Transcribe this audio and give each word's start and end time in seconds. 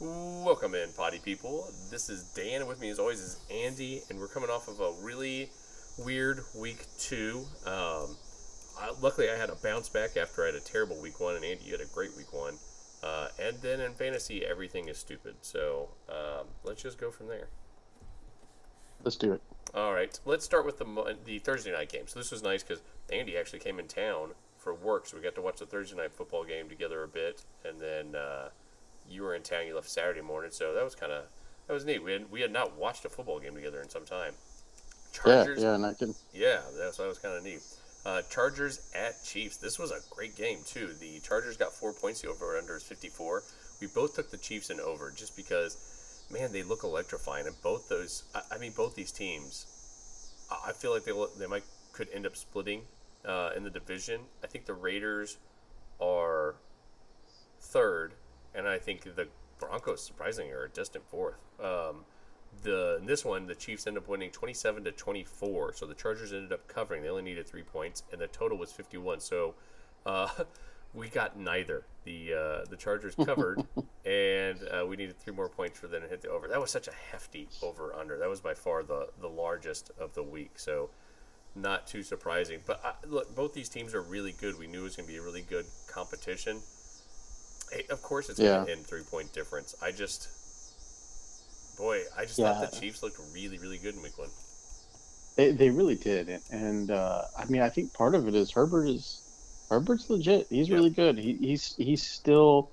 Welcome 0.00 0.74
in, 0.74 0.88
potty 0.96 1.18
people. 1.22 1.68
This 1.90 2.08
is 2.08 2.32
Dan. 2.34 2.60
and 2.60 2.68
With 2.68 2.80
me, 2.80 2.88
as 2.88 2.98
always, 2.98 3.20
is 3.20 3.38
Andy, 3.50 4.00
and 4.08 4.18
we're 4.18 4.28
coming 4.28 4.48
off 4.48 4.66
of 4.68 4.80
a 4.80 4.92
really 5.02 5.50
weird 5.98 6.40
week 6.56 6.86
two. 6.98 7.44
Um, 7.66 8.16
I, 8.80 8.92
luckily, 9.02 9.28
I 9.30 9.36
had 9.36 9.50
a 9.50 9.56
bounce 9.56 9.90
back 9.90 10.16
after 10.16 10.44
I 10.44 10.46
had 10.46 10.54
a 10.54 10.60
terrible 10.60 10.98
week 11.02 11.20
one, 11.20 11.36
and 11.36 11.44
Andy, 11.44 11.64
you 11.66 11.72
had 11.72 11.82
a 11.82 11.92
great 11.92 12.16
week 12.16 12.32
one. 12.32 12.54
Uh, 13.02 13.28
and 13.38 13.58
then 13.60 13.78
in 13.80 13.92
fantasy, 13.92 14.42
everything 14.42 14.88
is 14.88 14.96
stupid. 14.96 15.34
So 15.42 15.90
um, 16.08 16.46
let's 16.64 16.82
just 16.82 16.96
go 16.96 17.10
from 17.10 17.28
there. 17.28 17.48
Let's 19.04 19.16
do 19.16 19.32
it. 19.32 19.42
All 19.74 19.94
right, 19.94 20.18
let's 20.24 20.44
start 20.44 20.66
with 20.66 20.78
the 20.78 21.16
the 21.24 21.38
Thursday 21.38 21.72
night 21.72 21.90
game. 21.90 22.06
So 22.06 22.18
this 22.18 22.30
was 22.30 22.42
nice 22.42 22.62
because 22.62 22.82
Andy 23.10 23.36
actually 23.36 23.60
came 23.60 23.78
in 23.78 23.88
town 23.88 24.30
for 24.58 24.74
work, 24.74 25.06
so 25.06 25.16
we 25.16 25.22
got 25.22 25.34
to 25.34 25.42
watch 25.42 25.58
the 25.58 25.66
Thursday 25.66 25.96
night 25.96 26.12
football 26.12 26.44
game 26.44 26.68
together 26.68 27.02
a 27.02 27.08
bit, 27.08 27.42
and 27.64 27.80
then 27.80 28.14
uh, 28.14 28.50
you 29.08 29.22
were 29.22 29.34
in 29.34 29.42
town. 29.42 29.66
You 29.66 29.74
left 29.74 29.88
Saturday 29.88 30.20
morning, 30.20 30.50
so 30.50 30.74
that 30.74 30.84
was 30.84 30.94
kind 30.94 31.10
of 31.10 31.24
that 31.66 31.72
was 31.72 31.84
neat. 31.84 32.02
We 32.02 32.12
had, 32.12 32.30
we 32.30 32.40
had 32.40 32.52
not 32.52 32.76
watched 32.76 33.04
a 33.04 33.08
football 33.08 33.40
game 33.40 33.54
together 33.54 33.80
in 33.80 33.88
some 33.88 34.04
time. 34.04 34.34
Chargers, 35.12 35.62
yeah, 35.62 35.68
yeah, 35.68 35.74
and 35.74 35.86
I 35.86 35.94
can. 35.94 36.14
Yeah, 36.34 36.60
that's 36.78 36.98
that 36.98 37.08
was 37.08 37.18
kind 37.18 37.34
of 37.34 37.42
neat. 37.42 37.60
Uh, 38.04 38.20
Chargers 38.30 38.90
at 38.94 39.22
Chiefs. 39.24 39.56
This 39.58 39.78
was 39.78 39.90
a 39.90 40.00
great 40.10 40.36
game 40.36 40.58
too. 40.66 40.90
The 41.00 41.20
Chargers 41.20 41.56
got 41.56 41.72
four 41.72 41.92
points. 41.92 42.20
The 42.20 42.28
over 42.28 42.58
under 42.58 42.76
is 42.76 42.82
fifty 42.82 43.08
four. 43.08 43.42
We 43.80 43.86
both 43.86 44.14
took 44.14 44.30
the 44.30 44.36
Chiefs 44.38 44.70
in 44.70 44.80
over 44.80 45.10
just 45.10 45.36
because, 45.36 46.01
man, 46.30 46.52
they 46.52 46.62
look 46.62 46.84
electrifying. 46.84 47.46
And 47.46 47.60
both 47.62 47.88
those, 47.88 48.24
I, 48.34 48.42
I 48.52 48.58
mean, 48.58 48.72
both 48.72 48.94
these 48.94 49.12
teams, 49.12 49.66
I, 50.50 50.70
I 50.70 50.72
feel 50.72 50.92
like 50.92 51.04
they 51.04 51.12
they 51.38 51.46
might 51.46 51.64
could 51.92 52.08
end 52.12 52.26
up 52.26 52.36
splitting 52.36 52.82
uh, 53.24 53.50
in 53.56 53.64
the 53.64 53.70
division. 53.70 54.20
I 54.42 54.46
think 54.46 54.66
the 54.66 54.74
Raiders 54.74 55.38
are 56.00 56.56
third, 57.60 58.14
and 58.54 58.66
I 58.66 58.78
think 58.78 59.02
the 59.02 59.28
Broncos 59.58 60.04
surprisingly 60.04 60.52
are 60.52 60.68
distant 60.68 61.04
fourth. 61.08 61.38
Um, 61.62 62.04
the 62.62 62.96
in 62.98 63.06
this 63.06 63.24
one, 63.24 63.46
the 63.46 63.54
Chiefs 63.54 63.86
ended 63.86 64.02
up 64.02 64.08
winning 64.08 64.30
27 64.30 64.84
to 64.84 64.92
24. 64.92 65.74
So 65.74 65.86
the 65.86 65.94
Chargers 65.94 66.32
ended 66.32 66.52
up 66.52 66.66
covering. 66.68 67.02
They 67.02 67.08
only 67.08 67.22
needed 67.22 67.46
three 67.46 67.62
points, 67.62 68.02
and 68.12 68.20
the 68.20 68.26
total 68.28 68.58
was 68.58 68.72
51. 68.72 69.20
So 69.20 69.54
uh, 70.04 70.28
we 70.94 71.08
got 71.08 71.38
neither. 71.38 71.84
The 72.04 72.34
uh, 72.34 72.64
the 72.68 72.76
Chargers 72.76 73.14
covered, 73.14 73.64
and 74.04 74.58
uh, 74.70 74.84
we 74.86 74.96
needed 74.96 75.18
three 75.18 75.32
more 75.34 75.48
points 75.48 75.78
for 75.78 75.86
them 75.86 76.02
to 76.02 76.08
hit 76.08 76.22
the 76.22 76.30
over. 76.30 76.48
That 76.48 76.60
was 76.60 76.70
such 76.70 76.88
a 76.88 76.92
hefty 77.12 77.48
over 77.62 77.94
under. 77.94 78.18
That 78.18 78.28
was 78.28 78.40
by 78.40 78.54
far 78.54 78.82
the 78.82 79.08
the 79.20 79.28
largest 79.28 79.90
of 79.98 80.14
the 80.14 80.22
week. 80.22 80.58
So 80.58 80.90
not 81.54 81.86
too 81.86 82.02
surprising. 82.02 82.60
But 82.66 82.80
I, 82.84 82.94
look, 83.06 83.34
both 83.34 83.52
these 83.54 83.68
teams 83.68 83.94
are 83.94 84.02
really 84.02 84.32
good. 84.32 84.58
We 84.58 84.66
knew 84.66 84.80
it 84.80 84.84
was 84.84 84.96
going 84.96 85.06
to 85.06 85.12
be 85.12 85.18
a 85.18 85.22
really 85.22 85.42
good 85.42 85.66
competition. 85.86 86.60
Hey, 87.70 87.84
of 87.90 88.02
course, 88.02 88.28
it's 88.28 88.40
Yeah. 88.40 88.56
going 88.56 88.66
to 88.66 88.72
end 88.72 88.86
three 88.86 89.02
point 89.02 89.32
difference. 89.32 89.74
I 89.82 89.92
just, 89.92 90.28
boy, 91.78 92.02
I 92.16 92.24
just 92.24 92.38
Yeah. 92.38 92.52
thought 92.54 92.70
the 92.70 92.80
Chiefs 92.80 93.02
looked 93.02 93.18
really, 93.32 93.58
really 93.58 93.78
good 93.78 93.94
in 93.94 94.02
week 94.02 94.18
one. 94.18 94.30
They, 95.36 95.52
they 95.52 95.70
really 95.70 95.94
did, 95.94 96.42
and 96.50 96.90
uh, 96.90 97.22
I 97.38 97.46
mean, 97.46 97.62
I 97.62 97.70
think 97.70 97.94
part 97.94 98.14
of 98.14 98.28
it 98.28 98.34
is 98.34 98.50
Herbert 98.50 98.86
is 98.86 99.21
Herbert's 99.72 100.10
legit. 100.10 100.46
He's 100.50 100.70
really 100.70 100.90
good. 100.90 101.16
He, 101.18 101.34
he's 101.34 101.74
he's 101.76 102.02
still. 102.06 102.72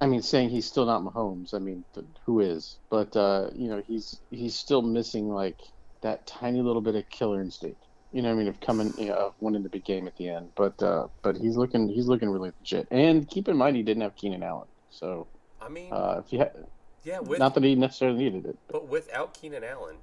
I 0.00 0.06
mean, 0.06 0.22
saying 0.22 0.50
he's 0.50 0.66
still 0.66 0.84
not 0.84 1.02
Mahomes. 1.02 1.54
I 1.54 1.58
mean, 1.58 1.84
th- 1.94 2.06
who 2.26 2.40
is? 2.40 2.78
But 2.90 3.16
uh, 3.16 3.48
you 3.54 3.68
know, 3.68 3.82
he's 3.86 4.20
he's 4.30 4.56
still 4.56 4.82
missing 4.82 5.28
like 5.28 5.58
that 6.02 6.26
tiny 6.26 6.60
little 6.60 6.82
bit 6.82 6.94
of 6.96 7.08
killer 7.08 7.40
instinct. 7.40 7.82
You 8.12 8.22
know, 8.22 8.28
what 8.28 8.34
I 8.34 8.38
mean, 8.38 8.48
of 8.48 8.60
coming, 8.60 8.92
you 8.98 9.06
know, 9.06 9.14
of 9.14 9.34
winning 9.40 9.62
the 9.62 9.70
big 9.70 9.84
game 9.84 10.06
at 10.06 10.16
the 10.16 10.28
end. 10.28 10.50
But 10.54 10.82
uh, 10.82 11.08
but 11.22 11.36
he's 11.36 11.56
looking 11.56 11.88
he's 11.88 12.06
looking 12.06 12.28
really 12.28 12.52
legit. 12.60 12.86
And 12.90 13.26
keep 13.26 13.48
in 13.48 13.56
mind, 13.56 13.76
he 13.76 13.82
didn't 13.82 14.02
have 14.02 14.16
Keenan 14.16 14.42
Allen, 14.42 14.68
so 14.90 15.28
I 15.60 15.68
mean, 15.70 15.92
uh, 15.92 16.22
if 16.24 16.32
you 16.32 16.40
ha- 16.40 16.60
yeah, 17.04 17.20
with 17.20 17.38
not 17.38 17.54
that 17.54 17.64
he 17.64 17.74
necessarily 17.74 18.18
needed 18.24 18.44
it. 18.46 18.58
but 18.68 18.86
without 18.86 19.32
Keenan 19.32 19.64
Allen, 19.64 19.96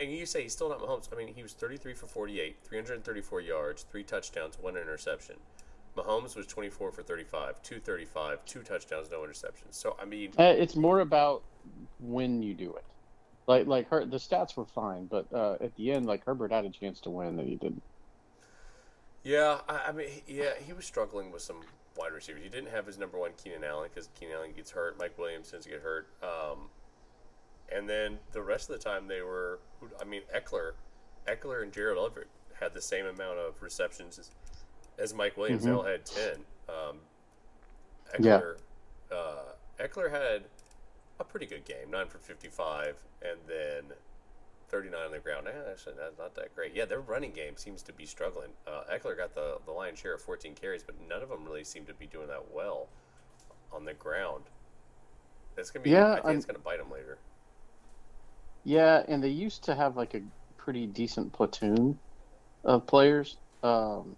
and 0.00 0.12
you 0.12 0.26
say 0.26 0.42
he's 0.42 0.52
still 0.52 0.68
not 0.68 0.80
Mahomes. 0.80 1.08
I 1.12 1.16
mean, 1.16 1.32
he 1.34 1.42
was 1.42 1.52
33 1.52 1.94
for 1.94 2.06
48, 2.06 2.56
334 2.64 3.40
yards, 3.40 3.82
three 3.90 4.02
touchdowns, 4.04 4.58
one 4.60 4.76
interception. 4.76 5.36
Mahomes 5.96 6.36
was 6.36 6.46
24 6.46 6.92
for 6.92 7.02
35, 7.02 7.62
235, 7.62 8.44
two 8.44 8.62
touchdowns, 8.62 9.10
no 9.10 9.20
interceptions. 9.20 9.72
So 9.72 9.96
I 10.00 10.04
mean, 10.04 10.32
Uh, 10.38 10.44
it's 10.44 10.76
more 10.76 11.00
about 11.00 11.42
when 11.98 12.42
you 12.42 12.54
do 12.54 12.74
it. 12.74 12.84
Like 13.46 13.66
like 13.66 13.88
her, 13.88 14.04
the 14.04 14.18
stats 14.18 14.56
were 14.56 14.66
fine, 14.66 15.06
but 15.06 15.26
uh, 15.32 15.56
at 15.60 15.74
the 15.76 15.92
end, 15.92 16.06
like 16.06 16.24
Herbert 16.24 16.52
had 16.52 16.64
a 16.64 16.70
chance 16.70 17.00
to 17.02 17.10
win 17.10 17.36
that 17.36 17.46
he 17.46 17.56
didn't. 17.56 17.82
Yeah, 19.24 19.60
I, 19.68 19.86
I 19.88 19.92
mean, 19.92 20.08
yeah, 20.26 20.50
he 20.64 20.72
was 20.72 20.84
struggling 20.84 21.32
with 21.32 21.42
some 21.42 21.60
wide 21.96 22.12
receivers. 22.12 22.42
He 22.42 22.48
didn't 22.48 22.70
have 22.70 22.86
his 22.86 22.98
number 22.98 23.18
one 23.18 23.32
Keenan 23.42 23.64
Allen 23.64 23.88
because 23.92 24.08
Keenan 24.18 24.36
Allen 24.36 24.52
gets 24.54 24.70
hurt. 24.70 24.98
Mike 24.98 25.18
Williams 25.18 25.50
tends 25.50 25.64
to 25.66 25.72
get 25.72 25.80
hurt. 25.82 26.08
Um, 26.22 26.68
and 27.74 27.88
then 27.88 28.18
the 28.32 28.42
rest 28.42 28.70
of 28.70 28.78
the 28.78 28.82
time 28.82 29.06
they 29.08 29.22
were, 29.22 29.58
I 30.00 30.04
mean, 30.04 30.22
Ekeler, 30.34 30.72
Ekeler 31.26 31.62
and 31.62 31.72
Gerald 31.72 32.10
Everett 32.10 32.28
had 32.58 32.74
the 32.74 32.80
same 32.82 33.06
amount 33.06 33.38
of 33.38 33.60
receptions 33.62 34.18
as, 34.18 34.30
as 34.98 35.14
Mike 35.14 35.36
Williams. 35.36 35.64
They 35.64 35.70
Mhm. 35.70 35.76
all 35.76 35.82
had 35.84 36.04
ten. 36.04 36.44
Um, 36.68 37.00
Yeah. 38.18 38.40
Ekeler, 38.40 38.58
uh, 39.12 39.42
Ekeler 39.78 40.10
had 40.10 40.44
a 41.20 41.24
pretty 41.24 41.46
good 41.46 41.64
game, 41.64 41.90
nine 41.90 42.08
for 42.08 42.18
fifty-five, 42.18 42.96
and 43.22 43.38
then 43.46 43.92
39 44.68 45.06
on 45.06 45.12
the 45.12 45.18
ground. 45.18 45.48
Eh, 45.48 45.70
actually, 45.70 45.94
that's 45.94 46.18
not 46.18 46.34
that 46.34 46.54
great. 46.54 46.74
Yeah, 46.74 46.84
their 46.84 47.00
running 47.00 47.32
game 47.32 47.56
seems 47.56 47.82
to 47.84 47.92
be 47.92 48.04
struggling. 48.06 48.50
Uh, 48.66 48.84
Ekeler 48.90 49.16
got 49.16 49.34
the, 49.34 49.58
the 49.64 49.72
lion's 49.72 49.98
share 49.98 50.14
of 50.14 50.20
14 50.22 50.54
carries, 50.54 50.82
but 50.82 50.94
none 51.08 51.22
of 51.22 51.28
them 51.30 51.44
really 51.46 51.64
seem 51.64 51.86
to 51.86 51.94
be 51.94 52.06
doing 52.06 52.28
that 52.28 52.50
well 52.50 52.88
on 53.72 53.84
the 53.84 53.94
ground. 53.94 54.44
That's 55.54 55.70
gonna 55.70 55.82
be. 55.84 55.90
Yeah, 55.90 56.10
I 56.12 56.14
think 56.16 56.26
I'm- 56.26 56.36
it's 56.36 56.46
gonna 56.46 56.58
bite 56.58 56.80
him 56.80 56.90
later. 56.90 57.18
Yeah, 58.64 59.02
and 59.08 59.22
they 59.22 59.28
used 59.28 59.64
to 59.64 59.74
have 59.74 59.96
like 59.96 60.14
a 60.14 60.20
pretty 60.56 60.86
decent 60.86 61.32
platoon 61.32 61.98
of 62.64 62.86
players, 62.86 63.36
um, 63.62 64.16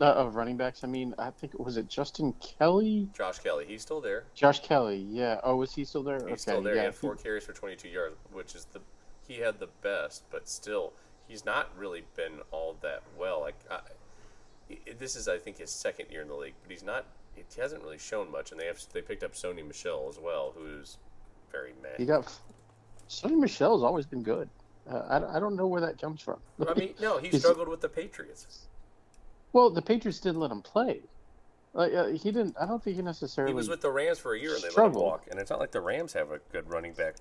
uh, 0.00 0.04
of 0.04 0.36
running 0.36 0.56
backs. 0.56 0.84
I 0.84 0.86
mean, 0.86 1.14
I 1.18 1.30
think 1.30 1.58
was 1.58 1.76
it 1.76 1.88
Justin 1.88 2.34
Kelly, 2.40 3.08
Josh 3.14 3.38
Kelley, 3.40 3.66
he's 3.66 3.82
still 3.82 4.00
there. 4.00 4.24
Josh 4.34 4.60
Kelley. 4.60 5.06
Yeah. 5.10 5.40
Oh, 5.44 5.60
is 5.62 5.74
he 5.74 5.84
still 5.84 6.02
there? 6.02 6.16
He's 6.16 6.24
okay. 6.24 6.36
still 6.36 6.62
there. 6.62 6.74
Yeah. 6.74 6.80
he 6.82 6.86
had 6.86 6.94
four 6.94 7.16
carries 7.16 7.44
for 7.44 7.52
22 7.52 7.88
yards, 7.88 8.16
which 8.32 8.54
is 8.54 8.66
the 8.72 8.80
he 9.26 9.34
had 9.40 9.58
the 9.58 9.68
best, 9.82 10.24
but 10.30 10.48
still, 10.48 10.92
he's 11.28 11.44
not 11.44 11.70
really 11.78 12.04
been 12.16 12.40
all 12.50 12.76
that 12.82 13.02
well. 13.18 13.40
Like 13.40 13.56
I, 13.70 13.80
i- 14.70 14.78
this 14.98 15.16
is, 15.16 15.28
I 15.28 15.38
think, 15.38 15.58
his 15.58 15.70
second 15.70 16.06
year 16.10 16.22
in 16.22 16.28
the 16.28 16.34
league, 16.34 16.54
but 16.62 16.70
he's 16.70 16.82
not. 16.84 17.06
He 17.34 17.42
hasn't 17.60 17.82
really 17.82 17.98
shown 17.98 18.30
much, 18.30 18.52
and 18.52 18.60
they 18.60 18.66
have 18.66 18.80
they 18.92 19.02
picked 19.02 19.24
up 19.24 19.32
Sony 19.32 19.66
Michel 19.66 20.06
as 20.08 20.18
well, 20.18 20.54
who's 20.56 20.98
very 21.50 21.72
mad. 21.82 21.94
He 21.98 22.04
got. 22.06 22.32
Sony 23.22 23.38
Michel's 23.38 23.82
always 23.82 24.06
been 24.06 24.22
good. 24.22 24.48
Uh, 24.90 25.02
I, 25.08 25.18
don't- 25.18 25.30
I 25.36 25.40
don't 25.40 25.56
know 25.56 25.66
where 25.66 25.80
that 25.80 26.00
comes 26.00 26.20
from. 26.20 26.38
I 26.68 26.74
mean, 26.74 26.94
no, 27.00 27.18
he 27.18 27.30
struggled 27.38 27.68
with 27.68 27.80
the 27.80 27.88
Patriots. 27.88 28.66
Well, 29.52 29.70
the 29.70 29.82
Patriots 29.82 30.20
didn't 30.20 30.40
let 30.40 30.50
him 30.50 30.62
play. 30.62 31.00
Like 31.72 31.92
uh, 31.92 32.06
he 32.08 32.30
didn't. 32.30 32.56
I 32.60 32.66
don't 32.66 32.82
think 32.82 32.96
he 32.96 33.02
necessarily. 33.02 33.52
He 33.52 33.56
was 33.56 33.68
with 33.68 33.80
the 33.80 33.90
Rams 33.90 34.18
for 34.18 34.34
a 34.34 34.38
year, 34.38 34.54
and 34.54 34.62
they 34.62 34.68
let 34.70 34.86
him 34.86 34.92
walk. 34.92 35.26
And 35.30 35.40
it's 35.40 35.50
not 35.50 35.58
like 35.58 35.72
the 35.72 35.80
Rams 35.80 36.12
have 36.12 36.30
a 36.30 36.38
good 36.52 36.70
running 36.70 36.92
back. 36.92 37.16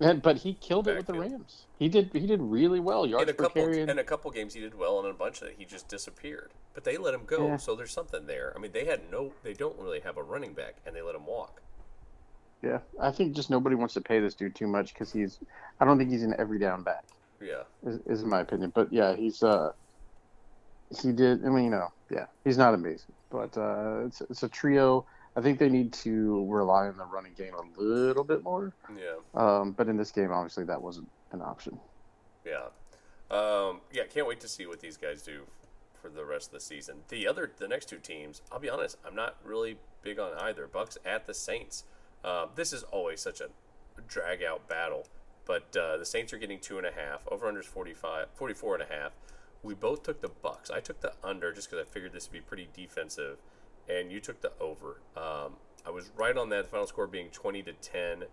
And, 0.00 0.20
but 0.22 0.38
he 0.38 0.54
killed 0.54 0.88
it 0.88 0.96
with 0.96 1.06
the. 1.06 1.12
Rams. 1.14 1.66
He 1.78 1.88
did. 1.88 2.10
He 2.12 2.26
did 2.26 2.40
really 2.40 2.80
well. 2.80 3.06
Yards 3.06 3.24
In 3.24 3.28
a 3.28 3.34
per 3.34 3.44
couple, 3.44 3.68
in 3.68 3.98
a 3.98 4.04
couple 4.04 4.30
games, 4.30 4.54
he 4.54 4.60
did 4.60 4.76
well, 4.78 4.98
and 4.98 5.06
in 5.08 5.14
a 5.14 5.18
bunch 5.18 5.42
of 5.42 5.48
it, 5.48 5.56
he 5.58 5.64
just 5.66 5.88
disappeared. 5.88 6.50
But 6.72 6.84
they 6.84 6.96
let 6.96 7.12
him 7.12 7.24
go, 7.26 7.46
Yeah. 7.48 7.56
so 7.58 7.76
there's 7.76 7.92
something 7.92 8.26
there. 8.26 8.52
I 8.56 8.58
mean, 8.58 8.72
they 8.72 8.86
had 8.86 9.10
no, 9.10 9.32
they 9.42 9.52
don't 9.52 9.78
really 9.78 10.00
have 10.00 10.16
a 10.16 10.22
running 10.22 10.54
back, 10.54 10.76
and 10.86 10.96
they 10.96 11.02
let 11.02 11.14
him 11.14 11.26
walk. 11.26 11.60
Yeah, 12.62 12.78
I 13.00 13.10
think 13.10 13.34
just 13.34 13.50
nobody 13.50 13.74
wants 13.74 13.94
to 13.94 14.00
pay 14.00 14.20
this 14.20 14.34
dude 14.34 14.54
too 14.54 14.68
much 14.68 14.94
because 14.94 15.12
he's. 15.12 15.38
I 15.80 15.84
don't 15.84 15.98
think 15.98 16.10
he's 16.10 16.22
an 16.22 16.34
every 16.38 16.58
down 16.58 16.82
back. 16.82 17.04
Yeah, 17.40 17.62
Is, 17.84 17.98
is 18.06 18.24
my 18.24 18.40
opinion. 18.40 18.70
But 18.74 18.92
yeah, 18.92 19.16
he's. 19.16 19.42
uh 19.42 19.72
He 21.00 21.12
did. 21.12 21.44
I 21.44 21.48
mean, 21.48 21.64
you 21.64 21.70
know, 21.70 21.88
yeah, 22.10 22.26
he's 22.44 22.56
not 22.58 22.72
amazing, 22.74 23.12
but 23.30 23.56
uh 23.56 24.04
it's 24.06 24.20
it's 24.22 24.42
a 24.44 24.48
trio. 24.48 25.04
I 25.34 25.40
think 25.40 25.58
they 25.58 25.70
need 25.70 25.92
to 25.94 26.46
rely 26.50 26.88
on 26.88 26.98
the 26.98 27.04
running 27.06 27.32
game 27.32 27.54
a 27.54 27.80
little 27.80 28.22
bit 28.22 28.44
more. 28.44 28.74
yeah, 28.94 29.14
Um, 29.34 29.72
but 29.72 29.88
in 29.88 29.96
this 29.96 30.10
game, 30.10 30.30
obviously, 30.30 30.64
that 30.64 30.80
wasn't 30.82 31.08
an 31.32 31.40
option. 31.40 31.80
yeah, 32.44 32.66
um, 33.30 33.80
yeah. 33.92 34.02
Can't 34.12 34.26
wait 34.28 34.40
to 34.40 34.48
see 34.48 34.66
what 34.66 34.80
these 34.80 34.98
guys 34.98 35.22
do 35.22 35.44
for 36.02 36.10
the 36.10 36.24
rest 36.24 36.48
of 36.48 36.52
the 36.52 36.60
season. 36.60 36.96
The 37.08 37.26
other, 37.26 37.50
the 37.58 37.66
next 37.66 37.88
two 37.88 37.96
teams, 37.98 38.42
I'll 38.52 38.58
be 38.58 38.68
honest, 38.68 38.98
I'm 39.06 39.14
not 39.14 39.36
really 39.42 39.78
big 40.02 40.18
on 40.18 40.34
either. 40.38 40.66
Bucks 40.66 40.98
at 41.04 41.26
the 41.26 41.32
Saints. 41.32 41.84
Um, 42.24 42.50
this 42.54 42.72
is 42.72 42.82
always 42.84 43.20
such 43.20 43.40
a 43.40 43.48
drag 44.08 44.42
out 44.42 44.68
battle, 44.68 45.06
but 45.44 45.76
uh, 45.76 45.96
the 45.96 46.04
Saints 46.04 46.32
are 46.32 46.38
getting 46.38 46.60
two 46.60 46.78
and 46.78 46.86
a 46.86 46.92
half. 46.92 47.26
Over 47.30 47.46
under 47.48 47.60
is 47.60 47.66
45, 47.66 48.28
44 48.34 48.74
and 48.74 48.82
a 48.82 48.94
half. 48.94 49.12
We 49.62 49.74
both 49.74 50.02
took 50.02 50.20
the 50.20 50.28
Bucks. 50.28 50.70
I 50.70 50.80
took 50.80 51.00
the 51.00 51.12
under 51.22 51.52
just 51.52 51.70
because 51.70 51.84
I 51.86 51.88
figured 51.88 52.12
this 52.12 52.28
would 52.28 52.32
be 52.32 52.40
pretty 52.40 52.68
defensive, 52.74 53.38
and 53.88 54.10
you 54.10 54.20
took 54.20 54.40
the 54.40 54.52
over. 54.60 55.00
Um, 55.16 55.54
I 55.86 55.90
was 55.90 56.10
right 56.16 56.36
on 56.36 56.48
that. 56.50 56.64
The 56.64 56.70
final 56.70 56.86
score 56.86 57.06
being 57.06 57.28
20 57.30 57.62
to 57.64 57.72
10. 57.72 58.24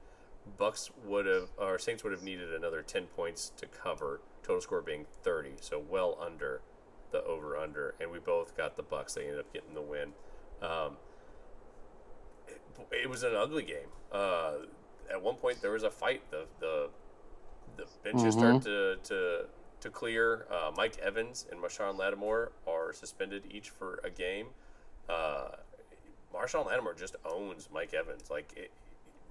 Bucks 0.57 0.89
would 1.05 1.25
have, 1.25 1.49
or 1.57 1.77
Saints 1.77 2.03
would 2.03 2.13
have 2.13 2.23
needed 2.23 2.53
another 2.53 2.81
10 2.81 3.05
points 3.07 3.51
to 3.57 3.67
cover, 3.67 4.21
total 4.41 4.61
score 4.61 4.81
being 4.81 5.05
30, 5.23 5.53
so 5.61 5.79
well 5.79 6.17
under 6.19 6.61
the 7.11 7.23
over 7.23 7.57
under, 7.57 7.95
and 7.99 8.11
we 8.11 8.19
both 8.19 8.55
got 8.55 8.75
the 8.75 8.83
Bucks. 8.83 9.13
They 9.13 9.23
ended 9.23 9.39
up 9.39 9.53
getting 9.53 9.73
the 9.73 9.81
win. 9.81 10.13
Um, 10.61 10.97
it, 12.91 13.09
was 13.09 13.23
an 13.23 13.35
ugly 13.35 13.63
game. 13.63 13.89
Uh, 14.11 14.53
at 15.11 15.21
one 15.21 15.35
point, 15.35 15.61
there 15.61 15.71
was 15.71 15.83
a 15.83 15.89
fight. 15.91 16.21
The 16.31 16.45
the 16.59 16.89
the 17.77 17.85
benches 18.03 18.35
Mhm. 18.35 18.39
start 18.39 18.61
to 18.63 18.95
to 19.03 19.45
to 19.81 19.89
clear. 19.89 20.45
Uh, 20.51 20.71
Mike 20.75 20.97
Evans 20.99 21.45
and 21.51 21.61
Marshon 21.61 21.97
Lattimore 21.97 22.51
are 22.67 22.93
suspended 22.93 23.43
each 23.49 23.69
for 23.69 23.99
a 24.03 24.09
game. 24.09 24.47
Uh, 25.07 25.49
Marshon 26.33 26.65
Lattimore 26.67 26.93
just 26.93 27.15
owns 27.25 27.69
Mike 27.71 27.93
Evans. 27.93 28.29
Like 28.29 28.53
it, 28.55 28.71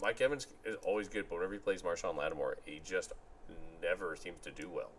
Mike 0.01 0.21
Evans 0.21 0.47
is 0.65 0.77
always 0.85 1.09
good, 1.09 1.29
but 1.29 1.37
whenever 1.37 1.53
he 1.55 1.59
plays 1.59 1.83
Marshon 1.83 2.17
Lattimore, 2.17 2.57
he 2.65 2.81
just 2.85 3.13
never 3.83 4.17
seems 4.17 4.41
to 4.41 4.51
do 4.51 4.69
well. 4.69 4.91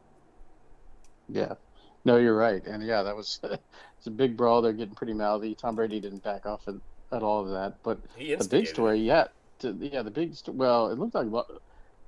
Yeah. 1.27 1.55
No, 2.05 2.17
you're 2.17 2.35
right. 2.37 2.65
And 2.65 2.81
yeah, 2.83 3.03
that 3.03 3.15
was 3.15 3.39
it's 3.43 4.07
a 4.07 4.11
big 4.11 4.37
brawl. 4.37 4.61
They're 4.61 4.73
getting 4.73 4.95
pretty 4.95 5.13
mouthy. 5.13 5.55
Tom 5.55 5.75
Brady 5.75 5.99
didn't 5.99 6.23
back 6.23 6.45
off 6.45 6.67
at, 7.11 7.23
all 7.23 7.41
of 7.45 7.49
that. 7.51 7.75
But 7.83 7.99
He 8.15 8.33
the 8.35 8.47
big 8.47 8.67
story, 8.67 8.99
yeah, 8.99 9.27
to, 9.59 9.75
yeah, 9.79 10.01
the 10.01 10.11
big 10.11 10.35
st- 10.35 10.55
well, 10.55 10.89
it 10.89 10.97
looked 10.99 11.15
like 11.15 11.27
La- 11.27 11.45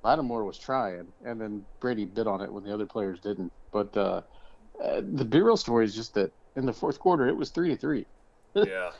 Lattimore 0.04 0.44
was 0.44 0.58
trying, 0.58 1.06
and 1.24 1.40
then 1.40 1.64
Brady 1.80 2.04
bit 2.04 2.26
on 2.26 2.40
it 2.40 2.52
when 2.52 2.64
the 2.64 2.72
other 2.72 2.86
players 2.86 3.20
didn't. 3.20 3.52
But 3.72 3.96
uh, 3.96 4.22
uh, 4.82 5.00
the 5.02 5.24
big 5.24 5.42
real 5.42 5.56
story 5.56 5.84
is 5.84 5.94
just 5.94 6.14
that 6.14 6.32
in 6.56 6.66
the 6.66 6.72
fourth 6.72 6.98
quarter, 6.98 7.28
it 7.28 7.36
was 7.36 7.50
three 7.50 7.68
to 7.70 7.76
three. 7.76 8.06
Yeah, 8.54 8.90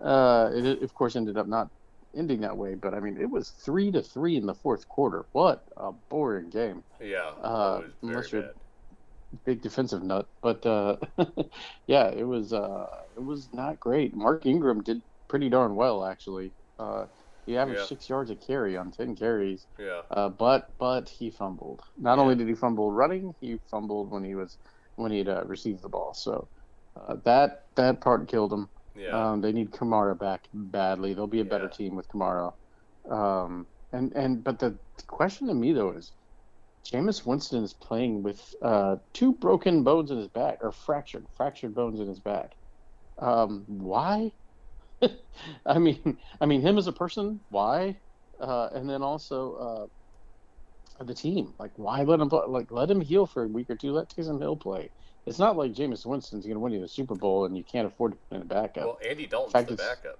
Uh, 0.00 0.50
it, 0.54 0.64
it, 0.66 0.82
of 0.82 0.94
course, 0.94 1.16
ended 1.16 1.38
up 1.38 1.46
not 1.46 1.70
ending 2.14 2.40
that 2.42 2.56
way, 2.56 2.74
but 2.74 2.92
I 2.92 3.00
mean, 3.00 3.16
it 3.18 3.30
was 3.30 3.48
three 3.50 3.90
to 3.92 4.02
three 4.02 4.36
in 4.36 4.44
the 4.44 4.54
fourth 4.54 4.86
quarter. 4.88 5.24
What 5.32 5.64
a 5.78 5.92
boring 6.10 6.50
game. 6.50 6.82
yeah. 7.00 7.30
Uh, 7.42 7.82
unless 8.02 8.32
you're- 8.32 8.44
bad. 8.46 8.54
big 9.46 9.62
defensive 9.62 10.02
nut. 10.02 10.26
But 10.42 10.66
uh, 10.66 10.96
yeah, 11.86 12.08
it 12.10 12.24
was 12.26 12.52
uh, 12.52 12.86
it 13.16 13.24
was 13.24 13.48
not 13.54 13.80
great. 13.80 14.14
Mark 14.14 14.44
Ingram 14.44 14.82
did 14.82 15.00
pretty 15.32 15.48
darn 15.48 15.74
well 15.74 16.04
actually. 16.04 16.52
Uh, 16.78 17.06
he 17.46 17.56
averaged 17.56 17.80
Yeah. 17.80 17.86
six 17.86 18.08
yards 18.08 18.30
a 18.30 18.36
carry 18.36 18.76
on 18.76 18.90
ten 18.92 19.16
carries, 19.16 19.66
Yeah, 19.78 20.02
uh, 20.16 20.28
but 20.28 20.60
but 20.78 21.08
he 21.08 21.30
fumbled. 21.30 21.80
Not 21.96 22.18
only 22.18 22.34
did 22.36 22.48
he 22.48 22.54
fumble 22.54 22.92
running, 22.92 23.34
he 23.40 23.58
fumbled 23.70 24.10
when 24.12 24.24
he 24.24 24.34
was 24.34 24.58
when 24.96 25.10
he'd 25.12 25.28
uh, 25.28 25.44
received 25.46 25.82
the 25.82 25.88
ball. 25.88 26.12
So 26.14 26.48
uh, 27.00 27.16
that 27.24 27.50
that 27.76 28.00
part 28.02 28.28
killed 28.28 28.52
him. 28.52 28.68
yeah. 28.94 29.32
Um, 29.32 29.40
they 29.40 29.52
need 29.52 29.70
Kamara 29.72 30.18
back 30.18 30.42
badly. 30.52 31.14
They'll 31.14 31.26
be 31.38 31.40
a 31.40 31.52
better 31.54 31.70
Yeah. 31.70 31.76
team 31.78 31.96
with 31.96 32.08
Kamara. 32.08 32.52
Um, 33.10 33.66
and 33.92 34.12
and 34.14 34.44
but 34.44 34.58
the 34.58 34.78
question 35.08 35.48
to 35.48 35.54
me 35.54 35.72
though 35.72 35.92
is, 35.96 36.12
Jameis 36.92 37.24
Winston 37.26 37.64
is 37.64 37.74
playing 37.74 38.22
with 38.22 38.40
uh, 38.62 38.96
two 39.14 39.32
broken 39.34 39.82
bones 39.84 40.10
in 40.10 40.18
his 40.18 40.28
back 40.28 40.58
or 40.62 40.72
fractured 40.72 41.26
fractured 41.36 41.74
bones 41.74 42.00
in 42.00 42.08
his 42.08 42.20
back. 42.20 42.52
Um, 43.18 43.64
why? 43.66 44.32
I 45.66 45.78
mean, 45.78 46.18
I 46.40 46.46
mean 46.46 46.60
him 46.60 46.78
as 46.78 46.86
a 46.86 46.92
person. 46.92 47.40
Why? 47.48 48.00
Uh, 48.40 48.68
and 48.74 48.88
then 48.88 49.02
also 49.02 49.90
uh, 51.00 51.04
the 51.04 51.14
team. 51.14 51.54
Like, 51.58 51.72
why 51.76 52.02
let 52.02 52.20
him 52.20 52.28
play? 52.28 52.42
like 52.46 52.70
let 52.70 52.90
him 52.90 53.00
heal 53.00 53.26
for 53.26 53.44
a 53.44 53.48
week 53.48 53.70
or 53.70 53.76
two? 53.76 53.92
Let 53.92 54.08
Taysom 54.08 54.40
Hill 54.40 54.56
play. 54.56 54.90
It's 55.26 55.38
not 55.38 55.56
like 55.56 55.72
Jameis 55.72 56.04
Winston's 56.04 56.44
going 56.44 56.56
to 56.56 56.60
win 56.60 56.72
you 56.72 56.80
the 56.80 56.88
Super 56.88 57.14
Bowl 57.14 57.44
and 57.44 57.56
you 57.56 57.62
can't 57.62 57.86
afford 57.86 58.12
to 58.12 58.18
put 58.28 58.36
in 58.36 58.42
a 58.42 58.44
backup. 58.44 58.84
well, 58.84 58.98
Andy 59.08 59.26
Dalton's 59.26 59.52
fact, 59.52 59.68
the 59.68 59.76
backup. 59.76 60.18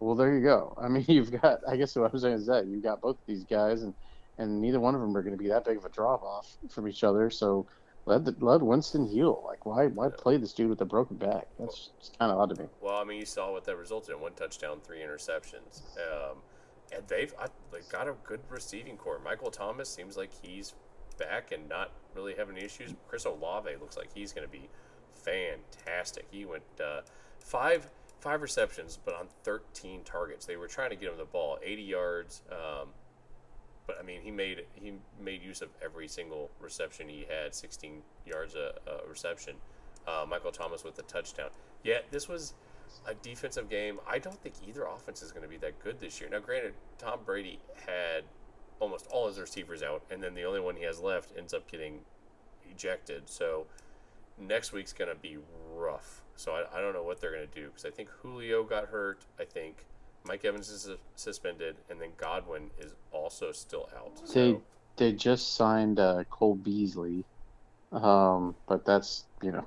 Well, 0.00 0.14
there 0.14 0.34
you 0.34 0.42
go. 0.42 0.74
I 0.80 0.88
mean, 0.88 1.04
you've 1.08 1.32
got. 1.40 1.60
I 1.68 1.76
guess 1.76 1.96
what 1.96 2.12
I'm 2.12 2.18
saying 2.18 2.34
is 2.34 2.46
that 2.46 2.66
you've 2.66 2.82
got 2.82 3.00
both 3.00 3.16
these 3.26 3.44
guys, 3.44 3.82
and 3.82 3.94
and 4.38 4.60
neither 4.60 4.80
one 4.80 4.94
of 4.94 5.00
them 5.00 5.16
are 5.16 5.22
going 5.22 5.36
to 5.36 5.42
be 5.42 5.48
that 5.48 5.64
big 5.64 5.76
of 5.76 5.84
a 5.84 5.88
drop 5.88 6.22
off 6.22 6.56
from 6.70 6.88
each 6.88 7.04
other. 7.04 7.30
So 7.30 7.66
let 8.06 8.24
the, 8.24 8.34
let 8.40 8.62
Winston 8.62 9.06
heal. 9.06 9.42
Like, 9.46 9.64
why 9.64 9.86
why 9.86 10.08
play 10.08 10.36
this 10.36 10.52
dude 10.52 10.70
with 10.70 10.80
a 10.80 10.84
broken 10.84 11.16
back? 11.16 11.46
That's 11.58 11.90
kind 12.18 12.30
of 12.30 12.38
odd 12.38 12.54
to 12.54 12.62
me. 12.62 12.68
Well, 12.80 12.96
I 12.96 13.04
mean, 13.04 13.18
you 13.18 13.26
saw 13.26 13.52
what 13.52 13.64
that 13.64 13.76
resulted 13.76 14.14
in: 14.14 14.20
one 14.20 14.32
touchdown, 14.34 14.80
three 14.84 14.98
interceptions. 14.98 15.82
Um, 15.96 16.38
and 16.94 17.06
they've 17.08 17.32
I, 17.38 17.46
they've 17.72 17.88
got 17.88 18.08
a 18.08 18.14
good 18.24 18.40
receiving 18.48 18.96
core. 18.96 19.20
Michael 19.24 19.50
Thomas 19.50 19.88
seems 19.88 20.16
like 20.16 20.30
he's 20.42 20.74
back 21.18 21.52
and 21.52 21.68
not 21.68 21.92
really 22.14 22.34
having 22.34 22.56
any 22.56 22.66
issues. 22.66 22.94
Chris 23.08 23.24
Olave 23.24 23.70
looks 23.80 23.96
like 23.96 24.10
he's 24.14 24.32
going 24.32 24.46
to 24.46 24.52
be 24.52 24.68
fantastic. 25.14 26.26
He 26.30 26.44
went 26.44 26.64
uh, 26.82 27.00
five 27.38 27.90
five 28.20 28.40
receptions, 28.40 28.98
but 29.04 29.14
on 29.14 29.28
13 29.42 30.02
targets. 30.02 30.46
They 30.46 30.56
were 30.56 30.66
trying 30.66 30.88
to 30.90 30.96
get 30.96 31.10
him 31.10 31.18
the 31.18 31.26
ball, 31.26 31.58
80 31.62 31.82
yards. 31.82 32.42
Um, 32.50 32.88
but 33.86 33.98
I 33.98 34.02
mean, 34.02 34.20
he 34.22 34.30
made 34.30 34.64
he 34.74 34.92
made 35.20 35.42
use 35.42 35.62
of 35.62 35.68
every 35.82 36.08
single 36.08 36.50
reception 36.60 37.08
he 37.08 37.26
had, 37.28 37.54
16 37.54 38.02
yards 38.26 38.54
a, 38.54 38.74
a 38.90 39.08
reception. 39.08 39.56
Uh, 40.06 40.26
Michael 40.28 40.52
Thomas 40.52 40.84
with 40.84 40.98
a 40.98 41.02
touchdown. 41.02 41.48
Yeah, 41.82 41.98
this 42.10 42.28
was 42.28 42.54
a 43.06 43.14
defensive 43.14 43.68
game. 43.68 43.98
I 44.08 44.18
don't 44.18 44.40
think 44.42 44.54
either 44.66 44.84
offense 44.84 45.22
is 45.22 45.32
going 45.32 45.42
to 45.42 45.48
be 45.48 45.56
that 45.58 45.78
good 45.82 45.98
this 45.98 46.20
year. 46.20 46.28
Now, 46.30 46.40
granted, 46.40 46.74
Tom 46.98 47.20
Brady 47.24 47.58
had 47.86 48.24
almost 48.80 49.06
all 49.10 49.28
his 49.28 49.38
receivers 49.38 49.82
out, 49.82 50.02
and 50.10 50.22
then 50.22 50.34
the 50.34 50.44
only 50.44 50.60
one 50.60 50.76
he 50.76 50.84
has 50.84 51.00
left 51.00 51.32
ends 51.36 51.54
up 51.54 51.70
getting 51.70 52.00
ejected. 52.70 53.28
So 53.28 53.66
next 54.38 54.72
week's 54.72 54.92
going 54.92 55.10
to 55.10 55.16
be 55.16 55.38
rough. 55.74 56.22
So 56.36 56.52
I, 56.52 56.78
I 56.78 56.80
don't 56.80 56.92
know 56.92 57.02
what 57.02 57.20
they're 57.20 57.32
going 57.32 57.48
to 57.48 57.54
do 57.54 57.68
because 57.68 57.84
I 57.84 57.90
think 57.90 58.08
Julio 58.22 58.64
got 58.64 58.86
hurt. 58.86 59.24
I 59.38 59.44
think 59.44 59.86
Mike 60.26 60.44
Evans 60.44 60.70
is 60.70 60.88
suspended, 61.16 61.76
and 61.90 62.00
then 62.00 62.10
Godwin 62.16 62.70
is 62.80 62.94
also 63.12 63.52
still 63.52 63.88
out. 63.96 64.12
So 64.24 64.32
They 64.34 64.58
they 64.96 65.12
just 65.12 65.54
signed 65.54 66.00
uh, 66.00 66.24
Cole 66.30 66.54
Beasley, 66.54 67.24
um, 67.92 68.54
but 68.66 68.84
that's 68.84 69.24
you 69.42 69.52
know 69.52 69.66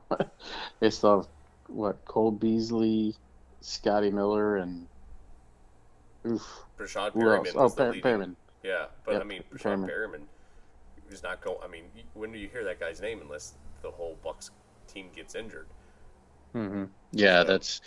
they 0.79 0.89
still 0.89 1.17
have 1.17 1.27
what 1.67 2.03
Cole 2.05 2.31
Beasley, 2.31 3.15
Scotty 3.61 4.09
Miller, 4.09 4.57
and 4.57 4.87
oof, 6.25 6.41
Rashad 6.79 7.11
who 7.11 7.29
else? 7.29 7.49
Perriman 7.49 7.55
Oh, 7.55 7.63
was 7.63 7.75
Per- 7.75 7.91
leading 7.91 8.03
Perriman. 8.03 8.35
Yeah, 8.63 8.85
but 9.05 9.13
Yep, 9.13 9.21
I 9.21 9.25
mean, 9.25 9.43
Rashad 9.53 9.61
Perriman. 9.61 9.89
Perriman 9.89 10.21
is 11.11 11.21
not 11.21 11.41
going. 11.41 11.57
I 11.63 11.67
mean, 11.67 11.83
when 12.15 12.31
do 12.31 12.39
you 12.39 12.47
hear 12.47 12.63
that 12.63 12.79
guy's 12.79 12.99
name 12.99 13.19
unless 13.21 13.53
the 13.83 13.91
whole 13.91 14.17
Bucks 14.23 14.49
team 14.87 15.09
gets 15.15 15.35
injured? 15.35 15.67
Mm-hmm. 16.55 16.85
Yeah, 17.11 17.41
So- 17.43 17.47
that's 17.47 17.81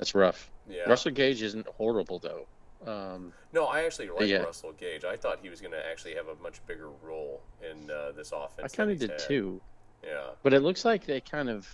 that's 0.00 0.14
rough. 0.14 0.50
Yeah. 0.68 0.88
Russell 0.88 1.12
Gage 1.12 1.42
isn't 1.42 1.66
horrible 1.68 2.18
though. 2.18 2.46
Um, 2.90 3.32
No, 3.52 3.66
I 3.66 3.84
actually 3.84 4.08
like 4.08 4.26
Yeah. 4.26 4.38
Russell 4.38 4.72
Gage. 4.72 5.04
I 5.04 5.14
thought 5.16 5.40
he 5.42 5.50
was 5.50 5.60
going 5.60 5.72
to 5.72 5.86
actually 5.86 6.14
have 6.14 6.28
a 6.28 6.34
much 6.42 6.66
bigger 6.66 6.88
role 7.02 7.42
in 7.62 7.90
uh, 7.90 8.12
this 8.12 8.32
offense. 8.32 8.72
I 8.72 8.74
kind 8.74 8.90
of 8.90 8.98
did 8.98 9.10
had. 9.10 9.18
too, 9.18 9.60
Yeah, 10.02 10.28
but 10.42 10.54
it 10.54 10.60
looks 10.60 10.84
like 10.84 11.04
they 11.04 11.20
kind 11.20 11.50
of. 11.50 11.68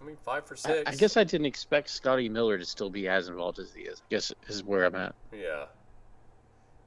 I 0.00 0.04
mean, 0.04 0.16
five 0.24 0.46
for 0.46 0.54
I, 0.54 0.58
six. 0.58 0.90
I 0.90 0.94
guess 0.94 1.16
I 1.16 1.24
didn't 1.24 1.46
expect 1.46 1.90
Scotty 1.90 2.28
Miller 2.28 2.56
to 2.58 2.64
still 2.64 2.90
be 2.90 3.08
as 3.08 3.28
involved 3.28 3.58
as 3.58 3.72
he 3.74 3.82
is. 3.82 3.98
I 3.98 4.04
guess 4.10 4.32
is 4.46 4.62
where 4.62 4.84
I'm 4.84 4.94
at. 4.94 5.14
Yeah. 5.32 5.64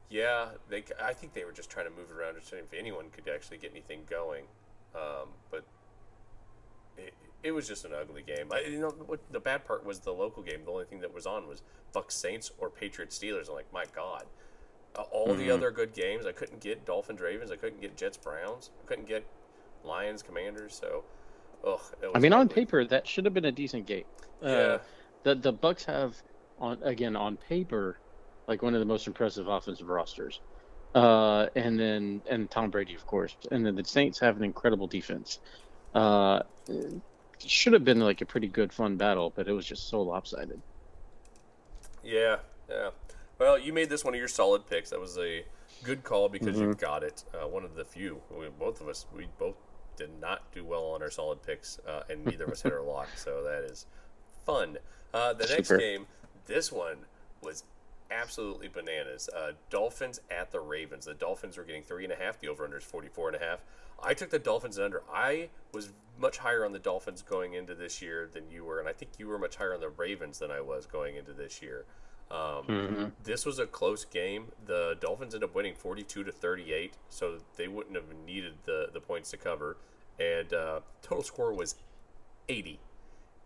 Yeah, 0.09 0.47
they. 0.69 0.83
I 1.03 1.13
think 1.13 1.33
they 1.33 1.43
were 1.43 1.51
just 1.51 1.69
trying 1.69 1.85
to 1.85 1.91
move 1.91 2.09
it 2.09 2.17
around 2.17 2.35
to 2.35 2.45
see 2.45 2.55
if 2.55 2.73
anyone 2.73 3.05
could 3.11 3.27
actually 3.27 3.57
get 3.57 3.71
anything 3.71 4.01
going, 4.09 4.45
um, 4.95 5.27
but 5.51 5.65
it, 7.43 7.51
was 7.51 7.67
just 7.67 7.85
an 7.85 7.91
ugly 7.93 8.21
game. 8.21 8.49
I, 8.51 8.61
you 8.61 8.79
know, 8.79 8.89
what 8.89 9.19
the 9.31 9.39
bad 9.39 9.65
part 9.65 9.85
was 9.85 9.99
the 9.99 10.11
local 10.11 10.43
game. 10.43 10.61
The 10.65 10.71
only 10.71 10.85
thing 10.85 10.99
that 11.01 11.13
was 11.13 11.25
on 11.25 11.47
was 11.47 11.61
Bucks 11.93 12.15
Saints 12.15 12.51
or 12.57 12.69
Patriots 12.69 13.17
Steelers. 13.17 13.49
I'm 13.49 13.55
like, 13.55 13.71
my 13.73 13.85
God. 13.95 14.25
Uh, 14.95 15.03
all 15.11 15.33
the 15.35 15.47
Mhm. 15.47 15.53
other 15.53 15.71
good 15.71 15.93
games, 15.93 16.25
I 16.25 16.31
couldn't 16.31 16.61
get 16.61 16.85
Dolphins 16.85 17.21
Ravens. 17.21 17.51
I 17.51 17.55
couldn't 17.55 17.79
get 17.81 17.95
Jets 17.95 18.17
Browns. 18.17 18.71
I 18.83 18.87
couldn't 18.87 19.07
get 19.07 19.23
Lions 19.83 20.23
Commanders. 20.23 20.75
So, 20.75 21.03
ugh. 21.63 21.79
It 22.01 22.07
was 22.07 22.15
I 22.15 22.19
mean, 22.19 22.33
on 22.33 22.49
paper, 22.49 22.83
that 22.85 23.07
should 23.07 23.25
have 23.25 23.33
been 23.33 23.45
a 23.45 23.51
decent 23.51 23.85
game. 23.85 24.05
Uh, 24.43 24.47
yeah, 24.47 24.77
the 25.23 25.35
the 25.35 25.51
Bucks 25.51 25.85
have 25.85 26.21
on 26.57 26.81
again 26.83 27.15
on 27.15 27.37
paper 27.37 27.99
like 28.47 28.61
one 28.63 28.73
of 28.73 28.79
the 28.79 28.85
most 28.85 29.05
impressive 29.07 29.47
offensive 29.47 29.87
rosters. 29.87 30.41
Uh, 30.95 31.47
and 31.55 31.79
then 31.79 32.21
and 32.27 32.49
Tom 32.49 32.71
Brady, 32.71 32.95
of 32.95 33.05
course, 33.05 33.37
and 33.51 33.63
then 33.63 33.75
the 33.75 33.83
Saints 33.83 34.19
have 34.19 34.37
an 34.37 34.43
incredible 34.43 34.87
defense. 34.87 35.39
Uh, 35.93 36.41
should 37.45 37.73
have 37.73 37.83
been 37.85 37.99
like 37.99 38.21
a 38.21 38.25
pretty 38.25 38.47
good 38.47 38.73
fun 38.73 38.97
battle, 38.97 39.31
but 39.35 39.47
it 39.47 39.53
was 39.53 39.65
just 39.65 39.87
so 39.89 40.01
lopsided. 40.01 40.61
Yeah, 42.03 42.37
yeah. 42.69 42.89
Well, 43.37 43.57
you 43.57 43.73
made 43.73 43.89
this 43.89 44.03
one 44.03 44.13
of 44.13 44.19
your 44.19 44.27
solid 44.27 44.65
picks. 44.67 44.89
That 44.89 44.99
was 44.99 45.17
a 45.17 45.45
good 45.83 46.03
call 46.03 46.29
because 46.29 46.59
you 46.59 46.67
Mm-hmm. 46.67 46.79
got 46.79 47.03
it. 47.03 47.23
Uh, 47.33 47.47
one 47.47 47.63
of 47.63 47.75
the 47.75 47.85
few. 47.85 48.21
We, 48.37 48.47
both 48.57 48.81
of 48.81 48.87
us, 48.87 49.05
we 49.15 49.27
both 49.37 49.55
did 49.97 50.09
not 50.21 50.51
do 50.53 50.63
well 50.63 50.85
on 50.85 51.01
our 51.01 51.11
solid 51.11 51.41
picks, 51.43 51.79
uh, 51.87 52.03
and 52.09 52.25
neither 52.25 52.45
of 52.45 52.51
us 52.51 52.61
hit 52.61 52.73
our 52.73 52.81
lock. 52.85 53.09
So 53.15 53.43
that 53.43 53.63
is 53.63 53.85
fun. 54.45 54.77
Uh, 55.13 55.33
the 55.33 55.45
next 55.47 55.69
Super. 55.69 55.77
game, 55.79 56.05
this 56.45 56.71
one 56.71 56.97
was 57.41 57.63
absolutely 58.11 58.67
bananas. 58.67 59.29
Uh, 59.35 59.51
Dolphins 59.69 60.19
at 60.31 60.51
the 60.51 60.59
Ravens. 60.59 61.05
The 61.05 61.13
Dolphins 61.13 61.57
were 61.57 61.63
getting 61.63 61.83
three 61.83 62.03
and 62.03 62.13
a 62.13 62.15
half. 62.15 62.39
The 62.39 62.47
over 62.47 62.63
under 62.65 62.77
is 62.77 62.83
44 62.83 63.29
and 63.29 63.37
a 63.37 63.45
half. 63.45 63.59
I 64.03 64.13
took 64.13 64.29
the 64.29 64.39
Dolphins 64.39 64.77
and 64.77 64.85
under. 64.85 65.03
I 65.13 65.49
was 65.73 65.89
much 66.17 66.37
higher 66.37 66.65
on 66.65 66.73
the 66.73 66.79
Dolphins 66.79 67.21
going 67.21 67.53
into 67.53 67.73
this 67.75 68.01
year 68.01 68.29
than 68.31 68.49
you 68.51 68.65
were, 68.65 68.79
and 68.79 68.89
I 68.89 68.93
think 68.93 69.11
you 69.17 69.27
were 69.27 69.39
much 69.39 69.55
higher 69.55 69.73
on 69.73 69.79
the 69.79 69.89
Ravens 69.89 70.39
than 70.39 70.51
I 70.51 70.61
was 70.61 70.85
going 70.85 71.15
into 71.15 71.33
this 71.33 71.61
year. 71.61 71.85
Um, 72.31 72.37
Mm-hmm. 72.67 73.05
This 73.23 73.45
was 73.45 73.57
a 73.59 73.65
close 73.65 74.05
game. 74.05 74.47
The 74.65 74.97
Dolphins 74.99 75.33
ended 75.33 75.49
up 75.49 75.55
winning 75.55 75.73
42 75.75 76.23
to 76.23 76.31
38, 76.31 76.93
so 77.09 77.39
they 77.55 77.67
wouldn't 77.67 77.95
have 77.95 78.05
needed 78.25 78.53
the, 78.65 78.89
the 78.93 78.99
points 78.99 79.31
to 79.31 79.37
cover. 79.37 79.77
And 80.19 80.53
uh, 80.53 80.81
total 81.01 81.23
score 81.23 81.53
was 81.53 81.75
80. 82.47 82.79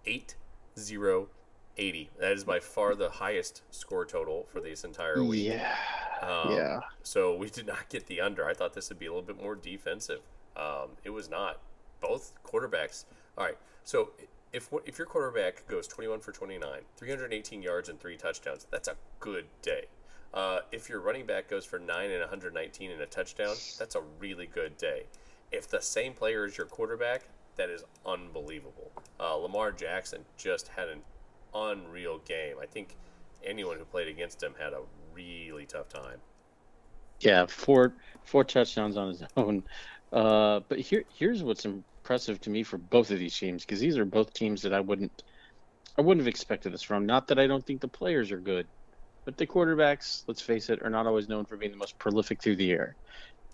8 0.05 0.35
0 0.77 1.29
80. 1.77 2.09
That 2.19 2.31
is 2.33 2.43
by 2.43 2.59
far 2.59 2.95
the 2.95 3.09
highest 3.09 3.61
score 3.71 4.05
total 4.05 4.45
for 4.51 4.59
this 4.59 4.83
entire 4.83 5.23
week. 5.23 5.47
Yeah. 5.47 5.75
Um, 6.21 6.55
yeah. 6.55 6.79
So 7.03 7.35
we 7.35 7.49
did 7.49 7.67
not 7.67 7.89
get 7.89 8.07
the 8.07 8.21
under. 8.21 8.45
I 8.45 8.53
thought 8.53 8.73
this 8.73 8.89
would 8.89 8.99
be 8.99 9.05
a 9.05 9.09
little 9.09 9.25
bit 9.25 9.41
more 9.41 9.55
defensive. 9.55 10.19
Um, 10.55 10.89
it 11.03 11.09
was 11.09 11.29
not. 11.29 11.59
Both 12.01 12.33
quarterbacks. 12.45 13.05
All 13.37 13.45
right. 13.45 13.57
So 13.83 14.11
if 14.51 14.69
if 14.85 14.97
your 14.97 15.07
quarterback 15.07 15.67
goes 15.67 15.87
21 15.87 16.19
for 16.19 16.31
29, 16.31 16.69
318 16.97 17.61
yards 17.61 17.89
and 17.89 17.99
three 17.99 18.17
touchdowns, 18.17 18.67
that's 18.71 18.87
a 18.87 18.95
good 19.19 19.45
day. 19.61 19.85
Uh, 20.33 20.59
if 20.71 20.89
your 20.89 20.99
running 20.99 21.25
back 21.25 21.47
goes 21.47 21.65
for 21.65 21.77
nine 21.77 22.09
and 22.09 22.19
119 22.19 22.91
and 22.91 23.01
a 23.01 23.05
touchdown, 23.05 23.55
that's 23.77 23.95
a 23.95 24.01
really 24.19 24.47
good 24.47 24.75
day. 24.77 25.03
If 25.51 25.69
the 25.69 25.81
same 25.81 26.13
player 26.13 26.45
is 26.45 26.57
your 26.57 26.65
quarterback, 26.65 27.23
that 27.55 27.69
is 27.69 27.83
unbelievable. 28.05 28.91
Uh, 29.19 29.35
Lamar 29.35 29.71
Jackson 29.71 30.25
just 30.37 30.69
had 30.69 30.89
an 30.89 31.01
unreal 31.53 32.19
game. 32.19 32.55
I 32.61 32.65
think 32.65 32.95
anyone 33.43 33.77
who 33.77 33.85
played 33.85 34.07
against 34.07 34.41
him 34.41 34.55
had 34.59 34.73
a 34.73 34.81
really 35.13 35.65
tough 35.65 35.89
time. 35.89 36.19
Yeah, 37.19 37.45
four 37.45 37.93
four 38.23 38.43
touchdowns 38.43 38.97
on 38.97 39.09
his 39.09 39.23
own. 39.37 39.63
Uh, 40.13 40.61
but 40.69 40.79
here 40.79 41.05
here's 41.17 41.43
what's 41.43 41.65
impressive 41.65 42.39
to 42.41 42.51
me 42.51 42.63
for 42.63 42.77
both 42.77 43.11
of 43.11 43.19
these 43.19 43.37
teams 43.37 43.65
because 43.65 43.79
these 43.79 43.97
are 43.97 44.05
both 44.05 44.33
teams 44.33 44.61
that 44.61 44.73
I 44.73 44.79
wouldn't 44.79 45.23
I 45.97 46.01
wouldn't 46.01 46.21
have 46.21 46.29
expected 46.29 46.73
this 46.73 46.83
from. 46.83 47.05
Not 47.05 47.27
that 47.27 47.39
I 47.39 47.47
don't 47.47 47.65
think 47.65 47.81
the 47.81 47.87
players 47.87 48.31
are 48.31 48.39
good, 48.39 48.67
but 49.25 49.37
the 49.37 49.47
quarterbacks, 49.47 50.23
let's 50.27 50.41
face 50.41 50.69
it, 50.69 50.81
are 50.83 50.89
not 50.89 51.07
always 51.07 51.27
known 51.29 51.45
for 51.45 51.57
being 51.57 51.71
the 51.71 51.77
most 51.77 51.97
prolific 51.99 52.43
through 52.43 52.57
the 52.57 52.71
air. 52.71 52.95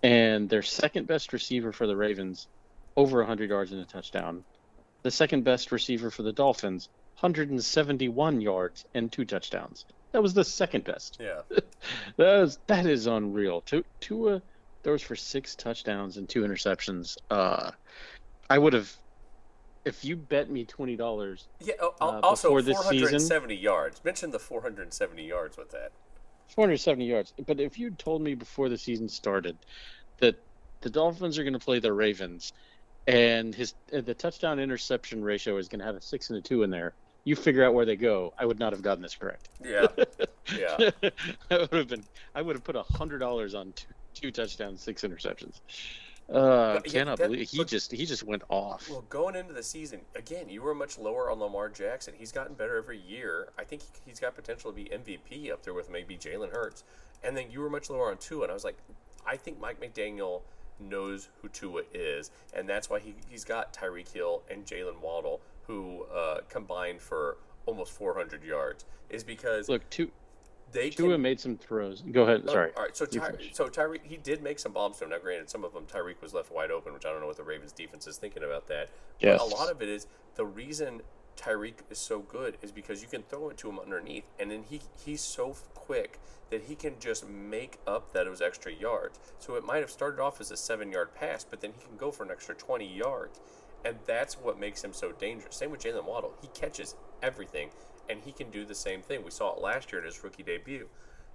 And 0.02 0.48
their 0.48 0.62
second 0.62 1.06
best 1.06 1.32
receiver 1.32 1.72
for 1.72 1.86
the 1.86 1.96
Ravens, 1.96 2.48
over 2.96 3.18
100 3.18 3.50
yards 3.50 3.72
and 3.72 3.80
a 3.80 3.86
touchdown. 3.86 4.44
The 5.02 5.10
second 5.10 5.44
best 5.44 5.72
receiver 5.72 6.10
for 6.10 6.22
the 6.22 6.32
Dolphins, 6.32 6.88
171 7.20 8.40
yards 8.40 8.86
and 8.94 9.12
two 9.12 9.24
touchdowns. 9.26 9.84
That 10.12 10.22
was 10.22 10.34
the 10.34 10.44
second 10.44 10.84
best. 10.84 11.18
Yeah. 11.20 11.42
That 12.18 12.42
is 12.42 12.58
that 12.68 12.84
is 12.84 13.06
unreal. 13.06 13.62
Tu- 13.62 13.84
Tua 14.02 14.42
throws 14.82 15.02
for 15.02 15.16
six 15.16 15.54
touchdowns 15.54 16.16
and 16.16 16.28
two 16.28 16.42
interceptions. 16.42 17.16
Uh, 17.30 17.70
I 18.48 18.58
would 18.58 18.72
have, 18.72 18.92
if 19.84 20.04
you 20.04 20.16
bet 20.16 20.50
me 20.50 20.64
twenty 20.64 20.96
dollars, 20.96 21.48
Yeah. 21.60 21.74
oh, 21.80 21.94
Uh, 22.00 22.20
also, 22.22 22.58
this 22.60 22.76
470 22.82 23.54
yards. 23.54 24.02
Mention 24.04 24.30
the 24.30 24.38
470 24.38 25.24
yards 25.24 25.56
with 25.56 25.70
that. 25.70 25.92
four 26.48 26.64
hundred 26.66 26.78
seventy 26.78 27.06
yards. 27.06 27.32
But 27.46 27.60
if 27.60 27.78
you 27.78 27.90
told 27.92 28.22
me 28.22 28.34
before 28.34 28.68
the 28.68 28.78
season 28.78 29.08
started 29.08 29.56
that 30.18 30.36
the 30.80 30.90
Dolphins 30.90 31.38
are 31.38 31.44
going 31.44 31.52
to 31.52 31.58
play 31.58 31.78
the 31.78 31.92
Ravens, 31.92 32.52
and 33.06 33.54
his 33.54 33.74
uh, 33.92 34.00
the 34.00 34.14
touchdown 34.14 34.58
interception 34.58 35.22
ratio 35.22 35.56
is 35.58 35.68
going 35.68 35.78
to 35.80 35.84
have 35.84 35.94
a 35.96 36.00
six 36.02 36.30
and 36.30 36.38
a 36.38 36.42
two 36.42 36.62
in 36.62 36.70
there, 36.70 36.92
you 37.24 37.36
figure 37.36 37.64
out 37.64 37.72
where 37.74 37.84
they 37.86 37.96
go. 37.96 38.32
I 38.38 38.44
would 38.46 38.58
not 38.58 38.72
have 38.72 38.82
gotten 38.82 39.02
this 39.02 39.14
correct. 39.14 39.48
Yeah. 39.64 39.86
Yeah. 40.58 40.90
I 41.52 41.58
would 41.58 41.72
have 41.72 41.86
been. 41.86 42.02
I 42.34 42.42
would 42.42 42.56
have 42.56 42.64
put 42.64 42.74
a 42.74 42.82
hundred 42.82 43.18
dollars 43.20 43.54
on 43.54 43.72
two, 43.74 43.86
two 44.20 44.30
touchdowns, 44.30 44.82
six 44.82 45.02
interceptions. 45.02 45.60
Uh, 46.32 46.74
yeah, 46.84 46.92
cannot 46.92 47.18
that- 47.18 47.30
believe 47.30 47.48
he 47.50 47.64
just 47.64 47.90
he 47.90 48.06
just 48.06 48.22
went 48.22 48.42
off. 48.48 48.88
Well, 48.88 49.04
going 49.08 49.34
into 49.34 49.52
the 49.52 49.62
season, 49.62 50.00
again, 50.14 50.48
you 50.48 50.62
were 50.62 50.74
much 50.74 50.96
lower 50.98 51.30
on 51.30 51.40
Lamar 51.40 51.68
Jackson. 51.68 52.14
He's 52.16 52.30
gotten 52.30 52.54
better 52.54 52.76
every 52.76 52.98
year. 52.98 53.48
I 53.58 53.64
think 53.64 53.82
he- 53.82 53.88
he's 54.10 54.20
got 54.20 54.34
potential 54.36 54.70
to 54.70 54.76
be 54.76 54.84
MVP 54.92 55.50
up 55.50 55.64
there 55.64 55.74
with 55.74 55.90
maybe 55.90 56.16
Jalen 56.16 56.52
Hurts. 56.52 56.84
And 57.24 57.36
then 57.36 57.50
you 57.50 57.60
were 57.60 57.68
much 57.70 57.90
lower 57.90 58.10
on 58.10 58.18
Tua, 58.18 58.44
and 58.44 58.50
I 58.50 58.54
was 58.54 58.64
like, 58.64 58.76
I 59.26 59.36
think 59.36 59.60
Mike 59.60 59.80
McDaniel 59.80 60.42
knows 60.78 61.28
who 61.42 61.48
Tua 61.48 61.82
is, 61.92 62.30
and 62.54 62.66
that's 62.68 62.88
why 62.88 63.00
he, 63.00 63.14
he's 63.28 63.44
got 63.44 63.74
Tyreek 63.74 64.10
Hill 64.10 64.42
and 64.50 64.64
Jaylen 64.64 64.98
Waddle, 65.02 65.40
who 65.66 66.04
uh, 66.04 66.40
combined 66.48 67.02
for 67.02 67.36
almost 67.66 67.92
400 67.92 68.42
yards, 68.42 68.86
is 69.10 69.22
because 69.22 69.68
Look, 69.68 69.88
two, 69.90 70.10
they 70.72 70.90
Tua 70.90 71.14
can 71.14 71.22
made 71.22 71.40
some 71.40 71.56
throws. 71.56 72.02
Go 72.02 72.22
ahead. 72.22 72.48
Sorry. 72.48 72.70
All 72.76 72.84
right. 72.84 72.96
So, 72.96 73.06
Ty- 73.06 73.50
so 73.52 73.68
Tyreek, 73.68 74.04
he 74.04 74.16
did 74.16 74.42
make 74.42 74.58
some 74.58 74.72
bombs 74.72 74.98
to 74.98 75.04
him. 75.04 75.10
Now, 75.10 75.18
granted, 75.18 75.50
some 75.50 75.64
of 75.64 75.72
them 75.72 75.84
Tyreek 75.86 76.20
was 76.22 76.34
left 76.34 76.52
wide 76.52 76.70
open, 76.70 76.92
which 76.92 77.04
I 77.04 77.10
don't 77.10 77.20
know 77.20 77.26
what 77.26 77.36
the 77.36 77.42
Ravens 77.42 77.72
defense 77.72 78.06
is 78.06 78.16
thinking 78.16 78.42
about 78.42 78.68
that. 78.68 78.90
Yes. 79.18 79.38
But 79.38 79.52
a 79.52 79.54
lot 79.54 79.70
of 79.70 79.82
it 79.82 79.88
is 79.88 80.06
the 80.36 80.44
reason 80.44 81.02
Tyreek 81.36 81.76
is 81.88 81.98
so 81.98 82.20
good 82.20 82.58
is 82.62 82.70
because 82.70 83.02
you 83.02 83.08
can 83.08 83.22
throw 83.22 83.48
it 83.48 83.56
to 83.58 83.68
him 83.68 83.78
underneath, 83.78 84.24
and 84.38 84.50
then 84.50 84.64
he 84.68 84.80
he's 85.04 85.20
so 85.20 85.56
quick 85.74 86.18
that 86.50 86.62
he 86.62 86.74
can 86.74 86.94
just 87.00 87.28
make 87.28 87.78
up 87.86 88.12
that 88.12 88.26
it 88.26 88.30
was 88.30 88.42
extra 88.42 88.72
yards. 88.72 89.18
So 89.38 89.54
it 89.54 89.64
might 89.64 89.78
have 89.78 89.90
started 89.90 90.20
off 90.20 90.40
as 90.40 90.50
a 90.50 90.56
seven-yard 90.56 91.14
pass, 91.14 91.44
but 91.44 91.60
then 91.60 91.72
he 91.72 91.84
can 91.86 91.96
go 91.96 92.10
for 92.10 92.24
an 92.24 92.30
extra 92.30 92.54
20 92.54 92.84
yards, 92.86 93.40
and 93.84 93.96
that's 94.04 94.34
what 94.34 94.58
makes 94.58 94.82
him 94.82 94.92
so 94.92 95.12
dangerous. 95.12 95.56
Same 95.56 95.70
with 95.70 95.80
Jaylen 95.80 96.04
Waddle; 96.04 96.34
he 96.42 96.48
catches 96.48 96.94
everything, 97.22 97.70
and 98.10 98.20
he 98.22 98.32
can 98.32 98.50
do 98.50 98.64
the 98.64 98.74
same 98.74 99.02
thing. 99.02 99.24
We 99.24 99.30
saw 99.30 99.54
it 99.54 99.62
last 99.62 99.92
year 99.92 100.00
in 100.00 100.06
his 100.06 100.22
rookie 100.24 100.42
debut. 100.42 100.88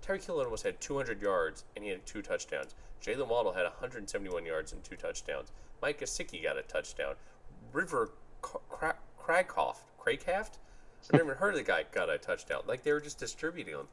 Tyreek 0.06 0.26
Hill 0.26 0.42
almost 0.42 0.64
had 0.64 0.80
200 0.82 1.22
yards 1.22 1.64
and 1.76 1.84
he 1.84 1.90
had 1.90 2.06
two 2.06 2.22
touchdowns. 2.22 2.76
Jaylen 3.02 3.28
Waddle 3.28 3.54
had 3.54 3.64
171 3.64 4.46
yards 4.46 4.74
and 4.74 4.84
two 4.84 4.96
touchdowns. 4.96 5.52
Mike 5.82 6.00
Gesicki 6.00 6.44
got 6.44 6.58
a 6.58 6.64
touchdown. 6.64 7.16
River 7.72 8.12
Craghoff, 8.42 9.78
Craghaft? 10.00 10.58
I've 11.14 11.20
never 11.20 11.36
heard 11.36 11.54
of 11.54 11.60
the 11.60 11.64
guy 11.64 11.86
got 11.92 12.10
a 12.10 12.18
touchdown. 12.18 12.62
Like 12.66 12.84
they 12.84 12.92
were 12.92 13.00
just 13.00 13.20
distributing 13.20 13.76
them. 13.76 13.88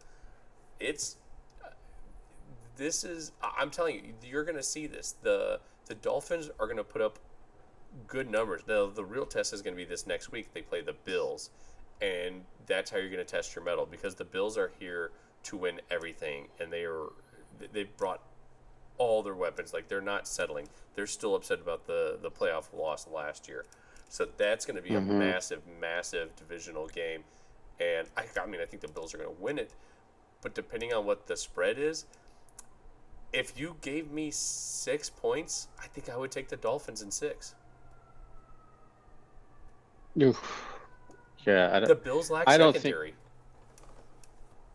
It's 0.80 1.16
uh, 1.62 1.68
this 2.76 3.04
is 3.04 3.32
I- 3.42 3.52
I'm 3.58 3.70
telling 3.70 3.96
you, 3.96 4.02
you're 4.24 4.44
going 4.44 4.56
to 4.56 4.62
see 4.62 4.86
this. 4.86 5.14
The 5.22 5.60
the 5.86 5.94
Dolphins 5.94 6.48
are 6.58 6.66
going 6.66 6.78
to 6.78 6.84
put 6.84 7.02
up 7.02 7.18
good 8.06 8.30
numbers. 8.30 8.62
Now 8.66 8.86
the 8.86 9.04
real 9.04 9.26
test 9.26 9.52
is 9.52 9.60
going 9.60 9.74
to 9.74 9.76
be 9.76 9.84
this 9.84 10.06
next 10.06 10.32
week. 10.32 10.54
They 10.54 10.62
play 10.62 10.80
the 10.80 10.94
Bills, 11.04 11.50
and 12.02 12.42
that's 12.66 12.90
how 12.90 12.98
you're 12.98 13.08
going 13.08 13.24
to 13.24 13.24
test 13.24 13.54
your 13.54 13.64
metal 13.64 13.86
because 13.86 14.16
the 14.16 14.24
Bills 14.24 14.58
are 14.58 14.72
here 14.78 15.12
to 15.44 15.56
win 15.56 15.80
everything, 15.90 16.48
and 16.60 16.72
they 16.72 16.84
are 16.84 17.06
they 17.72 17.84
brought 17.84 18.20
all 18.98 19.22
their 19.22 19.34
weapons. 19.34 19.72
Like 19.72 19.88
they're 19.88 20.00
not 20.00 20.28
settling. 20.28 20.68
They're 20.94 21.06
still 21.06 21.34
upset 21.34 21.60
about 21.60 21.86
the 21.86 22.18
the 22.20 22.30
playoff 22.30 22.76
loss 22.76 23.06
last 23.08 23.48
year. 23.48 23.64
So 24.08 24.28
that's 24.36 24.66
going 24.66 24.76
to 24.76 24.82
be 24.82 24.94
a 24.94 25.00
mm-hmm. 25.00 25.18
massive, 25.18 25.62
massive 25.80 26.36
divisional 26.36 26.86
game, 26.88 27.24
and 27.80 28.08
I, 28.16 28.24
I 28.38 28.46
mean 28.46 28.60
I 28.60 28.66
think 28.66 28.82
the 28.82 28.88
Bills 28.88 29.14
are 29.14 29.18
going 29.18 29.34
to 29.34 29.42
win 29.42 29.58
it, 29.58 29.72
but 30.42 30.54
depending 30.54 30.92
on 30.92 31.06
what 31.06 31.26
the 31.26 31.36
spread 31.36 31.78
is, 31.78 32.04
if 33.32 33.58
you 33.58 33.76
gave 33.80 34.10
me 34.10 34.30
six 34.30 35.08
points, 35.08 35.68
I 35.82 35.86
think 35.86 36.10
I 36.10 36.16
would 36.16 36.30
take 36.30 36.48
the 36.48 36.56
Dolphins 36.56 37.00
in 37.00 37.10
six. 37.10 37.54
Oof. 40.20 40.71
Yeah, 41.46 41.70
I 41.76 41.80
The 41.80 41.94
Bills 41.94 42.30
lack 42.30 42.48
I 42.48 42.56
don't 42.56 42.72
think- 42.72 42.82
secondary. 42.82 43.14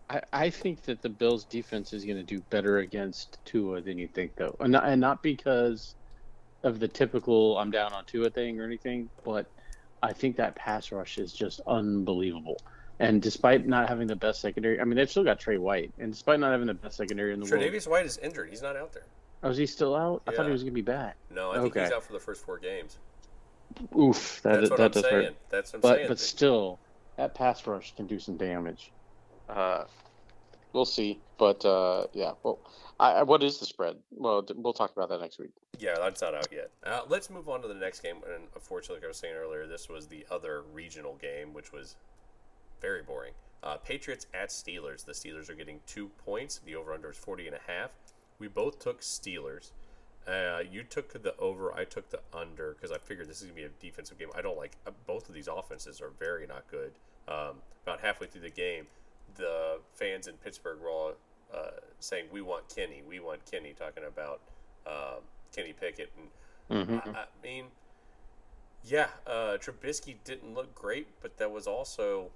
I, 0.09 0.21
I 0.31 0.49
think 0.49 0.83
that 0.83 1.01
the 1.01 1.09
Bills' 1.09 1.43
defense 1.43 1.91
is 1.91 2.05
going 2.05 2.17
to 2.17 2.23
do 2.23 2.39
better 2.49 2.77
against 2.79 3.39
Tua 3.45 3.81
than 3.81 3.97
you 3.97 4.07
think, 4.07 4.35
though, 4.35 4.55
and 4.61 4.71
not, 4.71 4.85
and 4.85 5.01
not 5.01 5.21
because 5.21 5.95
of 6.63 6.79
the 6.79 6.87
typical 6.87 7.57
"I'm 7.57 7.71
down 7.71 7.91
on 7.91 8.05
Tua" 8.05 8.29
thing 8.29 8.59
or 8.59 8.63
anything, 8.63 9.09
but 9.25 9.47
I 10.01 10.13
think 10.13 10.37
that 10.37 10.55
pass 10.55 10.91
rush 10.93 11.17
is 11.17 11.33
just 11.33 11.59
unbelievable. 11.67 12.61
And 12.99 13.21
despite 13.21 13.67
not 13.67 13.89
having 13.89 14.07
the 14.07 14.15
best 14.15 14.39
secondary, 14.41 14.79
I 14.79 14.85
mean, 14.85 14.95
they've 14.95 15.09
still 15.09 15.25
got 15.25 15.39
Trey 15.39 15.57
White, 15.57 15.91
and 15.99 16.11
despite 16.13 16.39
not 16.39 16.51
having 16.51 16.67
the 16.67 16.73
best 16.73 16.95
secondary 16.97 17.33
in 17.33 17.41
the 17.41 17.45
world, 17.45 17.61
Tre'Davious 17.63 17.87
White 17.87 18.05
is 18.05 18.17
injured. 18.19 18.49
He's 18.49 18.61
not 18.61 18.77
out 18.77 18.93
there. 18.93 19.03
oh, 19.43 19.49
is 19.49 19.57
he 19.57 19.65
still 19.65 19.93
out? 19.93 20.21
I 20.25 20.31
thought 20.31 20.45
he 20.45 20.51
was 20.53 20.63
going 20.63 20.71
to 20.71 20.75
be 20.75 20.81
back. 20.81 21.17
No, 21.29 21.51
I 21.51 21.59
think 21.59 21.75
he's 21.77 21.91
out 21.91 22.03
for 22.03 22.13
the 22.13 22.19
first 22.19 22.45
four 22.45 22.57
games. 22.59 22.97
Oof, 23.97 24.41
that 24.43 24.59
That's 24.59 24.69
what 24.69 24.77
that 24.77 24.85
I'm 24.85 24.91
does 24.91 25.03
saying. 25.03 25.23
hurt. 25.25 25.35
That's 25.49 25.73
what 25.73 25.77
I'm 25.77 25.81
but 25.81 25.95
saying. 25.97 26.07
but 26.07 26.19
still, 26.19 26.79
that 27.17 27.35
pass 27.35 27.65
rush 27.67 27.95
can 27.95 28.07
do 28.07 28.19
some 28.19 28.37
damage. 28.37 28.91
Uh, 29.49 29.83
we'll 30.73 30.85
see. 30.85 31.19
But 31.37 31.63
uh, 31.65 32.07
yeah, 32.13 32.31
well, 32.43 32.59
I, 32.99 33.23
what 33.23 33.43
is 33.43 33.59
the 33.59 33.65
spread? 33.65 33.97
Well, 34.11 34.45
we'll 34.55 34.73
talk 34.73 34.91
about 34.95 35.09
that 35.09 35.21
next 35.21 35.37
week. 35.39 35.51
Yeah, 35.77 35.95
that's 35.99 36.21
not 36.21 36.33
out 36.33 36.47
yet. 36.51 36.71
Uh, 36.83 37.01
let's 37.07 37.29
move 37.29 37.47
on 37.47 37.61
to 37.61 37.67
the 37.67 37.75
next 37.75 37.99
game. 38.01 38.17
And 38.33 38.45
unfortunately, 38.55 38.95
like 38.97 39.05
I 39.05 39.07
was 39.09 39.17
saying 39.17 39.35
earlier, 39.35 39.67
this 39.67 39.87
was 39.87 40.07
the 40.07 40.25
other 40.31 40.63
regional 40.73 41.15
game, 41.21 41.53
which 41.53 41.71
was 41.71 41.95
very 42.81 43.03
boring. 43.03 43.33
Uh, 43.61 43.77
Patriots 43.77 44.25
at 44.33 44.49
Steelers. 44.49 45.05
The 45.05 45.11
Steelers 45.11 45.49
are 45.49 45.55
getting 45.55 45.79
two 45.85 46.09
points. 46.25 46.59
The 46.65 46.75
over/under 46.75 47.11
is 47.11 47.17
40 47.17 47.47
and 47.47 47.55
a 47.55 47.71
half. 47.71 47.91
We 48.39 48.47
both 48.47 48.79
took 48.79 49.01
Steelers. 49.01 49.71
Uh, 50.27 50.59
you 50.69 50.83
took 50.83 51.13
the 51.21 51.35
over. 51.37 51.73
I 51.73 51.85
took 51.85 52.09
the 52.09 52.19
under 52.33 52.73
because 52.73 52.91
I 52.91 52.97
figured 52.97 53.29
this 53.29 53.41
is 53.41 53.43
gonna 53.43 53.55
be 53.55 53.63
a 53.63 53.69
defensive 53.79 54.17
game. 54.19 54.29
I 54.35 54.41
don't 54.41 54.57
like 54.57 54.73
uh, 54.85 54.91
both 55.05 55.29
of 55.29 55.35
these 55.35 55.47
offenses 55.47 56.01
are 56.01 56.11
very 56.19 56.45
not 56.47 56.65
good. 56.69 56.91
Um, 57.27 57.55
about 57.83 58.01
halfway 58.01 58.27
through 58.27 58.41
the 58.41 58.49
game, 58.49 58.87
the 59.35 59.79
fans 59.93 60.27
in 60.27 60.35
Pittsburgh 60.35 60.79
were 60.81 60.89
all 60.89 61.13
uh, 61.53 61.79
saying, 61.99 62.25
"We 62.31 62.41
want 62.41 62.67
Kenny. 62.73 63.03
We 63.07 63.19
want 63.19 63.39
Kenny," 63.49 63.73
talking 63.77 64.03
about 64.05 64.41
um, 64.85 65.21
Kenny 65.53 65.73
Pickett 65.73 66.11
and 66.17 66.27
Mm-hmm. 66.69 67.09
I, 67.15 67.19
I 67.21 67.25
mean, 67.43 67.65
yeah, 68.83 69.07
uh, 69.25 69.57
Trubisky 69.57 70.15
didn't 70.23 70.53
look 70.53 70.73
great, 70.75 71.07
but 71.21 71.37
that 71.37 71.51
was 71.51 71.67
also 71.67 72.29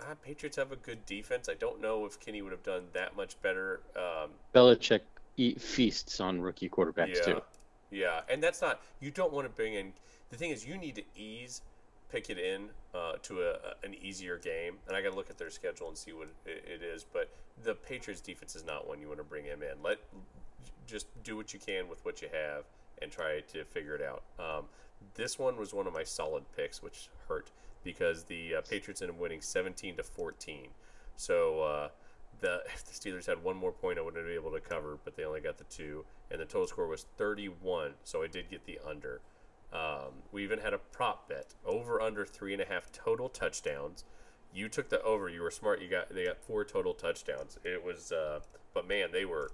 uh, 0.00 0.14
Patriots 0.22 0.56
have 0.56 0.72
a 0.72 0.76
good 0.76 1.04
defense. 1.06 1.48
I 1.48 1.54
don't 1.54 1.80
know 1.80 2.04
if 2.06 2.18
Kenny 2.18 2.42
would 2.42 2.52
have 2.52 2.62
done 2.62 2.84
that 2.92 3.16
much 3.16 3.40
better. 3.42 3.80
Um, 3.96 4.30
Belichick 4.54 5.00
eat 5.36 5.60
feasts 5.60 6.20
on 6.20 6.40
rookie 6.40 6.68
quarterbacks 6.68 7.16
yeah, 7.16 7.34
too. 7.34 7.42
yeah, 7.90 8.20
and 8.28 8.42
that's 8.42 8.60
not. 8.60 8.80
You 9.00 9.10
don't 9.10 9.32
want 9.32 9.46
to 9.46 9.52
bring 9.52 9.74
in. 9.74 9.92
The 10.30 10.36
thing 10.36 10.50
is, 10.50 10.66
you 10.66 10.76
need 10.76 10.94
to 10.96 11.02
ease 11.14 11.62
Pickett 12.10 12.38
in 12.38 12.68
uh, 12.94 13.14
to 13.22 13.42
a, 13.42 13.56
an 13.84 13.94
easier 14.00 14.38
game, 14.38 14.76
and 14.86 14.96
I 14.96 15.02
got 15.02 15.10
to 15.10 15.16
look 15.16 15.30
at 15.30 15.38
their 15.38 15.50
schedule 15.50 15.88
and 15.88 15.96
see 15.96 16.12
what 16.12 16.28
it, 16.44 16.64
it 16.66 16.82
is. 16.82 17.04
But 17.04 17.30
the 17.62 17.74
Patriots 17.74 18.20
defense 18.20 18.56
is 18.56 18.64
not 18.64 18.88
one 18.88 19.00
you 19.00 19.08
want 19.08 19.18
to 19.18 19.24
bring 19.24 19.44
him 19.44 19.62
in. 19.62 19.82
Let 19.82 19.98
just 20.86 21.06
do 21.24 21.36
what 21.36 21.52
you 21.52 21.58
can 21.58 21.88
with 21.88 22.04
what 22.04 22.22
you 22.22 22.28
have 22.32 22.64
and 23.02 23.10
try 23.10 23.40
to 23.52 23.64
figure 23.64 23.94
it 23.94 24.02
out. 24.02 24.22
Um, 24.38 24.64
this 25.14 25.38
one 25.38 25.56
was 25.56 25.74
one 25.74 25.86
of 25.86 25.92
my 25.92 26.04
solid 26.04 26.44
picks, 26.56 26.82
which 26.82 27.08
hurt 27.28 27.50
because 27.84 28.24
the 28.24 28.56
uh, 28.56 28.60
Patriots 28.62 29.02
ended 29.02 29.16
up 29.16 29.20
winning 29.20 29.40
17 29.40 29.96
to 29.96 30.02
14. 30.02 30.68
So 31.16 31.60
uh, 31.60 31.88
the 32.40 32.62
if 32.74 32.84
the 32.84 32.92
Steelers 32.92 33.26
had 33.26 33.42
one 33.42 33.56
more 33.56 33.72
point, 33.72 33.98
I 33.98 34.02
would 34.02 34.16
have 34.16 34.24
been 34.24 34.34
able 34.34 34.52
to 34.52 34.60
cover, 34.60 34.98
but 35.04 35.16
they 35.16 35.24
only 35.24 35.40
got 35.40 35.58
the 35.58 35.64
two, 35.64 36.04
and 36.30 36.40
the 36.40 36.44
total 36.44 36.66
score 36.66 36.86
was 36.86 37.06
31. 37.16 37.94
So 38.04 38.22
I 38.22 38.26
did 38.26 38.50
get 38.50 38.64
the 38.66 38.78
under. 38.86 39.20
Um, 39.72 40.22
we 40.32 40.44
even 40.44 40.60
had 40.60 40.72
a 40.72 40.78
prop 40.78 41.28
bet 41.28 41.54
over 41.64 42.00
under 42.00 42.24
three 42.24 42.52
and 42.52 42.62
a 42.62 42.66
half 42.66 42.90
total 42.92 43.28
touchdowns. 43.28 44.04
You 44.54 44.68
took 44.68 44.88
the 44.88 45.02
over. 45.02 45.28
You 45.28 45.42
were 45.42 45.50
smart. 45.50 45.82
You 45.82 45.88
got 45.88 46.14
they 46.14 46.24
got 46.24 46.38
four 46.38 46.64
total 46.64 46.94
touchdowns. 46.94 47.58
It 47.64 47.84
was, 47.84 48.12
uh, 48.12 48.40
but 48.72 48.88
man, 48.88 49.10
they 49.12 49.24
were. 49.24 49.50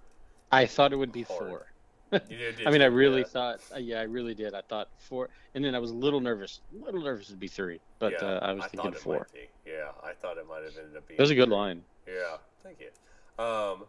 I 0.51 0.67
thought 0.67 0.93
it 0.93 0.97
would 0.97 1.12
be 1.12 1.23
Hard. 1.23 1.39
four. 1.39 1.67
Did, 2.29 2.67
I 2.67 2.71
mean, 2.71 2.83
I 2.83 2.87
really 2.87 3.25
thought. 3.25 3.61
Uh, 3.75 3.79
yeah, 3.79 4.01
I 4.01 4.03
really 4.03 4.35
did. 4.35 4.53
I 4.53 4.61
thought 4.61 4.91
four, 4.99 5.31
and 5.55 5.65
then 5.65 5.75
I 5.75 5.79
was 5.79 5.93
a 5.93 5.95
little 5.95 6.21
nervous. 6.21 6.61
A 6.79 6.85
little 6.85 7.01
nervous 7.01 7.29
it'd 7.29 7.41
be 7.41 7.49
three, 7.49 7.81
but 7.99 8.12
Yeah, 8.12 8.19
uh, 8.19 8.39
I 8.43 8.53
was 8.53 8.67
thinking 8.67 8.93
four. 8.93 9.27
Yeah, 9.65 9.93
I 10.05 10.12
thought 10.12 10.37
it 10.37 10.47
might 10.47 10.62
have 10.62 10.77
ended 10.77 10.95
up 10.95 11.09
being. 11.09 11.19
It 11.19 11.23
was 11.23 11.31
a 11.31 11.35
good 11.35 11.49
three. 11.49 11.57
line. 11.57 11.83
Yeah, 12.07 12.37
thank 12.62 12.78
you. 12.81 13.45
Um, 13.45 13.85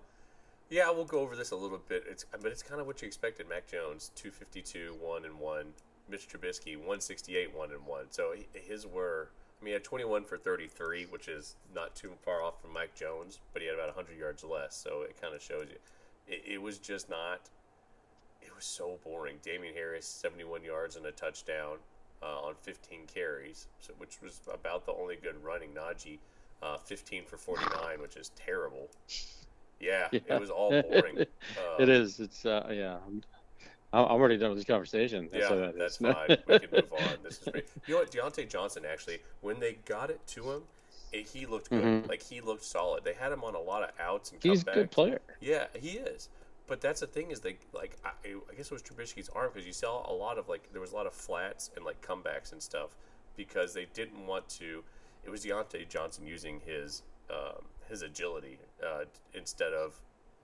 yeah, 0.70 0.90
we'll 0.90 1.06
go 1.06 1.20
over 1.20 1.36
this 1.36 1.52
a 1.52 1.56
little 1.56 1.80
bit. 1.88 2.04
It's 2.10 2.26
but 2.32 2.52
it's 2.52 2.64
kind 2.64 2.82
of 2.82 2.88
what 2.88 3.02
you 3.02 3.08
expected. 3.08 3.48
Mac 3.48 3.68
Jones, 3.68 4.12
two 4.16 4.32
fifty 4.32 4.62
two, 4.62 4.96
one 5.00 5.26
and 5.26 5.40
one. 5.40 5.68
Mitch 6.10 6.28
Trubisky, 6.28 6.78
one 6.78 7.00
sixty 7.00 7.38
eight, 7.38 7.56
one 7.56 7.72
and 7.72 7.86
one. 7.86 8.06
So 8.10 8.34
his 8.54 8.88
were. 8.88 9.30
I 9.62 9.64
mean, 9.64 9.70
he 9.70 9.74
had 9.74 9.84
twenty 9.84 10.06
one 10.06 10.24
for 10.24 10.38
thirty 10.38 10.68
three, 10.68 11.06
which 11.06 11.28
is 11.28 11.56
not 11.76 11.96
too 11.96 12.12
far 12.26 12.42
off 12.42 12.62
from 12.62 12.74
Mike 12.74 12.96
Jones, 12.96 13.40
but 13.54 13.62
he 13.62 13.68
had 13.68 13.76
about 13.76 13.94
hundred 13.94 14.18
yards 14.18 14.44
less. 14.44 14.76
So 14.76 15.04
it 15.04 15.20
kind 15.22 15.36
of 15.36 15.42
shows 15.42 15.68
you. 15.70 15.78
It, 16.28 16.54
it 16.54 16.62
was 16.62 16.80
just 16.80 17.10
not. 17.10 17.50
It 18.42 18.54
was 18.56 18.66
so 18.66 18.98
boring. 19.04 19.38
Damien 19.44 19.74
Harris, 19.74 20.08
seventy 20.08 20.44
one 20.44 20.64
yards 20.64 20.96
and 20.96 21.06
a 21.06 21.12
touchdown. 21.12 21.78
Uh, 22.22 22.40
on 22.40 22.54
15 22.62 23.00
carries, 23.14 23.68
so, 23.82 23.92
which 23.98 24.22
was 24.22 24.40
about 24.54 24.86
the 24.86 24.94
only 24.94 25.18
good 25.18 25.36
running. 25.44 25.72
Najee, 25.72 26.20
uh, 26.64 26.78
15 26.78 27.26
for 27.26 27.38
49, 27.38 28.02
which 28.02 28.16
is 28.16 28.32
terrible. 28.36 28.90
Yeah, 29.80 30.08
Yeah. 30.12 30.20
it 30.30 30.40
was 30.40 30.50
all 30.50 30.70
boring. 30.70 31.20
Uh, 31.20 31.26
it 31.80 31.90
is. 31.90 32.20
It's 32.20 32.46
uh, 32.46 32.68
yeah. 32.72 32.98
I'm, 33.06 33.24
I'm 33.92 34.06
already 34.06 34.38
done 34.38 34.50
with 34.50 34.60
this 34.60 34.66
conversation. 34.66 35.30
That's 35.32 35.50
Yeah, 35.50 35.56
that 35.56 35.78
that's 35.78 35.98
fine. 35.98 36.38
We 36.48 36.60
can 36.60 36.70
move 36.72 36.94
on. 37.00 37.18
This 37.24 37.42
is 37.42 37.48
great. 37.50 37.68
You 37.86 37.96
know 37.96 38.00
what? 38.02 38.12
Diontae 38.12 38.50
Johnson 38.50 38.84
actually, 38.90 39.20
when 39.42 39.60
they 39.60 39.74
got 39.86 40.10
it 40.10 40.26
to 40.28 40.50
him, 40.52 40.62
it, 41.12 41.28
he 41.28 41.46
looked 41.46 41.70
good. 41.70 41.84
Mhm. 41.84 42.08
Like 42.08 42.24
he 42.24 42.42
looked 42.42 42.64
solid. 42.64 43.04
They 43.04 43.14
had 43.14 43.32
him 43.32 43.44
on 43.44 43.56
a 43.56 43.60
lot 43.60 43.84
of 43.84 43.92
outs 44.00 44.32
and 44.32 44.42
He's 44.42 44.62
a 44.64 44.66
good 44.74 44.90
player. 44.90 45.20
Yeah, 45.42 45.66
he 45.80 45.92
is. 45.98 46.30
But 46.66 46.80
that's 46.82 47.02
the 47.02 47.08
thing 47.08 47.30
is 47.30 47.42
they 47.42 47.58
like 47.74 47.98
I, 48.06 48.12
I 48.26 48.56
guess 48.56 48.68
it 48.68 48.72
was 48.72 48.82
Trubisky's 48.82 49.30
arm 49.30 49.52
because 49.54 49.68
you 49.68 49.74
saw 49.74 50.10
a 50.10 50.14
lot 50.16 50.38
of 50.38 50.48
like 50.48 50.72
there 50.72 50.82
was 50.82 50.94
a 50.94 50.96
lot 50.96 51.06
of 51.06 51.14
flats 51.14 51.70
and 51.76 51.84
like 51.86 52.02
comebacks 52.02 52.52
and 52.54 52.64
stuff 52.64 52.96
because 53.36 53.74
they 53.74 53.86
didn't 53.94 54.26
want 54.26 54.48
to. 54.50 54.84
It 55.26 55.30
was 55.30 55.46
Diontae 55.46 55.88
Johnson 55.90 56.26
using 56.28 56.62
his 56.66 57.02
um, 57.30 57.64
his 57.90 58.02
agility 58.02 58.58
uh, 58.86 59.06
instead 59.34 59.74
of 59.74 59.94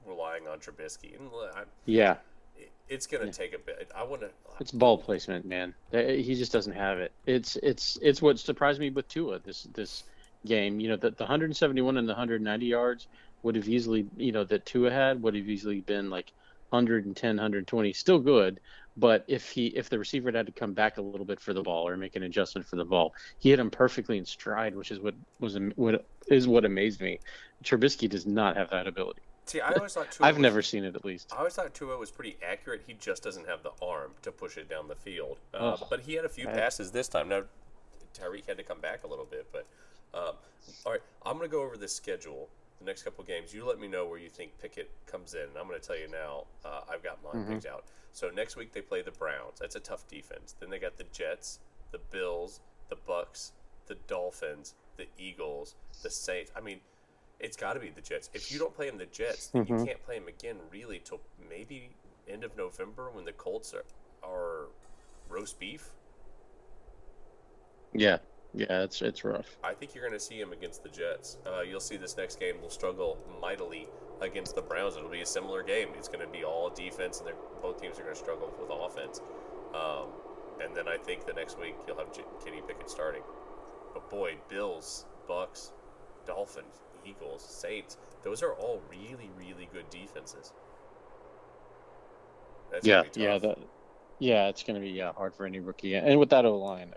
relying 0.05 0.47
on 0.47 0.59
Trubisky. 0.59 1.17
And 1.19 1.29
uh, 1.33 1.59
I, 1.59 1.63
Yeah, 1.85 2.17
it- 2.57 2.71
it's 2.87 3.05
gonna 3.07 3.25
Yeah. 3.25 3.31
take 3.31 3.53
a 3.53 3.59
bit. 3.59 3.91
I 3.95 4.03
want 4.03 4.21
to. 4.21 4.29
it's 4.59 4.71
ball 4.71 4.97
placement, 4.97 5.45
man. 5.45 5.73
He 5.91 6.35
just 6.35 6.51
doesn't 6.51 6.73
have 6.73 6.99
it. 6.99 7.11
It's 7.25 7.55
it's 7.57 7.97
it's 8.01 8.21
what 8.21 8.39
surprised 8.39 8.79
me 8.79 8.89
with 8.89 9.07
Tua 9.07 9.39
this 9.39 9.63
this 9.73 10.03
game. 10.45 10.79
You 10.79 10.89
know, 10.89 10.95
the, 10.95 11.11
the 11.11 11.23
171 11.23 11.97
and 11.97 12.07
the 12.07 12.13
190 12.13 12.65
yards 12.65 13.07
would 13.43 13.55
have 13.55 13.67
easily, 13.69 14.05
you 14.17 14.31
know, 14.31 14.43
that 14.45 14.65
Tua 14.65 14.91
had 14.91 15.21
would 15.23 15.35
have 15.35 15.47
easily 15.49 15.81
been 15.81 16.09
like 16.09 16.31
110, 16.69 17.35
120, 17.35 17.93
still 17.93 18.19
good. 18.19 18.59
But 18.99 19.23
if 19.27 19.49
he 19.49 19.67
if 19.67 19.89
the 19.89 19.97
receiver 19.97 20.31
had 20.31 20.45
to 20.45 20.51
come 20.51 20.73
back 20.73 20.97
a 20.97 21.01
little 21.01 21.25
bit 21.25 21.39
for 21.39 21.53
the 21.53 21.61
ball 21.61 21.87
or 21.87 21.95
make 21.95 22.15
an 22.15 22.23
adjustment 22.23 22.67
for 22.67 22.75
the 22.75 22.83
ball, 22.85 23.13
he 23.37 23.49
hit 23.51 23.59
him 23.59 23.69
perfectly 23.69 24.17
in 24.17 24.25
stride, 24.25 24.75
which 24.75 24.91
is 24.91 24.99
what 24.99 25.15
was 25.39 25.57
what 25.75 26.05
is 26.27 26.47
what 26.47 26.65
amazed 26.65 26.99
me. 26.99 27.19
Trubisky 27.63 28.09
does 28.09 28.25
not 28.25 28.57
have 28.57 28.69
that 28.71 28.87
ability. 28.87 29.21
See, 29.45 29.61
I 29.61 29.71
always 29.71 29.93
thought 29.93 30.11
Tua 30.11 30.27
I've 30.27 30.35
was- 30.35 30.41
never 30.41 30.61
seen 30.61 30.83
it 30.83 30.95
at 30.95 31.05
least. 31.05 31.31
I 31.33 31.37
always 31.37 31.53
thought 31.53 31.73
Tua 31.73 31.97
was 31.97 32.11
pretty 32.11 32.37
accurate. 32.45 32.81
He 32.85 32.93
just 32.93 33.23
doesn't 33.23 33.47
have 33.47 33.63
the 33.63 33.71
arm 33.81 34.11
to 34.23 34.31
push 34.31 34.57
it 34.57 34.69
down 34.69 34.87
the 34.87 34.95
field. 34.95 35.37
Uh, 35.53 35.57
Ugh. 35.73 35.87
but 35.89 36.01
he 36.01 36.13
had 36.13 36.25
a 36.25 36.29
few 36.29 36.45
passes 36.45 36.91
this 36.91 37.07
time. 37.07 37.29
Now, 37.29 37.43
Tyreek 38.13 38.47
had 38.47 38.57
to 38.57 38.63
come 38.63 38.79
back 38.79 39.03
a 39.03 39.07
little 39.07 39.25
bit. 39.25 39.47
But 39.51 39.65
um, 40.13 40.35
all 40.85 40.91
right, 40.91 41.01
I'm 41.25 41.37
going 41.37 41.49
to 41.49 41.51
go 41.51 41.61
over 41.63 41.77
the 41.77 41.87
schedule. 41.87 42.49
The 42.79 42.85
next 42.85 43.03
couple 43.03 43.23
games, 43.25 43.53
you 43.53 43.65
let 43.65 43.79
me 43.79 43.87
know 43.87 44.05
where 44.05 44.19
you 44.19 44.29
think 44.29 44.57
Pickett 44.59 44.89
comes 45.05 45.33
in. 45.33 45.41
And 45.41 45.57
I'm 45.57 45.67
going 45.67 45.79
to 45.79 45.85
tell 45.85 45.97
you 45.97 46.07
now. 46.07 46.45
Uh, 46.63 46.81
I've 46.89 47.03
got 47.03 47.21
mine 47.23 47.43
Mhm. 47.45 47.49
picked 47.49 47.65
out. 47.65 47.83
So 48.11 48.29
next 48.29 48.55
week 48.55 48.71
they 48.71 48.81
play 48.81 49.01
the 49.01 49.11
Browns. 49.11 49.59
That's 49.59 49.75
a 49.75 49.79
tough 49.79 50.07
defense. 50.07 50.55
Then 50.59 50.69
they 50.69 50.79
got 50.79 50.97
the 50.97 51.03
Jets, 51.05 51.59
the 51.91 51.99
Bills, 51.99 52.61
the 52.89 52.95
Bucks, 52.95 53.51
the 53.87 53.95
Dolphins, 53.95 54.75
the 54.97 55.07
Eagles, 55.17 55.75
the 56.01 56.09
Saints. 56.09 56.51
I 56.55 56.61
mean, 56.61 56.81
it's 57.39 57.57
got 57.57 57.73
to 57.73 57.79
be 57.79 57.89
the 57.89 58.01
Jets. 58.01 58.29
If 58.33 58.51
you 58.51 58.59
don't 58.59 58.73
play 58.73 58.89
them, 58.89 58.97
the 58.97 59.05
Jets, 59.05 59.47
then 59.47 59.65
you 59.65 59.85
can't 59.85 60.03
play 60.03 60.17
them 60.19 60.27
again 60.27 60.57
really 60.71 60.99
till 60.99 61.21
maybe 61.49 61.89
end 62.27 62.43
of 62.43 62.55
November 62.57 63.09
when 63.11 63.25
the 63.25 63.33
Colts 63.33 63.73
are, 63.73 63.85
are 64.23 64.67
roast 65.27 65.59
beef. 65.59 65.91
Yeah, 67.93 68.19
yeah, 68.53 68.83
it's 68.83 69.01
it's 69.01 69.23
rough. 69.23 69.57
I 69.63 69.73
think 69.73 69.93
you're 69.93 70.03
going 70.03 70.17
to 70.17 70.23
see 70.23 70.39
him 70.39 70.51
against 70.51 70.83
the 70.83 70.89
Jets. 70.89 71.37
Uh, 71.45 71.61
you'll 71.61 71.79
see 71.79 71.97
this 71.97 72.17
next 72.17 72.39
game 72.39 72.59
will 72.61 72.69
struggle 72.69 73.17
mightily 73.41 73.87
against 74.21 74.55
the 74.55 74.61
Browns. 74.61 74.97
It'll 74.97 75.09
be 75.09 75.21
a 75.21 75.25
similar 75.25 75.61
game. 75.63 75.89
It's 75.97 76.07
going 76.07 76.25
to 76.25 76.31
be 76.31 76.43
all 76.43 76.69
defense, 76.69 77.21
and 77.21 77.29
both 77.61 77.81
teams 77.81 77.99
are 77.99 78.03
going 78.03 78.15
to 78.15 78.19
struggle 78.19 78.51
with 78.59 78.69
offense. 78.71 79.21
Um, 79.73 80.07
and 80.63 80.75
then 80.75 80.87
I 80.87 80.97
think 80.97 81.25
the 81.25 81.33
next 81.33 81.59
week 81.59 81.75
you'll 81.87 81.97
have 81.97 82.13
J- 82.13 82.23
Kenny 82.43 82.61
Pickett 82.67 82.89
starting. 82.89 83.21
But 83.93 84.09
boy, 84.09 84.37
Bills, 84.49 85.05
Bucks, 85.27 85.71
Dolphins, 86.25 86.81
Eagles, 87.05 87.43
Saints, 87.43 87.97
those 88.23 88.43
are 88.43 88.53
all 88.53 88.81
really, 88.89 89.29
really 89.37 89.69
good 89.71 89.89
defenses. 89.89 90.53
That's 92.71 92.85
yeah, 92.85 93.03
yeah, 93.15 93.37
that, 93.37 93.57
yeah, 94.19 94.47
it's 94.47 94.63
gonna 94.63 94.79
be 94.79 94.89
yeah 94.89 95.13
hard 95.13 95.33
for 95.33 95.45
any 95.45 95.59
rookie, 95.59 95.95
and 95.95 96.19
with 96.19 96.29
that 96.29 96.45
O 96.45 96.55
line, 96.57 96.93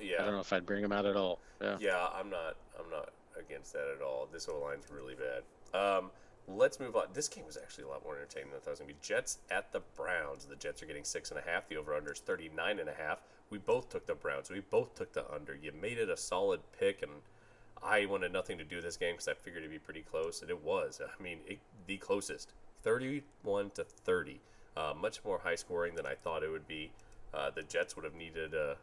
yeah. 0.00 0.16
I 0.20 0.24
don't 0.24 0.34
know 0.34 0.40
if 0.40 0.52
I'd 0.52 0.66
bring 0.66 0.82
him 0.82 0.92
out 0.92 1.06
at 1.06 1.16
all. 1.16 1.40
Yeah, 1.60 1.76
Yeah, 1.80 2.08
I'm 2.14 2.30
not. 2.30 2.56
I'm 2.78 2.90
not 2.90 3.10
against 3.38 3.72
that 3.72 3.86
at 3.94 4.02
all. 4.02 4.28
This 4.32 4.48
O 4.48 4.60
line's 4.60 4.86
really 4.90 5.14
bad. 5.14 5.78
Um, 5.78 6.10
let's 6.48 6.80
move 6.80 6.96
on. 6.96 7.04
This 7.12 7.28
game 7.28 7.44
was 7.46 7.56
actually 7.56 7.84
a 7.84 7.88
lot 7.88 8.04
more 8.04 8.16
entertaining 8.16 8.50
than 8.50 8.58
I 8.58 8.60
thought 8.60 8.70
it 8.70 8.72
was 8.72 8.80
gonna 8.80 8.92
be. 8.92 8.98
Jets 9.02 9.38
at 9.50 9.72
the 9.72 9.80
Browns. 9.96 10.44
The 10.46 10.56
Jets 10.56 10.82
are 10.82 10.86
getting 10.86 11.04
six 11.04 11.30
and 11.30 11.38
a 11.38 11.42
half. 11.42 11.68
The 11.68 11.76
over 11.76 11.94
under 11.94 12.12
is 12.12 12.20
39 12.20 12.78
and 12.78 12.88
a 12.88 12.94
half. 12.94 13.20
We 13.50 13.58
both 13.58 13.88
took 13.88 14.06
the 14.06 14.14
Browns. 14.14 14.50
We 14.50 14.60
both 14.60 14.94
took 14.94 15.12
the 15.12 15.30
under. 15.32 15.54
You 15.54 15.72
made 15.72 15.98
it 15.98 16.10
a 16.10 16.16
solid 16.16 16.60
pick, 16.78 17.02
and 17.02 17.12
I 17.82 18.06
wanted 18.06 18.32
nothing 18.32 18.58
to 18.58 18.64
do 18.64 18.76
with 18.76 18.84
this 18.84 18.96
game 18.96 19.14
because 19.14 19.28
I 19.28 19.34
figured 19.34 19.62
it'd 19.62 19.70
be 19.72 19.78
pretty 19.78 20.02
close, 20.02 20.42
and 20.42 20.50
it 20.50 20.62
was. 20.62 21.00
I 21.00 21.22
mean, 21.22 21.38
it, 21.46 21.58
the 21.86 21.96
closest, 21.96 22.52
31 22.82 23.70
to 23.70 23.84
30. 23.84 24.40
Uh, 24.76 24.94
much 25.00 25.24
more 25.24 25.40
high 25.40 25.54
scoring 25.54 25.94
than 25.94 26.06
I 26.06 26.14
thought 26.14 26.42
it 26.42 26.50
would 26.50 26.68
be. 26.68 26.90
Uh, 27.32 27.50
the 27.50 27.62
Jets 27.62 27.96
would 27.96 28.04
have 28.04 28.14
needed 28.14 28.54
a, 28.54 28.76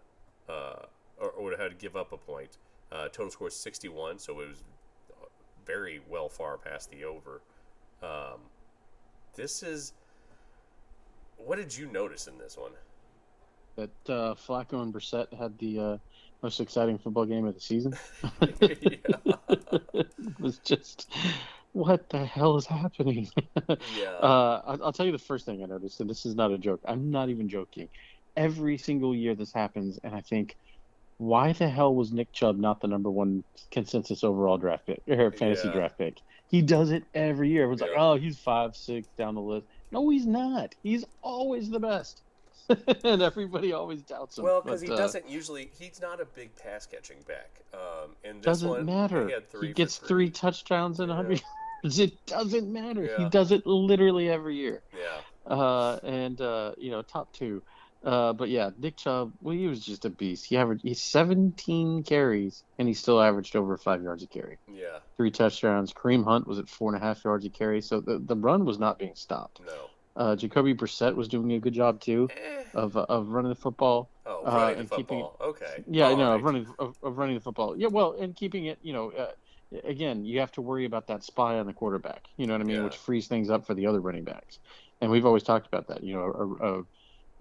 uh, 0.52 0.86
or, 1.20 1.30
or 1.30 1.44
would 1.44 1.54
have 1.54 1.60
had 1.60 1.72
to 1.72 1.84
give 1.84 1.96
up 1.96 2.12
a 2.12 2.18
point. 2.18 2.58
Uh, 2.92 3.08
total 3.08 3.32
score 3.32 3.48
is 3.48 3.56
61, 3.56 4.20
so 4.20 4.40
it 4.40 4.48
was 4.48 4.64
very 5.66 6.00
well 6.10 6.30
far 6.30 6.58
past 6.58 6.92
the 6.92 7.04
over. 7.04 7.42
Um, 8.04 8.42
this 9.36 9.64
is. 9.64 9.94
What 11.38 11.58
did 11.58 11.76
you 11.76 11.88
notice 11.88 12.28
in 12.28 12.38
this 12.38 12.58
one? 12.58 12.72
that 13.76 13.90
uh, 14.08 14.36
Flacco 14.36 14.82
and 14.82 14.94
Brissett 14.94 15.34
had 15.38 15.58
the 15.60 15.80
uh, 15.80 15.98
most 16.42 16.60
exciting 16.60 16.98
football 16.98 17.26
game 17.26 17.46
of 17.46 17.54
the 17.54 17.60
season. 17.60 17.96
it 18.42 20.40
was 20.40 20.60
just, 20.60 21.10
what 21.74 22.10
the 22.10 22.26
hell 22.26 22.58
is 22.58 22.66
happening? 22.66 23.30
yeah. 23.98 24.12
Uh, 24.22 24.62
I'll, 24.66 24.84
I'll 24.86 24.94
tell 24.94 25.06
you 25.06 25.12
the 25.12 25.18
first 25.18 25.46
thing 25.46 25.64
I 25.64 25.66
noticed, 25.68 26.00
and 26.00 26.10
this 26.10 26.26
is 26.26 26.36
not 26.36 26.52
a 26.52 26.58
joke. 26.58 26.82
I'm 26.86 27.12
not 27.12 27.30
even 27.30 27.50
joking. 27.50 27.90
Every 28.38 28.78
single 28.78 29.16
year 29.16 29.36
this 29.36 29.54
happens, 29.54 30.00
and 30.04 30.14
I 30.14 30.22
think, 30.22 30.58
why 31.18 31.54
the 31.54 31.70
hell 31.70 31.96
was 31.96 32.12
Nick 32.12 32.32
Chubb 32.34 32.58
not 32.58 32.82
the 32.82 32.88
number 32.88 33.10
one 33.10 33.44
consensus 33.72 34.24
overall 34.24 34.58
draft 34.58 34.86
pick 34.86 35.02
or 35.08 35.32
fantasy 35.32 35.68
Yeah. 35.68 35.74
draft 35.74 35.98
pick? 35.98 36.18
He 36.48 36.62
does 36.62 36.92
it 36.92 37.04
every 37.14 37.50
year. 37.50 37.72
It's 37.72 37.82
like, 37.82 37.92
oh, 37.98 38.16
he's 38.16 38.38
five, 38.40 38.76
six 38.76 39.08
down 39.18 39.36
the 39.36 39.42
list. 39.42 39.68
No, 39.92 40.10
he's 40.10 40.26
not. 40.28 40.76
He's 40.84 41.06
always 41.22 41.70
the 41.70 41.80
best. 41.80 42.22
and 43.04 43.22
everybody 43.22 43.74
always 43.74 44.02
doubts 44.02 44.38
him. 44.38 44.44
Well, 44.46 44.62
because 44.62 44.82
he 44.82 44.90
uh, 44.90 44.96
doesn't 44.96 45.30
usually. 45.30 45.70
He's 45.78 46.02
not 46.02 46.20
a 46.20 46.26
big 46.26 46.56
pass 46.56 46.86
catching 46.88 47.22
back. 47.28 47.62
Um, 47.74 48.16
and 48.24 48.38
this 48.38 48.46
doesn't 48.46 48.70
one, 48.70 48.86
matter. 48.86 49.28
He, 49.28 49.34
had 49.34 49.50
three 49.50 49.68
He 49.68 49.74
gets 49.74 49.98
three 49.98 50.30
touchdowns 50.32 51.00
and 51.00 51.10
Yeah. 51.10 51.16
100 51.16 51.30
yards. 51.32 51.44
It 52.00 52.26
doesn't 52.26 52.72
matter. 52.72 53.16
He 53.16 53.30
does 53.30 53.52
it 53.52 53.68
literally 53.68 54.28
every 54.28 54.56
year. 54.56 54.82
Yeah, 54.92 55.56
Uh, 55.56 56.00
and 56.02 56.42
uh, 56.42 56.72
you 56.80 56.90
know, 56.90 57.04
top 57.04 57.32
two. 57.32 57.62
Uh, 58.06 58.34
but 58.34 58.50
yeah, 58.50 58.70
Nick 58.78 58.98
Chubb, 58.98 59.34
well, 59.42 59.56
he 59.56 59.66
was 59.68 59.84
just 59.84 60.06
a 60.06 60.10
beast. 60.12 60.46
He 60.46 60.58
averaged 60.58 60.84
he's 60.84 61.02
17 61.02 62.04
carries, 62.04 62.64
and 62.78 62.88
he 62.88 62.94
still 62.94 63.20
averaged 63.22 63.56
over 63.56 63.76
five 63.78 64.04
yards 64.04 64.22
a 64.24 64.28
carry. 64.28 64.58
yeah, 64.72 65.00
Three 65.18 65.32
touchdowns. 65.32 65.92
Kareem 65.92 66.24
Hunt 66.24 66.46
was 66.48 66.60
at 66.60 66.70
four 66.70 66.94
and 66.94 67.02
a 67.02 67.06
half 67.06 67.24
yards 67.26 67.46
a 67.46 67.50
carry, 67.50 67.82
so 67.82 68.00
the, 68.02 68.20
the 68.20 68.36
run 68.36 68.64
was 68.66 68.78
not 68.80 69.00
being 69.00 69.16
stopped. 69.16 69.60
no. 69.66 69.90
Uh, 70.18 70.34
Jacoby 70.34 70.74
Brissett 70.74 71.14
was 71.14 71.28
doing 71.28 71.52
a 71.52 71.60
good 71.60 71.74
job 71.74 72.00
too 72.00 72.30
Eh. 72.32 72.64
of 72.74 72.96
uh, 72.96 73.06
of 73.10 73.28
running 73.28 73.50
the 73.50 73.56
football. 73.56 74.08
Oh, 74.26 74.44
uh, 74.46 74.52
running 74.52 74.74
the 74.76 74.80
and 74.80 74.90
keeping 74.92 75.20
football. 75.22 75.38
Okay. 75.50 75.84
Yeah, 75.90 76.08
I 76.08 76.12
All 76.12 76.18
know 76.18 76.30
right. 76.30 76.36
of 76.36 76.44
running 76.44 76.68
of, 76.80 76.96
of 77.04 77.18
running 77.18 77.36
the 77.36 77.42
football. 77.42 77.76
Yeah, 77.78 77.88
well, 77.92 78.16
and 78.18 78.34
keeping 78.34 78.66
it, 78.68 78.80
you 78.82 78.94
know, 78.94 79.12
uh, 79.12 79.32
again, 79.84 80.24
you 80.24 80.40
have 80.40 80.54
to 80.54 80.62
worry 80.62 80.86
about 80.86 81.08
that 81.08 81.26
spy 81.26 81.60
on 81.60 81.66
the 81.66 81.74
quarterback. 81.74 82.28
You 82.38 82.48
know 82.48 82.54
what 82.54 82.62
I 82.62 82.64
mean, 82.64 82.78
Yeah. 82.78 82.84
which 82.86 82.96
frees 82.96 83.28
things 83.28 83.50
up 83.50 83.66
for 83.68 83.74
the 83.74 83.88
other 83.88 84.00
running 84.00 84.24
backs. 84.24 84.60
And 85.02 85.12
we've 85.12 85.26
always 85.26 85.44
talked 85.44 85.68
about 85.68 85.88
that. 85.90 86.02
You 86.02 86.14
know, 86.16 86.58
a, 86.62 86.66
a, 86.80 86.84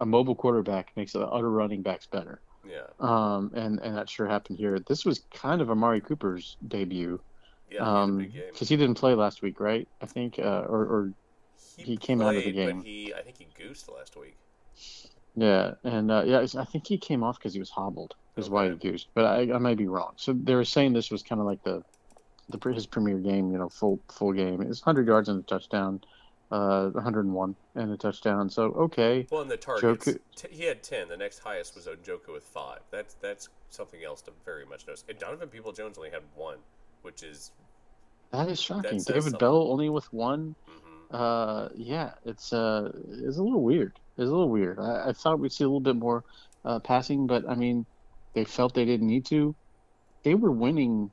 a 0.04 0.06
mobile 0.06 0.34
quarterback 0.36 0.92
makes 0.96 1.12
the 1.12 1.26
other 1.26 1.50
running 1.50 1.82
backs 1.82 2.06
better. 2.06 2.42
Yeah, 2.68 2.86
Um, 3.00 3.50
and 3.54 3.80
and 3.80 3.96
that 3.96 4.08
sure 4.08 4.26
happened 4.26 4.58
here. 4.58 4.78
This 4.86 5.04
was 5.04 5.24
kind 5.32 5.60
of 5.62 5.70
Amari 5.70 6.00
Cooper's 6.00 6.56
debut. 6.66 7.20
yeah. 7.70 7.80
he 7.80 7.84
a 7.84 7.88
um, 7.88 8.18
because 8.52 8.68
he 8.68 8.76
didn't 8.76 8.96
play 8.96 9.14
last 9.14 9.42
week, 9.42 9.60
right? 9.60 9.88
I 10.00 10.06
think, 10.06 10.38
uh, 10.38 10.64
or 10.68 10.82
or 10.94 11.12
he 11.76 11.96
came 11.96 12.20
out 12.20 12.36
of 12.36 12.44
the 12.44 12.52
game. 12.52 12.78
But 12.78 12.86
he, 12.86 13.14
I 13.14 13.22
think 13.22 13.38
he 13.38 13.46
goosed 13.56 13.90
last 13.90 14.16
week. 14.16 14.36
Yeah, 15.34 15.72
and 15.82 16.10
uh, 16.10 16.22
yeah, 16.26 16.46
I 16.58 16.64
think 16.64 16.86
he 16.86 16.98
came 16.98 17.24
off 17.24 17.38
because 17.38 17.54
he 17.54 17.58
was 17.60 17.70
hobbled. 17.70 18.14
Is 18.36 18.50
why 18.50 18.64
he 18.66 18.70
Okay. 18.72 18.90
goosed, 18.90 19.08
but 19.14 19.24
I, 19.26 19.52
I 19.54 19.58
may 19.58 19.74
be 19.74 19.86
wrong. 19.86 20.12
So 20.16 20.32
they 20.32 20.54
were 20.54 20.64
saying 20.64 20.92
this 20.92 21.10
was 21.10 21.22
kind 21.22 21.40
of 21.40 21.46
like 21.46 21.62
the, 21.62 21.82
the 22.48 22.72
his 22.72 22.86
premier 22.86 23.18
game, 23.18 23.52
you 23.52 23.58
know, 23.58 23.68
full 23.68 24.00
full 24.10 24.32
game. 24.32 24.60
It 24.60 24.68
was 24.68 24.82
100 24.84 25.06
yards 25.06 25.28
and 25.28 25.40
a 25.40 25.46
touchdown, 25.46 26.00
uh, 26.50 26.90
101 26.90 27.54
and 27.74 27.92
a 27.92 27.96
touchdown. 27.96 28.48
So 28.50 28.64
okay, 28.72 29.26
Well, 29.30 29.42
and 29.42 29.50
the 29.50 29.56
targets, 29.56 30.06
Joku- 30.06 30.18
t- 30.36 30.48
he 30.50 30.64
had 30.64 30.82
ten. 30.82 31.08
The 31.08 31.16
next 31.16 31.38
highest 31.40 31.74
was 31.74 31.86
Njoku 31.86 32.32
with 32.32 32.44
five. 32.44 32.80
That's 32.90 33.14
that's 33.14 33.48
something 33.70 34.04
else 34.04 34.22
to 34.22 34.32
very 34.44 34.64
much 34.66 34.86
notice. 34.86 35.04
And 35.08 35.18
Donovan 35.18 35.48
People 35.48 35.72
Jones 35.72 35.96
only 35.98 36.10
had 36.10 36.22
one, 36.36 36.58
which 37.02 37.22
is 37.22 37.50
that 38.30 38.48
is 38.48 38.60
shocking. 38.60 38.98
says 38.98 39.06
David 39.06 39.22
something. 39.22 39.38
Bell 39.38 39.56
only 39.70 39.88
with 39.88 40.12
one. 40.12 40.54
mhm. 40.68 40.80
Uh, 41.10 41.68
yeah, 41.74 42.12
it's 42.24 42.52
uh, 42.52 42.90
it's 43.08 43.38
a 43.38 43.42
little 43.42 43.62
weird. 43.62 43.92
It's 44.16 44.28
a 44.28 44.30
little 44.30 44.48
weird. 44.48 44.78
I, 44.80 45.08
I 45.08 45.12
thought 45.12 45.38
we'd 45.38 45.52
see 45.52 45.64
a 45.64 45.66
little 45.68 45.80
bit 45.80 45.96
more 45.96 46.24
uh, 46.64 46.78
passing, 46.80 47.26
but 47.26 47.48
I 47.48 47.54
mean, 47.54 47.84
they 48.34 48.44
felt 48.44 48.74
they 48.74 48.84
didn't 48.84 49.06
need 49.06 49.24
to. 49.26 49.54
They 50.22 50.34
were 50.34 50.50
winning. 50.50 51.10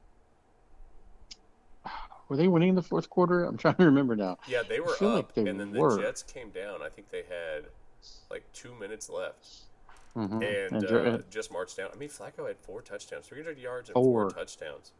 Were 2.31 2.37
they 2.37 2.47
winning 2.47 2.69
in 2.69 2.75
the 2.75 2.81
fourth 2.81 3.09
quarter? 3.09 3.43
I'm 3.43 3.57
trying 3.57 3.75
to 3.75 3.83
remember 3.83 4.15
now. 4.15 4.37
yeah, 4.47 4.63
they 4.63 4.79
were 4.79 4.93
up, 4.93 5.01
like 5.01 5.33
they 5.33 5.47
and 5.49 5.59
then 5.59 5.73
the 5.73 5.79
were. 5.81 5.99
Jets 5.99 6.23
came 6.23 6.49
down. 6.51 6.81
I 6.81 6.87
think 6.87 7.09
they 7.09 7.23
had 7.23 7.65
like 8.29 8.45
two 8.53 8.73
minutes 8.75 9.09
left, 9.09 9.45
Mhm. 10.15 10.71
and 10.71 10.87
Jer- 10.87 11.05
uh, 11.07 11.17
just 11.29 11.51
marched 11.51 11.75
down. 11.75 11.89
I 11.93 11.97
mean, 11.97 12.07
Flacco 12.07 12.47
had 12.47 12.57
four 12.57 12.81
touchdowns, 12.81 13.27
300 13.27 13.57
yards, 13.59 13.89
and 13.89 13.95
Four. 13.95 14.29
four 14.29 14.39
touchdowns. 14.39 14.93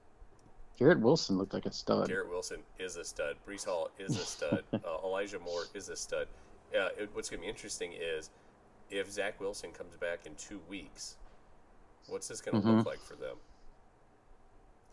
Garrett 0.77 0.99
Wilson 0.99 1.37
looked 1.37 1.53
like 1.53 1.65
a 1.65 1.71
stud. 1.71 2.09
Garrett 2.09 2.27
Wilson 2.29 2.63
is 2.79 2.97
a 2.97 3.05
stud. 3.05 3.37
Breece 3.47 3.63
Hall 3.63 3.89
is 3.97 4.17
a 4.19 4.25
stud. 4.25 4.65
uh, 4.73 4.97
Elijah 5.05 5.39
Moore 5.39 5.63
is 5.73 5.87
a 5.87 5.95
stud. 5.95 6.27
Uh, 6.77 6.89
it, 6.97 7.09
what's 7.13 7.29
going 7.29 7.39
to 7.39 7.45
be 7.45 7.49
interesting 7.49 7.93
is 7.93 8.29
if 8.89 9.09
Zach 9.09 9.39
Wilson 9.39 9.71
comes 9.71 9.95
back 9.95 10.25
in 10.25 10.35
two 10.35 10.59
weeks, 10.67 11.15
what's 12.09 12.27
this 12.27 12.41
going 12.41 12.61
to 12.61 12.67
Mhm. 12.67 12.75
look 12.79 12.85
like 12.87 12.99
for 12.99 13.15
them? 13.15 13.37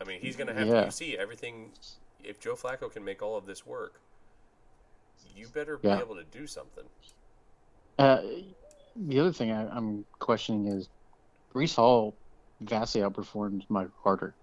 I 0.00 0.04
mean, 0.04 0.20
he's 0.20 0.36
going 0.36 0.46
to 0.46 0.54
have 0.54 0.68
Yeah. 0.68 0.84
to. 0.84 0.92
See 0.92 1.18
everything. 1.18 1.72
If 2.24 2.40
Joe 2.40 2.54
Flacco 2.54 2.90
can 2.92 3.04
make 3.04 3.22
all 3.22 3.36
of 3.36 3.46
this 3.46 3.66
work, 3.66 4.00
you 5.34 5.48
better 5.48 5.76
be 5.78 5.88
Yeah. 5.88 6.00
able 6.00 6.16
to 6.16 6.24
do 6.24 6.46
something. 6.46 6.84
Uh, 7.98 8.22
the 8.96 9.20
other 9.20 9.32
thing 9.32 9.50
I, 9.52 9.68
I'm 9.68 10.04
questioning 10.18 10.66
is 10.66 10.88
Breece 11.52 11.74
Hall 11.76 12.14
vastly 12.60 13.00
outperformed 13.02 13.64
Michael 13.68 13.92
Carter. 14.02 14.34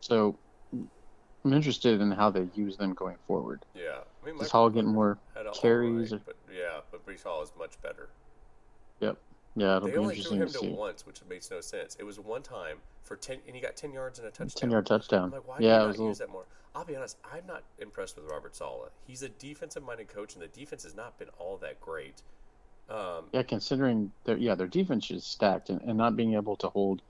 So 0.00 0.36
I'm 0.72 1.52
interested 1.52 2.00
in 2.00 2.10
how 2.12 2.30
they 2.30 2.48
use 2.54 2.76
them 2.76 2.94
going 2.94 3.16
forward. 3.26 3.64
Yeah, 3.74 4.00
I 4.22 4.26
mean, 4.26 4.34
Is 4.36 4.42
Michael 4.42 4.50
Hall 4.60 4.70
getting 4.70 4.92
more 4.92 5.18
had 5.34 5.46
a 5.46 5.50
all 5.50 5.54
carries 5.54 6.12
right, 6.12 6.20
or- 6.20 6.24
but 6.24 6.36
yeah, 6.52 6.80
but 6.90 7.04
Breece 7.06 7.22
Hall 7.24 7.42
is 7.42 7.52
much 7.58 7.80
better. 7.82 8.08
Yeah, 9.54 9.76
it'll 9.76 9.88
They 9.88 9.92
be 9.92 9.98
only 9.98 10.14
threw 10.16 10.36
interesting 10.36 10.40
him 10.40 10.46
to 10.48 10.52
to 10.54 10.58
see. 10.60 10.68
once, 10.70 11.06
which 11.06 11.20
makes 11.28 11.50
no 11.50 11.60
sense. 11.60 11.96
It 12.00 12.04
was 12.04 12.18
one 12.18 12.42
time 12.42 12.78
for 13.02 13.16
ten, 13.16 13.38
and 13.46 13.54
he 13.54 13.60
got 13.60 13.76
ten 13.76 13.92
yards 13.92 14.18
and 14.18 14.26
a 14.26 14.30
touchdown. 14.30 14.48
Ten 14.60 14.70
yard 14.70 14.86
touchdown. 14.86 15.24
I'm 15.24 15.30
like, 15.32 15.48
why 15.48 15.56
yeah, 15.60 15.78
do 15.80 15.84
it 15.84 15.84
you 15.84 15.86
not 15.86 15.88
use 15.88 15.98
little. 15.98 16.14
that 16.14 16.30
more? 16.32 16.44
I'll 16.74 16.84
be 16.86 16.96
honest, 16.96 17.18
I'm 17.30 17.46
not 17.46 17.64
impressed 17.78 18.16
with 18.16 18.30
Robert 18.30 18.56
Saleh. 18.56 18.90
He's 19.06 19.22
a 19.22 19.28
defensive-minded 19.28 20.08
coach, 20.08 20.32
and 20.34 20.42
the 20.42 20.48
defense 20.48 20.84
has 20.84 20.94
not 20.96 21.18
been 21.18 21.28
all 21.38 21.58
that 21.58 21.78
great. 21.82 22.22
Um, 22.88 23.26
Yeah, 23.32 23.42
considering 23.42 24.10
their 24.24 24.36
yeah 24.38 24.54
their 24.54 24.66
defense 24.66 25.10
is 25.10 25.24
stacked 25.24 25.68
and, 25.70 25.80
and 25.82 25.96
not 25.98 26.16
being 26.16 26.34
able 26.34 26.56
to 26.56 26.68
hold 26.68 27.02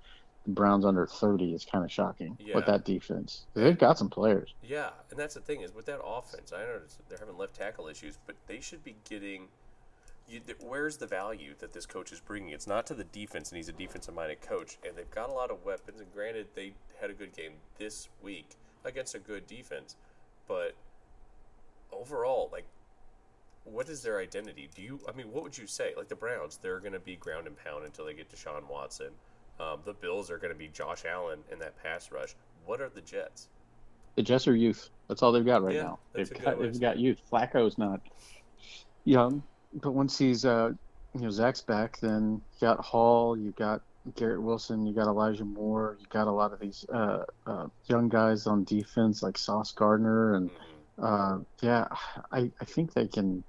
the 0.45 0.51
Browns 0.51 0.85
under 0.85 1.07
30 1.07 1.55
is 1.55 1.65
kind 1.65 1.85
of 1.85 1.93
shocking 1.93 2.37
Yeah. 2.41 2.57
with 2.57 2.67
that 2.67 2.85
defense. 2.85 3.47
They've 3.55 3.79
got 3.79 3.97
some 3.99 4.11
players. 4.11 4.53
yeah, 4.65 4.91
and 5.11 5.19
that's 5.19 5.35
the 5.35 5.41
thing 5.41 5.61
is 5.61 5.73
with 5.73 5.87
that 5.87 6.01
offense. 6.05 6.53
I 6.53 6.59
know 6.59 6.81
they're 7.09 7.19
having 7.19 7.39
left 7.39 7.55
tackle 7.55 7.87
issues, 7.87 8.19
but 8.27 8.35
they 8.49 8.59
should 8.61 8.83
be 8.83 8.97
getting. 9.09 9.47
You, 10.29 10.41
th- 10.41 10.59
where's 10.61 10.97
the 10.97 11.07
value 11.07 11.55
that 11.59 11.73
this 11.73 11.85
coach 11.85 12.13
is 12.13 12.21
bringing? 12.21 12.51
It's 12.51 12.67
not 12.67 12.87
to 12.87 12.95
the 12.95 13.05
defense, 13.05 13.51
and 13.51 13.57
he's 13.57 13.69
a 13.69 13.73
defensive-minded 13.73 14.41
coach, 14.41 14.79
and 14.87 14.97
they've 14.97 15.11
got 15.11 15.29
a 15.29 15.33
lot 15.33 15.51
of 15.51 15.65
weapons. 15.65 16.01
And 16.01 16.13
granted, 16.15 16.47
they 16.55 16.73
had 17.01 17.11
a 17.11 17.15
good 17.15 17.35
game 17.37 17.53
this 17.79 18.09
week 18.23 18.57
against 18.85 19.15
a 19.15 19.19
good 19.19 19.47
defense, 19.47 19.97
but 20.49 20.75
overall, 21.93 22.49
like, 22.53 22.65
what 23.65 23.89
is 23.89 24.03
their 24.03 24.19
identity? 24.19 24.69
Do 24.75 24.83
you? 24.83 25.01
I 25.09 25.13
mean, 25.13 25.31
what 25.31 25.43
would 25.45 25.57
you 25.57 25.67
say? 25.67 25.93
Like 25.97 26.09
the 26.09 26.17
Browns, 26.17 26.57
they're 26.57 26.81
going 26.81 26.95
to 26.95 27.01
be 27.01 27.15
ground 27.17 27.47
and 27.47 27.57
pound 27.57 27.85
until 27.85 28.07
they 28.07 28.15
get 28.15 28.29
to 28.31 28.37
Sean 28.37 28.67
Watson. 28.69 29.11
Um, 29.61 29.81
the 29.85 29.93
Bills 29.93 30.31
are 30.31 30.39
going 30.39 30.53
to 30.53 30.59
be 30.59 30.69
Josh 30.69 31.05
Allen 31.05 31.41
in 31.53 31.59
that 31.61 31.81
pass 31.81 32.11
rush. 32.11 32.35
What 32.65 32.81
are 32.81 32.89
the 32.89 33.03
Jets? 33.03 33.49
The 34.17 34.23
Jets 34.23 34.49
are 34.49 34.57
youth. 34.57 34.91
That's 35.07 35.23
all 35.23 35.31
they've 35.31 35.45
got 35.45 35.63
right 35.63 35.75
Yeah, 35.75 35.83
now. 35.83 35.99
They've 36.13 36.43
got 36.43 36.59
they've 36.59 36.81
got 36.81 36.99
youth. 36.99 37.23
Flacco's 37.31 37.79
not 37.79 38.01
young, 39.05 39.43
but 39.75 39.93
once 39.93 40.19
he's 40.19 40.45
uh 40.45 40.71
you 41.15 41.21
know 41.21 41.31
Zach's 41.31 41.61
back, 41.61 41.99
then 42.01 42.41
you 42.61 42.67
got 42.67 42.79
Hall, 42.85 43.37
you 43.37 43.53
got 43.53 43.83
Garrett 44.17 44.43
Wilson, 44.43 44.85
you 44.87 44.95
got 44.95 45.07
Elijah 45.07 45.45
Moore, 45.45 45.97
you 46.01 46.07
got 46.11 46.27
a 46.27 46.33
lot 46.33 46.53
of 46.53 46.59
these 46.61 46.85
uh, 46.93 47.25
uh 47.47 47.67
young 47.87 48.09
guys 48.09 48.47
on 48.47 48.65
defense 48.65 49.23
like 49.23 49.39
Sauce 49.39 49.73
Gardner 49.73 50.35
and 50.35 50.51
Mhm. 50.51 50.59
uh 50.99 51.45
yeah, 51.61 51.87
I 52.33 52.51
I 52.61 52.65
think 52.65 52.93
they 52.95 53.07
can 53.07 53.45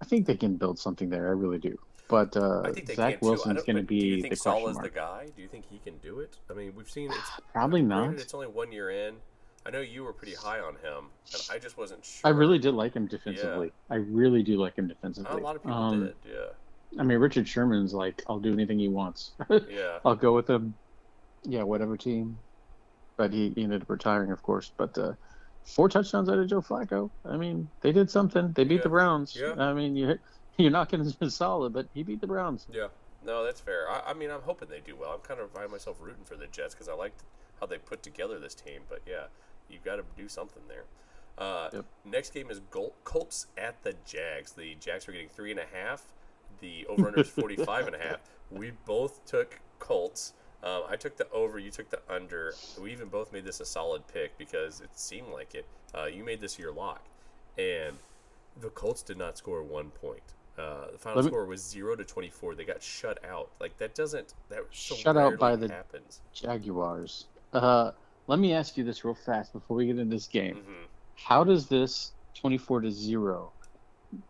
I 0.00 0.04
think 0.04 0.26
they 0.26 0.36
can 0.36 0.56
build 0.56 0.78
something 0.78 1.08
there. 1.08 1.28
I 1.28 1.30
really 1.32 1.58
do. 1.58 1.78
But 2.08 2.36
uh, 2.36 2.72
Zach. 2.94 3.20
Wilson's 3.20 3.64
going 3.64 3.76
to 3.76 3.82
but 3.82 3.88
Do 3.88 3.94
you 3.96 4.16
be 4.16 4.22
think 4.22 4.34
the 4.34 4.40
question 4.40 4.52
Saleh's 4.62 4.74
mark. 4.76 4.84
the 4.92 5.00
guy? 5.00 5.26
Do 5.34 5.42
you 5.42 5.48
think 5.48 5.64
he 5.68 5.78
can 5.78 5.96
do 5.98 6.20
it? 6.20 6.36
I 6.48 6.52
mean, 6.52 6.72
we've 6.76 6.88
seen 6.88 7.10
it's 7.10 7.30
Probably 7.52 7.82
not. 7.82 8.14
It's 8.14 8.32
only 8.34 8.46
one 8.46 8.70
year 8.70 8.90
in. 8.90 9.16
I 9.66 9.70
know 9.70 9.80
you 9.80 10.04
were 10.04 10.12
pretty 10.12 10.34
high 10.34 10.60
on 10.60 10.74
him, 10.76 11.10
and 11.32 11.42
I 11.50 11.58
just 11.58 11.76
wasn't 11.76 12.04
sure. 12.04 12.20
I 12.24 12.30
really 12.30 12.58
did 12.58 12.74
like 12.74 12.94
him 12.94 13.06
defensively. 13.06 13.72
I 13.90 13.96
really 13.96 14.42
do 14.42 14.56
like 14.58 14.76
him 14.76 14.86
defensively. 14.86 15.40
A 15.40 15.44
lot 15.44 15.56
of 15.56 15.62
people 15.62 15.76
Um, 15.76 16.00
did. 16.04 16.14
Yeah, 16.24 17.00
I 17.00 17.02
mean, 17.02 17.18
Richard 17.18 17.48
Sherman's 17.48 17.92
like, 17.92 18.22
I'll 18.28 18.38
do 18.38 18.52
anything 18.52 18.78
he 18.78 18.88
wants. 18.88 19.32
yeah. 19.50 19.98
I'll 20.04 20.14
go 20.14 20.34
with 20.34 20.48
him. 20.48 20.74
Yeah, 21.44 21.64
whatever 21.64 21.96
team. 21.96 22.38
But 23.16 23.32
he, 23.32 23.50
he 23.54 23.64
ended 23.64 23.82
up 23.82 23.90
retiring, 23.90 24.30
of 24.30 24.42
course. 24.42 24.70
But 24.76 24.96
uh, 24.98 25.14
four 25.64 25.88
touchdowns 25.88 26.28
out 26.28 26.38
of 26.38 26.46
Joe 26.48 26.60
Flacco. 26.60 27.10
I 27.24 27.36
mean, 27.36 27.68
they 27.80 27.92
did 27.92 28.10
something. 28.10 28.52
They 28.52 28.64
beat 28.64 28.76
Yeah. 28.76 28.82
the 28.82 28.88
Browns. 28.90 29.36
Yeah. 29.38 29.54
I 29.58 29.72
mean, 29.72 29.96
you 29.96 30.18
you're 30.58 30.70
not 30.70 30.90
going 30.90 31.10
to 31.10 31.18
be 31.18 31.28
solid, 31.28 31.72
but 31.72 31.86
he 31.92 32.02
beat 32.02 32.20
the 32.20 32.26
Browns. 32.26 32.66
Yeah, 32.72 32.88
no, 33.24 33.44
that's 33.44 33.60
fair. 33.60 33.90
I, 33.90 34.10
I 34.10 34.14
mean, 34.14 34.30
I'm 34.30 34.42
hoping 34.42 34.68
they 34.68 34.80
do 34.80 34.96
well. 34.96 35.10
I'm 35.10 35.20
kind 35.20 35.40
of 35.40 35.50
find 35.50 35.70
myself 35.70 35.96
rooting 36.00 36.24
for 36.24 36.36
the 36.36 36.46
Jets 36.46 36.74
because 36.74 36.88
I 36.88 36.94
liked 36.94 37.22
how 37.60 37.66
they 37.66 37.78
put 37.78 38.02
together 38.02 38.38
this 38.38 38.54
team. 38.54 38.82
But 38.88 39.02
yeah, 39.06 39.24
you've 39.70 39.84
got 39.84 39.96
to 39.96 40.04
do 40.16 40.28
something 40.28 40.62
there. 40.68 40.84
Uh, 41.38 41.68
Yep. 41.72 41.84
Next 42.04 42.32
game 42.32 42.50
is 42.50 42.60
Gol- 42.70 42.94
Colts 43.04 43.46
at 43.58 43.82
the 43.82 43.94
Jags. 44.06 44.52
The 44.52 44.74
Jags 44.76 45.06
are 45.08 45.12
getting 45.12 45.28
three 45.28 45.50
and 45.50 45.60
a 45.60 45.66
half. 45.72 46.02
The 46.60 46.86
over 46.86 47.08
under 47.08 47.20
is 47.20 47.28
45 47.28 47.86
and 47.88 47.96
a 47.96 47.98
half. 47.98 48.20
We 48.50 48.70
both 48.86 49.24
took 49.26 49.58
Colts. 49.80 50.32
Um, 50.62 50.84
I 50.88 50.94
took 50.94 51.16
the 51.16 51.28
over. 51.30 51.58
You 51.58 51.72
took 51.72 51.90
the 51.90 51.98
under. 52.08 52.54
We 52.80 52.92
even 52.92 53.08
both 53.08 53.32
made 53.32 53.44
this 53.44 53.58
a 53.60 53.64
solid 53.64 54.06
pick 54.06 54.38
because 54.38 54.80
it 54.80 54.90
seemed 54.94 55.28
like 55.32 55.54
it. 55.56 55.66
Uh, 55.92 56.04
you 56.04 56.22
made 56.22 56.40
this 56.40 56.56
your 56.56 56.72
lock, 56.72 57.02
and 57.58 57.96
the 58.60 58.70
Colts 58.70 59.02
did 59.02 59.18
not 59.18 59.36
score 59.36 59.64
one 59.64 59.90
point. 59.90 60.22
Uh, 60.56 60.92
the 60.92 60.98
final 60.98 61.22
me- 61.24 61.28
score 61.28 61.44
was 61.44 61.60
zero 61.60 61.96
to 61.96 62.04
twenty 62.04 62.30
four. 62.30 62.54
They 62.54 62.64
got 62.64 62.80
shut 62.82 63.18
out. 63.24 63.50
Like 63.60 63.76
that 63.78 63.96
doesn't 63.96 64.32
that 64.48 64.60
so 64.70 64.94
Shut 64.94 65.16
out 65.16 65.38
by 65.40 65.50
rarely 65.50 65.66
the- 65.66 65.74
happens. 65.74 66.20
Jaguars. 66.32 67.26
Uh, 67.52 67.90
let 68.26 68.38
me 68.38 68.52
ask 68.52 68.76
you 68.76 68.84
this 68.84 69.04
real 69.04 69.14
fast 69.14 69.52
before 69.52 69.76
we 69.76 69.86
get 69.86 69.98
into 69.98 70.14
this 70.14 70.28
game. 70.28 70.56
hmm 70.56 70.84
How 71.14 71.44
does 71.44 71.68
this 71.68 72.12
24 72.40 72.82
to 72.82 72.90
0 72.90 73.52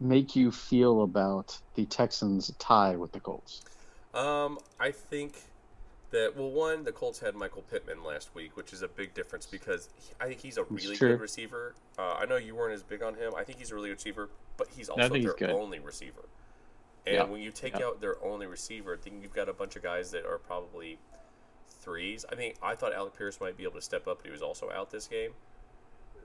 make 0.01 0.37
you 0.37 0.51
feel 0.51 1.03
about 1.03 1.59
the 1.75 1.87
Texans' 1.87 2.55
tie 2.59 2.97
with 2.97 3.13
the 3.13 3.21
Colts? 3.21 3.63
Um, 4.15 4.59
I 4.81 4.91
think 4.91 5.35
that 6.11 6.35
well, 6.37 6.51
one, 6.51 6.85
the 6.85 6.93
Colts 6.93 7.19
had 7.19 7.35
Michael 7.35 7.63
Pittman 7.63 8.03
last 8.05 8.35
week, 8.35 8.57
which 8.57 8.73
is 8.73 8.83
a 8.83 8.89
big 8.89 9.15
difference 9.15 9.47
because 9.47 9.89
he, 9.97 10.15
I 10.21 10.29
think 10.29 10.41
he's 10.41 10.57
a 10.57 10.65
really 10.65 10.97
good 10.97 11.19
receiver. 11.19 11.75
Uh, 11.99 12.15
I 12.15 12.25
know 12.25 12.37
you 12.37 12.55
weren't 12.55 12.75
as 12.75 12.83
big 12.83 13.03
on 13.03 13.15
him. 13.15 13.35
I 13.37 13.45
think 13.45 13.59
he's 13.59 13.71
a 13.73 13.75
really 13.75 13.89
good 13.89 13.97
receiver, 13.99 14.31
but 14.57 14.69
he's 14.77 14.89
also 14.89 15.15
their 15.15 15.35
he's 15.39 15.49
only 15.49 15.79
receiver. 15.79 16.25
And 17.07 17.17
Yeah. 17.17 17.25
when 17.25 17.41
you 17.41 17.51
take 17.51 17.79
Yeah. 17.79 17.87
out 17.87 18.01
their 18.01 18.23
only 18.25 18.47
receiver, 18.47 18.97
then 18.97 19.21
you've 19.23 19.35
got 19.35 19.49
a 19.49 19.53
bunch 19.53 19.77
of 19.77 19.83
guys 19.83 20.11
that 20.13 20.25
are 20.25 20.39
probably 20.39 20.99
threes. 21.91 22.25
I 22.31 22.35
think 22.35 22.57
I 22.63 22.75
thought 22.75 22.93
Alec 22.93 23.17
Pierce 23.17 23.41
might 23.41 23.57
be 23.57 23.63
able 23.63 23.75
to 23.77 23.81
step 23.81 24.07
up, 24.09 24.19
but 24.19 24.27
he 24.27 24.33
was 24.33 24.43
also 24.43 24.71
out 24.73 24.91
this 24.91 25.07
game. 25.07 25.31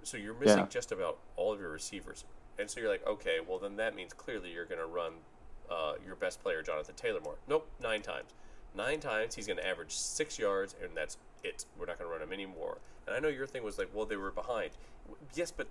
So 0.03 0.17
you're 0.17 0.33
missing 0.33 0.57
Yeah. 0.57 0.67
just 0.67 0.91
about 0.91 1.19
all 1.37 1.53
of 1.53 1.59
your 1.61 1.69
receivers. 1.69 2.25
And 2.57 2.69
so 2.69 2.79
you're 2.81 2.89
like, 2.89 3.05
okay, 3.07 3.37
well 3.47 3.59
then 3.59 3.75
that 3.77 3.95
means 3.95 4.11
clearly 4.11 4.51
you're 4.51 4.65
going 4.65 4.81
to 4.81 4.87
run 4.87 5.13
uh, 5.69 5.93
your 6.05 6.15
best 6.15 6.41
player, 6.43 6.61
Jonathan 6.63 6.95
Taylor, 6.95 7.21
more. 7.21 7.35
Nope, 7.47 7.65
nine 7.81 8.01
times. 8.01 8.31
Nine 8.75 8.99
times 8.99 9.35
he's 9.35 9.47
going 9.47 9.57
to 9.57 9.65
average 9.65 9.91
six 9.91 10.37
yards, 10.39 10.75
and 10.83 10.91
that's 10.97 11.17
it. 11.43 11.65
We're 11.79 11.85
not 11.85 11.97
going 11.99 12.09
to 12.09 12.13
run 12.13 12.21
him 12.21 12.33
anymore. 12.33 12.79
And 13.07 13.15
I 13.15 13.19
know 13.19 13.29
your 13.29 13.47
thing 13.47 13.63
was 13.63 13.77
like, 13.77 13.89
well, 13.93 14.05
they 14.05 14.17
were 14.17 14.31
behind. 14.31 14.71
Yes, 15.33 15.51
but 15.51 15.67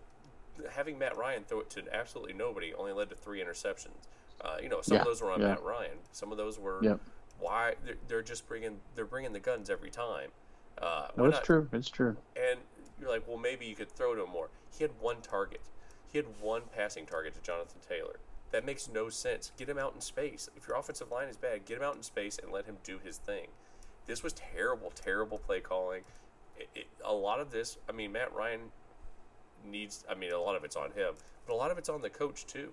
having 0.70 0.98
Matt 0.98 1.16
Ryan 1.18 1.42
throw 1.44 1.60
it 1.60 1.70
to 1.70 1.82
absolutely 1.94 2.32
nobody 2.32 2.72
only 2.74 2.92
led 2.92 3.10
to 3.10 3.14
three 3.16 3.42
interceptions. 3.42 4.06
Uh, 4.40 4.56
you 4.62 4.68
know, 4.70 4.80
some 4.80 4.94
Yeah, 4.94 5.00
of 5.02 5.06
those 5.06 5.20
were 5.20 5.32
on 5.32 5.40
yeah. 5.40 5.48
Matt 5.48 5.62
Ryan. 5.62 5.98
Some 6.12 6.30
of 6.32 6.38
those 6.38 6.58
were 6.58 6.78
Yep. 6.82 7.00
Why 7.40 7.74
they're, 7.84 7.96
they're 8.08 8.22
just 8.22 8.46
bringing 8.48 8.78
they're 8.94 9.04
bringing 9.04 9.32
the 9.32 9.40
guns 9.40 9.70
every 9.70 9.90
time. 9.90 10.30
Uh, 10.80 11.08
No, 11.16 11.24
it's 11.24 11.36
not- 11.36 11.44
true. 11.44 11.68
It's 11.72 11.88
true. 11.90 12.16
and 12.36 12.60
you're 13.00 13.10
like, 13.10 13.26
well, 13.26 13.38
maybe 13.38 13.64
you 13.66 13.74
could 13.74 13.90
throw 13.90 14.14
to 14.14 14.22
him 14.24 14.30
more. 14.30 14.48
He 14.76 14.84
had 14.84 14.92
one 15.00 15.22
target. 15.22 15.62
He 16.12 16.18
had 16.18 16.26
one 16.40 16.62
passing 16.76 17.06
target 17.06 17.34
to 17.34 17.40
Jonathan 17.40 17.80
Taylor. 17.86 18.16
That 18.52 18.66
makes 18.66 18.88
no 18.88 19.08
sense. 19.08 19.52
Get 19.56 19.68
him 19.68 19.78
out 19.78 19.94
in 19.94 20.00
space. 20.00 20.48
If 20.56 20.66
your 20.68 20.76
offensive 20.76 21.10
line 21.10 21.28
is 21.28 21.36
bad, 21.36 21.64
get 21.64 21.78
him 21.78 21.84
out 21.84 21.94
in 21.96 22.02
space 22.02 22.38
and 22.42 22.52
let 22.52 22.66
him 22.66 22.76
do 22.84 22.98
his 23.02 23.16
thing. 23.18 23.46
This 24.06 24.22
was 24.22 24.32
terrible, 24.32 24.90
terrible 24.94 25.38
play 25.38 25.60
calling. 25.60 26.02
It, 26.58 26.68
it, 26.74 26.86
a 27.04 27.12
lot 27.12 27.40
of 27.40 27.50
this, 27.52 27.78
I 27.88 27.92
mean, 27.92 28.12
Matt 28.12 28.34
Ryan 28.34 28.60
needs. 29.64 30.04
I 30.10 30.14
mean, 30.14 30.32
a 30.32 30.38
lot 30.40 30.56
of 30.56 30.64
it's 30.64 30.76
on 30.76 30.90
him, 30.92 31.14
but 31.46 31.54
a 31.54 31.56
lot 31.56 31.70
of 31.70 31.78
it's 31.78 31.88
on 31.88 32.02
the 32.02 32.10
coach 32.10 32.44
too. 32.46 32.70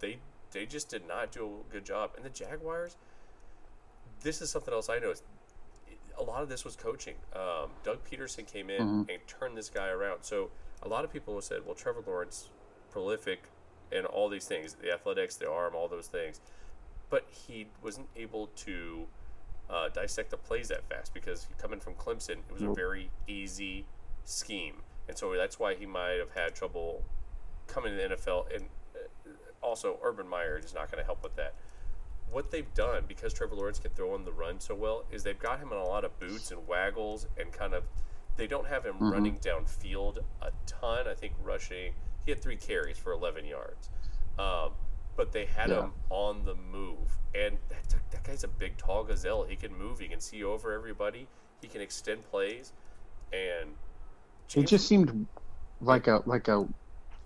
They 0.00 0.18
they 0.52 0.66
just 0.66 0.88
did 0.88 1.06
not 1.08 1.32
do 1.32 1.46
a 1.68 1.72
good 1.72 1.84
job. 1.84 2.12
And 2.16 2.24
the 2.24 2.30
Jaguars, 2.30 2.96
this 4.22 4.40
is 4.42 4.50
something 4.50 4.72
else 4.72 4.88
I 4.88 4.98
noticed 4.98 5.24
a 6.18 6.22
lot 6.22 6.42
of 6.42 6.48
this 6.48 6.64
was 6.64 6.76
coaching. 6.76 7.14
Um, 7.34 7.70
Doug 7.82 7.98
Pederson 8.04 8.46
came 8.46 8.70
in 8.70 9.06
Mhm. 9.06 9.14
and 9.14 9.26
turned 9.26 9.56
this 9.56 9.68
guy 9.70 9.88
around. 9.88 10.22
So 10.22 10.50
a 10.82 10.88
lot 10.88 11.04
of 11.04 11.12
people 11.12 11.40
said, 11.40 11.64
well, 11.64 11.74
Trevor 11.74 12.02
Lawrence, 12.06 12.50
prolific, 12.90 13.44
and 13.90 14.06
all 14.06 14.28
these 14.28 14.46
things, 14.46 14.74
the 14.74 14.92
athletics, 14.92 15.36
the 15.36 15.50
arm, 15.50 15.74
all 15.74 15.88
those 15.88 16.08
things, 16.08 16.40
but 17.10 17.26
he 17.30 17.66
wasn't 17.82 18.08
able 18.16 18.46
to 18.48 19.06
uh, 19.70 19.88
dissect 19.88 20.30
the 20.30 20.36
plays 20.36 20.68
that 20.68 20.84
fast 20.88 21.14
because 21.14 21.46
coming 21.56 21.80
from 21.80 21.94
Clemson, 21.94 22.38
it 22.48 22.52
was 22.52 22.62
a 22.62 22.74
very 22.74 23.10
easy 23.26 23.86
scheme, 24.24 24.82
and 25.08 25.16
so 25.16 25.32
that's 25.34 25.58
why 25.58 25.74
he 25.74 25.86
might 25.86 26.18
have 26.18 26.30
had 26.32 26.54
trouble 26.54 27.02
coming 27.68 27.92
to 27.92 27.96
the 27.96 28.14
NFL. 28.16 28.46
And 28.54 28.68
uh, 28.94 29.30
also, 29.62 29.98
Urban 30.02 30.28
Meyer 30.28 30.58
is 30.58 30.74
not 30.74 30.90
going 30.90 30.98
to 30.98 31.04
help 31.06 31.22
with 31.22 31.34
that 31.36 31.54
what 32.32 32.50
they've 32.50 32.72
done 32.74 33.04
because 33.06 33.32
Trevor 33.32 33.54
Lawrence 33.54 33.78
can 33.78 33.90
throw 33.92 34.14
on 34.14 34.24
the 34.24 34.32
run 34.32 34.58
so 34.58 34.74
well 34.74 35.04
is 35.12 35.22
they've 35.22 35.38
got 35.38 35.58
him 35.60 35.70
in 35.72 35.78
a 35.78 35.84
lot 35.84 36.04
of 36.04 36.18
boots 36.18 36.50
and 36.50 36.66
waggles 36.66 37.26
and 37.38 37.52
kind 37.52 37.74
of 37.74 37.84
they 38.36 38.46
don't 38.46 38.66
have 38.66 38.84
him 38.84 38.94
Mhm. 38.98 39.12
running 39.12 39.38
downfield 39.38 40.18
a 40.40 40.50
ton. 40.66 41.06
I 41.06 41.14
think 41.14 41.34
rushing 41.42 41.92
he 42.24 42.30
had 42.30 42.40
three 42.40 42.56
carries 42.56 42.96
for 42.98 43.12
11 43.12 43.44
yards, 43.44 43.90
um, 44.38 44.72
but 45.16 45.32
they 45.32 45.44
had 45.44 45.68
Yeah. 45.70 45.82
him 45.84 45.92
on 46.08 46.44
the 46.44 46.54
move 46.54 47.18
and 47.34 47.58
that, 47.68 47.94
that 48.10 48.22
guy's 48.24 48.44
a 48.44 48.48
big 48.48 48.76
tall 48.78 49.04
gazelle. 49.04 49.44
He 49.44 49.56
can 49.56 49.74
move. 49.76 49.98
He 49.98 50.08
can 50.08 50.20
see 50.20 50.42
over 50.44 50.72
everybody. 50.72 51.28
He 51.60 51.68
can 51.68 51.80
extend 51.80 52.22
plays, 52.30 52.72
and 53.32 53.76
James- 54.48 54.70
just 54.70 54.86
seemed 54.88 55.26
like 55.80 56.06
a 56.06 56.22
like 56.26 56.48
a 56.48 56.66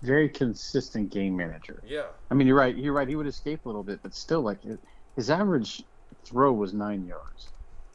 very 0.03 0.29
consistent 0.29 1.11
game 1.11 1.37
manager. 1.37 1.83
yeah 1.87 2.07
I 2.31 2.35
mean, 2.35 2.47
you're 2.47 2.57
right. 2.57 2.77
You're 2.77 2.93
right. 2.93 3.09
He 3.09 3.17
would 3.17 3.27
escape 3.27 3.65
a 3.65 3.69
little 3.69 3.83
bit, 3.83 4.01
but 4.03 4.15
still, 4.15 4.41
like 4.43 4.65
it- 4.65 4.79
his 5.17 5.31
average 5.31 5.83
throw 6.25 6.53
was 6.53 6.73
nine 6.75 7.07
yards, 7.07 7.49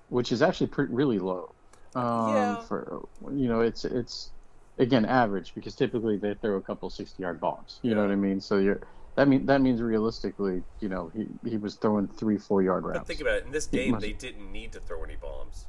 which 0.09 0.31
is 0.31 0.41
actually 0.41 0.67
pretty 0.67 0.93
really 0.93 1.19
low. 1.19 1.53
Um, 1.95 2.33
Yeah. 2.35 2.61
For 2.61 3.05
you 3.31 3.47
know, 3.47 3.61
it's 3.61 3.85
it's 3.85 4.31
again 4.79 5.05
average 5.05 5.53
because 5.53 5.75
typically 5.75 6.17
they 6.17 6.33
throw 6.35 6.55
a 6.55 6.61
couple 6.61 6.89
sixty 6.89 7.23
yard 7.23 7.39
bombs. 7.39 7.79
You 7.81 7.95
know 7.95 8.01
what 8.01 8.11
I 8.11 8.15
mean? 8.15 8.39
So 8.41 8.57
you're 8.57 8.81
that 9.15 9.27
mean 9.27 9.45
that 9.45 9.61
means 9.61 9.81
realistically, 9.81 10.63
you 10.79 10.89
know, 10.89 11.11
he 11.15 11.27
he 11.49 11.57
was 11.57 11.75
throwing 11.75 12.07
three 12.07 12.37
four 12.37 12.61
yard 12.63 12.83
routes. 12.85 12.99
But 12.99 13.07
think 13.07 13.21
about 13.21 13.35
it. 13.39 13.45
In 13.45 13.51
this 13.51 13.67
game, 13.67 13.91
must- 13.91 14.01
they 14.01 14.13
didn't 14.13 14.51
need 14.51 14.71
to 14.73 14.79
throw 14.79 15.03
any 15.03 15.15
bombs. 15.17 15.65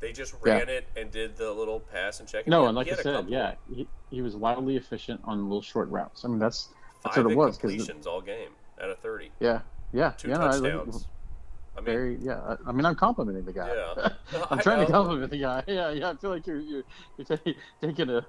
They 0.00 0.12
just 0.12 0.34
Yeah. 0.44 0.58
ran 0.58 0.68
it 0.68 0.86
and 0.96 1.10
did 1.10 1.36
the 1.36 1.50
little 1.50 1.80
pass 1.80 2.20
and 2.20 2.28
check. 2.28 2.46
no, 2.46 2.62
he 2.62 2.66
and 2.66 2.76
like 2.76 2.92
I 2.92 2.96
said, 2.96 3.26
yeah, 3.30 3.54
he, 3.74 3.88
he 4.10 4.20
was 4.20 4.36
wildly 4.36 4.76
efficient 4.76 5.22
on 5.24 5.42
little 5.44 5.62
short 5.62 5.88
routes. 5.88 6.26
I 6.26 6.28
mean, 6.28 6.38
that's 6.38 6.68
that's 7.02 7.16
five 7.16 7.24
what 7.24 7.32
it 7.32 7.36
was. 7.36 7.56
'cause 7.56 7.70
the- 7.70 7.78
incompletions 7.78 8.06
all 8.06 8.20
game 8.20 8.50
out 8.82 8.90
of 8.90 8.98
thirty, 8.98 9.30
yeah, 9.40 9.60
yeah, 9.94 10.12
two 10.18 10.30
yeah. 10.30 10.36
no, 10.38 10.46
I- 10.48 10.60
touchdowns. 10.60 11.08
I 11.76 11.80
mean, 11.82 11.86
very 11.94 12.18
yeah. 12.20 12.40
I 12.40 12.56
I 12.68 12.72
mean, 12.72 12.86
I'm 12.86 12.94
complimenting 12.96 13.44
the 13.44 13.52
guy. 13.52 13.74
Yeah. 13.74 14.10
I'm 14.50 14.58
I 14.58 14.62
trying 14.62 14.80
to 14.80 14.86
compliment 14.86 15.30
the 15.30 15.38
guy. 15.40 15.64
Yeah, 15.68 15.90
yeah. 15.90 16.10
I 16.10 16.16
feel 16.16 16.30
like 16.30 16.46
you're 16.46 16.60
you're, 16.60 16.84
you're 17.16 17.26
ta- 17.26 17.52
taking 17.82 18.10
a 18.10 18.24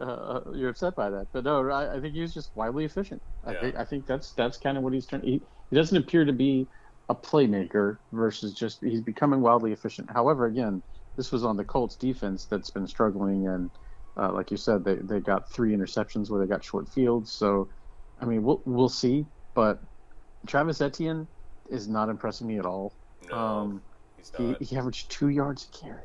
uh, 0.00 0.40
you're 0.54 0.70
upset 0.70 0.96
by 0.96 1.10
that, 1.10 1.28
but 1.32 1.44
no, 1.44 1.68
I, 1.70 1.96
I 1.96 2.00
think 2.00 2.14
he 2.14 2.22
was 2.22 2.34
just 2.34 2.52
wildly 2.54 2.84
efficient. 2.84 3.22
I 3.44 3.54
Yeah. 3.54 3.60
think 3.60 3.76
I 3.76 3.84
think 3.86 4.06
that's 4.06 4.34
that's 4.34 4.58
kind 4.58 4.76
of 4.78 4.84
what 4.84 4.92
he's 4.94 5.06
trying. 5.06 5.22
He, 5.22 5.42
he 5.70 5.76
doesn't 5.76 5.96
appear 5.96 6.24
to 6.26 6.32
be 6.32 6.68
a 7.08 7.14
playmaker 7.14 7.98
versus 8.12 8.54
just 8.54 8.82
he's 8.82 9.02
becoming 9.02 9.40
wildly 9.40 9.72
efficient. 9.72 10.10
However, 10.10 10.46
again, 10.46 10.82
this 11.16 11.32
was 11.32 11.44
on 11.44 11.56
the 11.56 11.64
Colts 11.64 11.96
defense 11.96 12.46
that's 12.46 12.70
been 12.70 12.86
struggling, 12.86 13.46
and 13.48 13.70
uh, 14.16 14.32
like 14.32 14.50
you 14.50 14.56
said, 14.58 14.84
they 14.84 14.96
they 14.96 15.20
got 15.20 15.50
three 15.52 15.74
interceptions 15.76 16.30
where 16.30 16.40
they 16.40 16.48
got 16.48 16.64
short 16.64 16.88
fields. 16.88 17.32
So, 17.32 17.70
I 18.18 18.26
mean, 18.26 18.42
we'll 18.42 18.62
we'll 18.66 18.88
see, 18.88 19.26
but 19.54 19.80
Travis 20.46 20.80
Etienne 20.80 21.26
is 21.68 21.88
not 21.88 22.08
impressing 22.08 22.46
me 22.46 22.58
at 22.58 22.66
all. 22.66 22.92
no, 23.28 23.34
um, 23.36 23.82
he's 24.16 24.32
He, 24.36 24.54
he 24.64 24.76
averaged 24.76 25.10
two 25.10 25.28
yards 25.28 25.68
a 25.72 25.76
carry. 25.76 26.02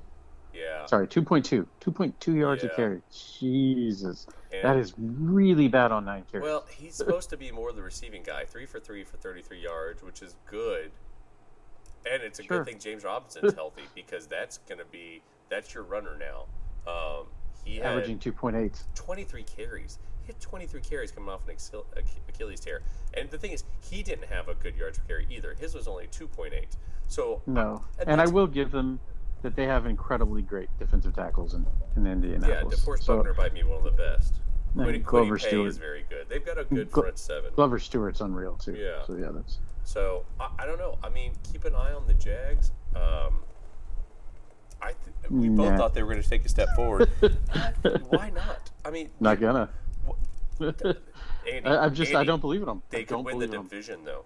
yeah, 0.53 0.85
Sorry, 0.85 1.07
2.2. 1.07 1.65
2.2 1.81 2.35
yards 2.37 2.63
Yeah. 2.63 2.69
a 2.69 2.75
carry. 2.75 3.01
Jesus. 3.11 4.27
and, 4.51 4.63
That 4.63 4.77
is 4.77 4.93
really 4.97 5.67
bad 5.67 5.91
on 5.91 6.05
nine 6.05 6.23
carries. 6.31 6.43
well, 6.43 6.65
he's 6.69 6.95
supposed 6.95 7.29
to 7.31 7.37
be 7.37 7.51
more 7.51 7.71
the 7.71 7.81
receiving 7.81 8.23
guy. 8.23 8.45
Three 8.45 8.65
for 8.65 8.79
three 8.79 9.03
for 9.03 9.17
thirty-three 9.17 9.59
yards, 9.61 10.03
which 10.03 10.21
is 10.21 10.35
good. 10.45 10.91
And 12.09 12.21
it's 12.21 12.39
a 12.39 12.43
Sure. 12.43 12.59
good 12.59 12.67
thing 12.67 12.79
James 12.79 13.03
Robinson's 13.03 13.53
healthy 13.55 13.83
because 13.95 14.27
that's 14.27 14.59
going 14.59 14.77
to 14.79 14.85
be 14.85 15.21
that's 15.49 15.73
your 15.73 15.83
runner 15.83 16.15
now. 16.17 16.45
Um, 16.91 17.25
he 17.63 17.81
Averaging 17.81 18.19
2.8. 18.19 18.83
23 18.93 19.43
carries. 19.43 19.97
He 20.25 20.33
had 20.33 20.41
23 20.41 20.81
carries 20.81 21.11
coming 21.11 21.29
off 21.29 21.47
an 21.47 21.55
Achilles 22.27 22.59
tear. 22.59 22.81
And 23.13 23.29
the 23.29 23.37
thing 23.37 23.51
is, 23.51 23.63
he 23.81 24.01
didn't 24.01 24.27
have 24.27 24.47
a 24.47 24.55
good 24.55 24.75
yards 24.75 24.97
per 24.97 25.03
carry 25.05 25.27
either. 25.29 25.55
His 25.59 25.75
was 25.75 25.87
only 25.87 26.07
2.8. 26.07 26.65
So, 27.07 27.41
No. 27.45 27.83
And 27.99 28.09
And 28.09 28.21
I 28.21 28.25
will 28.27 28.47
give 28.47 28.71
them 28.71 28.99
that 29.43 29.55
they 29.55 29.65
have 29.67 29.85
incredibly 29.85 30.41
great 30.41 30.69
defensive 30.79 31.13
tackles 31.13 31.53
in, 31.53 31.65
in 31.95 32.07
Indianapolis. 32.07 32.79
yeah. 32.79 32.93
DeForest 32.93 33.03
So, 33.03 33.17
Buckner 33.17 33.33
might 33.35 33.53
be 33.53 33.61
one 33.63 33.77
of 33.77 33.83
the 33.83 33.91
best. 33.91 34.35
Quiddy, 34.75 35.03
Glover 35.03 35.37
Quiddy 35.37 35.41
Stewart. 35.47 35.67
is 35.69 35.77
very 35.77 36.05
good. 36.09 36.27
They've 36.27 36.45
got 36.45 36.57
a 36.57 36.65
good 36.65 36.91
Glo- 36.91 37.03
front 37.03 37.19
seven. 37.19 37.51
Glover 37.55 37.77
Stewart's 37.79 38.21
unreal, 38.21 38.55
too. 38.55 38.73
Yeah. 38.75 39.03
So, 39.05 39.15
yeah, 39.15 39.29
that's. 39.31 39.59
So, 39.83 40.25
I, 40.39 40.49
I 40.59 40.65
don't 40.65 40.79
know. 40.79 40.97
I 41.03 41.09
mean, 41.09 41.33
keep 41.51 41.63
an 41.65 41.75
eye 41.75 41.93
on 41.93 42.07
the 42.07 42.15
Jags. 42.15 42.71
Um, 42.95 43.43
I 44.81 44.87
th- 44.87 45.29
we 45.29 45.47
both 45.49 45.77
thought 45.77 45.93
they 45.93 46.01
were 46.03 46.11
going 46.11 46.21
to 46.23 46.29
take 46.29 46.43
a 46.43 46.49
step 46.49 46.67
forward. 46.75 47.09
Why 48.09 48.31
not? 48.31 48.71
I 48.83 48.89
mean, 48.89 49.09
Not 49.19 49.39
gonna. 49.39 49.69
Andy, 50.61 51.69
I, 51.69 51.85
I'm 51.85 51.93
just, 51.93 52.15
I 52.15 52.23
don't 52.23 52.39
believe 52.41 52.61
in 52.61 52.67
them. 52.67 52.81
They 52.89 52.99
I 52.99 53.01
could 53.01 53.09
don't 53.09 53.23
win 53.23 53.39
the 53.39 53.45
in 53.45 53.51
them. 53.51 53.63
division, 53.63 54.03
though. 54.03 54.25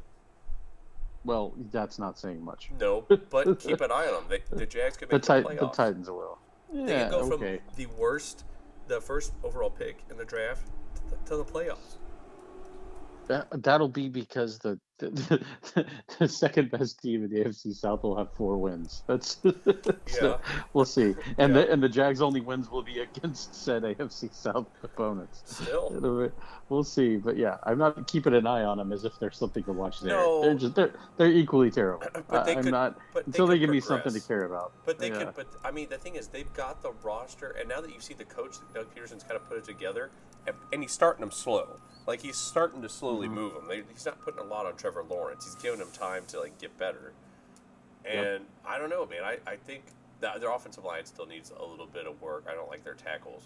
Well, 1.25 1.53
that's 1.71 1.99
not 1.99 2.17
saying 2.17 2.43
much. 2.43 2.71
No, 2.79 3.05
but 3.29 3.59
keep 3.59 3.81
an 3.81 3.91
eye 3.91 4.07
on 4.07 4.13
them. 4.13 4.23
They, 4.29 4.55
the 4.55 4.65
Jags 4.65 4.97
could 4.97 5.09
The, 5.09 5.15
make 5.17 5.23
the, 5.23 5.33
tit- 5.33 5.45
playoffs. 5.45 5.59
the 5.59 5.67
Titans 5.67 6.09
will. 6.09 6.39
They 6.73 6.93
Yeah, 6.93 7.03
could 7.03 7.11
go 7.11 7.19
okay. 7.33 7.57
from 7.57 7.75
the 7.75 7.85
worst, 7.87 8.45
the 8.87 9.01
first 9.01 9.33
overall 9.43 9.69
pick 9.69 10.03
in 10.09 10.17
the 10.17 10.25
draft, 10.25 10.69
to 11.25 11.35
the 11.35 11.43
playoffs. 11.43 11.97
That 13.27 13.47
that'll 13.63 13.89
be 13.89 14.09
because 14.09 14.57
the 14.59 14.79
the, 14.99 15.85
the 16.19 16.27
second 16.27 16.71
best 16.71 17.01
team 17.01 17.23
in 17.23 17.29
the 17.29 17.43
AFC 17.43 17.73
South 17.73 18.03
will 18.03 18.17
have 18.17 18.31
four 18.33 18.57
wins. 18.57 19.03
That's 19.07 19.37
so 20.07 20.39
we'll 20.73 20.85
see. 20.85 21.15
And 21.37 21.53
Yeah. 21.55 21.61
the 21.61 21.71
and 21.71 21.81
the 21.83 21.89
Jags' 21.89 22.21
only 22.21 22.41
wins 22.41 22.69
will 22.69 22.83
be 22.83 22.99
against 22.99 23.55
said 23.55 23.83
AFC 23.83 24.33
South 24.33 24.67
opponents. 24.83 25.41
Still, 25.45 26.31
We'll 26.69 26.83
see, 26.83 27.17
but 27.17 27.35
yeah, 27.35 27.57
I'm 27.63 27.79
not 27.79 28.07
keeping 28.07 28.35
an 28.35 28.45
eye 28.45 28.63
on 28.63 28.77
them 28.77 28.91
as 28.93 29.03
if 29.03 29.17
there's 29.19 29.37
something 29.37 29.63
to 29.63 29.73
watch 29.73 30.01
there. 30.01 30.11
No. 30.13 30.41
They're 30.41 30.53
just 30.55 30.75
they're 30.75 30.93
they're 31.17 31.31
equally 31.31 31.71
terrible. 31.71 32.03
But 32.29 32.45
they 32.45 32.53
I, 32.55 32.57
am 32.57 32.63
could- 32.63 32.71
not 32.71 32.97
but 33.13 33.25
until 33.25 33.47
they, 33.47 33.55
could 33.55 33.61
give 33.61 33.69
me 33.71 33.79
something 33.79 34.13
to 34.13 34.19
care 34.19 34.43
about. 34.43 34.73
but 34.85 34.99
they 34.99 35.09
Yeah. 35.09 35.25
could. 35.25 35.35
But 35.35 35.47
I 35.63 35.71
mean, 35.71 35.89
the 35.89 35.97
thing 35.97 36.15
is, 36.15 36.27
they've 36.27 36.51
got 36.53 36.83
the 36.83 36.91
roster, 37.03 37.51
and 37.59 37.67
now 37.67 37.81
that 37.81 37.91
you 37.93 37.99
see 37.99 38.13
the 38.13 38.25
coach, 38.25 38.57
Doug 38.73 38.93
Pederson's 38.93 39.23
kind 39.23 39.35
of 39.35 39.47
put 39.49 39.57
it 39.57 39.63
together, 39.63 40.11
and, 40.45 40.55
and 40.71 40.81
he's 40.83 40.91
starting 40.91 41.21
them 41.21 41.31
slow. 41.31 41.77
Like 42.09 42.23
he's 42.23 42.37
starting 42.37 42.81
to 42.81 42.89
slowly 42.89 43.27
mm-hmm. 43.27 43.35
move 43.35 43.53
him. 43.53 43.67
They, 43.67 43.83
he's 43.93 44.03
not 44.03 44.19
putting 44.19 44.39
a 44.39 44.43
lot 44.43 44.65
on 44.65 44.75
Trevor 44.75 45.05
Lawrence. 45.07 45.45
He's 45.45 45.53
giving 45.53 45.79
him 45.79 45.91
time 45.93 46.23
to 46.29 46.39
like 46.39 46.57
get 46.57 46.75
better. 46.79 47.13
And 48.03 48.17
yep. 48.17 48.41
I 48.67 48.79
don't 48.79 48.89
know, 48.89 49.05
man. 49.05 49.23
I, 49.23 49.37
I 49.45 49.57
think 49.57 49.83
that 50.19 50.41
their 50.41 50.51
offensive 50.51 50.83
line 50.83 51.05
still 51.05 51.27
needs 51.27 51.51
a 51.55 51.63
little 51.63 51.85
bit 51.85 52.07
of 52.07 52.19
work. 52.19 52.45
I 52.49 52.55
don't 52.55 52.67
like 52.67 52.83
their 52.83 52.95
tackles. 52.95 53.43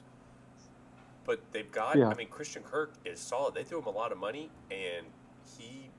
But 1.26 1.42
they've 1.52 1.70
got, 1.74 1.98
yeah. 1.98 2.08
I 2.08 2.14
mean, 2.14 2.30
Christian 2.30 2.64
Kirk 2.64 2.94
is 3.04 3.20
solid. 3.20 3.54
They 3.54 3.64
threw 3.66 3.80
him 3.80 3.88
a 3.88 3.92
lot 3.92 4.14
of 4.14 4.18
money, 4.18 4.50
and 4.72 5.08
he, 5.58 5.90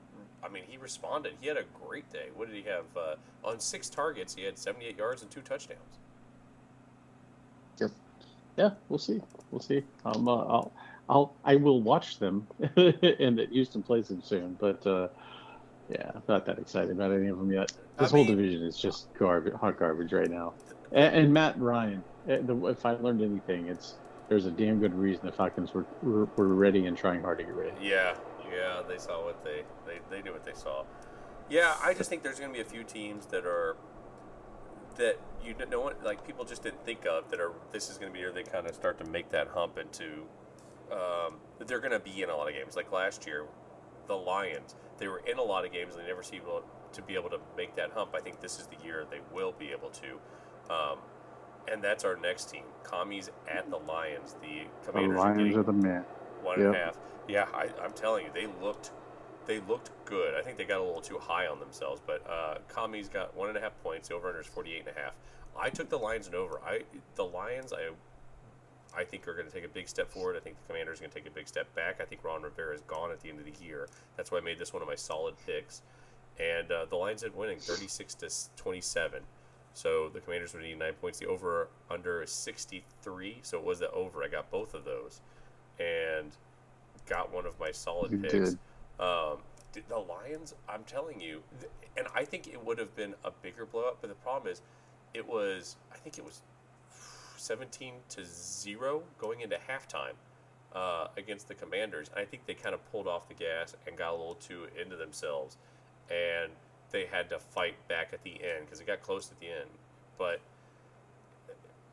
I 0.43 0.49
mean, 0.49 0.63
he 0.67 0.77
responded. 0.77 1.33
He 1.39 1.47
had 1.47 1.57
a 1.57 1.65
great 1.85 2.11
day. 2.11 2.29
What 2.35 2.47
did 2.47 2.57
he 2.57 2.63
have? 2.63 2.85
Uh, 2.97 3.15
on 3.47 3.59
six 3.59 3.89
targets, 3.89 4.33
he 4.33 4.43
had 4.43 4.57
78 4.57 4.97
yards 4.97 5.21
and 5.21 5.29
two 5.29 5.41
touchdowns. 5.41 5.99
Yep. 7.79 7.91
Yeah, 8.57 8.69
we'll 8.89 8.97
see. 8.97 9.21
We'll 9.51 9.61
see. 9.61 9.83
Um, 10.03 10.27
uh, 10.27 10.37
I'll, 10.45 10.71
I'll, 11.09 11.35
I 11.43 11.55
will 11.55 11.81
watch 11.81 12.19
them, 12.19 12.47
and 12.59 13.37
that 13.37 13.49
Houston 13.51 13.83
plays 13.83 14.07
them 14.07 14.21
soon. 14.23 14.57
But 14.59 14.85
uh, 14.87 15.09
yeah, 15.89 16.11
I'm 16.15 16.23
not 16.27 16.45
that 16.45 16.57
excited 16.57 16.91
about 16.91 17.11
any 17.11 17.27
of 17.27 17.37
them 17.37 17.51
yet. 17.51 17.71
This 17.97 18.09
I 18.09 18.15
whole 18.15 18.25
mean, 18.25 18.35
division 18.35 18.63
is 18.63 18.77
just 18.77 19.13
garbage, 19.13 19.53
hot 19.53 19.77
garbage 19.77 20.11
right 20.13 20.29
now. 20.29 20.53
And, 20.91 21.15
and 21.15 21.33
Matt 21.33 21.59
Ryan, 21.59 22.03
eh, 22.27 22.39
if 22.47 22.85
I 22.85 22.91
learned 22.93 23.21
anything, 23.21 23.67
it's 23.67 23.95
there's 24.29 24.47
a 24.47 24.51
damn 24.51 24.79
good 24.79 24.93
reason 24.95 25.25
the 25.25 25.31
Falcons 25.31 25.73
were, 25.73 25.85
were, 26.01 26.25
were 26.35 26.55
ready 26.55 26.87
and 26.87 26.97
trying 26.97 27.21
hard 27.21 27.37
to 27.37 27.43
get 27.43 27.53
ready. 27.53 27.73
Yeah, 27.79 28.15
yeah, 28.51 28.81
they 28.87 28.97
saw 28.97 29.23
what 29.23 29.43
they 29.43 29.63
they 29.85 29.99
they 30.09 30.21
knew 30.21 30.31
what 30.31 30.43
they 30.43 30.53
saw. 30.53 30.83
Yeah, 31.49 31.75
I 31.83 31.93
just 31.93 32.09
think 32.09 32.23
there's 32.23 32.39
going 32.39 32.51
to 32.51 32.55
be 32.55 32.61
a 32.61 32.65
few 32.65 32.83
teams 32.83 33.27
that 33.27 33.45
are 33.45 33.75
that 34.97 35.19
you 35.43 35.53
know 35.69 35.81
what 35.81 36.03
like 36.03 36.25
people 36.25 36.45
just 36.45 36.63
didn't 36.63 36.83
think 36.85 37.05
of 37.05 37.29
that 37.29 37.39
are 37.39 37.51
this 37.71 37.89
is 37.89 37.97
going 37.97 38.11
to 38.11 38.17
be 38.17 38.23
where 38.23 38.31
they 38.31 38.43
kind 38.43 38.65
of 38.65 38.73
start 38.73 38.97
to 38.97 39.05
make 39.11 39.29
that 39.29 39.49
hump 39.49 39.77
into 39.77 40.23
um, 40.91 41.35
that 41.59 41.67
they're 41.67 41.79
going 41.79 41.91
to 41.91 41.99
be 41.99 42.21
in 42.21 42.29
a 42.29 42.35
lot 42.35 42.47
of 42.47 42.53
games 42.53 42.75
like 42.75 42.91
last 42.91 43.25
year 43.25 43.45
the 44.07 44.15
Lions 44.15 44.75
they 44.97 45.07
were 45.07 45.21
in 45.25 45.37
a 45.37 45.43
lot 45.43 45.65
of 45.65 45.71
games 45.71 45.95
and 45.95 46.03
they 46.03 46.07
never 46.07 46.23
seemed 46.23 46.43
to 46.93 47.01
be 47.01 47.15
able 47.15 47.29
to 47.29 47.39
make 47.57 47.75
that 47.75 47.91
hump 47.91 48.15
I 48.15 48.19
think 48.19 48.39
this 48.39 48.59
is 48.59 48.67
the 48.67 48.85
year 48.85 49.05
they 49.09 49.19
will 49.33 49.53
be 49.57 49.71
able 49.71 49.89
to 49.89 50.73
um, 50.73 50.99
and 51.71 51.83
that's 51.83 52.03
our 52.03 52.15
next 52.15 52.49
team. 52.49 52.63
Commies 52.83 53.29
at 53.47 53.69
the 53.69 53.77
Lions. 53.77 54.35
The 54.41 54.67
Commanders 54.85 55.17
the 55.17 55.23
Lions 55.23 55.55
are, 55.55 55.59
are 55.59 55.63
the 55.63 55.73
man. 55.73 56.05
One 56.41 56.59
yep. 56.59 56.67
and 56.67 56.75
a 56.75 56.79
half. 56.79 56.97
Yeah, 57.27 57.47
I, 57.53 57.69
am 57.83 57.93
telling 57.93 58.25
you, 58.25 58.31
they 58.33 58.47
looked 58.61 58.91
they 59.45 59.59
looked 59.61 59.91
good. 60.05 60.33
I 60.35 60.41
think 60.41 60.57
they 60.57 60.65
got 60.65 60.79
a 60.79 60.83
little 60.83 61.01
too 61.01 61.19
high 61.19 61.47
on 61.47 61.59
themselves, 61.59 62.01
but 62.05 62.27
uh, 62.29 62.57
Commies 62.67 63.09
got 63.09 63.35
one 63.35 63.49
and 63.49 63.57
a 63.57 63.61
half 63.61 63.79
points. 63.83 64.09
The 64.09 64.15
over 64.15 64.27
under 64.27 64.41
is 64.41 64.47
48 64.47 64.79
and 64.79 64.97
a 64.97 64.99
half. 64.99 65.13
I 65.57 65.69
took 65.69 65.89
the 65.89 65.97
Lions 65.97 66.27
and 66.27 66.35
over. 66.35 66.59
I 66.65 66.81
the 67.15 67.25
Lions 67.25 67.73
I 67.73 67.89
I 68.97 69.03
think 69.03 69.27
are 69.27 69.33
going 69.33 69.47
to 69.47 69.51
take 69.51 69.65
a 69.65 69.69
big 69.69 69.87
step 69.87 70.09
forward. 70.09 70.35
I 70.35 70.39
think 70.39 70.55
the 70.61 70.67
Commanders 70.67 70.99
are 70.99 71.01
going 71.01 71.11
to 71.11 71.17
take 71.17 71.27
a 71.27 71.33
big 71.33 71.47
step 71.47 71.73
back. 71.75 71.99
I 71.99 72.05
think 72.05 72.23
Ron 72.23 72.41
Rivera 72.41 72.73
is 72.75 72.81
gone 72.81 73.11
at 73.11 73.21
the 73.21 73.29
end 73.29 73.39
of 73.39 73.45
the 73.45 73.65
year. 73.65 73.87
That's 74.17 74.31
why 74.31 74.37
I 74.37 74.41
made 74.41 74.59
this 74.59 74.73
one 74.73 74.81
of 74.81 74.87
my 74.87 74.95
solid 74.95 75.35
picks. 75.45 75.81
And 76.39 76.71
uh, 76.71 76.85
the 76.89 76.95
Lions 76.95 77.23
ended 77.23 77.37
winning 77.37 77.59
36 77.59 78.15
to 78.15 78.29
27. 78.57 79.21
So 79.73 80.09
the 80.09 80.19
Commanders 80.19 80.53
would 80.53 80.63
need 80.63 80.79
nine 80.79 80.93
points. 80.93 81.19
The 81.19 81.27
over 81.27 81.67
under 81.89 82.21
is 82.23 82.31
63. 82.31 83.39
So 83.41 83.57
it 83.57 83.63
was 83.63 83.79
the 83.79 83.91
over. 83.91 84.23
I 84.23 84.27
got 84.27 84.49
both 84.49 84.73
of 84.73 84.85
those 84.85 85.21
and 85.79 86.31
got 87.05 87.33
one 87.33 87.45
of 87.45 87.59
my 87.59 87.71
solid 87.71 88.11
you 88.11 88.17
picks. 88.19 88.55
Um, 88.99 89.39
the 89.89 89.97
Lions, 89.97 90.55
I'm 90.69 90.83
telling 90.85 91.19
you, 91.19 91.41
and 91.97 92.07
I 92.15 92.23
think 92.23 92.47
it 92.47 92.63
would 92.63 92.79
have 92.79 92.95
been 92.95 93.13
a 93.25 93.31
bigger 93.31 93.65
blowout, 93.65 93.97
but 93.99 94.09
the 94.09 94.15
problem 94.15 94.51
is 94.51 94.61
it 95.13 95.27
was, 95.27 95.75
I 95.93 95.97
think 95.97 96.17
it 96.17 96.23
was 96.23 96.41
17 97.45 97.93
to 98.09 98.25
0 98.25 99.03
going 99.17 99.41
into 99.41 99.57
halftime. 99.57 100.15
Uh, 100.73 101.07
against 101.15 101.47
the 101.47 101.53
Commanders. 101.53 102.09
I 102.17 102.25
think 102.25 102.45
they 102.45 102.53
kind 102.53 102.75
of 102.75 102.91
pulled 102.91 103.07
off 103.07 103.29
the 103.29 103.33
gas 103.33 103.77
and 103.87 103.95
got 103.97 104.09
a 104.09 104.11
little 104.11 104.35
too 104.35 104.67
into 104.77 104.97
themselves, 104.97 105.55
and 106.09 106.51
they 106.91 107.05
had 107.05 107.29
to 107.29 107.39
fight 107.39 107.75
back 107.87 108.09
at 108.11 108.21
the 108.25 108.31
end 108.31 108.65
because 108.65 108.81
it 108.81 108.85
got 108.85 109.01
close 109.01 109.31
at 109.31 109.39
the 109.39 109.47
end. 109.47 109.69
But 110.17 110.41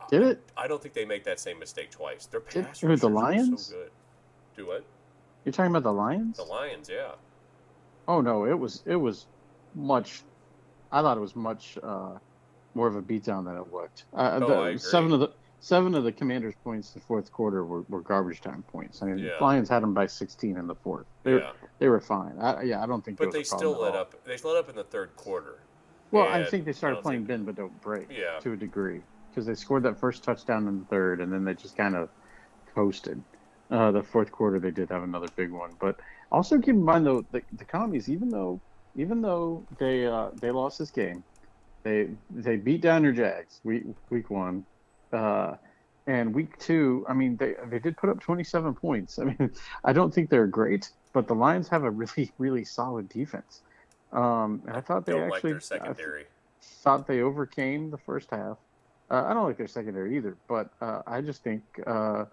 did 0.09 0.23
it? 0.23 0.43
I 0.57 0.67
don't 0.67 0.83
think 0.83 0.95
they 0.95 1.05
make 1.05 1.23
that 1.25 1.39
same 1.39 1.59
mistake 1.61 1.91
twice. 1.93 2.27
Their 2.27 2.41
pass 2.41 2.81
did, 2.81 2.99
the 2.99 3.09
Lions 3.09 3.67
so 3.67 3.77
good. 3.77 3.91
Do 4.57 4.67
what? 4.67 4.85
You're 5.45 5.53
talking 5.53 5.71
about 5.71 5.85
the 5.85 5.93
Lions? 5.93 6.39
The 6.39 6.45
Lions, 6.45 6.89
yeah. 6.93 7.13
Oh 8.09 8.21
no, 8.21 8.47
it 8.47 8.59
was 8.59 8.83
it 8.85 8.97
was 8.97 9.27
much. 9.75 10.23
I 10.91 11.03
thought 11.03 11.17
it 11.17 11.21
was 11.21 11.37
much 11.37 11.79
uh, 11.83 12.19
more 12.75 12.89
of 12.89 12.97
a 12.97 13.03
beatdown 13.03 13.45
than 13.45 13.57
it 13.57 13.73
looked. 13.73 14.07
Uh, 14.13 14.41
oh, 14.43 14.49
the, 14.49 14.57
I. 14.57 14.77
Seven 14.77 15.13
of 15.13 15.21
the 15.21 15.29
seven 15.63 15.95
of 15.95 16.03
the 16.03 16.11
Commanders' 16.11 16.55
points 16.65 16.93
in 16.93 17.01
the 17.01 17.07
fourth 17.07 17.33
quarter 17.33 17.65
were, 17.65 17.83
were 17.83 18.01
garbage 18.01 18.41
time 18.41 18.65
points. 18.65 19.01
I 19.01 19.07
mean, 19.07 19.19
yeah. 19.19 19.39
Lions 19.41 19.69
had 19.69 19.83
them 19.83 19.95
by 19.95 20.07
16 20.07 20.57
in 20.57 20.67
the 20.67 20.75
fourth. 20.75 21.07
They, 21.23 21.37
yeah. 21.37 21.53
they 21.79 21.89
were 21.89 22.01
fine. 22.01 22.37
I, 22.41 22.63
yeah, 22.63 22.83
I 22.83 22.87
don't 22.87 23.03
think. 23.03 23.17
But 23.17 23.31
they 23.31 23.45
still 23.45 23.81
let 23.81 23.95
up. 23.95 24.23
They 24.25 24.37
let 24.37 24.57
up 24.57 24.69
in 24.69 24.75
the 24.75 24.85
third 24.85 25.17
quarter. 25.17 25.61
Well, 26.11 26.29
I 26.29 26.45
think 26.45 26.67
they 26.67 26.73
started 26.73 27.01
playing 27.01 27.25
bend 27.25 27.47
but 27.47 27.55
don't 27.55 27.81
break. 27.81 28.09
Yeah. 28.11 28.39
To 28.41 28.53
a 28.53 28.57
degree, 28.57 29.01
because 29.31 29.47
they 29.47 29.55
scored 29.55 29.85
that 29.85 29.99
first 29.99 30.23
touchdown 30.23 30.69
in 30.69 30.81
the 30.81 30.85
third, 30.87 31.21
and 31.21 31.33
then 31.33 31.45
they 31.45 31.55
just 31.55 31.77
kind 31.77 31.95
of 31.95 32.11
coasted. 32.75 33.23
Uh, 33.71 33.91
the 33.93 34.03
fourth 34.03 34.31
quarter, 34.31 34.59
they 34.59 34.71
did 34.71 34.91
have 34.91 35.03
another 35.03 35.29
big 35.37 35.51
one, 35.51 35.71
but 35.81 35.99
also 36.31 36.59
keep 36.59 36.71
in 36.75 36.83
mind 36.83 37.07
though 37.07 37.25
the, 37.31 37.41
the 37.55 37.65
commies, 37.65 38.11
even 38.11 38.29
though 38.29 38.61
even 38.97 39.23
though 39.23 39.65
they 39.79 40.07
uh, 40.07 40.29
they 40.35 40.51
lost 40.51 40.79
this 40.79 40.91
game, 40.91 41.23
they 41.85 42.11
they 42.31 42.57
beat 42.57 42.83
down 42.83 43.05
your 43.05 43.13
Jags 43.13 43.61
week 43.65 43.85
week 44.11 44.29
one. 44.29 44.67
Uh, 45.13 45.57
and 46.07 46.35
week 46.35 46.59
two, 46.59 47.05
I 47.09 47.15
mean, 47.15 47.37
they 47.37 47.55
they 47.69 47.79
did 47.79 47.97
put 47.97 48.11
up 48.11 48.21
27 48.21 48.75
points. 48.75 49.19
I 49.19 49.25
mean, 49.25 49.53
I 49.85 49.93
don't 49.93 50.13
think 50.13 50.31
they're 50.31 50.47
great, 50.47 50.91
but 51.13 51.29
the 51.29 51.35
Lions 51.35 51.69
have 51.69 51.85
a 51.85 51.91
really 51.91 52.33
really 52.39 52.65
solid 52.65 53.09
defense. 53.09 53.63
Um, 54.13 54.63
and 54.67 54.77
I 54.77 54.81
thought 54.81 55.07
they 55.07 55.13
don't 55.13 55.33
actually 55.33 55.55
like 55.55 55.63
secondary. 55.63 56.25
thought 56.61 57.07
they 57.07 57.21
overcame 57.21 57.91
the 57.91 57.99
first 57.99 58.31
half. 58.31 58.59
Uh, 59.11 59.25
I 59.27 59.35
don't 59.35 59.45
like 59.45 59.57
their 59.57 59.69
secondary 59.69 60.17
either, 60.17 60.37
but 60.49 60.71
uh, 60.81 61.03
I 61.07 61.21
just 61.21 61.43
think 61.43 61.63
uh, 61.87 62.25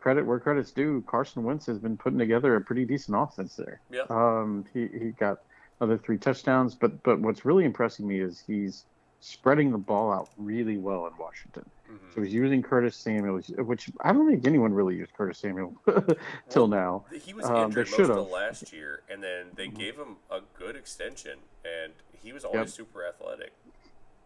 credit 0.00 0.26
where 0.26 0.40
credit's 0.40 0.70
due. 0.70 1.04
Carson 1.06 1.44
Wentz 1.44 1.66
has 1.66 1.78
been 1.78 1.96
putting 1.96 2.18
together 2.18 2.56
a 2.56 2.60
pretty 2.60 2.84
decent 2.84 3.16
offense 3.18 3.56
there. 3.56 3.80
Yeah. 3.90 4.02
Um, 4.10 4.64
he 4.72 4.88
he 4.98 5.10
got 5.10 5.40
another 5.80 5.98
three 5.98 6.18
touchdowns, 6.18 6.74
but 6.74 7.02
but 7.02 7.20
what's 7.20 7.44
really 7.44 7.64
impressing 7.64 8.06
me 8.06 8.20
is 8.20 8.42
he's 8.46 8.86
spreading 9.24 9.72
the 9.72 9.78
ball 9.78 10.12
out 10.12 10.28
really 10.36 10.76
well 10.76 11.06
in 11.06 11.12
Washington. 11.18 11.64
Mm-hmm. 11.90 12.06
So 12.14 12.22
he's 12.22 12.34
using 12.34 12.62
Curtis 12.62 12.94
Samuel, 12.94 13.40
which 13.64 13.90
I 14.02 14.12
don't 14.12 14.28
think 14.28 14.46
anyone 14.46 14.72
really 14.74 14.96
used 14.96 15.14
Curtis 15.14 15.38
Samuel 15.38 15.74
till 16.50 16.68
well, 16.68 16.68
now. 16.68 17.04
He 17.24 17.32
was 17.32 17.46
um, 17.46 17.66
injured 17.66 17.88
most 17.90 18.10
of 18.10 18.30
last 18.30 18.72
year, 18.72 19.02
and 19.10 19.22
then 19.22 19.46
they 19.54 19.68
mm-hmm. 19.68 19.76
gave 19.76 19.96
him 19.96 20.16
a 20.30 20.40
good 20.58 20.76
extension, 20.76 21.38
and 21.64 21.92
he 22.22 22.32
was 22.32 22.44
always 22.44 22.60
yep. 22.60 22.68
super 22.68 23.06
athletic. 23.06 23.52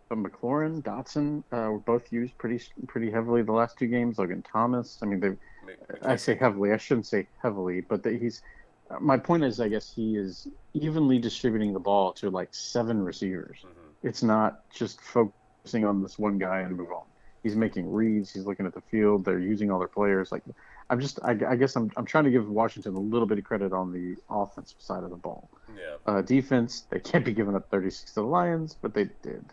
But 0.08 0.18
McLaurin, 0.18 0.82
Dotson 0.82 1.44
uh, 1.52 1.70
were 1.70 1.78
both 1.78 2.12
used 2.12 2.36
pretty 2.38 2.60
pretty 2.86 3.10
heavily 3.10 3.42
the 3.42 3.52
last 3.52 3.78
two 3.78 3.86
games. 3.86 4.18
Logan 4.18 4.42
Thomas, 4.42 4.98
I 5.02 5.06
mean, 5.06 5.20
they. 5.20 5.36
I 6.02 6.16
say 6.16 6.34
heavily. 6.34 6.72
I 6.72 6.76
shouldn't 6.76 7.06
say 7.06 7.28
heavily, 7.40 7.82
but 7.82 8.02
the, 8.02 8.16
he's. 8.16 8.42
My 9.00 9.18
point 9.18 9.44
is, 9.44 9.60
I 9.60 9.68
guess 9.68 9.92
he 9.94 10.16
is 10.16 10.48
evenly 10.72 11.18
distributing 11.18 11.74
the 11.74 11.78
ball 11.78 12.12
to 12.14 12.30
like 12.30 12.48
seven 12.54 13.02
receivers. 13.02 13.58
Mm-hmm 13.58 13.87
it's 14.02 14.22
not 14.22 14.68
just 14.70 15.00
focusing 15.00 15.84
on 15.84 16.02
this 16.02 16.18
one 16.18 16.38
guy 16.38 16.60
and 16.60 16.76
move 16.76 16.90
on. 16.92 17.04
He's 17.42 17.56
making 17.56 17.90
reads. 17.92 18.32
He's 18.32 18.44
looking 18.44 18.66
at 18.66 18.74
the 18.74 18.80
field. 18.80 19.24
They're 19.24 19.38
using 19.38 19.70
all 19.70 19.78
their 19.78 19.88
players. 19.88 20.32
Like, 20.32 20.42
I'm 20.90 21.00
just, 21.00 21.20
I, 21.22 21.36
I 21.48 21.56
guess 21.56 21.76
I'm, 21.76 21.90
I'm 21.96 22.04
trying 22.04 22.24
to 22.24 22.30
give 22.30 22.48
Washington 22.48 22.94
a 22.94 23.00
little 23.00 23.26
bit 23.26 23.38
of 23.38 23.44
credit 23.44 23.72
on 23.72 23.92
the 23.92 24.16
offensive 24.28 24.80
side 24.80 25.04
of 25.04 25.10
the 25.10 25.16
ball. 25.16 25.48
Yeah. 25.76 25.96
Uh, 26.06 26.22
defense, 26.22 26.86
they 26.90 26.98
can't 26.98 27.24
be 27.24 27.32
giving 27.32 27.54
up 27.54 27.70
36 27.70 28.12
to 28.12 28.20
the 28.20 28.26
Lions, 28.26 28.76
but 28.80 28.94
they 28.94 29.08
did. 29.22 29.44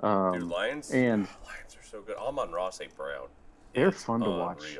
Um, 0.00 0.40
Dude, 0.40 0.48
Lions 0.48 0.90
and 0.90 1.28
Lions 1.46 1.76
are 1.76 1.84
so 1.88 2.02
good. 2.02 2.16
Amon-Ra 2.16 2.70
St. 2.70 2.94
Brown. 2.96 3.28
They're 3.74 3.92
fun 3.92 4.20
to 4.20 4.26
unreal. 4.26 4.38
watch. 4.38 4.78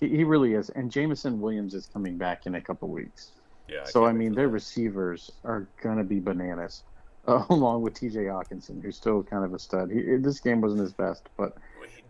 He, 0.00 0.08
he 0.08 0.24
really 0.24 0.54
is, 0.54 0.70
and 0.70 0.90
Jameson 0.90 1.40
Williams 1.40 1.74
is 1.74 1.86
coming 1.86 2.16
back 2.16 2.46
in 2.46 2.54
a 2.54 2.60
couple 2.60 2.88
weeks. 2.88 3.32
Yeah. 3.68 3.82
I 3.82 3.90
so 3.90 4.06
I 4.06 4.12
mean, 4.12 4.32
their 4.32 4.46
that. 4.46 4.52
receivers 4.52 5.30
are 5.44 5.68
gonna 5.82 6.04
be 6.04 6.20
bananas 6.20 6.82
uh, 7.28 7.44
along 7.50 7.82
with 7.82 7.94
T.J. 7.94 8.24
Hockenson, 8.24 8.82
who's 8.82 8.96
still 8.96 9.22
kind 9.22 9.44
of 9.44 9.54
a 9.54 9.58
stud. 9.58 9.90
He, 9.90 10.16
this 10.16 10.40
game 10.40 10.60
wasn't 10.60 10.80
his 10.80 10.92
best, 10.92 11.28
but 11.36 11.56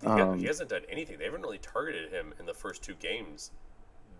he, 0.00 0.06
um, 0.06 0.38
he, 0.38 0.46
hasn't 0.46 0.70
done 0.70 0.82
anything. 0.88 1.18
They 1.18 1.24
haven't 1.24 1.42
really 1.42 1.58
targeted 1.58 2.10
him 2.10 2.32
in 2.38 2.46
the 2.46 2.54
first 2.54 2.82
two 2.82 2.94
games 2.94 3.50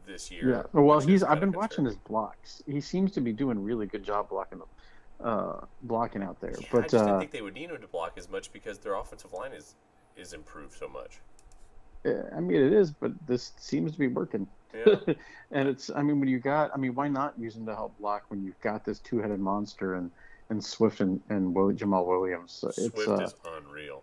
this 0.07 0.31
year. 0.31 0.51
Yeah, 0.51 0.81
well, 0.81 1.01
he's. 1.01 1.23
I've 1.23 1.41
been 1.41 1.53
watching 1.53 1.85
his 1.85 1.97
blocks. 1.97 2.63
He 2.67 2.81
seems 2.81 3.13
to 3.13 3.21
be 3.21 3.33
doing 3.33 3.57
a 3.57 3.61
really 3.61 3.87
good 3.87 4.03
job 4.03 4.29
blocking 4.29 4.59
them, 4.59 4.69
uh, 5.23 5.61
blocking 5.83 6.23
out 6.23 6.41
there. 6.41 6.55
Yeah, 6.59 6.67
but 6.73 6.79
I 6.79 6.89
just 6.89 6.95
uh, 6.95 7.07
didn't 7.07 7.21
think 7.21 7.31
they 7.31 7.43
would 7.43 7.55
need 7.55 7.71
him 7.71 7.81
to 7.81 7.87
block 7.87 8.15
as 8.17 8.29
much 8.29 8.53
because 8.53 8.79
their 8.79 8.95
offensive 8.95 9.33
line 9.33 9.53
is 9.53 9.77
is 10.17 10.33
improved 10.33 10.77
so 10.77 10.89
much. 10.89 11.21
I 12.05 12.41
mean 12.41 12.63
it 12.63 12.73
is, 12.73 12.91
but 12.91 13.13
this 13.27 13.53
seems 13.59 13.93
to 13.93 13.99
be 13.99 14.09
working. 14.09 14.47
Yeah. 14.75 14.95
and 15.51 15.69
it's. 15.69 15.91
I 15.91 16.03
mean, 16.03 16.21
when 16.21 16.29
you 16.29 16.39
got. 16.39 16.71
I 16.75 16.79
mean, 16.79 16.95
why 16.95 17.09
not 17.09 17.39
use 17.39 17.57
him 17.57 17.67
to 17.67 17.75
help 17.75 17.97
block 17.99 18.25
when 18.29 18.45
you've 18.45 18.61
got 18.61 18.85
this 18.85 18.99
two-headed 19.01 19.41
monster 19.41 19.95
and 19.95 20.11
and 20.51 20.63
Swift 20.65 21.01
and, 21.01 21.21
and 21.29 21.55
Will, 21.55 21.73
Jamaal 21.73 22.07
Williams. 22.07 22.65
Swift 22.71 22.99
uh, 23.09 23.15
is 23.25 23.35
unreal. 23.57 24.03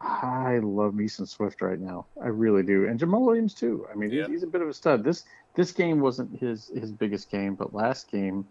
I 0.00 0.58
love 0.58 0.94
Mason 0.94 1.26
Swift 1.26 1.62
right 1.62 1.78
now. 1.78 2.06
I 2.20 2.26
really 2.26 2.64
do, 2.64 2.88
and 2.88 2.98
Jamaal 2.98 3.20
Williams 3.24 3.54
too. 3.54 3.86
I 3.90 3.94
mean, 3.94 4.10
Yeah. 4.10 4.22
he's, 4.22 4.32
he's 4.32 4.42
a 4.42 4.46
bit 4.48 4.60
of 4.60 4.68
a 4.68 4.74
stud. 4.74 5.04
This 5.04 5.24
this 5.54 5.70
game 5.70 6.00
wasn't 6.00 6.36
his 6.40 6.68
his 6.74 6.90
biggest 6.90 7.30
game, 7.30 7.54
but 7.54 7.72
last 7.72 8.10
game 8.10 8.44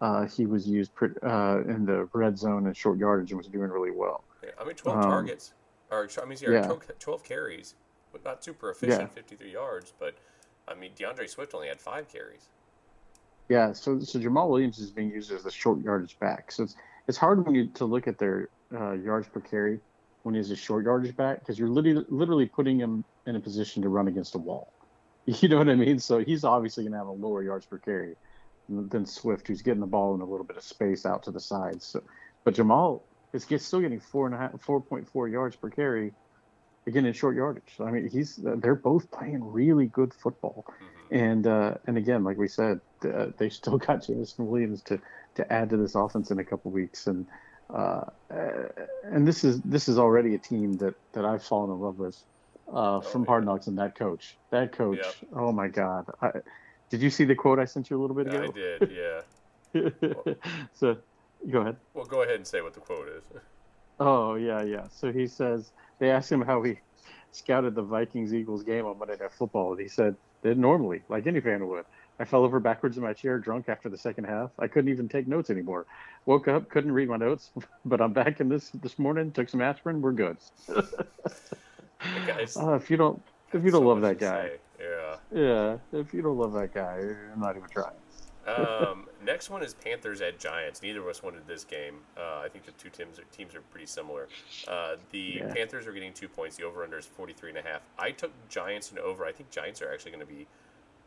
uh, 0.00 0.26
he 0.26 0.46
was 0.46 0.66
used 0.68 0.90
uh, 1.22 1.60
in 1.68 1.86
the 1.86 2.08
red 2.12 2.36
zone 2.36 2.66
and 2.66 2.76
short 2.76 2.98
yardage 2.98 3.30
and 3.30 3.38
was 3.38 3.46
doing 3.46 3.70
really 3.70 3.92
well. 3.92 4.24
Yeah, 4.42 4.50
I 4.60 4.64
mean, 4.64 4.74
12 4.74 4.98
Um, 4.98 5.02
targets, 5.04 5.52
or 5.90 6.08
I 6.20 6.24
mean, 6.26 6.36
sorry, 6.36 6.54
yeah. 6.54 6.66
12, 6.66 6.98
12 6.98 7.24
carries, 7.24 7.74
but 8.12 8.24
not 8.24 8.42
super 8.42 8.70
efficient, 8.70 9.02
Yeah. 9.02 9.06
53 9.06 9.52
yards. 9.52 9.92
But 9.98 10.16
I 10.66 10.74
mean, 10.74 10.90
D'Andre 10.96 11.26
Swift 11.28 11.54
only 11.54 11.68
had 11.68 11.80
five 11.80 12.08
carries. 12.08 12.48
Yeah, 13.48 13.72
so 13.72 14.00
so 14.00 14.18
Jamaal 14.18 14.48
Williams 14.50 14.78
is 14.78 14.90
being 14.92 15.10
used 15.10 15.30
as 15.30 15.44
the 15.44 15.50
short 15.52 15.80
yardage 15.82 16.18
back. 16.18 16.50
So 16.50 16.64
it's 16.64 16.74
it's 17.06 17.18
hard 17.18 17.44
when 17.46 17.54
you 17.54 17.72
to 17.74 17.84
look 17.84 18.08
at 18.08 18.18
their 18.18 18.50
uh, 18.74 18.92
yards 18.92 19.28
per 19.28 19.40
carry 19.40 19.80
when 20.24 20.34
he's 20.34 20.50
a 20.50 20.56
short 20.56 20.84
yardage 20.84 21.14
back 21.16 21.38
because 21.40 21.58
you're 21.58 21.68
literally 21.70 22.04
literally 22.08 22.46
putting 22.46 22.80
him 22.80 23.04
in 23.26 23.36
a 23.36 23.40
position 23.40 23.82
to 23.82 23.88
run 23.88 24.08
against 24.08 24.34
a 24.34 24.38
wall. 24.38 24.72
You 25.26 25.48
know 25.48 25.58
what 25.58 25.68
I 25.68 25.74
mean? 25.74 25.98
So 25.98 26.20
he's 26.20 26.44
obviously 26.44 26.84
going 26.84 26.92
to 26.92 26.98
have 26.98 27.08
a 27.08 27.10
lower 27.10 27.42
yards 27.42 27.66
per 27.66 27.80
carry 27.80 28.14
than 28.68 29.04
Swift, 29.06 29.48
who's 29.48 29.62
getting 29.62 29.80
the 29.80 29.86
ball 29.86 30.14
in 30.14 30.20
a 30.20 30.24
little 30.24 30.46
bit 30.46 30.56
of 30.56 30.62
space 30.62 31.04
out 31.04 31.24
to 31.24 31.32
the 31.32 31.40
sides. 31.40 31.88
So, 31.88 32.00
but 32.44 32.54
Jamaal 32.54 33.02
is 33.32 33.44
get, 33.44 33.60
still 33.60 33.80
getting 33.80 33.98
four 33.98 34.26
and 34.26 34.36
a 34.36 34.38
half, 34.38 34.60
four 34.62 34.80
point 34.82 35.08
four 35.08 35.28
yards 35.28 35.56
per 35.56 35.70
carry, 35.70 36.14
again 36.86 37.06
in 37.06 37.12
short 37.12 37.36
yardage. 37.36 37.74
So, 37.76 37.84
I 37.84 37.90
mean, 37.90 38.08
he's 38.10 38.38
they're 38.58 38.74
both 38.74 39.10
playing 39.10 39.42
really 39.44 39.86
good 39.86 40.12
football. 40.14 40.64
hmm 40.80 41.10
And 41.10 41.46
uh, 41.46 41.74
and 41.86 41.96
again, 41.96 42.24
like 42.24 42.36
we 42.38 42.48
said, 42.48 42.78
uh, 43.04 43.26
they 43.38 43.48
still 43.48 43.78
got 43.78 44.06
Jameson 44.06 44.46
Williams 44.48 44.82
to, 44.82 45.00
to 45.34 45.52
add 45.52 45.70
to 45.70 45.76
this 45.76 45.94
offense 45.94 46.30
in 46.30 46.38
a 46.38 46.44
couple 46.44 46.70
weeks, 46.70 47.06
and 47.06 47.26
uh, 47.70 48.04
and 49.04 49.26
this 49.26 49.42
is 49.44 49.60
this 49.62 49.88
is 49.88 49.98
already 49.98 50.34
a 50.34 50.38
team 50.38 50.74
that, 50.74 50.94
that 51.12 51.24
I've 51.24 51.42
fallen 51.42 51.70
in 51.70 51.80
love 51.80 51.98
with 51.98 52.16
uh, 52.72 53.00
from 53.00 53.22
yeah. 53.22 53.26
Hard 53.26 53.44
Knocks 53.44 53.66
and 53.66 53.78
that 53.78 53.94
coach. 53.96 54.36
That 54.50 54.72
coach, 54.72 54.98
Yep. 55.02 55.14
oh 55.34 55.52
my 55.52 55.68
God! 55.68 56.06
I, 56.22 56.30
did 56.90 57.02
you 57.02 57.10
see 57.10 57.24
the 57.24 57.34
quote 57.34 57.58
I 57.58 57.64
sent 57.64 57.90
you 57.90 57.98
a 57.98 58.00
little 58.00 58.16
bit 58.16 58.28
ago? 58.28 58.44
I 58.44 58.50
did, 58.52 58.90
yeah. 59.74 60.60
so, 60.74 60.96
go 61.50 61.60
ahead. 61.60 61.76
Well, 61.94 62.04
go 62.04 62.22
ahead 62.22 62.36
and 62.36 62.46
say 62.46 62.60
what 62.62 62.74
the 62.74 62.80
quote 62.80 63.08
is. 63.08 63.22
Oh 63.98 64.34
yeah, 64.34 64.62
yeah. 64.62 64.88
So 64.90 65.10
he 65.10 65.26
says 65.26 65.72
they 65.98 66.10
asked 66.10 66.30
him 66.30 66.42
how 66.42 66.62
he 66.62 66.80
scouted 67.32 67.74
the 67.74 67.82
Vikings 67.82 68.34
Eagles 68.34 68.62
game 68.62 68.84
on 68.84 68.98
Monday 68.98 69.16
Night 69.18 69.32
Football, 69.32 69.72
and 69.72 69.80
he 69.80 69.88
said 69.88 70.16
that 70.42 70.58
normally, 70.58 71.02
like 71.08 71.26
any 71.26 71.40
fan 71.40 71.66
would, 71.66 71.86
I 72.18 72.24
fell 72.24 72.44
over 72.44 72.58
backwards 72.60 72.96
in 72.96 73.02
my 73.02 73.12
chair, 73.12 73.38
drunk 73.38 73.68
after 73.68 73.88
the 73.88 73.98
second 73.98 74.24
half. 74.24 74.50
I 74.58 74.66
couldn't 74.68 74.90
even 74.90 75.08
take 75.08 75.28
notes 75.28 75.50
anymore. 75.50 75.84
Woke 76.24 76.48
up, 76.48 76.68
couldn't 76.70 76.92
read 76.92 77.08
my 77.08 77.16
notes, 77.16 77.50
but 77.84 78.00
I'm 78.00 78.12
back 78.12 78.40
in 78.40 78.48
this 78.48 78.70
this 78.82 78.98
morning. 78.98 79.30
Took 79.32 79.48
some 79.48 79.60
aspirin, 79.60 80.00
we're 80.00 80.12
good. 80.12 80.36
Guy's- 82.26 82.56
Uh, 82.56 82.74
if 82.80 82.90
you 82.90 82.96
don't, 82.96 83.20
if 83.52 83.62
you 83.64 83.70
don't 83.70 83.82
so 83.82 83.88
love 83.88 84.00
that 84.00 84.18
guy. 84.18 84.52
Yeah. 84.80 85.16
yeah, 85.32 85.76
if 85.92 86.12
you 86.12 86.22
don't 86.22 86.36
love 86.38 86.52
that 86.54 86.74
guy, 86.74 86.98
you're 87.00 87.32
not 87.36 87.56
even 87.56 87.68
trying. 87.68 87.94
Um, 88.46 89.08
next 89.24 89.48
one 89.50 89.62
is 89.62 89.74
Panthers 89.74 90.20
at 90.20 90.38
Giants. 90.38 90.82
Neither 90.82 91.00
of 91.00 91.08
us 91.08 91.22
wanted 91.22 91.46
this 91.46 91.64
game. 91.64 91.96
Uh, 92.16 92.40
I 92.44 92.48
think 92.48 92.64
the 92.66 92.72
two 92.72 92.90
teams 92.90 93.18
are, 93.18 93.24
teams 93.32 93.54
are 93.54 93.60
pretty 93.72 93.86
similar. 93.86 94.28
Uh, 94.68 94.96
the 95.12 95.38
Yeah. 95.40 95.52
Panthers 95.52 95.86
are 95.86 95.92
getting 95.92 96.12
two 96.12 96.28
points. 96.28 96.56
The 96.56 96.64
over/under 96.64 96.98
is 96.98 97.06
43 97.06 97.50
and 97.50 97.58
a 97.58 97.62
half. 97.62 97.80
I 97.98 98.10
took 98.10 98.30
Giants 98.48 98.90
and 98.90 98.98
over. 99.00 99.24
I 99.24 99.32
think 99.32 99.50
Giants 99.50 99.80
are 99.82 99.92
actually 99.92 100.12
going 100.12 100.26
to 100.26 100.32
be 100.32 100.46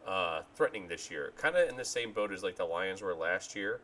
uh, 0.10 0.41
threatening 0.55 0.88
this 0.88 1.12
year, 1.12 1.32
kind 1.38 1.55
of 1.55 1.70
in 1.70 1.78
the 1.78 1.86
same 1.86 2.12
boat 2.12 2.32
as 2.32 2.41
like 2.41 2.55
the 2.55 2.66
Lions 2.66 3.01
were 3.01 3.14
last 3.14 3.55
year, 3.55 3.80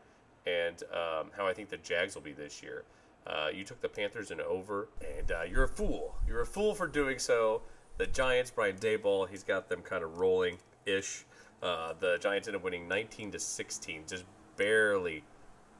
and 0.48 0.82
um, 0.92 1.30
how 1.38 1.46
I 1.46 1.54
think 1.54 1.70
the 1.70 1.78
Jags 1.78 2.16
will 2.16 2.24
be 2.24 2.34
this 2.34 2.64
year. 2.64 2.84
Uh, 3.28 3.50
you 3.54 3.64
took 3.64 3.80
the 3.82 3.90
Panthers 3.90 4.32
in 4.32 4.42
over, 4.42 4.90
and 5.18 5.32
uh, 5.32 5.44
you're 5.44 5.64
a 5.64 5.68
fool. 5.68 6.16
You're 6.28 6.42
a 6.42 6.46
fool 6.46 6.74
for 6.74 6.88
doing 6.88 7.20
so. 7.20 7.62
The 7.98 8.08
Giants, 8.08 8.52
Brian 8.52 8.76
Daboll, 8.78 9.30
he's 9.30 9.44
got 9.44 9.70
them 9.70 9.82
kind 9.82 10.04
of 10.04 10.18
rolling 10.18 10.58
ish. 10.86 11.26
Uh, 11.62 11.94
the 12.00 12.18
Giants 12.18 12.48
end 12.48 12.58
up 12.58 12.64
winning 12.64 12.88
19 12.88 13.32
to 13.32 13.40
16, 13.40 14.04
just 14.08 14.26
barely 14.58 15.24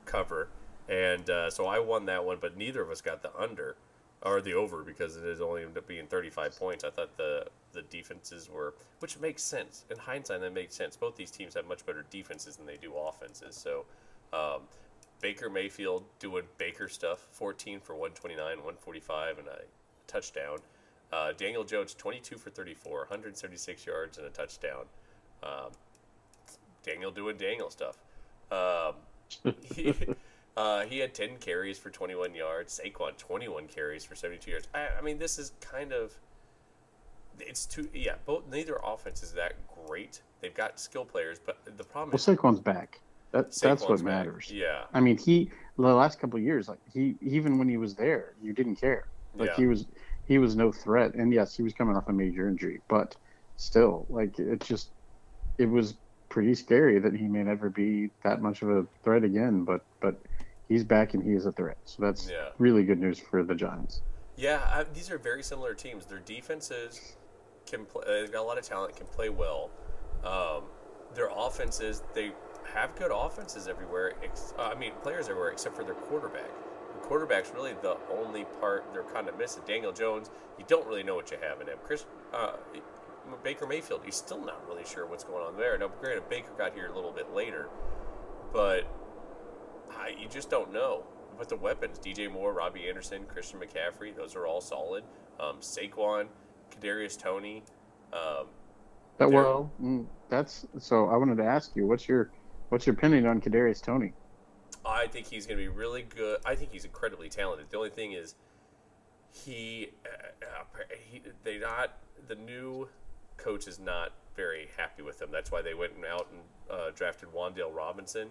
cover, 0.06 0.50
and 0.88 1.28
uh, 1.28 1.50
so 1.50 1.66
I 1.66 1.80
won 1.80 2.06
that 2.06 2.24
one. 2.24 2.38
But 2.40 2.56
neither 2.56 2.84
of 2.84 2.92
us 2.92 3.02
got 3.02 3.24
the 3.24 3.36
under 3.36 3.78
or 4.22 4.42
the 4.42 4.54
over 4.54 4.84
because 4.84 5.18
it 5.18 5.26
is 5.26 5.42
only 5.42 5.64
ended 5.64 5.78
up 5.80 5.88
being 5.88 6.06
35 6.06 6.58
points. 6.58 6.84
I 6.84 6.92
thought 6.92 7.18
the 7.18 7.48
the 7.76 7.84
defenses 7.84 8.50
were, 8.50 8.74
which 9.00 9.20
makes 9.20 9.44
sense 9.44 9.86
in 9.92 9.98
hindsight. 9.98 10.42
That 10.42 10.54
makes 10.54 10.76
sense. 10.76 10.96
Both 10.96 11.16
these 11.16 11.32
teams 11.32 11.54
have 11.54 11.68
much 11.68 11.86
better 11.86 12.06
defenses 12.10 12.56
than 12.56 12.66
they 12.66 12.78
do 12.78 12.94
offenses. 12.96 13.56
So. 13.56 13.86
Um, 14.34 14.62
Baker 15.22 15.50
Mayfield 15.50 16.04
doing 16.20 16.44
Baker 16.58 16.90
stuff, 16.90 17.26
14 17.32 17.80
for 17.80 17.94
129, 17.94 18.38
145, 18.38 19.40
and 19.40 19.48
a 19.48 19.62
touchdown. 20.08 20.58
Uh, 21.12 21.32
Daniel 21.38 21.64
Jones, 21.64 21.94
22 21.94 22.38
for 22.38 22.50
34, 22.50 23.00
176 23.00 23.86
yards 23.86 24.18
and 24.18 24.28
a 24.28 24.30
touchdown. 24.30 24.86
Um, 25.44 25.72
Daniel 26.84 27.12
doing 27.12 27.38
Daniel 27.38 27.70
stuff. 27.70 27.98
Um, 28.52 28.96
he, 29.64 29.94
uh, 30.58 30.84
he 30.86 31.00
had 31.00 31.14
10 31.14 31.38
carries 31.38 31.78
for 31.78 31.90
21 31.90 32.36
yards. 32.36 32.80
Saquon, 32.80 33.18
21 33.18 33.68
carries 33.68 34.04
for 34.04 34.16
72 34.16 34.52
yards. 34.52 34.68
I, 34.74 34.88
I 34.98 35.02
mean, 35.02 35.18
this 35.18 35.40
is 35.40 35.54
kind 35.62 35.94
of. 35.94 36.14
It's 37.40 37.66
too. 37.66 37.90
Yeah, 37.94 38.16
both 38.26 38.44
neither 38.52 38.80
offense 38.84 39.24
is 39.24 39.32
that 39.34 39.54
great. 39.88 40.22
They've 40.42 40.54
got 40.54 40.80
skill 40.80 41.06
players, 41.06 41.40
but 41.44 41.58
the 41.66 41.84
problem 41.84 42.10
Well, 42.10 42.16
is. 42.16 42.26
Saquon's 42.26 42.60
back. 42.60 43.00
That, 43.32 43.46
that's 43.48 43.62
Saquon's 43.62 43.82
what 43.90 43.98
back. 43.98 44.26
matters. 44.26 44.52
Yeah. 44.52 44.84
I 44.94 45.00
mean, 45.00 45.18
he 45.18 45.50
the 45.78 45.84
last 45.94 46.20
couple 46.20 46.38
of 46.38 46.44
years, 46.46 46.70
like 46.70 46.80
he 46.94 47.16
even 47.22 47.58
when 47.58 47.68
he 47.68 47.78
was 47.78 47.96
there, 47.96 48.34
you 48.42 48.54
didn't 48.54 48.76
care. 48.78 49.06
Like 49.36 49.50
Yeah. 49.50 49.56
he 49.56 49.66
was 49.68 49.86
he 50.28 50.38
was 50.38 50.56
no 50.56 50.72
threat, 50.72 51.14
and 51.16 51.34
yes, 51.34 51.56
he 51.56 51.64
was 51.64 51.74
coming 51.74 51.96
off 51.96 52.08
a 52.08 52.14
major 52.14 52.48
injury, 52.48 52.82
but 52.88 53.16
still, 53.58 54.06
like 54.10 54.38
it 54.40 54.62
just 54.62 54.90
it 55.58 55.66
was 55.70 55.96
pretty 56.30 56.54
scary 56.56 57.00
that 57.00 57.14
he 57.14 57.28
may 57.28 57.44
never 57.44 57.70
be 57.70 58.10
that 58.24 58.42
much 58.42 58.62
of 58.62 58.70
a 58.70 58.86
threat 59.04 59.24
again. 59.24 59.64
But 59.64 59.82
but 60.00 60.16
he's 60.70 60.84
back 60.84 61.14
and 61.14 61.24
he 61.24 61.34
is 61.34 61.46
a 61.46 61.52
threat, 61.52 61.78
so 61.86 62.02
that's 62.02 62.30
Yeah. 62.30 62.50
really 62.60 62.84
good 62.84 63.00
news 63.00 63.20
for 63.20 63.44
the 63.44 63.56
Giants. 63.56 64.02
Yeah, 64.38 64.62
I, 64.74 64.84
these 64.84 65.10
are 65.12 65.18
very 65.18 65.44
similar 65.44 65.74
teams. 65.74 66.06
Their 66.06 66.20
defenses 66.20 67.16
can 67.66 67.86
play. 67.86 68.04
They've 68.08 68.32
got 68.32 68.42
a 68.42 68.48
lot 68.48 68.58
of 68.58 68.64
talent, 68.64 68.96
can 68.96 69.08
play 69.08 69.30
well. 69.30 69.70
Um, 70.24 70.64
their 71.14 71.30
offenses, 71.36 72.04
they 72.14 72.32
have 72.74 72.96
good 72.96 73.12
offenses 73.14 73.68
everywhere. 73.68 74.14
Ex- 74.24 74.54
uh, 74.58 74.72
I 74.74 74.76
mean, 74.76 74.92
players 75.04 75.30
everywhere 75.30 75.52
except 75.52 75.76
for 75.76 75.84
their 75.84 75.96
quarterback. 75.96 76.50
The 76.94 77.08
quarterback's 77.08 77.52
really 77.54 77.74
the 77.82 77.98
only 78.12 78.46
part 78.60 78.86
they're 78.94 79.04
kind 79.04 79.30
of 79.30 79.38
missing. 79.38 79.64
Daniel 79.68 79.92
Jones, 79.92 80.30
you 80.58 80.66
don't 80.68 80.86
really 80.88 81.04
know 81.04 81.16
what 81.16 81.32
you 81.32 81.38
have 81.42 81.62
in 81.62 81.68
him. 81.68 81.78
Chris 81.84 82.06
uh, 82.34 82.54
Baker 83.44 83.66
Mayfield, 83.66 84.02
you're 84.04 84.12
still 84.12 84.44
not 84.44 84.68
really 84.68 84.86
sure 84.86 85.06
what's 85.06 85.24
going 85.24 85.44
on 85.44 85.58
there. 85.58 85.78
Now, 85.78 85.88
granted, 85.88 86.30
Baker 86.30 86.52
got 86.58 86.74
here 86.74 86.88
a 86.88 86.96
little 86.96 87.12
bit 87.12 87.34
later, 87.34 87.70
but 88.54 88.86
you 90.20 90.28
just 90.28 90.50
don't 90.50 90.72
know. 90.74 91.04
But 91.38 91.50
the 91.50 91.58
weapons, 91.58 92.00
DJ 92.00 92.32
Moore, 92.32 92.54
Robbie 92.54 92.88
Anderson, 92.88 93.26
Christian 93.26 93.60
McCaffrey, 93.60 94.16
those 94.16 94.36
are 94.36 94.48
all 94.48 94.62
solid. 94.62 95.04
Um, 95.40 95.58
Saquon, 95.60 96.28
Kadarius 96.72 97.18
Toney. 97.18 97.64
Um, 98.14 98.48
That 99.18 99.32
well, 99.32 99.72
mm, 99.82 100.06
that's 100.30 100.66
so. 100.78 101.08
I 101.08 101.18
wanted 101.18 101.38
to 101.38 101.46
ask 101.46 101.76
you, 101.76 101.86
what's 101.88 102.08
your 102.08 102.32
what's 102.70 102.86
your 102.86 102.96
opinion 102.96 103.26
on 103.26 103.42
Kadarius 103.42 103.82
Toney? 103.82 104.14
I 104.86 105.08
think 105.08 105.28
he's 105.28 105.48
going 105.48 105.58
to 105.58 105.64
be 105.64 105.68
really 105.68 106.04
good. 106.04 106.40
I 106.46 106.56
think 106.56 106.72
he's 106.72 106.86
incredibly 106.86 107.30
talented. 107.30 107.68
The 107.70 107.78
only 107.78 107.90
thing 107.90 108.12
is, 108.12 108.36
he, 109.32 109.90
uh, 110.06 110.46
uh, 110.46 110.84
he 111.10 111.22
they 111.44 111.58
not 111.58 111.98
the 112.28 112.36
new 112.36 112.88
coach 113.38 113.68
is 113.68 113.80
not 113.80 114.14
very 114.36 114.70
happy 114.78 115.02
with 115.02 115.22
him. 115.22 115.30
That's 115.32 115.52
why 115.52 115.62
they 115.62 115.74
went 115.74 115.94
out 116.10 116.28
and 116.32 116.42
uh, 116.70 116.92
drafted 116.96 117.30
Wan'Dale 117.34 117.74
Robinson, 117.74 118.30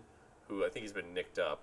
who 0.48 0.64
I 0.64 0.68
think 0.68 0.82
he's 0.82 0.92
been 0.92 1.12
nicked 1.14 1.38
up. 1.38 1.62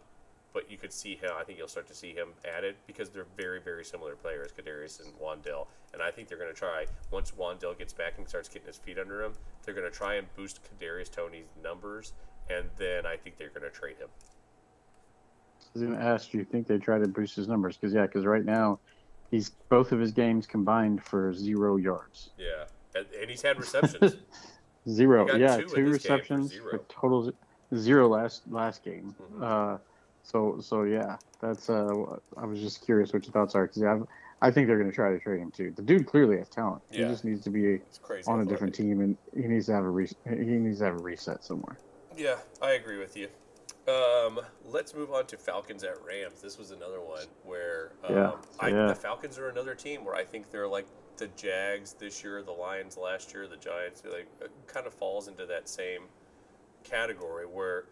But 0.54 0.70
you 0.70 0.78
could 0.78 0.92
see 0.92 1.16
him. 1.16 1.32
I 1.40 1.44
think 1.44 1.58
you'll 1.58 1.70
start 1.70 1.88
to 1.88 1.96
see 1.96 2.14
him 2.14 2.30
added 2.46 2.76
because 2.86 3.10
they're 3.10 3.28
very, 3.38 3.62
very 3.62 3.86
similar 3.86 4.16
players, 4.16 4.52
Kadarius 4.52 5.02
and 5.04 5.14
Wan'Dale. 5.18 5.68
And 5.94 6.02
I 6.02 6.12
think 6.12 6.28
they're 6.28 6.38
going 6.38 6.54
to 6.54 6.58
try 6.58 6.86
once 7.10 7.32
Wan'Dale 7.32 7.78
gets 7.78 7.94
back 7.94 8.18
and 8.18 8.28
starts 8.28 8.50
getting 8.50 8.68
his 8.68 8.78
feet 8.78 9.00
under 9.00 9.24
him. 9.24 9.34
They're 9.64 9.74
going 9.74 9.90
to 9.90 9.96
try 9.96 10.16
and 10.16 10.28
boost 10.36 10.60
Kadarius 10.64 11.10
Toney's 11.10 11.48
numbers, 11.64 12.14
and 12.50 12.66
then 12.78 13.06
I 13.06 13.16
think 13.16 13.38
they're 13.38 13.50
going 13.50 13.64
to 13.64 13.70
trade 13.70 13.98
him. 13.98 14.10
I 15.62 15.70
was 15.74 15.84
going 15.84 15.98
to 15.98 16.04
ask, 16.04 16.32
do 16.32 16.38
you 16.38 16.44
think 16.44 16.68
they 16.68 16.78
try 16.78 17.00
to 17.00 17.08
boost 17.08 17.36
his 17.38 17.48
numbers? 17.48 17.78
Because 17.78 17.94
yeah, 17.94 18.02
because 18.06 18.26
right 18.26 18.44
now, 18.44 18.80
he's 19.30 19.52
both 19.70 19.94
of 19.94 20.00
his 20.00 20.12
games 20.12 20.46
combined 20.46 21.02
for 21.02 21.34
zero 21.34 21.78
yards. 21.78 22.32
Yeah, 22.38 22.66
and, 22.94 23.06
and 23.20 23.30
he's 23.30 23.42
had 23.42 23.58
receptions. 23.58 24.18
Zero, 24.90 25.28
yeah, 25.38 25.58
two 25.58 25.62
two 25.62 25.68
this 25.68 25.74
for 25.74 25.84
receptions 25.84 26.50
zero. 26.50 26.72
for 26.72 26.78
total 26.90 27.32
zero 27.76 28.08
last 28.08 28.42
last 28.50 28.84
game. 28.84 29.16
Mhm. 29.36 29.44
Uh, 29.44 29.78
so 30.24 30.60
so 30.62 30.84
yeah, 30.84 31.18
that's. 31.40 31.70
Uh, 31.70 32.18
I 32.38 32.46
was 32.46 32.60
just 32.60 32.84
curious 32.86 33.14
what 33.14 33.26
your 33.26 33.34
thoughts 33.34 33.56
are 33.56 33.68
because 33.68 33.82
yeah, 33.82 33.94
I've- 33.94 34.04
I 34.44 34.50
think 34.50 34.66
they're 34.66 34.80
going 34.80 34.90
to 34.90 34.96
try 34.96 35.12
to 35.12 35.20
trade 35.20 35.40
him 35.40 35.52
too. 35.52 35.72
The 35.76 35.84
dude 35.84 36.08
clearly 36.08 36.38
has 36.40 36.50
talent. 36.50 36.82
Yeah. 36.90 37.06
He 37.06 37.12
just 37.12 37.24
needs 37.24 37.44
to 37.44 37.52
be 37.52 37.80
on 38.26 38.42
a 38.42 38.46
different 38.46 38.74
team, 38.74 39.00
and 39.02 39.16
he 39.36 39.48
needs 39.48 39.68
to 39.68 39.74
have 39.74 39.84
a 39.84 39.90
re- 39.90 40.10
he 40.28 40.34
needs 40.36 40.80
to 40.80 40.86
have 40.86 40.96
a 41.00 41.04
reset 41.04 41.44
somewhere. 41.44 41.78
Yeah, 42.18 42.38
I 42.60 42.72
agree 42.72 42.98
with 42.98 43.16
you. 43.16 43.28
Um, 43.88 44.40
let's 44.66 44.96
move 44.96 45.12
on 45.12 45.28
to 45.28 45.38
Falcons 45.38 45.84
at 45.84 46.04
Rams. 46.04 46.42
This 46.42 46.58
was 46.58 46.72
another 46.72 47.02
one 47.02 47.28
where 47.46 47.92
um, 48.04 48.16
Yeah. 48.16 48.32
I, 48.60 48.68
Yeah. 48.70 48.88
the 48.88 48.96
Falcons 48.96 49.38
are 49.38 49.50
another 49.50 49.76
team 49.76 50.04
where 50.04 50.16
I 50.16 50.24
think 50.24 50.50
they're 50.50 50.68
like 50.68 50.88
the 51.18 51.28
Jags 51.38 51.94
this 51.94 52.24
year, 52.24 52.42
the 52.42 52.52
Lions 52.52 52.98
last 52.98 53.36
year, 53.36 53.48
the 53.48 53.58
Giants. 53.58 54.02
Like, 54.04 54.28
it 54.42 54.50
kind 54.66 54.88
of 54.88 54.94
falls 54.96 55.28
into 55.28 55.46
that 55.46 55.70
same 55.70 56.06
category 56.84 57.46
where 57.46 57.86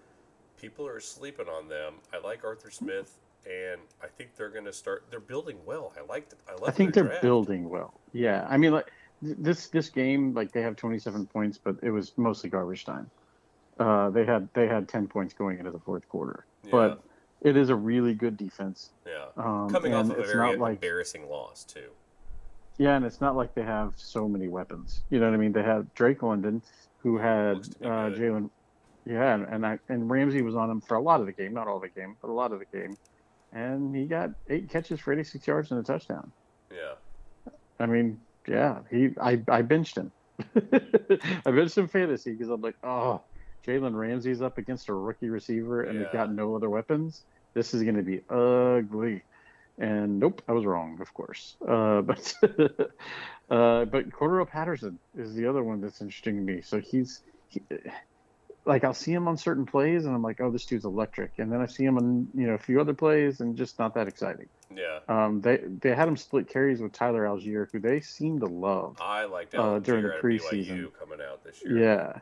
people 0.60 0.88
are 0.88 0.99
sleeping 0.99 1.47
on 1.47 1.68
them. 1.68 1.95
I 2.14 2.20
like 2.26 2.43
Arthur 2.43 2.70
Smith, 2.72 3.18
and 3.45 3.80
I 4.03 4.07
think 4.07 4.36
they're 4.36 4.49
going 4.49 4.66
to 4.66 4.74
start. 4.74 5.05
They're 5.10 5.20
building 5.20 5.57
well. 5.66 5.93
I 5.97 6.05
like. 6.12 6.28
I 6.47 6.53
love. 6.53 6.64
I 6.68 6.72
think 6.72 6.93
they're 6.93 7.05
draft. 7.05 7.22
building 7.22 7.70
well. 7.70 7.93
Yeah, 8.14 8.45
I 8.49 8.57
mean, 8.57 8.72
like 8.72 8.91
this 9.22 9.68
this 9.68 9.89
game, 9.89 10.34
like 10.34 10.51
they 10.51 10.62
have 10.62 10.76
27 10.76 11.26
points, 11.28 11.57
but 11.57 11.76
it 11.82 11.91
was 11.91 12.14
mostly 12.18 12.49
garbage 12.49 12.86
time. 12.86 13.10
Uh, 13.80 14.10
they 14.10 14.26
had 14.26 14.47
they 14.53 14.68
had 14.68 14.88
10 14.89 15.07
points 15.07 15.34
going 15.34 15.57
into 15.57 15.72
the 15.72 15.80
fourth 15.80 16.07
quarter, 16.10 16.45
Yeah. 16.66 16.72
but 16.72 17.01
it 17.41 17.55
is 17.55 17.70
a 17.70 17.76
really 17.76 18.14
good 18.14 18.36
defense. 18.36 18.89
Yeah. 19.07 19.26
Um, 19.38 19.70
Coming 19.70 19.93
off 19.93 20.10
of 20.10 20.20
a 20.20 20.24
very 20.24 20.36
not 20.51 20.60
like 20.60 20.74
embarrassing 20.74 21.30
loss 21.30 21.64
too. 21.64 21.89
yeah, 22.78 22.97
and 22.97 23.05
it's 23.05 23.22
not 23.22 23.38
like 23.38 23.53
they 23.55 23.64
have 23.64 23.93
so 23.95 24.28
many 24.28 24.49
weapons. 24.49 25.01
You 25.10 25.20
know 25.20 25.28
what 25.28 25.34
I 25.34 25.38
mean? 25.38 25.53
They 25.53 25.64
had 25.64 25.93
Drake 25.93 26.22
London, 26.24 26.62
who 26.97 27.18
had 27.18 27.55
Looks 27.55 27.70
to 27.70 27.80
be 27.80 27.86
uh. 27.86 28.10
Jalen. 28.10 28.49
Yeah, 29.06 29.34
and 29.34 29.45
and, 29.45 29.66
I, 29.66 29.80
and 29.89 30.10
Ramsey 30.10 30.41
was 30.41 30.56
on 30.56 30.70
him 30.70 30.82
for 30.82 30.95
a 30.95 31.02
lot 31.02 31.20
of 31.20 31.26
the 31.26 31.32
game, 31.32 31.54
not 31.54 31.68
all 31.68 31.80
the 31.80 31.89
game, 31.89 32.16
but 32.22 32.30
a 32.30 32.34
lot 32.34 32.52
of 32.52 32.60
the 32.60 32.78
game, 32.78 32.97
and 33.54 33.95
he 33.95 34.06
got 34.06 34.32
eight 34.50 34.70
catches 34.70 35.00
for 35.00 35.14
86 35.14 35.45
yards 35.47 35.72
and 35.72 35.80
a 35.80 35.84
touchdown. 35.84 36.32
Yeah. 36.72 36.93
I 37.80 37.86
mean, 37.86 38.20
yeah, 38.47 38.80
he 38.89 39.12
I 39.20 39.41
I 39.47 39.62
benched 39.62 39.97
him. 39.97 40.12
I 40.56 41.52
benched 41.52 41.78
him 41.78 41.88
fantasy 41.88 42.32
because 42.32 42.50
I'm 42.50 42.62
like, 42.62 42.76
oh, 42.84 43.22
Jalen 43.66 43.95
Ramsey's 43.95 44.41
up 44.41 44.58
against 44.58 44.89
a 44.89 44.93
rookie 44.93 45.30
receiver 45.30 45.84
and 45.84 46.00
they've 46.00 46.12
got 46.12 46.32
no 46.32 46.56
other 46.56 46.70
weapons. 46.70 47.24
This 47.54 47.74
is 47.74 47.84
going 47.84 47.95
to 47.95 48.04
be 48.04 48.22
ugly. 48.30 49.24
And 49.78 50.20
nope, 50.20 50.41
I 50.47 50.52
was 50.52 50.66
wrong, 50.66 51.00
of 51.02 51.14
course. 51.14 51.56
Uh, 51.66 52.02
but 52.02 52.36
uh, 52.41 53.86
but 53.86 54.10
Cordero 54.10 54.47
Patterson 54.47 55.00
is 55.18 55.34
the 55.36 55.47
other 55.47 55.64
one 55.64 55.82
that's 55.82 56.02
interesting 56.02 56.36
to 56.45 56.54
me. 56.54 56.62
So 56.62 56.80
he's 56.80 57.22
he, 57.47 57.62
like 58.70 58.84
I'll 58.86 58.93
see 58.93 59.11
him 59.11 59.28
on 59.28 59.36
certain 59.36 59.65
plays 59.65 60.05
and 60.05 60.13
I'm 60.15 60.22
like, 60.22 60.39
oh, 60.39 60.49
this 60.51 60.65
dude's 60.65 60.86
electric. 60.86 61.39
And 61.39 61.51
then 61.51 61.59
I 61.59 61.65
see 61.65 61.84
him 61.84 61.97
on 61.97 62.28
you 62.34 62.47
know 62.47 62.53
a 62.53 62.57
few 62.57 62.80
other 62.80 62.93
plays 62.93 63.41
and 63.41 63.57
just 63.57 63.78
not 63.80 63.93
that 63.95 64.07
exciting. 64.07 64.47
Yeah. 64.74 64.99
Um, 65.09 65.41
they 65.41 65.57
they 65.57 65.93
had 65.93 66.07
him 66.07 66.15
split 66.15 66.47
carries 66.47 66.80
with 66.80 66.93
Tyler 66.93 67.26
Allgeier, 67.26 67.67
who 67.72 67.80
they 67.80 67.99
seem 67.99 68.39
to 68.39 68.45
love. 68.45 68.95
I 69.01 69.26
liked 69.26 69.55
Uh, 69.55 69.57
Allgeier 69.61 69.84
during 69.84 70.03
the 70.03 70.09
preseason. 70.22 70.93
Coming 70.97 71.20
out 71.22 71.43
this 71.43 71.61
year. 71.65 71.78
Yeah, 71.78 72.20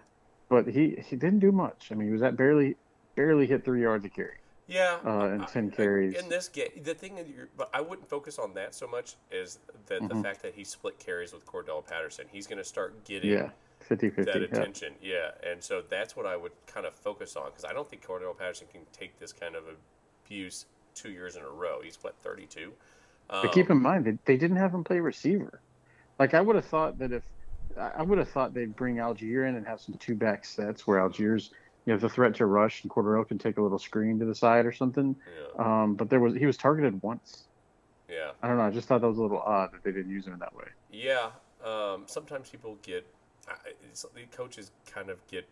but 0.49 0.65
he 0.67 0.95
he 1.07 1.15
didn't 1.17 1.39
do 1.39 1.51
much. 1.51 1.89
I 1.91 1.95
mean, 1.95 2.07
he 2.07 2.13
was 2.13 2.23
at 2.23 2.35
barely 2.37 2.75
barely 3.15 3.45
hit 3.45 3.65
three 3.65 3.81
yards 3.81 4.05
a 4.05 4.09
carry 4.09 4.37
Yeah, 4.67 4.99
uh, 5.05 5.25
and 5.25 5.47
ten 5.49 5.69
I- 5.73 5.75
carries. 5.75 6.13
In 6.15 6.29
this 6.29 6.47
game, 6.47 6.69
the 6.83 6.93
thing 6.93 7.15
that 7.15 7.27
you're, 7.27 7.49
but 7.57 7.69
I 7.73 7.81
wouldn't 7.81 8.07
focus 8.07 8.39
on 8.39 8.53
that 8.53 8.73
so 8.73 8.87
much 8.87 9.15
is 9.31 9.59
that 9.87 10.07
the 10.07 10.15
Mhm. 10.15 10.23
fact 10.23 10.41
that 10.43 10.53
he 10.53 10.63
split 10.63 10.97
carries 10.99 11.33
with 11.33 11.45
Cordell 11.45 11.85
Patterson. 11.85 12.27
He's 12.31 12.47
going 12.47 12.59
to 12.59 12.63
start 12.63 13.03
getting 13.03 13.31
yeah, 13.31 13.49
50-50. 13.88 14.25
that 14.25 14.41
attention. 14.43 14.93
Yeah, 15.01 15.31
and 15.49 15.63
so 15.63 15.81
that's 15.89 16.15
what 16.15 16.25
I 16.25 16.35
would 16.38 16.51
kind 16.65 16.85
of 16.85 16.93
focus 16.93 17.35
on 17.35 17.47
because 17.47 17.65
I 17.65 17.73
don't 17.73 17.89
think 17.89 18.05
Cordell 18.05 18.38
Patterson 18.38 18.67
can 18.71 18.81
take 18.93 19.19
this 19.19 19.33
kind 19.33 19.55
of 19.55 19.63
abuse 20.25 20.65
two 20.95 21.11
years 21.11 21.35
in 21.35 21.43
a 21.43 21.49
row. 21.49 21.79
He's 21.83 21.97
what 22.01 22.15
32. 22.23 22.71
Um, 23.29 23.41
But 23.43 23.51
keep 23.51 23.69
in 23.69 23.81
mind 23.81 24.05
that 24.05 24.23
they 24.25 24.38
didn't 24.38 24.57
have 24.57 24.73
him 24.73 24.83
play 24.83 24.99
receiver. 24.99 25.61
Like 26.19 26.33
I 26.33 26.41
would 26.41 26.55
have 26.55 26.65
thought 26.65 26.97
that 26.99 27.11
if 27.11 27.23
I 27.77 28.01
would 28.01 28.17
have 28.17 28.29
thought 28.29 28.53
they'd 28.53 28.75
bring 28.75 28.95
Allgeier 28.95 29.47
in 29.47 29.55
and 29.55 29.67
have 29.67 29.79
some 29.79 29.95
two 29.95 30.15
back 30.15 30.45
sets 30.45 30.88
where 30.88 30.99
Allgeier's 30.99 31.51
you 31.85 31.93
know 31.93 31.99
the 31.99 32.09
threat 32.09 32.33
to 32.35 32.45
rush 32.45 32.81
and 32.83 32.91
Cordero 32.91 33.27
can 33.27 33.38
take 33.38 33.57
a 33.57 33.61
little 33.61 33.77
screen 33.79 34.17
to 34.19 34.25
the 34.25 34.33
side 34.35 34.65
or 34.65 34.71
something. 34.71 35.15
yeah, 35.57 35.83
Um, 35.83 35.93
but 35.95 36.09
there 36.09 36.19
was 36.19 36.33
he 36.33 36.45
was 36.45 36.57
targeted 36.57 37.01
once. 37.03 37.43
yeah. 38.09 38.31
I 38.41 38.47
don't 38.47 38.57
know. 38.57 38.63
I 38.63 38.71
just 38.71 38.88
thought 38.88 39.01
that 39.01 39.07
was 39.07 39.17
a 39.19 39.21
little 39.21 39.39
odd 39.39 39.71
that 39.73 39.83
they 39.83 39.91
didn't 39.91 40.11
use 40.11 40.25
him 40.25 40.33
in 40.33 40.39
that 40.39 40.55
way. 40.55 40.65
Yeah, 40.91 41.29
um, 41.63 42.03
sometimes 42.07 42.49
people 42.49 42.77
get 42.81 43.05
the 44.15 44.25
coaches 44.35 44.71
kind 44.85 45.09
of 45.09 45.25
get 45.27 45.47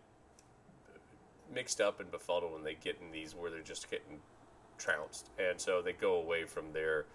mixed 1.54 1.80
up 1.80 2.00
and 2.00 2.10
befuddled 2.10 2.52
when 2.52 2.64
they 2.64 2.74
get 2.74 2.98
in 3.00 3.10
these 3.12 3.34
where 3.34 3.50
they're 3.50 3.60
just 3.60 3.90
getting 3.90 4.18
trounced, 4.78 5.30
and 5.38 5.60
so 5.60 5.80
they 5.80 5.92
go 5.92 6.16
away 6.16 6.44
from 6.44 6.72
their 6.72 7.06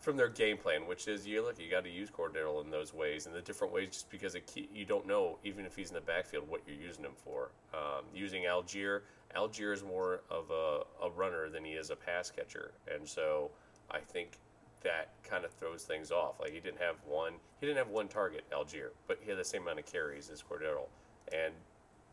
from 0.00 0.16
their 0.16 0.28
game 0.28 0.56
plan, 0.56 0.86
which 0.86 1.08
is 1.08 1.26
you 1.26 1.42
look 1.42 1.58
you 1.58 1.70
got 1.70 1.84
to 1.84 1.90
use 1.90 2.10
Cordero 2.10 2.64
in 2.64 2.70
those 2.70 2.94
ways 2.94 3.26
and 3.26 3.34
the 3.34 3.42
different 3.42 3.72
ways, 3.72 3.88
just 3.88 4.10
because 4.10 4.34
it, 4.34 4.46
ke- 4.46 4.74
you 4.74 4.84
don't 4.84 5.06
know 5.06 5.38
even 5.44 5.66
if 5.66 5.76
he's 5.76 5.88
in 5.90 5.94
the 5.94 6.00
backfield 6.00 6.48
what 6.48 6.62
you're 6.66 6.76
using 6.76 7.04
him 7.04 7.12
for. 7.14 7.50
Um, 7.74 8.04
using 8.14 8.44
Allgeier, 8.44 9.02
Allgeier 9.36 9.74
is 9.74 9.84
more 9.84 10.22
of 10.30 10.50
a, 10.50 11.04
a 11.04 11.10
runner 11.10 11.48
than 11.48 11.64
he 11.64 11.72
is 11.72 11.90
a 11.90 11.96
pass 11.96 12.30
catcher, 12.30 12.72
and 12.92 13.06
so 13.06 13.50
I 13.90 13.98
think 13.98 14.38
that 14.82 15.10
kind 15.22 15.44
of 15.44 15.52
throws 15.52 15.84
things 15.84 16.10
off. 16.10 16.40
Like 16.40 16.52
he 16.52 16.60
didn't 16.60 16.80
have 16.80 16.96
one, 17.06 17.34
he 17.60 17.66
didn't 17.66 17.78
have 17.78 17.88
one 17.88 18.08
target, 18.08 18.44
Allgeier, 18.52 18.90
but 19.06 19.18
he 19.20 19.30
had 19.30 19.38
the 19.38 19.44
same 19.44 19.62
amount 19.62 19.78
of 19.78 19.86
carries 19.86 20.30
as 20.30 20.42
Cordero, 20.42 20.86
and 21.32 21.52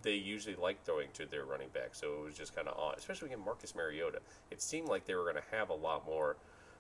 they 0.02 0.14
usually 0.14 0.56
like 0.56 0.84
throwing 0.86 1.10
to 1.14 1.26
their 1.26 1.46
running 1.46 1.70
back, 1.74 1.90
so 1.94 2.14
it 2.14 2.26
was 2.26 2.36
just 2.36 2.56
kind 2.56 2.68
of 2.68 2.78
odd, 2.78 2.98
especially 2.98 3.28
against 3.28 3.46
Marcus 3.46 3.76
Mariota. 3.76 4.20
It 4.52 4.62
seemed 4.62 4.88
like 4.88 5.06
they 5.06 5.16
were 5.16 5.24
going 5.24 5.36
to 5.36 5.56
have 5.58 5.70
a 5.70 5.74
lot 5.74 6.06
more 6.06 6.38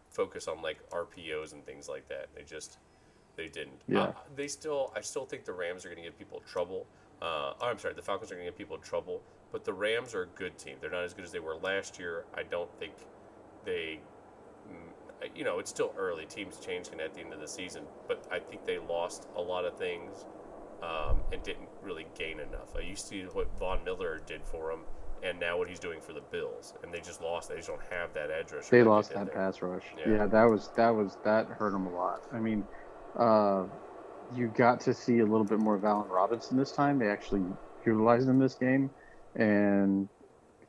focus 0.10 0.48
on 0.48 0.62
like 0.62 0.78
RPOs 0.90 1.54
and 1.54 1.66
things 1.66 1.90
like 1.90 2.08
that. 2.10 2.28
They 2.36 2.44
just 2.44 2.78
they 3.36 3.48
didn't. 3.48 3.82
Yeah. 3.88 4.02
Uh, 4.02 4.14
they 4.36 4.48
still, 4.48 4.92
I 4.96 5.02
still 5.02 5.26
think 5.26 5.46
the 5.46 5.54
Rams 5.54 5.86
are 5.86 5.90
going 5.90 6.02
to 6.02 6.10
give 6.10 6.18
people 6.18 6.42
trouble. 6.50 6.86
Uh, 7.22 7.54
oh, 7.62 7.68
I'm 7.68 7.80
sorry, 7.80 7.94
the 7.94 8.02
Falcons 8.02 8.32
are 8.32 8.36
going 8.36 8.46
to 8.46 8.52
give 8.52 8.58
people 8.58 8.78
trouble, 8.78 9.22
but 9.52 9.64
the 9.64 9.74
Rams 9.74 10.14
are 10.14 10.24
a 10.24 10.28
good 10.28 10.58
team. 10.58 10.76
They're 10.82 10.92
not 10.92 11.04
as 11.04 11.14
good 11.14 11.24
as 11.24 11.32
they 11.32 11.40
were 11.40 11.56
last 11.56 11.98
year. 11.98 12.26
I 12.36 12.44
don't 12.44 12.70
think 12.80 12.94
they 13.64 14.00
you 15.36 15.44
know, 15.44 15.60
it's 15.60 15.70
still 15.70 15.94
early. 15.98 16.26
Teams 16.26 16.60
changing 16.60 17.00
at 17.00 17.14
the 17.14 17.22
end 17.22 17.34
of 17.34 17.40
the 17.40 17.48
season, 17.48 17.84
but 18.08 18.26
I 18.32 18.40
think 18.40 18.66
they 18.66 18.78
lost 18.78 19.28
a 19.36 19.42
lot 19.42 19.66
of 19.66 19.78
things 19.78 20.26
um, 20.84 21.20
and 21.32 21.42
didn't 21.44 21.70
really 21.82 22.06
gain 22.18 22.40
enough. 22.40 22.76
I 22.76 22.82
used 22.82 23.04
to 23.04 23.08
see 23.10 23.22
what 23.24 23.48
Von 23.58 23.84
Miller 23.84 24.22
did 24.26 24.44
for 24.44 24.72
them, 24.72 24.82
and 25.24 25.40
now 25.40 25.58
what 25.58 25.68
he's 25.68 25.80
doing 25.80 26.00
for 26.00 26.14
the 26.14 26.22
Bills, 26.32 26.74
and 26.84 26.94
they 26.94 27.00
just 27.00 27.22
lost. 27.22 27.50
They 27.50 27.56
just 27.56 27.68
don't 27.68 27.82
have 27.90 28.14
that 28.14 28.30
edge 28.30 28.52
rush. 28.52 28.68
They 28.68 28.84
lost 28.84 29.14
that 29.14 29.26
there. 29.26 29.36
pass 29.36 29.62
rush. 29.62 29.84
Yeah. 29.98 30.14
Yeah. 30.14 30.26
that 30.28 30.44
was 30.44 30.70
that 30.76 30.90
was 30.90 31.18
that 31.24 31.48
hurt 31.48 31.72
them 31.72 31.88
a 31.88 31.96
lot. 31.96 32.24
I 32.32 32.40
mean, 32.40 32.64
uh, 33.18 33.64
you 34.36 34.48
got 34.48 34.80
to 34.82 34.94
see 34.94 35.20
a 35.20 35.26
little 35.26 35.46
bit 35.46 35.60
more 35.60 35.76
of 35.76 35.84
Allen 35.84 36.10
Robinson 36.10 36.58
this 36.58 36.72
time. 36.72 37.00
They 37.00 37.10
actually 37.10 37.44
utilized 37.86 38.28
him 38.28 38.40
this 38.40 38.56
game, 38.56 38.90
and 39.36 40.08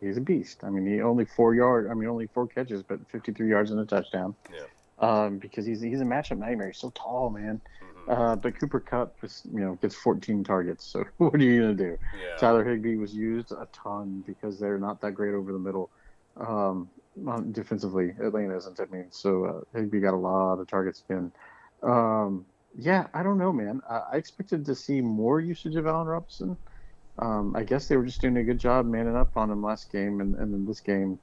he's 0.01 0.16
a 0.16 0.20
beast. 0.20 0.64
I 0.64 0.70
mean, 0.70 0.86
he 0.86 1.01
only 1.01 1.24
four 1.24 1.55
yard. 1.55 1.88
I 1.90 1.94
mean, 1.94 2.09
only 2.09 2.26
four 2.26 2.46
catches, 2.46 2.82
but 2.82 3.01
53 3.11 3.49
yards 3.49 3.70
and 3.70 3.80
a 3.80 3.84
touchdown. 3.84 4.34
Yeah. 4.53 4.64
Um, 5.01 5.38
because 5.38 5.64
he's 5.64 5.80
he's 5.80 6.01
a 6.01 6.05
matchup 6.05 6.38
nightmare. 6.38 6.68
He's 6.68 6.78
so 6.78 6.90
tall, 6.94 7.30
man. 7.30 7.61
Mhm. 7.82 8.32
Uh, 8.32 8.36
but 8.36 8.59
Cooper 8.59 8.80
Kupp 8.80 9.20
was, 9.22 9.42
you 9.53 9.61
know, 9.61 9.74
gets 9.76 9.94
14 9.94 10.42
targets. 10.42 10.84
So 10.84 11.05
what 11.18 11.34
are 11.34 11.38
you 11.38 11.61
gonna 11.61 11.74
do? 11.74 11.99
yeah. 12.20 12.36
Tyler 12.36 12.64
Higbee 12.64 12.96
was 12.96 13.14
used 13.14 13.53
a 13.53 13.68
ton 13.72 14.24
because 14.26 14.59
they're 14.59 14.78
not 14.78 15.01
that 15.03 15.12
great 15.12 15.34
over 15.34 15.53
the 15.53 15.59
middle 15.59 15.90
um, 16.36 16.88
defensively. 17.53 18.14
Atlanta 18.20 18.57
isn't. 18.57 18.80
I 18.80 18.86
mean, 18.86 19.07
so 19.11 19.44
uh, 19.44 19.78
Higbee 19.78 20.01
got 20.01 20.14
a 20.14 20.16
lot 20.16 20.55
of 20.59 20.66
targets 20.66 21.03
again. 21.09 21.32
Um, 21.82 22.44
yeah, 22.76 23.07
I 23.14 23.22
don't 23.22 23.38
know, 23.38 23.53
man. 23.53 23.80
I, 23.88 24.03
I 24.12 24.16
expected 24.16 24.64
to 24.66 24.74
see 24.74 25.01
more 25.01 25.40
usage 25.40 25.76
of 25.76 25.86
Allen 25.86 26.07
Robinson. 26.07 26.57
Um, 27.19 27.55
I 27.57 27.64
guess 27.64 27.89
they 27.89 27.97
were 27.97 28.05
just 28.05 28.21
doing 28.21 28.37
a 28.37 28.45
good 28.45 28.59
job 28.59 28.87
manning 28.87 29.16
up 29.16 29.37
on 29.37 29.51
him 29.51 29.62
last 29.62 29.91
game, 29.91 30.21
and, 30.21 30.35
and 30.37 30.55
in 30.55 30.66
this 30.66 30.81
game, 30.81 31.19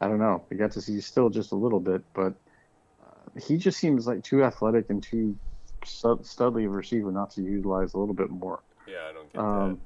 I 0.00 0.06
don't 0.06 0.18
know. 0.18 0.44
We 0.48 0.56
got 0.56 0.70
to 0.72 0.80
see 0.80 1.00
still 1.00 1.28
just 1.28 1.52
a 1.52 1.56
little 1.56 1.80
bit, 1.80 2.02
but 2.14 2.34
uh, 3.02 3.40
he 3.40 3.56
just 3.56 3.78
seems 3.78 4.06
like 4.06 4.22
too 4.22 4.44
athletic 4.44 4.90
and 4.90 5.02
too 5.02 5.36
stud- 5.84 6.22
studly 6.22 6.66
of 6.66 6.72
a 6.72 6.76
receiver 6.76 7.10
not 7.10 7.30
to 7.32 7.42
utilize 7.42 7.94
a 7.94 7.98
little 7.98 8.14
bit 8.14 8.30
more. 8.30 8.60
Yeah, 8.86 9.08
I 9.08 9.12
don't 9.12 9.32
get 9.32 9.40
Um, 9.40 9.80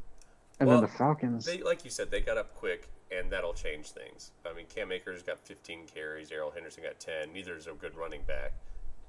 and 0.61 0.69
Well, 0.69 0.81
then 0.81 0.91
the 0.91 0.97
Falcons. 0.97 1.47
They, 1.47 1.63
like 1.63 1.85
you 1.85 1.91
said, 1.91 2.11
they 2.11 2.21
got 2.21 2.37
up 2.37 2.55
quick, 2.55 2.89
and 3.11 3.31
that'll 3.31 3.55
change 3.55 3.91
things. 3.91 4.33
I 4.49 4.55
mean, 4.55 4.67
Cam 4.67 4.93
Akers 4.93 5.23
got 5.23 5.39
15 5.41 5.87
carries. 5.93 6.29
Darrell 6.29 6.51
Henderson 6.51 6.83
got 6.85 7.01
10. 7.01 7.33
Neither 7.33 7.57
is 7.57 7.67
a 7.67 7.73
good 7.73 7.97
running 7.97 8.23
back, 8.27 8.53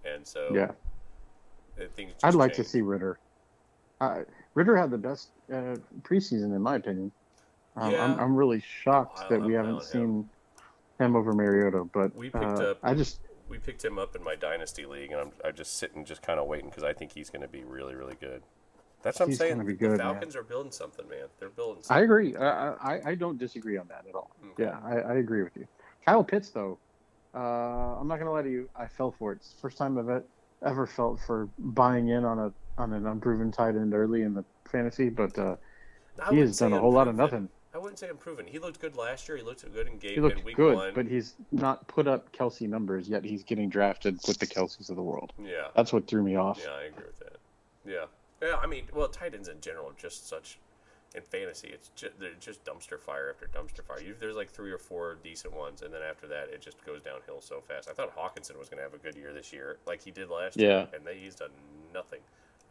and 0.05 0.25
so 0.25 0.49
yeah. 0.53 0.71
things. 1.95 2.13
I'd 2.23 2.33
like 2.33 2.53
to 2.53 2.63
see 2.63 2.81
Ridder. 2.81 3.19
Uh, 4.01 4.21
Ridder 4.55 4.75
had 4.77 4.89
the 4.89 4.97
best 4.97 5.29
uh, 5.53 5.75
preseason, 6.01 6.55
in 6.55 6.61
my 6.61 6.75
opinion. 6.77 7.11
Um, 7.75 7.83
I'm, 7.87 7.91
Yeah. 7.91 8.15
I'm 8.23 8.35
really 8.35 8.61
shocked 8.61 9.19
I- 9.19 9.27
that 9.29 9.41
we 9.41 9.53
haven't 9.53 9.75
him. 9.75 9.81
seen 9.81 10.29
him 10.99 11.15
over 11.15 11.33
Mariota. 11.33 11.83
But 11.83 12.15
We 12.15 12.29
picked 12.29 12.43
uh, 12.43 12.71
up- 12.71 12.79
I 12.81 12.93
just 12.95 13.19
we 13.47 13.59
picked 13.59 13.85
him 13.85 13.99
up 13.99 14.15
in 14.15 14.23
my 14.23 14.35
dynasty 14.35 14.85
league, 14.87 15.11
and 15.11 15.21
I'm 15.21 15.31
I'm 15.43 15.53
just 15.53 15.77
sitting, 15.77 16.03
just 16.05 16.21
kind 16.23 16.39
of 16.39 16.47
waiting 16.47 16.69
because 16.69 16.83
I 16.83 16.93
think 16.93 17.11
he's 17.11 17.29
going 17.29 17.43
to 17.43 17.47
be 17.47 17.63
really, 17.63 17.93
really 17.95 18.15
good. 18.19 18.41
That's 19.03 19.19
what 19.19 19.27
He's 19.29 19.39
I'm 19.39 19.47
saying. 19.47 19.57
gonna 19.57 19.67
the 19.67 19.73
good, 19.73 19.89
man. 19.89 19.99
Falcons 19.99 20.35
are 20.35 20.41
building 20.41 20.71
something, 20.71 21.07
man. 21.07 21.27
They're 21.39 21.49
building. 21.49 21.83
I 21.91 21.99
agree. 21.99 22.35
I, 22.35 22.71
I 22.73 23.01
I 23.11 23.15
don't 23.15 23.37
disagree 23.37 23.77
on 23.77 23.87
that 23.89 24.05
at 24.09 24.15
all. 24.15 24.31
Okay. 24.53 24.63
Yeah, 24.63 24.79
I, 24.83 24.95
I 24.99 25.13
agree 25.17 25.43
with 25.43 25.55
you. 25.55 25.67
Kyle 26.03 26.23
Pitts, 26.23 26.49
though, 26.49 26.79
uh, 27.35 27.37
I'm 27.99 28.07
not 28.07 28.17
gonna 28.17 28.31
lie 28.31 28.41
to 28.41 28.49
you. 28.49 28.67
I 28.75 28.87
fell 28.87 29.11
for 29.11 29.33
it. 29.33 29.35
It's 29.35 29.53
the 29.53 29.59
first 29.61 29.77
time 29.77 29.99
I've 29.99 30.23
ever 30.65 30.87
felt 30.87 31.19
for 31.27 31.49
buying 31.59 32.07
in 32.07 32.25
on 32.25 32.39
a 32.39 32.53
on 32.77 32.93
an 32.93 33.05
unproven 33.05 33.51
tight 33.51 33.75
end 33.75 33.93
early 33.93 34.21
in 34.23 34.33
the 34.33 34.43
fantasy, 34.65 35.09
but 35.09 35.37
uh, 35.37 35.55
he 36.29 36.39
has 36.39 36.57
done 36.57 36.73
a 36.73 36.79
whole 36.79 36.91
lot 36.91 37.07
of 37.07 37.15
nothing. 37.15 37.49
I 37.73 37.77
wouldn't 37.77 37.99
say 37.99 38.07
unproven. 38.09 38.47
He 38.47 38.57
looked 38.57 38.79
good 38.79 38.95
last 38.95 39.27
year. 39.27 39.37
He 39.37 39.43
looked 39.43 39.69
good 39.73 39.87
in 39.87 39.97
game 39.97 40.13
He 40.13 40.21
looked 40.21 40.39
in 40.39 40.45
week 40.45 40.55
good, 40.55 40.75
one. 40.75 40.91
but 40.95 41.05
he's 41.07 41.35
not 41.51 41.85
put 41.89 42.07
up 42.07 42.31
Kelce 42.31 42.69
numbers 42.69 43.09
yet. 43.09 43.23
He's 43.25 43.43
getting 43.43 43.67
drafted 43.69 44.17
with 44.27 44.39
the 44.39 44.47
Kelces 44.47 44.89
of 44.89 44.95
the 44.95 45.01
world. 45.03 45.33
yeah, 45.43 45.67
That's 45.75 45.91
what 45.91 46.07
threw 46.07 46.23
me 46.23 46.35
off. 46.37 46.59
yeah, 46.63 46.71
I 46.71 46.83
agree 46.83 47.03
with 47.05 47.19
that. 47.19 47.35
Yeah, 47.85 48.05
yeah. 48.41 48.55
I 48.63 48.65
mean, 48.67 48.85
well, 48.93 49.09
tight 49.09 49.33
ends 49.33 49.49
in 49.49 49.59
general 49.61 49.89
are 49.89 49.95
just 49.97 50.27
such. 50.29 50.59
In 51.13 51.21
fantasy, 51.21 51.69
it's 51.69 51.91
just, 51.95 52.19
they're 52.19 52.31
just 52.41 52.65
dumpster 52.65 52.99
fire 52.99 53.29
after 53.33 53.47
dumpster 53.47 53.85
fire. 53.87 54.01
You, 54.01 54.15
there's 54.19 54.35
like 54.35 54.49
three 54.51 54.69
or 54.71 54.77
four 54.77 55.17
decent 55.23 55.55
ones, 55.55 55.81
and 55.81 55.93
then 55.93 56.01
after 56.01 56.27
that, 56.27 56.49
it 56.51 56.59
just 56.61 56.83
goes 56.85 57.01
downhill 57.03 57.39
so 57.39 57.61
fast. 57.65 57.87
I 57.89 57.93
thought 57.93 58.13
Hockenson 58.17 58.59
was 58.59 58.67
going 58.67 58.79
to 58.79 58.83
have 58.83 58.93
a 58.93 58.97
good 58.97 59.15
year 59.15 59.31
this 59.31 59.53
year, 59.53 59.77
like 59.87 60.01
he 60.03 60.11
did 60.11 60.29
last 60.29 60.57
Yeah. 60.57 60.67
year, 60.67 60.87
and 60.93 61.05
they, 61.07 61.15
he's 61.17 61.35
done 61.35 61.51
nothing. 61.93 62.19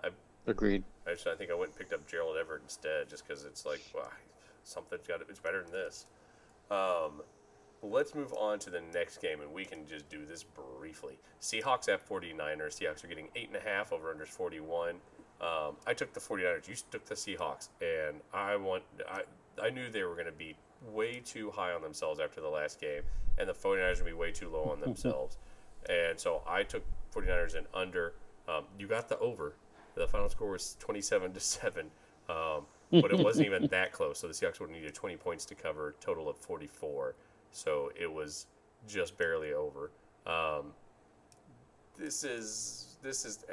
I 0.04 0.10
Agreed. 0.46 0.84
I, 1.06 1.12
just, 1.12 1.26
I 1.26 1.34
think 1.34 1.50
I 1.50 1.54
went 1.54 1.70
and 1.70 1.78
picked 1.78 1.92
up 1.92 2.06
Gerald 2.06 2.36
Everett 2.36 2.62
instead, 2.62 3.08
just 3.08 3.26
because 3.26 3.44
it's 3.44 3.64
like, 3.64 3.80
well, 3.94 4.10
something's 4.62 5.06
got 5.06 5.20
to, 5.20 5.26
it's 5.28 5.38
better 5.40 5.62
than 5.62 5.72
this. 5.72 6.06
Um, 6.70 7.22
let's 7.82 8.14
move 8.14 8.32
on 8.34 8.58
to 8.60 8.70
the 8.70 8.82
next 8.92 9.22
game, 9.22 9.40
and 9.40 9.52
we 9.52 9.64
can 9.64 9.86
just 9.86 10.08
do 10.10 10.26
this 10.26 10.44
briefly. 10.44 11.18
Seahawks 11.40 11.88
at 11.88 12.06
49ers. 12.06 12.78
Seahawks 12.78 13.04
are 13.04 13.06
getting 13.06 13.28
8.5 13.36 13.92
over 13.92 14.10
under 14.10 14.26
41. 14.26 14.96
Um, 15.40 15.76
I 15.86 15.94
took 15.94 16.12
the 16.12 16.20
49ers. 16.20 16.68
You 16.68 16.74
took 16.90 17.06
the 17.06 17.14
Seahawks, 17.14 17.68
and 17.80 18.20
I 18.32 18.56
want, 18.56 18.82
I, 19.10 19.22
I 19.62 19.70
knew 19.70 19.90
they 19.90 20.04
were 20.04 20.14
going 20.14 20.26
to 20.26 20.32
be 20.32 20.56
way 20.92 21.22
too 21.24 21.50
high 21.50 21.72
on 21.72 21.80
themselves 21.80 22.20
after 22.20 22.42
the 22.42 22.48
last 22.48 22.80
game, 22.80 23.02
and 23.38 23.48
the 23.48 23.54
49ers 23.54 23.96
would 23.96 24.06
be 24.06 24.12
way 24.12 24.30
too 24.30 24.50
low 24.50 24.64
on 24.64 24.80
themselves. 24.82 25.38
and 25.88 26.18
so 26.20 26.42
I 26.46 26.64
took 26.64 26.82
49ers 27.14 27.56
and 27.56 27.66
under. 27.72 28.12
Um, 28.46 28.64
you 28.78 28.86
got 28.86 29.08
the 29.08 29.18
over. 29.20 29.54
The 29.94 30.06
final 30.06 30.28
score 30.28 30.50
was 30.50 30.76
27 30.80 31.32
to 31.32 31.40
7. 31.40 31.90
Um, 32.28 32.66
but 32.90 33.10
it 33.10 33.18
wasn't 33.18 33.46
even 33.46 33.66
that 33.68 33.92
close. 33.92 34.18
So 34.18 34.28
the 34.28 34.32
Seahawks 34.32 34.60
would 34.60 34.70
have 34.70 34.78
needed 34.78 34.94
20 34.94 35.16
points 35.16 35.44
to 35.46 35.54
cover, 35.54 35.90
a 35.90 36.04
total 36.04 36.28
of 36.28 36.36
44. 36.36 37.14
So 37.50 37.90
it 37.98 38.12
was 38.12 38.46
just 38.86 39.16
barely 39.18 39.52
over. 39.52 39.90
Um, 40.26 40.72
this 41.96 42.24
is 42.24 42.96
this 43.02 43.24
is 43.24 43.44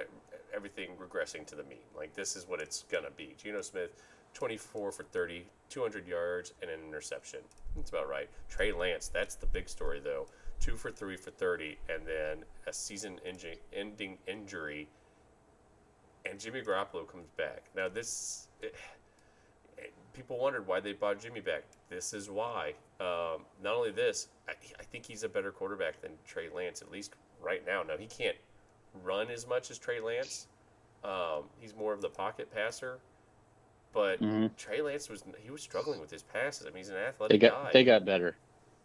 everything 0.54 0.92
regressing 1.00 1.46
to 1.48 1.56
the 1.56 1.64
mean. 1.64 1.80
Like 1.96 2.14
this 2.14 2.36
is 2.36 2.48
what 2.48 2.60
it's 2.60 2.86
gonna 2.92 3.12
be. 3.16 3.36
Geno 3.38 3.62
Smith, 3.62 3.92
24 4.34 4.92
for 4.92 5.04
30, 5.04 5.46
200 5.70 6.08
yards 6.08 6.54
and 6.62 6.72
an 6.72 6.80
interception. 6.88 7.42
That's 7.76 7.90
about 7.90 8.10
right. 8.10 8.30
Trey 8.50 8.72
Lance, 8.72 9.08
that's 9.08 9.36
the 9.36 9.46
big 9.46 9.70
story 9.70 10.00
though. 10.00 10.28
Two 10.60 10.78
for 10.78 10.92
three 10.92 11.18
for 11.18 11.32
30, 11.32 11.78
and 11.90 12.06
then 12.06 12.46
a 12.68 12.74
season-ending 12.74 14.18
injury 14.28 14.88
and 16.26 16.40
Jimmy 16.40 16.62
Garoppolo 16.62 17.08
comes 17.08 17.28
back. 17.38 17.64
Now 17.76 17.90
this, 17.90 18.48
it, 18.62 18.76
it- 19.78 19.94
people 20.14 20.38
wondered 20.38 20.68
why 20.68 20.80
they 20.80 20.94
bought 20.94 21.20
Jimmy 21.22 21.40
back. 21.42 21.64
This 21.90 22.14
is 22.14 22.30
why. 22.30 22.74
Um, 23.00 23.42
not 23.64 23.76
only 23.76 23.92
this, 23.92 24.28
I, 24.48 24.52
I 24.80 24.84
think 24.84 25.06
he's 25.06 25.24
a 25.24 25.30
better 25.30 25.52
quarterback 25.52 26.02
than 26.02 26.12
Trey 26.26 26.50
Lance, 26.54 26.82
at 26.82 26.92
least 26.92 27.14
right 27.42 27.66
now. 27.66 27.82
Now 27.84 27.98
he 27.98 28.06
can't 28.08 28.36
run 29.04 29.30
as 29.32 29.48
much 29.48 29.72
as 29.72 29.78
Trey 29.78 30.00
Lance. 30.00 30.48
Um, 31.04 31.44
he's 31.60 31.76
more 31.76 31.94
of 31.94 32.02
the 32.02 32.10
pocket 32.10 32.54
passer, 32.54 33.00
but 33.94 34.22
Mhm. 34.22 34.56
Trey 34.58 34.82
Lance 34.82 35.10
was 35.10 35.24
he 35.44 35.50
was 35.50 35.62
struggling 35.64 36.00
with 36.00 36.12
his 36.12 36.22
passes. 36.24 36.68
I 36.68 36.70
mean, 36.70 36.78
he's 36.78 36.90
an 36.90 36.96
They 36.96 37.02
athletic 37.06 37.42
got 37.42 37.64
guy. 37.64 37.70
they 37.74 37.84
got 37.84 38.06
better. 38.06 38.36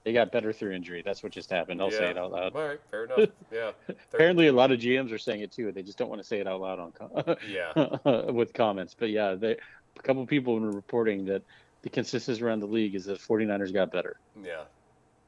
They 0.07 0.13
got 0.13 0.31
better 0.31 0.53
through 0.53 0.71
injury. 0.71 1.03
That's 1.05 1.25
what 1.25 1.33
just 1.33 1.51
happened. 1.51 1.83
I'll 1.83 1.91
say 1.91 2.11
it 2.11 2.17
out 2.17 2.31
loud. 2.31 2.55
All 2.55 2.69
right, 2.69 2.79
fair 2.93 3.07
enough. 3.07 3.29
Yeah, 3.53 3.73
Apparently, 4.15 4.47
a 4.47 4.53
lot 4.53 4.71
of 4.71 4.79
GMs 4.79 5.11
are 5.11 5.19
saying 5.19 5.41
it 5.41 5.51
too. 5.51 5.73
They 5.73 5.83
just 5.83 5.99
don't 5.99 6.09
want 6.09 6.21
to 6.21 6.27
say 6.27 6.39
it 6.39 6.47
out 6.47 6.61
loud 6.61 6.79
on 6.79 6.93
com- 6.93 7.37
yeah. 7.51 8.31
with 8.31 8.53
comments. 8.53 8.95
But 8.97 9.11
yeah, 9.11 9.35
they, 9.35 9.57
a 9.99 10.03
couple 10.05 10.25
people 10.25 10.61
were 10.61 10.71
reporting 10.71 11.25
that 11.25 11.43
the 11.83 11.91
consensus 11.91 12.41
around 12.41 12.61
the 12.61 12.69
league 12.69 12.95
is 12.95 13.07
that 13.07 13.19
49ers 13.19 13.75
got 13.75 13.91
better. 13.91 14.21
Yeah, 14.45 14.63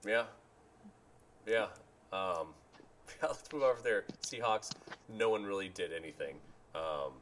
yeah, 0.07 0.27
yeah. 1.45 1.67
Um, 2.13 2.47
let's 3.21 3.53
move 3.53 3.65
over 3.65 3.83
there. 3.83 4.05
Seahawks. 4.23 4.71
No 5.09 5.29
one 5.31 5.43
really 5.43 5.71
did 5.71 5.93
anything. 5.93 6.37
Um, 6.77 7.15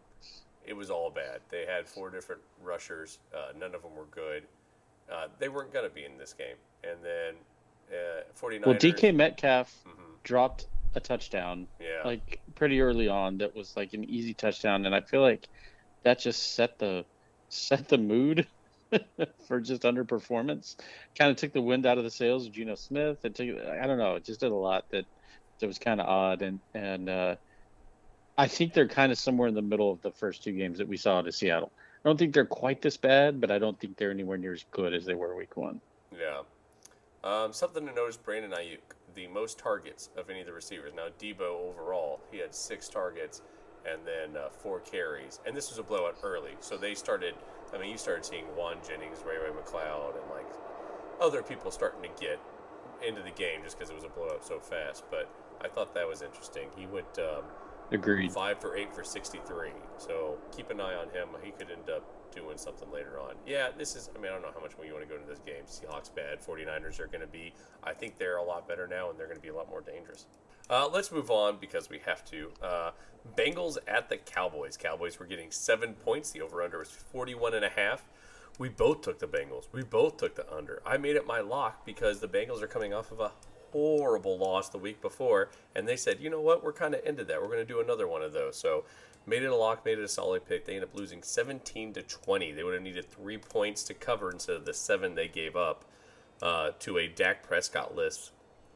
it 0.66 0.76
was 0.76 0.90
all 0.90 1.08
bad. 1.08 1.40
They 1.48 1.64
had 1.64 1.88
four 1.88 2.10
different 2.10 2.42
rushers. 2.62 3.18
Uh, 3.34 3.52
none 3.58 3.74
of 3.74 3.80
them 3.80 3.96
were 3.96 4.08
good. 4.10 4.42
Uh, 5.10 5.28
they 5.38 5.48
weren't 5.48 5.72
gonna 5.72 5.88
be 5.88 6.04
in 6.04 6.18
this 6.18 6.34
game. 6.34 6.56
And 6.90 6.98
then 7.02 7.34
uh, 7.92 8.22
49ers. 8.40 8.66
Well, 8.66 8.74
DK 8.76 9.14
Metcalf 9.14 9.74
Mhm, 9.86 10.22
dropped 10.22 10.66
a 10.94 11.00
touchdown 11.00 11.66
yeah. 11.78 12.02
like 12.04 12.40
pretty 12.54 12.80
early 12.80 13.08
on. 13.08 13.38
That 13.38 13.54
was 13.54 13.76
like 13.76 13.92
an 13.92 14.04
easy 14.04 14.34
touchdown, 14.34 14.86
and 14.86 14.94
I 14.94 15.00
feel 15.00 15.20
like 15.20 15.48
that 16.02 16.18
just 16.18 16.54
set 16.54 16.78
the 16.78 17.04
set 17.48 17.88
the 17.88 17.98
mood 17.98 18.46
for 19.46 19.60
just 19.60 19.82
underperformance. 19.82 20.76
Kind 21.18 21.30
of 21.30 21.36
took 21.36 21.52
the 21.52 21.60
wind 21.62 21.86
out 21.86 21.98
of 21.98 22.04
the 22.04 22.10
sails 22.10 22.46
of 22.46 22.52
Geno 22.52 22.74
Smith. 22.74 23.24
It 23.24 23.34
took 23.34 23.48
I 23.66 23.86
don't 23.86 23.98
know. 23.98 24.16
It 24.16 24.24
just 24.24 24.40
did 24.40 24.52
a 24.52 24.54
lot 24.56 24.88
that 24.90 25.04
that 25.58 25.66
was 25.66 25.78
kind 25.78 26.00
of 26.00 26.06
odd, 26.06 26.42
and 26.42 26.60
and 26.74 27.08
uh, 27.08 27.36
I 28.38 28.48
think 28.48 28.74
they're 28.74 28.88
kind 28.88 29.12
of 29.12 29.18
somewhere 29.18 29.48
in 29.48 29.54
the 29.54 29.62
middle 29.62 29.90
of 29.90 30.02
the 30.02 30.10
first 30.10 30.44
two 30.44 30.52
games 30.52 30.78
that 30.78 30.88
we 30.88 30.96
saw 30.96 31.22
to 31.22 31.32
Seattle. 31.32 31.72
I 32.04 32.08
don't 32.08 32.18
think 32.18 32.34
they're 32.34 32.44
quite 32.44 32.82
this 32.82 32.96
bad, 32.96 33.40
but 33.40 33.50
I 33.50 33.58
don't 33.58 33.78
think 33.80 33.96
they're 33.96 34.10
anywhere 34.10 34.38
near 34.38 34.52
as 34.52 34.64
good 34.70 34.94
as 34.94 35.04
they 35.04 35.14
were 35.14 35.34
week 35.34 35.56
one. 35.56 35.80
Yeah. 36.12 36.42
Um, 37.26 37.52
something 37.52 37.84
to 37.84 37.92
notice 37.92 38.16
Brandon 38.16 38.52
Aiyuk, 38.52 38.94
the 39.16 39.26
most 39.26 39.58
targets 39.58 40.10
of 40.16 40.30
any 40.30 40.40
of 40.40 40.46
the 40.46 40.52
receivers. 40.52 40.92
Now, 40.94 41.08
Deebo 41.18 41.70
overall, 41.70 42.20
he 42.30 42.38
had 42.38 42.54
six 42.54 42.88
targets 42.88 43.42
and 43.84 44.00
then 44.06 44.40
uh, 44.40 44.48
four 44.48 44.78
carries. 44.78 45.40
And 45.44 45.56
this 45.56 45.68
was 45.68 45.78
a 45.78 45.82
blowout 45.82 46.18
early. 46.22 46.52
So 46.60 46.76
they 46.76 46.94
started, 46.94 47.34
I 47.74 47.78
mean, 47.78 47.90
you 47.90 47.98
started 47.98 48.24
seeing 48.24 48.44
Jauan 48.56 48.86
Jennings, 48.86 49.18
Ray 49.26 49.38
Ray 49.38 49.50
McCloud, 49.50 50.14
and 50.22 50.30
like 50.30 50.46
other 51.20 51.42
people 51.42 51.72
starting 51.72 52.02
to 52.02 52.20
get 52.20 52.38
into 53.06 53.22
the 53.22 53.30
game 53.30 53.60
just 53.64 53.76
because 53.76 53.90
it 53.90 53.96
was 53.96 54.04
a 54.04 54.08
blowout 54.08 54.46
so 54.46 54.60
fast. 54.60 55.02
But 55.10 55.28
I 55.60 55.66
thought 55.66 55.94
that 55.94 56.06
was 56.06 56.22
interesting. 56.22 56.68
He 56.76 56.86
went 56.86 57.18
um, 57.18 57.42
Agreed. 57.90 58.30
five 58.30 58.60
for 58.60 58.76
eight 58.76 58.94
for 58.94 59.02
63. 59.02 59.70
So 59.98 60.38
keep 60.56 60.70
an 60.70 60.80
eye 60.80 60.94
on 60.94 61.08
him. 61.08 61.28
He 61.42 61.50
could 61.50 61.72
end 61.72 61.90
up 61.90 62.04
doing 62.34 62.56
something 62.56 62.90
later 62.90 63.18
on. 63.20 63.34
Yeah, 63.46 63.68
this 63.76 63.96
is, 63.96 64.10
I 64.14 64.20
mean, 64.20 64.30
I 64.30 64.34
don't 64.34 64.42
know 64.42 64.52
how 64.54 64.60
much 64.60 64.76
more 64.76 64.86
you 64.86 64.92
want 64.92 65.06
to 65.06 65.08
go 65.08 65.20
into 65.20 65.28
this 65.28 65.40
game. 65.40 65.64
Seahawks 65.66 66.14
bad. 66.14 66.40
49ers 66.40 67.00
are 67.00 67.06
going 67.06 67.20
to 67.20 67.26
be, 67.26 67.52
I 67.82 67.92
think 67.92 68.18
they're 68.18 68.36
a 68.36 68.44
lot 68.44 68.66
better 68.68 68.86
now 68.86 69.10
and 69.10 69.18
they're 69.18 69.26
going 69.26 69.36
to 69.36 69.42
be 69.42 69.48
a 69.48 69.54
lot 69.54 69.68
more 69.68 69.80
dangerous. 69.80 70.26
Uh, 70.68 70.88
let's 70.88 71.12
move 71.12 71.30
on 71.30 71.58
because 71.60 71.88
we 71.88 72.00
have 72.04 72.24
to. 72.26 72.50
Uh, 72.62 72.90
Bengals 73.36 73.76
at 73.86 74.08
the 74.08 74.16
Cowboys. 74.16 74.76
Cowboys 74.76 75.18
were 75.18 75.26
getting 75.26 75.50
seven 75.50 75.94
points. 75.94 76.30
The 76.30 76.42
over 76.42 76.62
under 76.62 76.78
was 76.78 76.90
41 76.90 77.54
and 77.54 77.64
a 77.64 77.68
half. 77.68 78.04
We 78.58 78.68
both 78.68 79.02
took 79.02 79.18
the 79.18 79.26
Bengals. 79.26 79.68
We 79.72 79.82
both 79.82 80.16
took 80.16 80.34
the 80.34 80.52
under. 80.52 80.80
I 80.84 80.96
made 80.96 81.16
it 81.16 81.26
my 81.26 81.40
lock 81.40 81.84
because 81.84 82.20
the 82.20 82.28
Bengals 82.28 82.62
are 82.62 82.66
coming 82.66 82.94
off 82.94 83.12
of 83.12 83.20
a 83.20 83.32
horrible 83.72 84.38
loss 84.38 84.70
the 84.70 84.78
week 84.78 85.02
before, 85.02 85.50
and 85.74 85.86
they 85.86 85.96
said, 85.96 86.18
you 86.20 86.30
know 86.30 86.40
what, 86.40 86.64
we're 86.64 86.72
kind 86.72 86.94
of 86.94 87.04
into 87.04 87.24
that. 87.24 87.40
We're 87.40 87.48
going 87.48 87.58
to 87.58 87.64
do 87.64 87.80
another 87.80 88.08
one 88.08 88.22
of 88.22 88.32
those. 88.32 88.56
So 88.56 88.84
made 89.26 89.42
it 89.42 89.50
a 89.50 89.56
lock, 89.56 89.84
made 89.84 89.98
it 89.98 90.04
a 90.04 90.08
solid 90.08 90.46
pick. 90.46 90.64
They 90.64 90.74
ended 90.74 90.88
up 90.88 90.96
losing 90.96 91.22
17 91.22 91.92
to 91.94 92.02
20. 92.02 92.52
They 92.52 92.62
would 92.62 92.74
have 92.74 92.82
needed 92.82 93.10
three 93.10 93.38
points 93.38 93.82
to 93.84 93.94
cover 93.94 94.30
instead 94.30 94.56
of 94.56 94.64
the 94.64 94.74
seven 94.74 95.14
they 95.14 95.28
gave 95.28 95.56
up 95.56 95.84
uh, 96.40 96.70
to 96.80 96.98
a 96.98 97.08
Dak 97.08 97.42
Prescott 97.42 97.96
list 97.96 98.32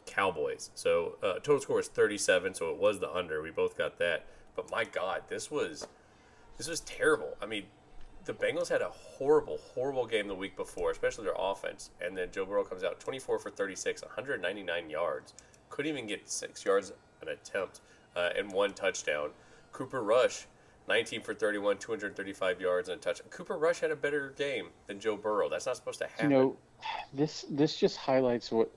Cowboys. 0.07 0.70
So 0.74 1.16
uh, 1.22 1.34
total 1.34 1.61
score 1.61 1.76
was 1.76 1.88
37, 1.88 2.55
so 2.55 2.70
it 2.70 2.78
was 2.78 2.98
the 2.98 3.11
under. 3.11 3.40
We 3.40 3.51
both 3.51 3.78
got 3.78 3.98
that. 3.98 4.26
But 4.57 4.70
my 4.70 4.84
God, 4.84 5.22
this 5.28 5.51
was 5.51 5.86
this 6.57 6.68
was 6.68 6.80
terrible. 6.80 7.36
I 7.40 7.46
mean, 7.46 7.64
the 8.24 8.34
Bengals 8.34 8.68
had 8.68 8.82
a 8.82 8.90
horrible, 8.90 9.59
horrible 9.74 10.07
game 10.07 10.28
the 10.28 10.34
week 10.34 10.57
before, 10.57 10.90
especially 10.90 11.24
their 11.24 11.34
offense. 11.38 11.90
And 12.01 12.16
then 12.16 12.28
Joe 12.32 12.44
Burrow 12.44 12.64
comes 12.64 12.84
out 12.84 13.01
24 13.01 13.38
for 13.38 13.51
36, 13.51 14.03
199 14.03 14.90
yards. 14.90 15.34
Couldn't 15.70 15.90
even 15.90 16.07
get 16.07 16.28
six 16.28 16.64
yards 16.64 16.92
an 17.22 17.28
attempt 17.28 17.80
uh, 18.16 18.30
and 18.36 18.53
one 18.53 18.72
touchdown. 18.72 19.30
Cooper 19.73 20.03
Rush, 20.03 20.47
19 20.89 21.23
for 21.23 21.35
31, 21.35 21.79
235 21.79 22.61
yards 22.61 22.89
and 22.89 22.99
a 22.99 23.01
touch. 23.01 23.21
Cooper 23.31 23.57
Rush 23.57 23.81
had 23.81 23.91
a 23.91 23.97
better 23.97 24.35
game 24.37 24.68
than 24.87 25.01
Joe 25.01 25.16
Burrow. 25.16 25.49
That's 25.49 25.66
not 25.66 25.77
supposed 25.77 25.99
to 26.01 26.07
happen. 26.07 26.31
you 26.31 26.37
know 26.37 26.57
this 27.12 27.45
this 27.51 27.77
just 27.77 27.97
highlights 27.97 28.51
what 28.51 28.71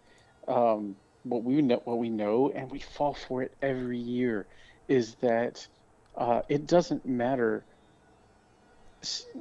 um, 0.48 0.96
what 1.24 1.44
we 1.44 1.62
know 1.62 1.82
what 1.86 1.98
we 1.98 2.10
know 2.10 2.52
and 2.54 2.70
we 2.70 2.80
fall 2.80 3.14
for 3.14 3.42
it 3.44 3.54
every 3.62 3.98
year 3.98 4.46
is 4.88 5.16
that 5.16 5.66
uh, 6.18 6.42
it 6.50 6.68
doesn't 6.68 7.06
matter 7.06 7.64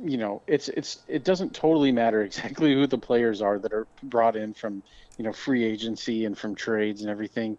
you 0.05 0.17
know 0.17 0.43
it's 0.47 0.69
it's 0.69 1.03
it 1.07 1.25
doesn't 1.25 1.55
totally 1.55 1.93
matter 1.93 2.23
exactly 2.23 2.75
who 2.75 2.87
the 2.87 2.99
players 2.99 3.41
are 3.41 3.59
that 3.59 3.73
are 3.73 3.87
brought 4.03 4.37
in 4.37 4.53
from 4.55 4.83
you 5.19 5.25
know 5.25 5.33
free 5.33 5.65
agency 5.65 6.25
and 6.25 6.37
from 6.37 6.55
trades 6.55 7.03
and 7.03 7.11
everything 7.11 7.57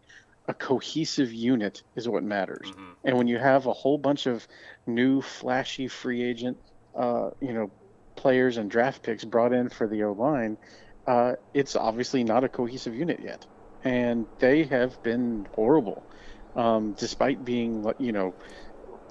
a 0.47 0.53
cohesive 0.53 1.31
unit 1.33 1.83
is 1.95 2.07
what 2.07 2.23
matters 2.23 2.69
Mhm. 2.71 2.95
and 3.05 3.17
when 3.17 3.27
you 3.27 3.37
have 3.37 3.65
a 3.65 3.73
whole 3.73 3.97
bunch 3.97 4.25
of 4.25 4.47
new 4.85 5.21
flashy 5.21 5.87
free 5.87 6.23
agent 6.23 6.57
uh, 6.95 7.29
you 7.41 7.53
know 7.53 7.71
players 8.15 8.57
and 8.57 8.69
draft 8.69 9.01
picks 9.03 9.23
brought 9.25 9.53
in 9.53 9.69
for 9.69 9.87
the 9.87 10.03
O 10.03 10.11
line, 10.13 10.57
uh, 11.07 11.33
it's 11.53 11.75
obviously 11.75 12.23
not 12.23 12.43
a 12.43 12.49
cohesive 12.49 12.93
unit 12.93 13.19
yet, 13.19 13.45
and 13.83 14.27
they 14.39 14.63
have 14.65 15.01
been 15.01 15.47
horrible, 15.55 16.05
um, 16.55 16.93
despite 16.93 17.43
being 17.43 17.83
you 17.97 18.11
know 18.11 18.35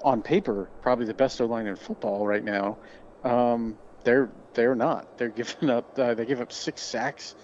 on 0.03 0.21
paper 0.21 0.71
probably 0.81 1.05
the 1.05 1.13
best 1.13 1.41
O 1.41 1.45
line 1.45 1.67
in 1.67 1.75
football 1.75 2.25
right 2.25 2.43
now. 2.43 2.79
Um, 3.23 3.77
they're 4.05 4.31
they're 4.53 4.75
not. 4.75 5.17
They're 5.17 5.29
giving 5.29 5.69
up. 5.69 5.97
Uh, 5.97 6.13
they 6.13 6.25
give 6.25 6.41
up 6.41 6.51
six 6.51 6.81
sacks 6.81 7.35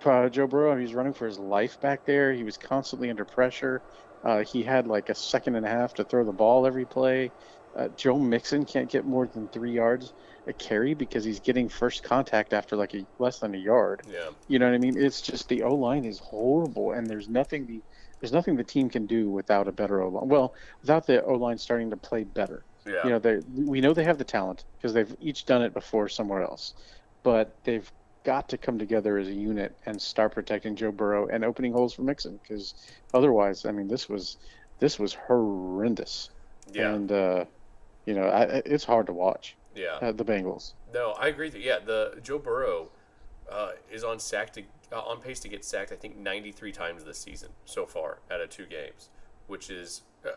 for 0.00 0.24
uh, 0.24 0.28
Joe 0.28 0.46
Burrow. 0.46 0.76
He 0.76 0.82
was 0.82 0.94
running 0.94 1.12
for 1.12 1.26
his 1.26 1.38
life 1.38 1.80
back 1.80 2.04
there. 2.04 2.32
He 2.32 2.44
was 2.44 2.56
constantly 2.56 3.10
under 3.10 3.24
pressure. 3.24 3.82
Uh, 4.24 4.44
he 4.44 4.62
had 4.62 4.86
like 4.86 5.08
a 5.08 5.14
second 5.14 5.56
and 5.56 5.64
a 5.64 5.68
half 5.68 5.94
to 5.94 6.04
throw 6.04 6.24
the 6.24 6.32
ball 6.32 6.66
every 6.66 6.84
play. 6.84 7.30
Uh, 7.76 7.88
Joe 7.96 8.18
Mixon 8.18 8.64
can't 8.64 8.90
get 8.90 9.04
more 9.04 9.26
than 9.26 9.48
three 9.48 9.72
yards 9.72 10.12
a 10.46 10.52
carry 10.52 10.94
because 10.94 11.24
he's 11.24 11.40
getting 11.40 11.68
first 11.68 12.02
contact 12.02 12.52
after 12.52 12.76
like 12.76 12.94
a 12.94 13.06
less 13.18 13.38
than 13.38 13.54
a 13.54 13.58
yard. 13.58 14.02
Yeah. 14.10 14.30
You 14.48 14.58
know 14.58 14.66
what 14.66 14.74
I 14.74 14.78
mean? 14.78 14.96
It's 14.96 15.20
just 15.20 15.48
the 15.48 15.62
O 15.62 15.74
line 15.74 16.04
is 16.04 16.18
horrible, 16.18 16.92
and 16.92 17.06
there's 17.06 17.28
nothing 17.28 17.66
the 17.66 17.80
there's 18.20 18.32
nothing 18.32 18.56
the 18.56 18.64
team 18.64 18.90
can 18.90 19.06
do 19.06 19.30
without 19.30 19.68
a 19.68 19.72
better 19.72 20.02
O 20.02 20.08
line. 20.08 20.28
Well, 20.28 20.54
without 20.80 21.06
the 21.06 21.24
O 21.24 21.34
line 21.34 21.58
starting 21.58 21.90
to 21.90 21.96
play 21.96 22.24
better. 22.24 22.64
Yeah. 22.86 23.04
You 23.04 23.10
know, 23.10 23.18
they 23.18 23.38
we 23.54 23.80
know 23.80 23.92
they 23.92 24.04
have 24.04 24.18
the 24.18 24.24
talent 24.24 24.64
because 24.76 24.92
they've 24.92 25.14
each 25.20 25.46
done 25.46 25.62
it 25.62 25.72
before 25.72 26.08
somewhere 26.08 26.42
else, 26.42 26.74
but 27.22 27.54
they've 27.64 27.90
got 28.24 28.48
to 28.48 28.58
come 28.58 28.78
together 28.78 29.18
as 29.18 29.28
a 29.28 29.34
unit 29.34 29.76
and 29.86 30.00
start 30.00 30.32
protecting 30.32 30.76
Joe 30.76 30.92
Burrow 30.92 31.28
and 31.28 31.44
opening 31.44 31.72
holes 31.72 31.94
for 31.94 32.02
Mixon 32.02 32.38
because 32.42 32.74
otherwise, 33.14 33.64
I 33.64 33.72
mean, 33.72 33.88
this 33.88 34.08
was 34.08 34.36
this 34.78 34.98
was 34.98 35.14
horrendous. 35.14 36.30
yeah. 36.72 36.92
And 36.92 37.12
uh, 37.12 37.44
you 38.06 38.14
know, 38.14 38.24
I, 38.24 38.62
it's 38.64 38.84
hard 38.84 39.06
to 39.06 39.12
watch 39.12 39.56
yeah. 39.74 39.98
uh, 40.00 40.12
the 40.12 40.24
Bengals. 40.24 40.72
No, 40.92 41.12
I 41.12 41.28
agree. 41.28 41.50
That, 41.50 41.60
yeah, 41.60 41.78
the 41.78 42.18
Joe 42.22 42.38
Burrow 42.38 42.88
uh, 43.50 43.72
is 43.90 44.04
on 44.04 44.18
sack 44.18 44.52
to 44.54 44.62
uh, 44.92 45.00
on 45.00 45.20
pace 45.20 45.40
to 45.40 45.48
get 45.48 45.64
sacked. 45.64 45.92
I 45.92 45.96
think 45.96 46.16
93 46.16 46.72
times 46.72 47.04
this 47.04 47.18
season 47.18 47.50
so 47.64 47.86
far 47.86 48.18
out 48.30 48.40
of 48.40 48.50
two 48.50 48.66
games, 48.66 49.08
which 49.46 49.70
is 49.70 50.02
uh, 50.26 50.30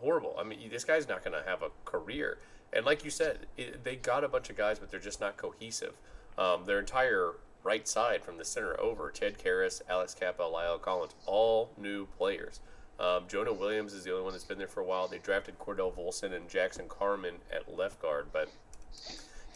horrible. 0.00 0.34
I 0.38 0.44
mean, 0.44 0.58
this 0.70 0.84
guy's 0.84 1.08
not 1.08 1.24
going 1.24 1.40
to 1.40 1.48
have 1.48 1.62
a 1.62 1.70
career. 1.84 2.38
And 2.72 2.86
like 2.86 3.04
you 3.04 3.10
said, 3.10 3.46
it, 3.56 3.84
they 3.84 3.96
got 3.96 4.24
a 4.24 4.28
bunch 4.28 4.48
of 4.50 4.56
guys, 4.56 4.78
but 4.78 4.90
they're 4.90 5.00
just 5.00 5.20
not 5.20 5.36
cohesive. 5.36 5.94
Um, 6.38 6.64
their 6.64 6.78
entire 6.78 7.32
right 7.62 7.86
side 7.86 8.22
from 8.24 8.38
the 8.38 8.44
center 8.44 8.78
over, 8.80 9.10
Ted 9.10 9.38
Karras, 9.38 9.82
Alex 9.88 10.14
Cappa, 10.14 10.42
La'el 10.42 10.80
Collins, 10.80 11.14
all 11.26 11.70
new 11.76 12.06
players. 12.18 12.60
Um, 12.98 13.24
Jonah 13.28 13.52
Williams 13.52 13.92
is 13.94 14.04
the 14.04 14.10
only 14.12 14.24
one 14.24 14.32
that's 14.32 14.44
been 14.44 14.58
there 14.58 14.68
for 14.68 14.80
a 14.80 14.84
while. 14.84 15.08
They 15.08 15.18
drafted 15.18 15.58
Cordell 15.58 15.92
Volson 15.94 16.32
and 16.34 16.48
Jackson 16.48 16.88
Carman 16.88 17.36
at 17.52 17.74
left 17.76 18.00
guard, 18.00 18.26
but 18.32 18.48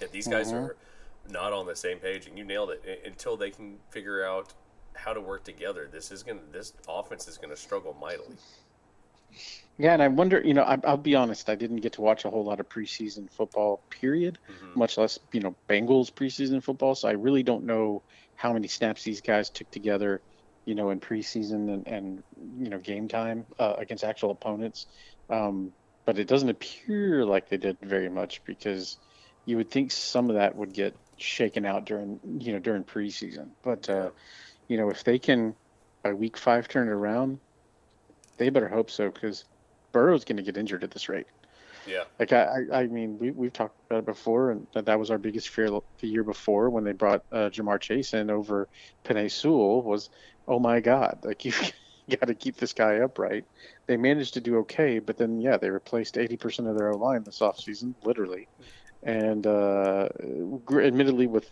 yeah, 0.01 0.09
these 0.13 0.27
guys 0.29 0.53
Mhm. 0.53 0.71
are 0.71 0.77
not 1.29 1.53
on 1.53 1.67
the 1.67 1.77
same 1.77 1.99
page, 1.99 2.27
and 2.27 2.39
you 2.39 2.45
nailed 2.45 2.71
it. 2.71 2.83
I- 2.87 3.07
Until 3.07 3.37
they 3.37 3.51
can 3.51 3.79
figure 3.91 4.25
out 4.25 4.53
how 4.95 5.13
to 5.13 5.21
work 5.21 5.45
together, 5.45 5.87
this 5.91 6.11
is 6.11 6.23
gonna 6.23 6.41
this 6.53 6.73
offense 6.89 7.29
is 7.29 7.37
gonna 7.39 7.57
struggle 7.57 7.95
mightily. 7.95 8.37
Yeah, 9.79 9.93
and 9.93 10.03
I 10.03 10.09
wonder, 10.09 10.41
you 10.43 10.55
know, 10.55 10.63
I, 10.63 10.79
I'll 10.85 10.97
be 10.97 11.15
honest, 11.15 11.51
I 11.51 11.55
didn't 11.55 11.83
get 11.83 11.95
to 11.95 12.01
watch 12.01 12.25
a 12.25 12.31
whole 12.31 12.45
lot 12.45 12.61
of 12.61 12.69
preseason 12.69 13.31
football, 13.31 13.85
period, 13.91 14.39
Mhm. 14.49 14.77
much 14.77 14.97
less, 14.97 15.19
you 15.33 15.41
know, 15.41 15.57
Bengals 15.69 16.11
preseason 16.11 16.63
football. 16.63 16.95
So 16.95 17.09
I 17.09 17.13
really 17.13 17.43
don't 17.43 17.65
know 17.67 18.03
how 18.37 18.53
many 18.55 18.69
snaps 18.69 19.03
these 19.05 19.21
guys 19.21 19.51
took 19.51 19.71
together, 19.71 20.23
you 20.65 20.75
know, 20.75 20.91
in 20.91 21.01
preseason 21.01 21.73
and, 21.73 21.87
and 21.87 22.23
you 22.37 22.71
know, 22.71 22.79
game 22.79 23.07
time 23.07 23.45
uh, 23.59 23.75
against 23.77 24.03
actual 24.03 24.31
opponents. 24.31 24.87
Um, 25.29 25.73
but 26.07 26.19
it 26.19 26.29
doesn't 26.29 26.49
appear 26.49 27.25
like 27.27 27.49
they 27.49 27.59
did 27.59 27.77
very 27.83 28.09
much 28.09 28.43
because 28.47 28.99
you 29.45 29.59
would 29.59 29.71
think 29.71 29.91
some 29.93 30.31
of 30.31 30.37
that 30.37 30.57
would 30.57 30.73
get 30.73 30.97
shaken 31.19 31.67
out 31.67 31.85
during, 31.85 32.19
you 32.41 32.53
know, 32.53 32.61
during 32.61 32.85
preseason. 32.85 33.51
But, 33.63 33.91
uh, 33.91 34.11
you 34.69 34.79
know, 34.79 34.91
if 34.91 35.05
they 35.05 35.19
can, 35.19 35.55
by 36.03 36.15
week 36.15 36.37
five, 36.39 36.69
turn 36.69 36.89
it 36.89 36.93
around, 36.93 37.41
they 38.39 38.51
better 38.51 38.69
hope 38.69 38.91
so 38.91 39.11
because 39.11 39.45
Burrow's 39.93 40.25
going 40.25 40.37
to 40.37 40.43
get 40.43 40.57
injured 40.57 40.85
at 40.85 40.91
this 40.91 41.09
rate. 41.09 41.27
Yeah, 41.87 42.03
Like 42.19 42.33
I, 42.33 42.47
I, 42.73 42.79
I 42.81 42.87
mean, 42.89 43.17
we 43.19 43.31
we've 43.31 43.53
talked 43.53 43.77
about 43.89 44.01
it 44.01 44.07
before, 44.07 44.51
and 44.51 44.67
that, 44.75 44.87
that 44.87 44.99
was 44.99 45.11
our 45.11 45.19
biggest 45.19 45.51
fear 45.51 45.71
the 45.71 46.09
year 46.09 46.25
before 46.25 46.69
when 46.69 46.83
they 46.83 46.93
brought 46.93 47.23
uh, 47.31 47.49
Ja'Marr 47.49 47.81
Chase 47.81 48.13
in 48.13 48.29
over 48.29 48.69
Penei 49.05 49.31
Sewell 49.31 49.83
was, 49.83 50.11
oh 50.49 50.59
my 50.59 50.81
God, 50.81 51.21
like 51.23 51.45
you 51.45 51.53
got 52.11 52.27
to 52.27 52.35
keep 52.35 52.57
this 52.57 52.73
guy 52.73 52.97
upright. 52.97 53.45
They 53.87 53.97
managed 53.97 54.35
to 54.35 54.41
do 54.41 54.59
okay, 54.59 54.99
but 54.99 55.17
then 55.17 55.41
yeah, 55.41 55.59
they 55.59 55.71
replaced 55.71 56.19
eighty 56.19 56.37
percent 56.37 56.67
of 56.69 56.77
their 56.77 56.93
O 56.93 56.97
line 56.97 57.23
this 57.23 57.39
offseason, 57.39 57.95
literally, 58.05 58.49
and 59.05 59.47
uh, 59.47 60.09
gr- 60.65 60.83
admittedly 60.83 61.29
with 61.29 61.49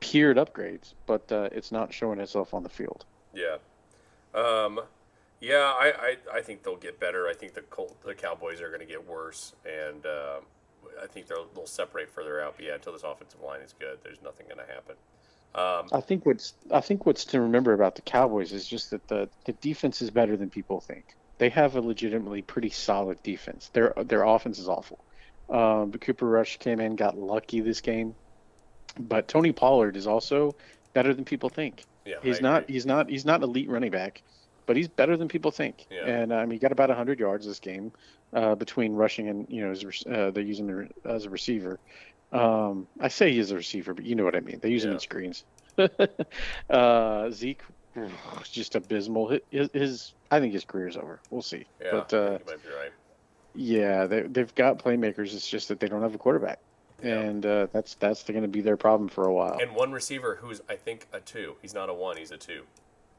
peered 0.00 0.38
upgrades, 0.38 0.94
but 1.06 1.30
uh, 1.30 1.48
it's 1.52 1.70
not 1.70 1.92
showing 1.92 2.18
itself 2.20 2.54
on 2.54 2.62
the 2.62 2.68
field. 2.70 3.04
yeah, 3.34 3.56
um, 4.34 4.80
yeah. 5.40 5.72
I, 5.78 5.92
I, 6.32 6.38
I 6.38 6.42
think 6.42 6.62
they'll 6.62 6.76
get 6.76 6.98
better. 7.00 7.28
I 7.28 7.34
think 7.34 7.54
the 7.54 7.62
Col- 7.62 7.96
the 8.04 8.14
Cowboys 8.14 8.60
are 8.60 8.70
gonna 8.70 8.84
get 8.84 9.06
worse, 9.06 9.54
and 9.64 10.04
uh, 10.06 10.40
I 11.02 11.06
think 11.06 11.26
they'll 11.26 11.48
they'll 11.54 11.66
separate 11.66 12.10
further 12.10 12.40
out. 12.40 12.54
But 12.56 12.66
yeah, 12.66 12.74
until 12.74 12.92
this 12.92 13.02
offensive 13.02 13.40
line 13.40 13.60
is 13.60 13.74
good, 13.78 13.98
there's 14.02 14.22
nothing 14.22 14.46
gonna 14.48 14.66
happen. 14.66 14.96
Um, 15.54 15.88
I 15.92 16.00
think 16.00 16.26
what's 16.26 16.54
I 16.70 16.80
think 16.80 17.06
what's 17.06 17.24
to 17.26 17.40
remember 17.40 17.72
about 17.72 17.94
the 17.94 18.02
Cowboys 18.02 18.52
is 18.52 18.66
just 18.66 18.90
that 18.90 19.06
the 19.08 19.28
the 19.44 19.52
defense 19.52 20.02
is 20.02 20.10
better 20.10 20.36
than 20.36 20.50
people 20.50 20.80
think. 20.80 21.16
They 21.38 21.48
have 21.50 21.76
a 21.76 21.80
legitimately 21.80 22.42
pretty 22.42 22.70
solid 22.70 23.22
defense. 23.22 23.70
Their 23.72 23.94
their 24.04 24.24
offense 24.24 24.58
is 24.58 24.68
awful. 24.68 24.98
Um, 25.48 25.90
but 25.90 26.00
Cooper 26.02 26.26
Rush 26.26 26.58
came 26.58 26.80
in, 26.80 26.96
got 26.96 27.16
lucky 27.16 27.60
this 27.60 27.80
game. 27.80 28.14
But 28.98 29.28
Tony 29.28 29.52
Pollard 29.52 29.96
is 29.96 30.06
also 30.06 30.54
better 30.92 31.14
than 31.14 31.24
people 31.24 31.48
think. 31.48 31.84
yeah, 32.04 32.16
He's 32.22 32.40
not 32.40 32.68
he's 32.68 32.84
not 32.84 33.08
he's 33.08 33.24
not 33.24 33.42
elite 33.42 33.68
running 33.68 33.90
back, 33.90 34.22
but 34.68 34.76
he's 34.76 34.86
better 34.86 35.16
than 35.16 35.26
people 35.28 35.50
think. 35.50 35.86
Yeah. 35.90 36.04
And 36.06 36.32
um, 36.32 36.50
he 36.50 36.58
got 36.58 36.70
about 36.72 36.90
100 36.90 37.18
yards 37.18 37.46
this 37.46 37.58
game 37.58 37.90
uh, 38.34 38.54
between 38.54 38.92
rushing 38.92 39.28
and 39.28 39.46
you 39.48 39.64
know 39.64 39.70
as, 39.72 39.82
a 39.82 39.86
rec- 39.86 40.06
uh, 40.18 40.30
they're 40.30 40.44
using 40.44 40.68
him 40.68 40.90
as 41.06 41.24
a 41.24 41.30
receiver. 41.30 41.80
Um, 42.30 42.86
I 43.00 43.08
say 43.08 43.32
he's 43.32 43.50
a 43.50 43.56
receiver, 43.56 43.94
but 43.94 44.04
you 44.04 44.14
know 44.14 44.24
what 44.24 44.36
I 44.36 44.40
mean. 44.40 44.58
They 44.60 44.68
use 44.68 44.84
him 44.84 44.92
in 44.92 45.00
screens. 45.00 45.44
uh, 46.70 47.30
Zeke, 47.30 47.62
just 48.44 48.74
abysmal. 48.74 49.38
His, 49.50 49.70
his 49.72 50.14
I 50.30 50.38
think 50.38 50.52
his 50.52 50.64
career 50.66 50.88
is 50.88 50.96
over. 50.98 51.18
We'll 51.30 51.40
see. 51.42 51.64
Yeah, 51.80 51.90
But 51.92 52.12
uh, 52.14 52.16
you 52.16 52.30
might 52.46 52.62
be 52.62 52.68
right. 52.78 52.92
yeah, 53.54 54.06
they, 54.06 54.20
they've 54.22 54.54
got 54.54 54.78
playmakers. 54.78 55.34
It's 55.34 55.48
just 55.48 55.68
that 55.68 55.80
they 55.80 55.88
don't 55.88 56.02
have 56.02 56.14
a 56.14 56.18
quarterback, 56.18 56.58
Yeah. 57.02 57.20
and 57.20 57.46
uh, 57.46 57.66
that's 57.72 57.94
that's 57.94 58.22
going 58.24 58.42
to 58.42 58.48
be 58.48 58.60
their 58.60 58.76
problem 58.76 59.08
for 59.08 59.24
a 59.26 59.32
while. 59.32 59.56
And 59.60 59.74
one 59.74 59.92
receiver 59.92 60.36
who's 60.42 60.60
I 60.68 60.76
think 60.76 61.06
a 61.14 61.20
two. 61.20 61.54
He's 61.62 61.72
not 61.72 61.88
a 61.88 61.94
one. 61.94 62.18
He's 62.18 62.32
a 62.32 62.36
two. 62.36 62.64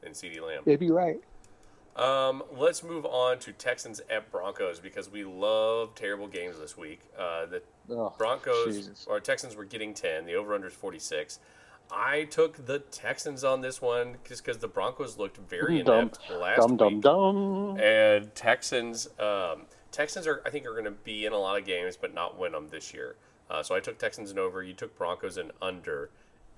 In 0.02 0.12
CeeDee 0.12 0.40
Lamb. 0.40 0.62
Maybe 0.64 0.90
right. 0.90 1.20
Um, 2.00 2.42
let's 2.56 2.82
move 2.82 3.04
on 3.04 3.38
to 3.40 3.52
Texans 3.52 4.00
at 4.08 4.30
Broncos 4.30 4.80
because 4.80 5.10
we 5.10 5.24
love 5.24 5.94
terrible 5.94 6.28
games 6.28 6.58
this 6.58 6.76
week. 6.76 7.00
Uh, 7.18 7.46
the 7.46 7.62
Oh, 7.90 8.14
Broncos 8.16 8.76
Jesus. 8.76 9.06
or 9.08 9.20
Texans 9.20 9.56
were 9.56 9.64
getting 9.64 9.92
10. 9.92 10.24
The 10.24 10.34
over 10.34 10.54
under 10.54 10.68
is 10.68 10.72
46. 10.74 11.40
I 11.92 12.24
took 12.24 12.64
the 12.66 12.78
Texans 12.78 13.42
on 13.42 13.60
this 13.60 13.82
one 13.82 14.16
just 14.26 14.44
because 14.44 14.58
the 14.58 14.68
Broncos 14.68 15.18
looked 15.18 15.36
very 15.38 15.82
Dum, 15.82 15.98
inept 15.98 16.30
last 16.30 16.58
Dum 16.60 16.70
week. 16.70 16.78
dum 16.78 17.00
dum. 17.00 17.80
And 17.80 18.32
Texans, 18.34 19.08
um, 19.18 19.62
Texans 19.90 20.26
are 20.28 20.40
I 20.46 20.50
think 20.50 20.66
are 20.66 20.72
going 20.72 20.84
to 20.84 20.92
be 20.92 21.26
in 21.26 21.32
a 21.32 21.38
lot 21.38 21.58
of 21.58 21.66
games, 21.66 21.96
but 21.96 22.14
not 22.14 22.38
win 22.38 22.52
them 22.52 22.68
this 22.70 22.94
year. 22.94 23.16
Uh, 23.50 23.62
so 23.64 23.74
I 23.74 23.80
took 23.80 23.98
Texans 23.98 24.30
and 24.30 24.38
over. 24.38 24.62
You 24.62 24.72
took 24.72 24.96
Broncos 24.96 25.36
and 25.36 25.50
under, 25.60 26.10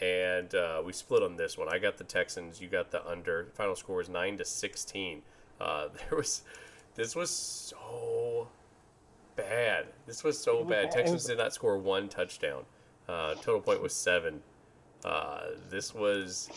and 0.03 0.55
uh, 0.55 0.83
we 0.85 0.93
split 0.93 1.23
on 1.23 1.37
this 1.37 1.57
one. 1.57 1.67
I 1.73 1.79
got 1.79 1.97
the 1.97 2.05
Texans. 2.05 2.61
You 2.61 2.69
got 2.69 2.91
the 2.91 3.05
under. 3.09 3.47
Final 3.55 3.75
score 3.75 4.03
is 4.03 4.11
nine 4.11 4.37
to 4.37 4.45
sixteen. 4.45 5.23
Uh, 5.63 5.89
there 6.09 6.19
was, 6.19 6.43
this 6.95 7.15
was 7.15 7.31
so 7.31 8.49
bad. 9.37 9.87
This 10.07 10.25
was 10.25 10.39
so 10.39 10.65
bad. 10.65 10.91
Texans 10.91 11.25
did 11.25 11.39
not 11.39 11.55
score 11.55 11.79
one 11.79 12.09
touchdown. 12.09 12.65
Uh, 13.09 13.35
total 13.35 13.61
point 13.61 13.81
was 13.81 13.93
seven. 13.95 14.41
Uh, 15.05 15.43
this 15.71 15.95
was. 15.95 16.51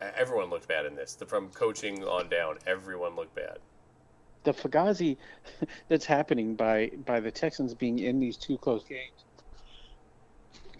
Everyone 0.00 0.50
looked 0.50 0.66
bad 0.66 0.84
in 0.86 0.94
this. 0.96 1.16
From 1.26 1.48
coaching 1.50 2.02
on 2.04 2.28
down, 2.28 2.58
everyone 2.66 3.14
looked 3.14 3.34
bad. 3.34 3.58
the 4.44 4.52
Fugazi 4.52 5.16
that's 5.88 6.04
happening 6.04 6.54
by 6.54 6.90
by 7.06 7.20
the 7.20 7.30
Texans 7.30 7.74
being 7.74 7.98
in 8.00 8.18
these 8.18 8.36
two 8.36 8.58
close 8.58 8.84
games 8.84 9.24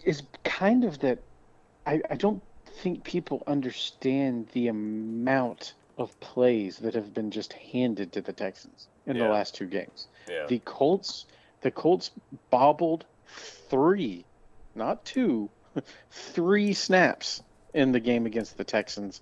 is 0.03 0.23
kind 0.43 0.83
of 0.83 0.99
that 0.99 1.19
I, 1.85 2.01
I 2.09 2.15
don't 2.15 2.41
think 2.81 3.03
people 3.03 3.43
understand 3.47 4.47
the 4.53 4.67
amount 4.67 5.73
of 5.97 6.17
plays 6.19 6.77
that 6.77 6.95
have 6.95 7.13
been 7.13 7.31
just 7.31 7.53
handed 7.53 8.11
to 8.13 8.21
the 8.21 8.33
Texans 8.33 8.87
in 9.05 9.15
Yeah. 9.15 9.23
the 9.27 9.29
last 9.33 9.55
two 9.55 9.65
games. 9.67 10.07
Yeah. 10.29 10.45
The 10.47 10.59
Colts 10.59 11.25
the 11.61 11.71
Colts 11.71 12.11
bobbled 12.49 13.05
three, 13.69 14.25
not 14.75 15.05
two, 15.05 15.49
three 16.11 16.73
snaps 16.73 17.41
in 17.73 17.91
the 17.93 17.99
game 17.99 18.25
against 18.25 18.57
the 18.57 18.63
Texans, 18.65 19.21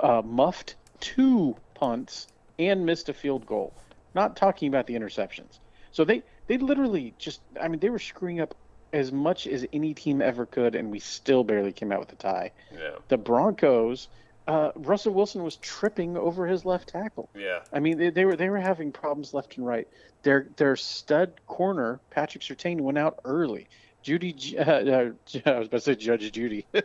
uh, 0.00 0.22
muffed 0.24 0.76
two 1.00 1.56
punts 1.74 2.26
and 2.58 2.84
missed 2.86 3.08
a 3.08 3.12
field 3.14 3.46
goal. 3.46 3.72
Not 4.14 4.36
talking 4.36 4.68
about 4.68 4.86
the 4.86 4.94
interceptions. 4.94 5.58
So 5.92 6.04
they 6.04 6.22
they 6.46 6.58
literally 6.58 7.14
just 7.18 7.40
I 7.60 7.68
mean 7.68 7.80
they 7.80 7.90
were 7.90 7.98
screwing 7.98 8.40
up 8.40 8.54
as 8.92 9.12
much 9.12 9.46
as 9.46 9.66
any 9.72 9.92
team 9.92 10.22
ever 10.22 10.46
could, 10.46 10.74
and 10.74 10.90
we 10.90 10.98
still 10.98 11.44
barely 11.44 11.72
came 11.72 11.92
out 11.92 12.00
with 12.00 12.12
a 12.12 12.16
tie. 12.16 12.50
Yeah. 12.72 12.92
The 13.08 13.18
Broncos, 13.18 14.08
uh, 14.48 14.72
Russell 14.76 15.12
Wilson 15.12 15.44
was 15.44 15.56
tripping 15.56 16.16
over 16.16 16.46
his 16.46 16.64
left 16.64 16.88
tackle. 16.88 17.28
Yeah. 17.36 17.60
I 17.70 17.80
mean, 17.80 17.98
they, 17.98 18.08
they 18.08 18.24
were 18.24 18.34
they 18.34 18.48
were 18.48 18.58
having 18.58 18.90
problems 18.90 19.34
left 19.34 19.58
and 19.58 19.66
right. 19.66 19.86
Their 20.22 20.48
their 20.56 20.74
stud 20.74 21.34
corner 21.46 22.00
Patrick 22.10 22.42
Surtain 22.42 22.80
went 22.80 22.96
out 22.96 23.20
early. 23.26 23.68
Jeudy, 24.02 24.56
uh, 24.58 24.62
uh, 24.62 25.10
I 25.54 25.58
was 25.58 25.68
about 25.68 25.70
to 25.70 25.80
say 25.80 25.94
Judge 25.96 26.32
Judy. 26.32 26.66
uh, 26.74 26.80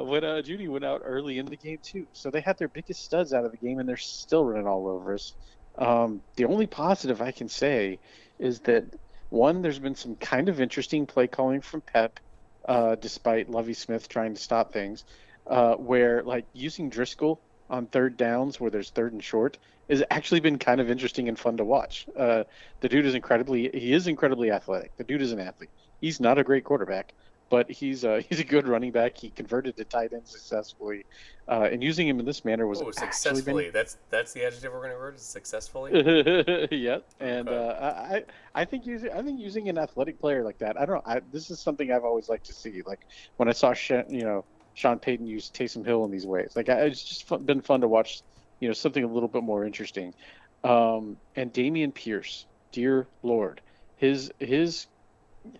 when 0.00 0.24
uh, 0.24 0.42
Jeudy 0.42 0.68
went 0.68 0.84
out 0.84 1.02
early 1.04 1.38
in 1.38 1.46
the 1.46 1.56
game 1.56 1.78
too, 1.80 2.08
so 2.12 2.28
they 2.30 2.40
had 2.40 2.58
their 2.58 2.68
biggest 2.68 3.04
studs 3.04 3.32
out 3.32 3.44
of 3.44 3.52
the 3.52 3.56
game, 3.56 3.78
and 3.78 3.88
they're 3.88 3.96
still 3.96 4.44
running 4.44 4.66
all 4.66 4.88
over 4.88 5.14
us. 5.14 5.34
Um, 5.78 6.22
the 6.34 6.46
only 6.46 6.66
positive 6.66 7.22
I 7.22 7.30
can 7.30 7.48
say 7.48 8.00
is 8.40 8.58
that 8.60 8.84
one, 9.28 9.62
there's 9.62 9.78
been 9.78 9.94
some 9.94 10.16
kind 10.16 10.48
of 10.48 10.60
interesting 10.60 11.06
play 11.06 11.28
calling 11.28 11.60
from 11.60 11.82
Pep, 11.82 12.18
uh, 12.66 12.94
despite 12.96 13.50
Lovie 13.50 13.74
Smith 13.74 14.08
trying 14.08 14.34
to 14.34 14.40
stop 14.40 14.72
things, 14.72 15.04
uh, 15.46 15.74
where 15.74 16.22
like 16.22 16.46
using 16.52 16.90
Driskel 16.90 17.38
on 17.68 17.86
third 17.86 18.16
downs 18.16 18.60
where 18.60 18.70
there's 18.70 18.90
third 18.90 19.12
and 19.12 19.22
short 19.22 19.58
has 19.88 20.02
actually 20.10 20.40
been 20.40 20.58
kind 20.58 20.80
of 20.80 20.90
interesting 20.90 21.28
and 21.28 21.38
fun 21.38 21.56
to 21.56 21.64
watch. 21.64 22.06
Uh, 22.16 22.44
the 22.80 22.88
dude 22.88 23.06
is 23.06 23.14
incredibly 23.14 23.70
he 23.72 23.92
is 23.92 24.06
incredibly 24.06 24.50
athletic. 24.50 24.96
The 24.96 25.04
dude 25.04 25.22
is 25.22 25.32
an 25.32 25.40
athlete. 25.40 25.70
He's 26.00 26.20
not 26.20 26.38
a 26.38 26.44
great 26.44 26.64
quarterback, 26.64 27.12
but 27.50 27.70
he's 27.70 28.04
uh, 28.04 28.22
he's 28.28 28.40
a 28.40 28.44
good 28.44 28.66
running 28.66 28.92
back. 28.92 29.18
He 29.18 29.28
converted 29.28 29.76
to 29.76 29.84
tight 29.84 30.14
end 30.14 30.26
successfully, 30.26 31.04
uh, 31.48 31.68
and 31.70 31.82
using 31.82 32.08
him 32.08 32.18
in 32.18 32.24
this 32.24 32.44
manner 32.44 32.66
was 32.66 32.80
oh, 32.80 32.90
successfully. 32.92 33.64
Been... 33.64 33.72
That's 33.74 33.98
that's 34.08 34.32
the 34.32 34.46
adjective 34.46 34.72
we're 34.72 34.78
going 34.78 34.92
to 34.92 34.96
word. 34.96 35.20
Successfully. 35.20 35.92
yep, 36.70 37.06
and 37.20 37.48
okay. 37.48 37.56
uh, 37.56 37.92
I 37.92 38.24
I 38.54 38.64
think 38.64 38.86
using 38.86 39.12
I 39.12 39.20
think 39.20 39.38
using 39.38 39.68
an 39.68 39.76
athletic 39.76 40.18
player 40.18 40.42
like 40.42 40.58
that. 40.58 40.80
I 40.80 40.86
don't. 40.86 41.06
I, 41.06 41.20
this 41.32 41.50
is 41.50 41.60
something 41.60 41.92
I've 41.92 42.04
always 42.04 42.30
liked 42.30 42.46
to 42.46 42.54
see. 42.54 42.82
Like 42.86 43.00
when 43.36 43.48
I 43.48 43.52
saw 43.52 43.74
you 44.08 44.22
know 44.22 44.44
Sean 44.74 44.98
Payton 44.98 45.26
use 45.26 45.50
Taysom 45.50 45.84
Hill 45.84 46.04
in 46.04 46.10
these 46.10 46.26
ways. 46.26 46.52
Like 46.54 46.68
it's 46.68 47.02
just 47.02 47.24
fun, 47.24 47.44
been 47.44 47.60
fun 47.60 47.82
to 47.82 47.88
watch. 47.88 48.22
You 48.60 48.68
know 48.68 48.74
something 48.74 49.04
a 49.04 49.06
little 49.06 49.28
bit 49.28 49.42
more 49.42 49.64
interesting. 49.64 50.14
Um, 50.62 51.16
and 51.36 51.52
Dameon 51.52 51.94
Pierce, 51.94 52.44
dear 52.72 53.06
Lord, 53.22 53.60
his 53.96 54.30
his 54.38 54.86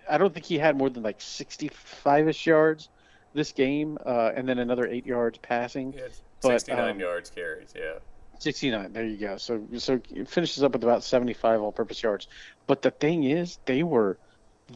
I 0.08 0.18
don't 0.18 0.32
think 0.32 0.46
he 0.46 0.58
had 0.58 0.76
more 0.76 0.90
than 0.90 1.02
like 1.02 1.18
65ish 1.18 2.46
yards 2.46 2.88
this 3.32 3.52
game, 3.52 3.98
uh, 4.04 4.32
and 4.34 4.48
then 4.48 4.58
another 4.58 4.86
eight 4.86 5.06
yards 5.06 5.38
passing. 5.38 5.94
Yeah, 5.96 6.08
69 6.40 6.90
um, 6.90 7.00
yards 7.00 7.30
carries, 7.30 7.72
yeah. 7.76 7.98
69. 8.40 8.92
There 8.92 9.06
you 9.06 9.16
go. 9.18 9.36
So 9.36 9.66
so 9.76 10.00
it 10.10 10.28
finishes 10.28 10.62
up 10.62 10.72
with 10.72 10.82
about 10.82 11.04
75 11.04 11.60
all-purpose 11.60 12.02
yards. 12.02 12.26
But 12.66 12.82
the 12.82 12.90
thing 12.90 13.24
is, 13.24 13.58
they 13.66 13.82
were 13.82 14.18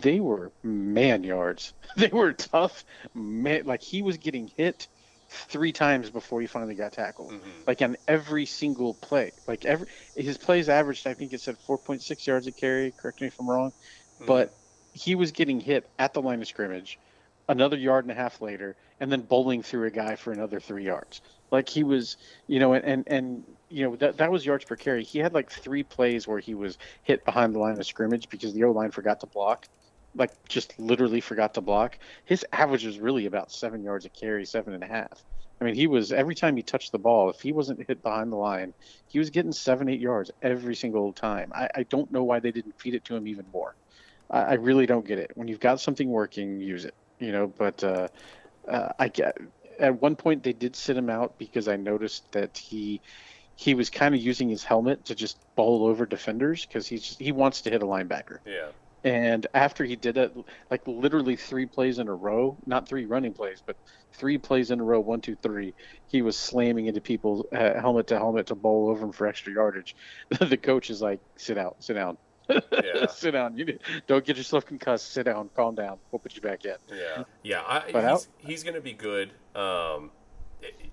they 0.01 0.21
were 0.21 0.53
man 0.63 1.25
yards. 1.25 1.73
They 1.97 2.09
were 2.09 2.33
tough. 2.33 2.85
Man, 3.15 3.67
like 3.67 3.83
he 3.83 4.03
was 4.03 4.17
getting 4.19 4.51
hit 4.57 4.89
three 5.29 5.73
times 5.73 6.11
before 6.11 6.41
he 6.41 6.47
finally 6.47 6.75
got 6.75 6.93
tackled. 6.93 7.33
Mm-hmm. 7.33 7.51
Like 7.67 7.81
on 7.83 7.97
every 8.09 8.47
single 8.47 8.95
play. 8.95 9.31
Like 9.47 9.65
every 9.65 9.87
his 10.17 10.37
plays 10.37 10.69
averaged, 10.69 11.07
I 11.07 11.15
think 11.15 11.33
it 11.33 11.41
said 11.41 11.57
4.6 11.67 12.27
yards 12.27 12.47
a 12.47 12.53
carry. 12.53 12.93
Correct 12.93 13.21
me 13.21 13.29
if 13.29 13.39
I'm 13.39 13.49
wrong, 13.49 13.71
mm-hmm. 13.71 14.27
but 14.27 14.53
he 14.95 15.15
was 15.17 15.33
getting 15.33 15.61
hit 15.61 15.91
at 15.99 16.15
the 16.15 16.23
line 16.23 16.41
of 16.41 16.47
scrimmage, 16.49 16.99
another 17.49 17.77
yard 17.77 18.05
and 18.05 18.13
a 18.13 18.15
half 18.15 18.41
later, 18.41 18.77
and 19.01 19.11
then 19.11 19.21
bowling 19.21 19.63
through 19.63 19.87
a 19.87 19.91
guy 19.91 20.15
for 20.17 20.33
another 20.33 20.61
three 20.61 20.85
yards. 20.85 21.21
Like 21.51 21.69
he 21.69 21.83
was, 21.83 22.17
you 22.47 22.61
know, 22.61 22.75
and 22.75 23.05
and 23.07 23.45
you 23.69 23.85
know 23.85 23.97
that 23.97 24.17
that 24.19 24.31
was 24.31 24.47
yards 24.47 24.65
per 24.65 24.77
carry. 24.77 25.05
He 25.05 25.19
had 25.19 25.35
like 25.35 25.51
three 25.51 25.83
plays 25.83 26.27
where 26.27 26.39
he 26.39 26.55
was 26.55 26.79
hit 27.03 27.25
behind 27.25 27.55
the 27.55 27.59
line 27.59 27.79
of 27.79 27.87
scrimmage 27.87 28.29
because 28.29 28.55
the 28.55 28.65
O 28.65 28.71
line 28.71 28.93
forgot 28.93 29.21
to 29.21 29.27
block, 29.27 29.69
like 30.15 30.31
just 30.49 30.79
literally 30.79 31.21
forgot 31.21 31.55
to 31.55 31.61
block. 31.61 31.99
His 32.25 32.47
average 32.53 32.85
was 32.85 32.99
really 32.99 33.27
about 33.27 33.53
seven 33.53 33.83
yards 33.83 34.05
a 34.05 34.09
carry, 34.09 34.47
seven 34.47 34.75
and 34.75 34.85
a 34.85 34.89
half. 34.89 35.25
I 35.61 35.65
mean, 35.65 35.75
he 35.75 35.87
was 35.87 36.13
every 36.13 36.35
time 36.35 36.57
he 36.57 36.63
touched 36.63 36.93
the 36.93 36.99
ball, 36.99 37.31
if 37.31 37.41
he 37.41 37.53
wasn't 37.53 37.87
hit 37.87 38.03
behind 38.03 38.33
the 38.33 38.37
line, 38.37 38.75
he 39.09 39.19
was 39.19 39.31
getting 39.31 39.53
seven, 39.53 39.89
eight 39.89 40.01
yards 40.01 40.31
every 40.43 40.75
single 40.75 41.13
time. 41.13 41.53
I, 41.55 41.69
I 41.75 41.83
don't 41.85 42.11
know 42.13 42.25
why 42.25 42.41
they 42.41 42.53
didn't 42.53 42.81
feed 42.81 42.95
it 42.95 43.05
to 43.07 43.17
him 43.17 43.27
even 43.27 43.47
more. 43.53 43.75
I, 44.31 44.41
I 44.41 44.53
really 44.55 44.87
don't 44.87 45.07
get 45.07 45.19
it. 45.19 45.31
When 45.35 45.49
you've 45.49 45.61
got 45.61 45.81
something 45.81 46.09
working, 46.09 46.61
use 46.61 46.85
it. 46.85 46.95
You 47.19 47.33
know, 47.33 47.47
but 47.47 47.83
uh, 47.83 48.09
uh, 48.69 48.89
I 48.99 49.09
get. 49.09 49.39
At 49.79 50.01
one 50.01 50.15
point, 50.15 50.43
they 50.43 50.53
did 50.53 50.77
sit 50.77 50.97
him 50.97 51.11
out 51.11 51.39
because 51.39 51.67
I 51.69 51.77
noticed 51.77 52.31
that 52.33 52.57
he 52.57 53.01
he 53.57 53.75
was 53.75 53.91
kind 53.91 54.15
of 54.15 54.21
using 54.21 54.49
his 54.49 54.65
helmet 54.65 55.05
to 55.07 55.15
just 55.15 55.39
bowl 55.55 55.87
over 55.87 56.07
defenders 56.07 56.67
because 56.67 56.87
he's 56.87 57.17
he 57.19 57.33
wants 57.33 57.63
to 57.63 57.71
hit 57.71 57.83
a 57.83 57.87
linebacker. 57.87 58.39
Yeah. 58.45 58.69
And 59.05 59.47
after 59.53 59.85
he 59.85 59.97
did 59.97 60.17
it, 60.17 60.35
like 60.71 60.81
literally 60.87 61.37
three 61.37 61.67
plays 61.67 61.99
in 61.99 62.09
a 62.09 62.15
row, 62.15 62.57
not 62.65 62.89
three 62.89 63.05
running 63.05 63.35
plays, 63.35 63.63
but 63.65 63.77
three 64.15 64.39
plays 64.39 64.71
in 64.71 64.81
a 64.81 64.83
row, 64.83 64.99
one, 64.99 65.21
two, 65.21 65.37
three, 65.37 65.75
he 66.07 66.23
was 66.23 66.39
slamming 66.39 66.87
into 66.87 67.03
people 67.03 67.47
uh, 67.53 67.79
helmet 67.79 68.07
to 68.07 68.17
helmet 68.17 68.47
to 68.47 68.55
bowl 68.55 68.89
over 68.89 69.01
them 69.01 69.13
for 69.13 69.27
extra 69.27 69.53
yardage. 69.53 69.95
the 70.41 70.57
coach 70.57 70.89
is 70.89 71.03
like, 71.03 71.21
sit 71.37 71.59
out, 71.59 71.77
sit 71.81 71.95
down. 71.95 72.17
Yeah. 72.49 73.07
sit 73.11 73.33
down. 73.33 73.57
You 73.57 73.79
don't 74.07 74.25
get 74.25 74.37
yourself 74.37 74.67
concussed. 74.67 75.13
Sit 75.13 75.25
down. 75.25 75.51
Calm 75.55 75.75
down. 75.75 75.99
We'll 76.11 76.19
put 76.19 76.35
you 76.35 76.43
back 76.43 76.65
in. 76.65 76.77
Yeah, 76.93 77.25
yeah. 77.43 77.63
I, 77.67 78.11
he's, 78.13 78.29
he's 78.39 78.63
going 78.63 78.75
to 78.75 78.81
be 78.81 78.93
good. 78.93 79.31
Um, 79.55 80.11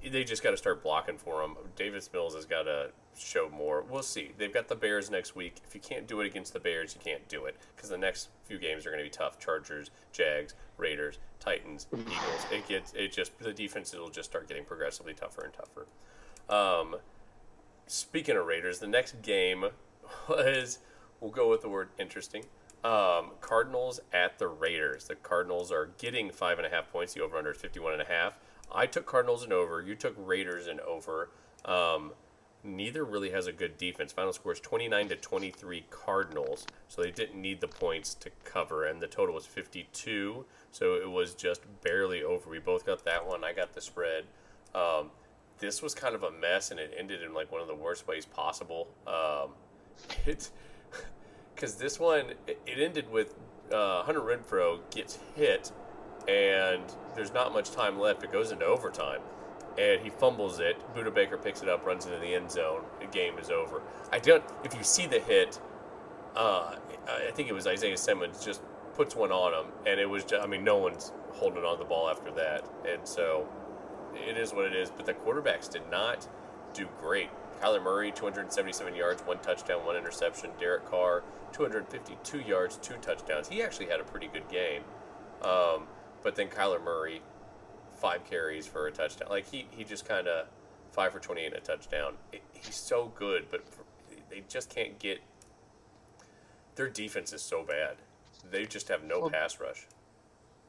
they 0.10 0.24
just 0.24 0.44
got 0.44 0.52
to 0.52 0.58
start 0.58 0.84
blocking 0.84 1.18
for 1.18 1.42
him. 1.42 1.56
Davis 1.76 2.10
Mills 2.12 2.36
has 2.36 2.46
got 2.46 2.64
to 2.64 2.90
show 3.18 3.50
more. 3.50 3.84
We'll 3.90 4.04
see. 4.04 4.32
They've 4.38 4.54
got 4.54 4.68
the 4.68 4.76
Bears 4.76 5.12
next 5.12 5.36
week. 5.36 5.58
If 5.66 5.76
you 5.76 5.82
can't 5.82 6.08
do 6.08 6.22
it 6.22 6.26
against 6.28 6.54
the 6.54 6.60
Bears, 6.60 6.96
you 6.96 7.02
can't 7.04 7.28
do 7.28 7.46
it 7.46 7.58
because 7.76 7.90
the 7.90 7.98
next 7.98 8.30
few 8.44 8.58
games 8.58 8.86
are 8.86 8.90
going 8.90 9.04
to 9.04 9.06
be 9.06 9.10
tough. 9.10 9.40
Chargers, 9.40 9.92
Jags, 10.12 10.56
Raiders, 10.78 11.20
Titans, 11.40 11.88
Eagles. 11.94 12.46
It 12.52 12.68
gets 12.68 12.94
it 12.94 13.12
just 13.12 13.38
the 13.40 13.54
defenses 13.54 14.00
will 14.00 14.10
just 14.10 14.30
start 14.30 14.48
getting 14.48 14.66
progressively 14.66 15.14
tougher 15.14 15.44
and 15.44 15.54
tougher. 15.54 15.88
Um, 16.50 16.96
speaking 17.88 18.36
of 18.38 18.46
Raiders, 18.46 18.80
the 18.80 18.88
next 18.88 19.22
game 19.22 19.66
was 20.30 20.80
we'll 21.22 21.32
go 21.32 21.50
with 21.50 21.62
the 21.62 21.70
word 21.70 21.90
interesting. 21.98 22.44
Um, 22.84 23.32
Cardinals 23.40 24.00
at 24.12 24.40
the 24.40 24.48
Raiders. 24.48 25.06
The 25.06 25.16
Cardinals 25.16 25.72
are 25.72 25.92
getting 26.00 26.32
five 26.32 26.58
and 26.58 26.68
a 26.68 26.70
half 26.70 26.92
points. 26.92 27.14
The 27.14 27.22
over 27.22 27.38
under 27.38 27.52
is 27.52 27.58
fifty 27.58 27.80
one 27.80 27.94
and 27.94 28.02
a 28.02 28.06
half. 28.06 28.34
I 28.74 28.88
took 28.88 29.06
Cardinals 29.06 29.44
and 29.44 29.54
over. 29.54 29.82
You 29.82 29.96
took 29.96 30.16
Raiders 30.18 30.68
and 30.68 30.80
over. 30.82 31.30
Um, 31.64 32.14
neither 32.64 33.04
really 33.04 33.32
has 33.32 33.48
a 33.48 33.52
good 33.52 33.78
defense. 33.78 34.12
Final 34.12 34.34
score 34.34 34.54
is 34.54 34.60
29 34.60 35.10
to 35.10 35.16
23 35.16 35.86
Cardinals, 35.90 36.66
so 36.88 37.02
they 37.02 37.12
didn't 37.12 37.40
need 37.40 37.62
the 37.62 37.68
points 37.68 38.14
to 38.16 38.30
cover, 38.44 38.86
and 38.86 39.02
the 39.02 39.08
total 39.08 39.36
was 39.36 39.46
52, 39.46 40.46
so 40.72 40.96
it 40.96 41.10
was 41.10 41.34
just 41.34 41.62
barely 41.84 42.24
over. 42.24 42.50
We 42.50 42.60
both 42.60 42.86
got 42.86 43.04
that 43.06 43.28
one. 43.28 43.44
I 43.44 43.54
got 43.54 43.74
the 43.74 43.82
spread. 43.82 44.26
Um, 44.74 45.10
this 45.60 45.82
was 45.82 45.94
kind 45.94 46.16
of 46.16 46.24
a 46.24 46.32
mess, 46.32 46.72
and 46.72 46.80
it 46.80 46.94
ended 46.98 47.22
in 47.22 47.34
like 47.34 47.52
one 47.52 47.62
of 47.62 47.68
the 47.68 47.76
worst 47.76 48.08
ways 48.08 48.26
possible. 48.26 48.88
Um, 49.06 49.52
it's 50.26 50.52
because 51.62 51.76
this 51.76 52.00
one 52.00 52.26
it, 52.48 52.60
ended 52.66 53.12
with 53.12 53.36
uh, 53.72 54.02
Hunter 54.02 54.22
Renfrow 54.22 54.80
gets 54.90 55.20
hit, 55.36 55.72
and 56.28 56.82
there's 57.16 57.32
not 57.32 57.54
much 57.54 57.70
time 57.70 58.00
left. 58.00 58.24
It 58.24 58.32
goes 58.32 58.52
into 58.52 58.66
overtime 58.66 59.22
and 59.78 60.02
he 60.02 60.10
fumbles 60.10 60.60
it. 60.60 60.76
Budda 60.94 61.14
Baker 61.14 61.38
picks 61.38 61.62
it 61.62 61.70
up, 61.70 61.86
runs 61.86 62.06
into 62.06 62.18
the 62.18 62.34
end 62.34 62.52
zone. 62.52 62.82
The 63.00 63.06
game 63.06 63.38
is 63.38 63.50
over. 63.50 63.82
I 64.12 64.20
don't. 64.20 64.44
If 64.66 64.76
you 64.76 64.84
see 64.84 65.06
the 65.06 65.20
hit, 65.20 65.62
uh, 66.36 66.76
I 67.08 67.32
think 67.32 67.48
it 67.48 67.54
was 67.54 67.68
Isaiah 67.68 67.96
Simmons 67.96 68.44
just 68.44 68.62
puts 68.96 69.16
one 69.16 69.32
on 69.32 69.54
him, 69.54 69.72
and 69.86 70.00
it 70.00 70.10
was. 70.10 70.24
Just, 70.24 70.44
I 70.44 70.48
mean, 70.48 70.64
no 70.64 70.78
one's 70.78 71.14
holding 71.34 71.64
on 71.64 71.78
the 71.78 71.86
ball 71.86 72.10
after 72.10 72.32
that, 72.32 72.68
and 72.86 73.08
so 73.08 73.48
it 74.16 74.36
is 74.36 74.52
what 74.52 74.66
it 74.66 74.76
is. 74.76 74.90
But 74.90 75.06
the 75.06 75.14
quarterbacks 75.14 75.70
did 75.70 75.84
not 75.92 76.28
do 76.74 76.88
great. 77.00 77.30
Kyler 77.62 77.84
Murray, 77.84 78.12
277 78.12 78.96
yards, 78.96 79.22
one 79.22 79.40
touchdown, 79.40 79.86
one 79.86 79.96
interception. 79.96 80.50
Derek 80.60 80.86
Carr, 80.86 81.24
252 81.54 82.40
yards, 82.40 82.78
two 82.78 82.96
touchdowns. 82.96 83.48
He 83.48 83.62
actually 83.62 83.86
had 83.86 84.00
a 84.00 84.04
pretty 84.04 84.28
good 84.28 84.48
game. 84.50 84.82
Um, 85.44 85.84
but 86.24 86.36
then 86.36 86.48
Kyler 86.48 86.84
Murray, 86.84 87.22
five 88.00 88.26
carries 88.26 88.66
for 88.66 88.88
a 88.88 88.92
touchdown. 88.92 89.30
Like 89.30 89.48
he, 89.48 89.68
he 89.72 89.84
just 89.84 90.08
kind 90.08 90.28
of 90.28 90.48
five 90.92 91.12
for 91.12 91.20
28 91.20 91.46
and 91.46 91.56
a 91.56 91.60
touchdown. 91.60 92.14
It, 92.32 92.42
he's 92.54 92.76
so 92.76 93.12
good, 93.16 93.46
but 93.52 93.68
for, 93.68 93.84
they 94.30 94.44
just 94.50 94.70
can't 94.70 94.98
get. 94.98 95.20
Their 96.76 96.90
defense 96.90 97.32
is 97.34 97.42
so 97.42 97.64
bad. 97.64 97.98
They 98.50 98.66
just 98.66 98.88
have 98.88 99.04
no 99.04 99.20
well, 99.20 99.30
pass 99.30 99.60
rush. 99.60 99.88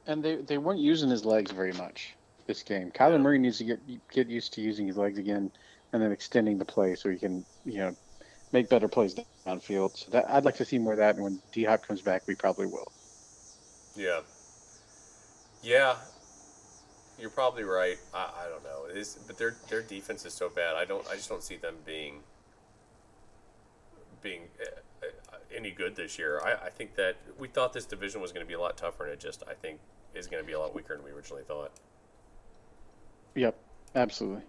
And 0.05 0.23
they, 0.23 0.35
they 0.35 0.57
weren't 0.57 0.79
using 0.79 1.09
his 1.09 1.25
legs 1.25 1.51
very 1.51 1.71
much 1.73 2.13
this 2.45 2.61
game. 2.61 2.91
Kyler 2.91 3.13
yeah. 3.13 3.17
Murray 3.17 3.39
needs 3.39 3.57
to 3.59 3.63
get 3.63 3.79
get 4.11 4.27
used 4.27 4.53
to 4.53 4.61
using 4.61 4.87
his 4.87 4.97
legs 4.97 5.17
again, 5.17 5.51
and 5.93 6.01
then 6.01 6.11
extending 6.11 6.57
the 6.57 6.65
play 6.65 6.95
so 6.95 7.09
he 7.09 7.17
can 7.17 7.45
you 7.63 7.77
know 7.77 7.95
make 8.51 8.67
better 8.67 8.87
plays 8.87 9.15
downfield. 9.45 9.95
So 9.97 10.11
that 10.11 10.29
I'd 10.29 10.43
like 10.43 10.57
to 10.57 10.65
see 10.65 10.77
more 10.77 10.93
of 10.93 10.99
that. 10.99 11.15
And 11.15 11.23
when 11.23 11.39
D 11.53 11.63
Hop 11.63 11.87
comes 11.87 12.01
back, 12.01 12.23
we 12.27 12.35
probably 12.35 12.65
will. 12.65 12.91
Yeah. 13.95 14.21
Yeah, 15.63 15.95
you're 17.17 17.29
probably 17.29 17.63
right. 17.63 17.97
I, 18.13 18.29
I 18.45 18.49
don't 18.49 18.63
know. 18.65 18.85
It 18.91 18.97
is, 18.97 19.17
but 19.27 19.37
their 19.37 19.55
their 19.69 19.81
defense 19.81 20.25
is 20.25 20.33
so 20.33 20.49
bad. 20.49 20.75
I 20.75 20.83
don't. 20.83 21.07
I 21.07 21.15
just 21.15 21.29
don't 21.29 21.41
see 21.41 21.55
them 21.55 21.75
being 21.85 22.19
being 24.21 24.41
uh, 24.61 25.05
uh, 25.05 25.37
any 25.55 25.71
good 25.71 25.95
this 25.95 26.19
year. 26.19 26.41
I, 26.43 26.65
I 26.65 26.69
think 26.69 26.95
that 26.95 27.15
we 27.39 27.47
thought 27.47 27.71
this 27.71 27.85
division 27.85 28.19
was 28.19 28.33
going 28.33 28.45
to 28.45 28.47
be 28.47 28.55
a 28.55 28.59
lot 28.59 28.75
tougher, 28.75 29.05
and 29.05 29.13
it 29.13 29.21
just 29.21 29.41
I 29.47 29.53
think 29.53 29.79
is 30.13 30.27
going 30.27 30.43
to 30.43 30.47
be 30.47 30.51
a 30.51 30.59
lot 30.59 30.75
weaker 30.75 30.97
than 30.97 31.05
we 31.05 31.11
originally 31.11 31.43
thought. 31.43 31.71
Yep, 33.35 33.57
absolutely. 33.95 34.43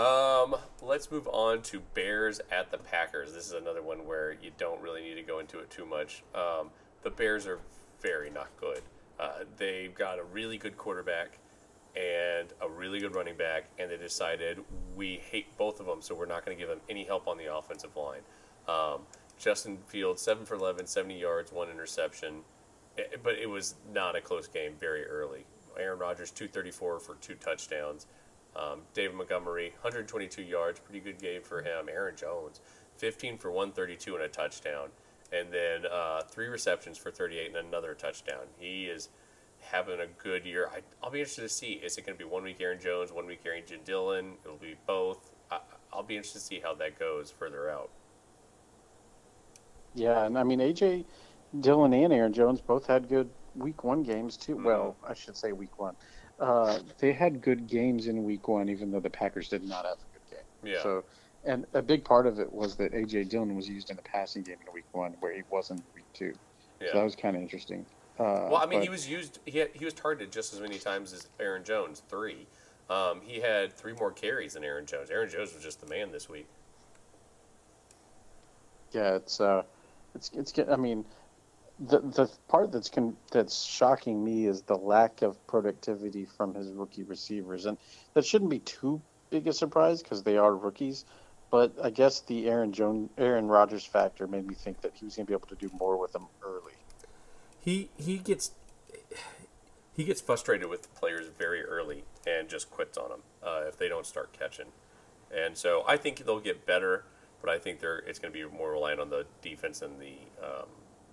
Um, 0.00 0.56
let's 0.80 1.10
move 1.10 1.28
on 1.28 1.60
to 1.64 1.80
Bears 1.92 2.40
at 2.50 2.70
the 2.70 2.78
Packers. 2.78 3.34
This 3.34 3.46
is 3.46 3.52
another 3.52 3.82
one 3.82 4.06
where 4.06 4.34
you 4.42 4.50
don't 4.56 4.80
really 4.80 5.02
need 5.02 5.16
to 5.16 5.22
go 5.22 5.40
into 5.40 5.58
it 5.58 5.68
too 5.68 5.84
much. 5.84 6.22
Um, 6.34 6.70
the 7.02 7.10
Bears 7.10 7.46
are 7.46 7.58
very 8.00 8.30
not 8.30 8.48
good. 8.58 8.80
Uh, 9.18 9.44
they've 9.58 9.94
got 9.94 10.18
a 10.18 10.24
really 10.24 10.56
good 10.56 10.78
quarterback 10.78 11.38
and 11.94 12.48
a 12.62 12.68
really 12.68 12.98
good 12.98 13.14
running 13.14 13.36
back, 13.36 13.64
and 13.78 13.90
they 13.90 13.98
decided 13.98 14.60
we 14.96 15.20
hate 15.30 15.54
both 15.58 15.80
of 15.80 15.86
them, 15.86 16.00
so 16.00 16.14
we're 16.14 16.24
not 16.24 16.46
going 16.46 16.56
to 16.56 16.58
give 16.58 16.70
them 16.70 16.80
any 16.88 17.04
help 17.04 17.28
on 17.28 17.36
the 17.36 17.54
offensive 17.54 17.94
line. 17.94 18.22
Um, 18.66 19.02
Justin 19.38 19.76
Fields, 19.86 20.22
7 20.22 20.46
for 20.46 20.54
11, 20.54 20.86
70 20.86 21.20
yards, 21.20 21.52
one 21.52 21.68
interception, 21.68 22.36
eh, 22.96 23.02
but 23.22 23.34
it 23.34 23.50
was 23.50 23.74
not 23.92 24.16
a 24.16 24.22
close 24.22 24.46
game 24.46 24.72
very 24.80 25.04
early. 25.04 25.44
Aaron 25.78 25.98
Rodgers, 25.98 26.30
234 26.30 27.00
for 27.00 27.16
two 27.16 27.34
touchdowns. 27.34 28.06
Um, 28.56 28.80
David 28.94 29.16
Montgomery, 29.16 29.70
122 29.80 30.42
yards, 30.42 30.80
pretty 30.80 31.00
good 31.00 31.18
game 31.18 31.42
for 31.42 31.62
him. 31.62 31.88
Aaron 31.88 32.16
Jones, 32.16 32.60
15 32.96 33.38
for 33.38 33.50
132 33.50 34.14
and 34.14 34.24
a 34.24 34.28
touchdown. 34.28 34.88
And 35.32 35.52
then 35.52 35.86
uh, 35.86 36.22
three 36.22 36.48
receptions 36.48 36.98
for 36.98 37.10
38 37.10 37.54
and 37.54 37.68
another 37.68 37.94
touchdown. 37.94 38.46
He 38.58 38.86
is 38.86 39.08
having 39.60 40.00
a 40.00 40.06
good 40.22 40.44
year. 40.44 40.68
I, 40.72 40.80
will 41.04 41.12
be 41.12 41.20
interested 41.20 41.42
to 41.42 41.48
see 41.48 41.72
is 41.72 41.96
it 41.96 42.06
going 42.06 42.18
to 42.18 42.24
be 42.24 42.28
one 42.28 42.42
week 42.42 42.60
Aaron 42.60 42.80
Jones, 42.80 43.12
one 43.12 43.26
week 43.26 43.40
Aaron 43.46 43.62
Dillon? 43.84 44.32
It'll 44.44 44.56
be 44.56 44.74
both. 44.86 45.30
I, 45.50 45.60
I'll 45.92 46.02
be 46.02 46.16
interested 46.16 46.40
to 46.40 46.44
see 46.44 46.60
how 46.60 46.74
that 46.74 46.98
goes 46.98 47.30
further 47.30 47.70
out. 47.70 47.90
Yeah, 49.94 50.24
and 50.24 50.38
I 50.38 50.44
mean 50.44 50.60
AJ 50.60 51.04
Dillon 51.60 51.92
and 51.92 52.12
Aaron 52.12 52.32
Jones 52.32 52.60
both 52.60 52.86
had 52.86 53.08
good 53.08 53.28
week 53.56 53.84
one 53.84 54.02
games 54.02 54.36
too. 54.36 54.54
Mm-hmm. 54.54 54.64
Well, 54.64 54.96
I 55.06 55.14
should 55.14 55.36
say 55.36 55.52
week 55.52 55.78
one. 55.78 55.94
Uh, 56.40 56.78
they 56.98 57.12
had 57.12 57.42
good 57.42 57.66
games 57.66 58.06
in 58.06 58.24
week 58.24 58.48
one, 58.48 58.68
even 58.68 58.90
though 58.90 59.00
the 59.00 59.10
Packers 59.10 59.48
did 59.48 59.62
not 59.62 59.84
have 59.84 59.98
a 59.98 60.12
good 60.12 60.30
game. 60.30 60.72
Yeah. 60.72 60.82
So, 60.82 61.04
and 61.44 61.66
a 61.74 61.82
big 61.82 62.02
part 62.04 62.26
of 62.26 62.40
it 62.40 62.50
was 62.50 62.76
that 62.76 62.92
AJ 62.92 63.28
Dillon 63.28 63.54
was 63.54 63.68
used 63.68 63.90
in 63.90 63.96
the 63.96 64.02
passing 64.02 64.42
game 64.42 64.56
in 64.66 64.72
week 64.72 64.84
one, 64.92 65.14
where 65.20 65.32
he 65.34 65.42
wasn't 65.50 65.82
week 65.94 66.06
two. 66.14 66.32
Yeah. 66.80 66.88
So 66.92 66.98
that 66.98 67.04
was 67.04 67.14
kind 67.14 67.36
of 67.36 67.42
interesting. 67.42 67.84
Uh, 68.18 68.48
well, 68.50 68.56
I 68.56 68.66
mean, 68.66 68.80
but, 68.80 68.84
he 68.84 68.88
was 68.88 69.08
used. 69.08 69.38
He 69.44 69.58
had, 69.58 69.70
he 69.74 69.84
was 69.84 69.94
targeted 69.94 70.32
just 70.32 70.54
as 70.54 70.60
many 70.60 70.78
times 70.78 71.12
as 71.12 71.28
Aaron 71.38 71.62
Jones, 71.62 72.02
three. 72.08 72.46
Um, 72.88 73.20
he 73.22 73.40
had 73.40 73.72
three 73.72 73.92
more 73.92 74.10
carries 74.10 74.54
than 74.54 74.64
Aaron 74.64 74.84
Jones. 74.84 75.10
Aaron 75.10 75.30
Jones 75.30 75.54
was 75.54 75.62
just 75.62 75.80
the 75.80 75.86
man 75.86 76.10
this 76.10 76.28
week. 76.28 76.46
Yeah, 78.92 79.14
it's 79.16 79.40
uh, 79.40 79.62
it's 80.14 80.30
it's. 80.34 80.52
I 80.70 80.76
mean, 80.76 81.04
the 81.80 82.00
the 82.00 82.30
part 82.48 82.72
that's 82.72 82.90
con- 82.90 83.16
that's 83.30 83.62
shocking 83.64 84.22
me 84.22 84.46
is 84.46 84.62
the 84.62 84.76
lack 84.76 85.22
of 85.22 85.44
productivity 85.46 86.26
from 86.26 86.54
his 86.54 86.70
rookie 86.72 87.04
receivers, 87.04 87.66
and 87.66 87.78
that 88.14 88.24
shouldn't 88.24 88.50
be 88.50 88.58
too 88.60 89.00
big 89.30 89.46
a 89.46 89.52
surprise 89.52 90.02
because 90.02 90.22
they 90.22 90.36
are 90.36 90.54
rookies. 90.54 91.04
But 91.50 91.72
I 91.82 91.90
guess 91.90 92.20
the 92.20 92.48
Aaron 92.48 92.72
Jones, 92.72 93.10
Aaron 93.18 93.48
Rodgers 93.48 93.84
factor 93.84 94.26
made 94.26 94.46
me 94.46 94.54
think 94.54 94.82
that 94.82 94.92
he 94.94 95.04
was 95.04 95.16
going 95.16 95.26
to 95.26 95.30
be 95.30 95.34
able 95.34 95.48
to 95.48 95.56
do 95.56 95.70
more 95.78 95.96
with 95.96 96.12
them 96.12 96.26
early. 96.44 96.74
He 97.60 97.88
he 97.96 98.18
gets 98.18 98.52
he 99.96 100.04
gets 100.04 100.20
frustrated 100.20 100.68
with 100.68 100.82
the 100.82 100.88
players 100.88 101.26
very 101.38 101.62
early 101.62 102.04
and 102.26 102.48
just 102.48 102.70
quits 102.70 102.98
on 102.98 103.08
them 103.08 103.20
uh, 103.42 103.62
if 103.66 103.78
they 103.78 103.88
don't 103.88 104.06
start 104.06 104.32
catching. 104.32 104.66
And 105.34 105.56
so 105.56 105.84
I 105.88 105.96
think 105.96 106.24
they'll 106.24 106.40
get 106.40 106.66
better, 106.66 107.04
but 107.40 107.50
I 107.50 107.58
think 107.58 107.80
they're 107.80 107.98
it's 107.98 108.18
going 108.18 108.32
to 108.32 108.38
be 108.38 108.56
more 108.56 108.72
reliant 108.72 109.00
on 109.00 109.10
the 109.10 109.26
defense 109.42 109.80
and 109.82 109.98
the 109.98 110.16
um, 110.44 110.66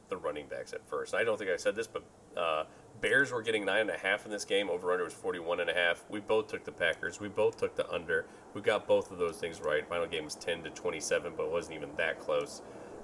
the 0.10 0.18
running 0.18 0.48
backs 0.48 0.74
at 0.74 0.88
first. 0.88 1.14
I 1.14 1.24
don't 1.24 1.38
think 1.38 1.50
I 1.50 1.58
said 1.58 1.76
this, 1.76 1.88
but 1.88 2.04
uh, 2.36 2.66
Bears 3.02 3.32
were 3.32 3.42
getting 3.42 3.66
nine 3.66 3.82
and 3.82 3.90
a 3.90 3.98
half 3.98 4.26
in 4.26 4.32
this 4.32 4.46
game. 4.46 4.70
Over 4.70 4.92
under 4.92 5.04
was 5.04 5.14
forty 5.14 5.40
one 5.40 5.60
and 5.60 5.70
a 5.70 5.74
half. 5.74 6.04
We 6.10 6.20
both 6.20 6.48
took 6.48 6.64
the 6.64 6.72
Packers. 6.72 7.20
We 7.20 7.28
both 7.28 7.58
took 7.58 7.76
the 7.76 7.90
under. 7.92 8.26
We 8.54 8.62
got 8.62 8.88
both 8.88 9.12
of 9.12 9.20
those 9.20 9.38
things 9.38 9.62
right. 9.62 9.88
Final 9.88 10.08
game 10.08 10.26
was 10.26 10.36
ten 10.36 10.64
to 10.64 10.70
twenty 10.72 11.00
seven, 11.00 11.34
but 11.36 11.46
it 11.46 11.52
wasn't 11.52 11.76
even 11.76 11.90
that 11.98 12.20
close. 12.20 12.62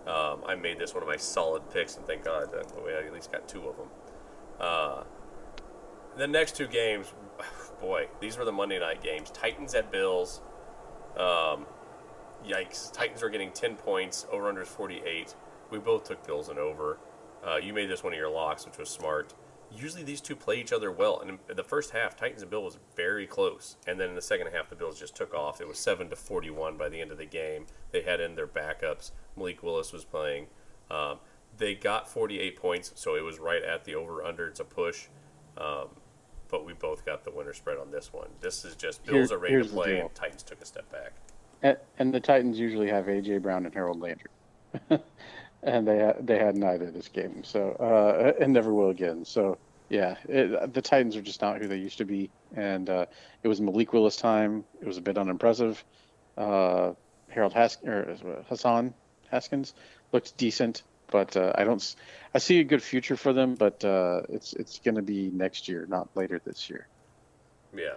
Um, 0.07 0.41
I 0.45 0.55
made 0.55 0.79
this 0.79 0.93
one 0.93 1.03
of 1.03 1.07
my 1.07 1.17
solid 1.17 1.69
picks, 1.71 1.95
and 1.95 2.05
thank 2.05 2.25
God 2.25 2.49
we 2.83 2.93
at 2.93 3.13
least 3.13 3.31
got 3.31 3.47
two 3.47 3.67
of 3.67 3.77
them. 3.77 3.87
Uh, 4.59 5.03
the 6.17 6.27
next 6.27 6.55
two 6.55 6.67
games, 6.67 7.13
boy, 7.81 8.07
these 8.19 8.37
were 8.37 8.45
the 8.45 8.51
Monday 8.51 8.79
night 8.79 9.01
games. 9.01 9.29
Titans 9.31 9.73
at 9.75 9.91
Bills. 9.91 10.41
Um, 11.15 11.65
yikes! 12.45 12.91
Titans 12.91 13.21
were 13.21 13.29
getting 13.29 13.51
ten 13.51 13.75
points. 13.75 14.25
Over 14.31 14.49
under 14.49 14.61
is 14.63 14.67
forty 14.67 15.01
eight. 15.05 15.35
We 15.73 15.79
both 15.79 16.03
took 16.03 16.25
Bills 16.25 16.49
and 16.49 16.59
over. 16.59 16.99
Uh, 17.43 17.57
you 17.57 17.73
made 17.73 17.89
this 17.89 18.03
one 18.03 18.13
of 18.13 18.19
your 18.19 18.29
locks, 18.29 18.63
which 18.63 18.77
was 18.77 18.89
smart. 18.89 19.33
Usually 19.75 20.03
these 20.03 20.21
two 20.21 20.35
play 20.35 20.59
each 20.59 20.71
other 20.71 20.91
well, 20.91 21.19
and 21.19 21.39
in 21.49 21.55
the 21.57 21.63
first 21.63 21.89
half, 21.89 22.15
Titans 22.15 22.43
and 22.43 22.51
Bill 22.51 22.63
was 22.63 22.77
very 22.95 23.25
close, 23.25 23.75
and 23.87 23.99
then 23.99 24.09
in 24.09 24.15
the 24.15 24.21
second 24.21 24.47
half, 24.53 24.69
the 24.69 24.75
Bills 24.75 24.99
just 24.99 25.15
took 25.15 25.33
off. 25.33 25.59
It 25.59 25.67
was 25.67 25.79
seven 25.79 26.11
to 26.11 26.15
forty-one 26.15 26.77
by 26.77 26.89
the 26.89 27.01
end 27.01 27.11
of 27.11 27.17
the 27.17 27.25
game. 27.25 27.65
They 27.91 28.03
had 28.03 28.21
in 28.21 28.35
their 28.35 28.45
backups. 28.45 29.11
Malik 29.35 29.63
Willis 29.63 29.91
was 29.91 30.05
playing. 30.05 30.45
Um, 30.91 31.17
they 31.57 31.73
got 31.73 32.07
forty-eight 32.07 32.55
points, 32.55 32.91
so 32.93 33.15
it 33.15 33.23
was 33.23 33.39
right 33.39 33.63
at 33.63 33.83
the 33.83 33.95
over/under. 33.95 34.47
It's 34.47 34.59
a 34.59 34.65
push, 34.65 35.07
um, 35.57 35.87
but 36.49 36.65
we 36.67 36.73
both 36.73 37.03
got 37.03 37.23
the 37.23 37.31
winner 37.31 37.53
spread 37.53 37.79
on 37.79 37.89
this 37.89 38.13
one. 38.13 38.29
This 38.41 38.63
is 38.63 38.75
just 38.75 39.03
Bills 39.03 39.29
Here, 39.29 39.37
are 39.37 39.41
ready 39.41 39.63
to 39.63 39.67
play, 39.67 39.99
and 40.01 40.13
Titans 40.13 40.43
took 40.43 40.61
a 40.61 40.65
step 40.65 40.91
back. 40.91 41.13
And, 41.63 41.77
and 41.97 42.13
the 42.13 42.19
Titans 42.19 42.59
usually 42.59 42.89
have 42.89 43.05
AJ 43.05 43.41
Brown 43.41 43.65
and 43.65 43.73
Harold 43.73 43.99
Landry. 43.99 44.29
and 45.63 45.87
they 45.87 46.13
they 46.19 46.37
had 46.37 46.55
neither 46.55 46.91
this 46.91 47.07
game, 47.07 47.43
so 47.43 47.71
uh, 47.79 48.33
and 48.41 48.53
never 48.53 48.73
will 48.73 48.89
again. 48.89 49.25
So 49.25 49.57
yeah, 49.89 50.15
it, 50.27 50.73
the 50.73 50.81
Titans 50.81 51.15
are 51.15 51.21
just 51.21 51.41
not 51.41 51.61
who 51.61 51.67
they 51.67 51.77
used 51.77 51.97
to 51.99 52.05
be, 52.05 52.29
and 52.55 52.89
uh, 52.89 53.05
it 53.43 53.47
was 53.47 53.61
Malik 53.61 53.93
Willis 53.93 54.17
time. 54.17 54.63
It 54.81 54.87
was 54.87 54.97
a 54.97 55.01
bit 55.01 55.17
unimpressive. 55.17 55.83
Uh, 56.37 56.93
Harold 57.29 57.53
Has- 57.53 57.77
or 57.83 58.43
Hassan 58.47 58.93
Haskins 59.29 59.73
looked 60.11 60.35
decent, 60.37 60.83
but 61.11 61.35
uh, 61.37 61.53
I 61.55 61.63
don't. 61.63 61.95
I 62.33 62.39
see 62.39 62.59
a 62.59 62.63
good 62.63 62.83
future 62.83 63.15
for 63.15 63.33
them, 63.33 63.55
but 63.55 63.83
uh, 63.85 64.21
it's 64.29 64.53
it's 64.53 64.79
going 64.79 64.95
to 64.95 65.01
be 65.01 65.31
next 65.33 65.67
year, 65.67 65.85
not 65.89 66.09
later 66.15 66.41
this 66.43 66.69
year. 66.69 66.87
Yeah. 67.75 67.93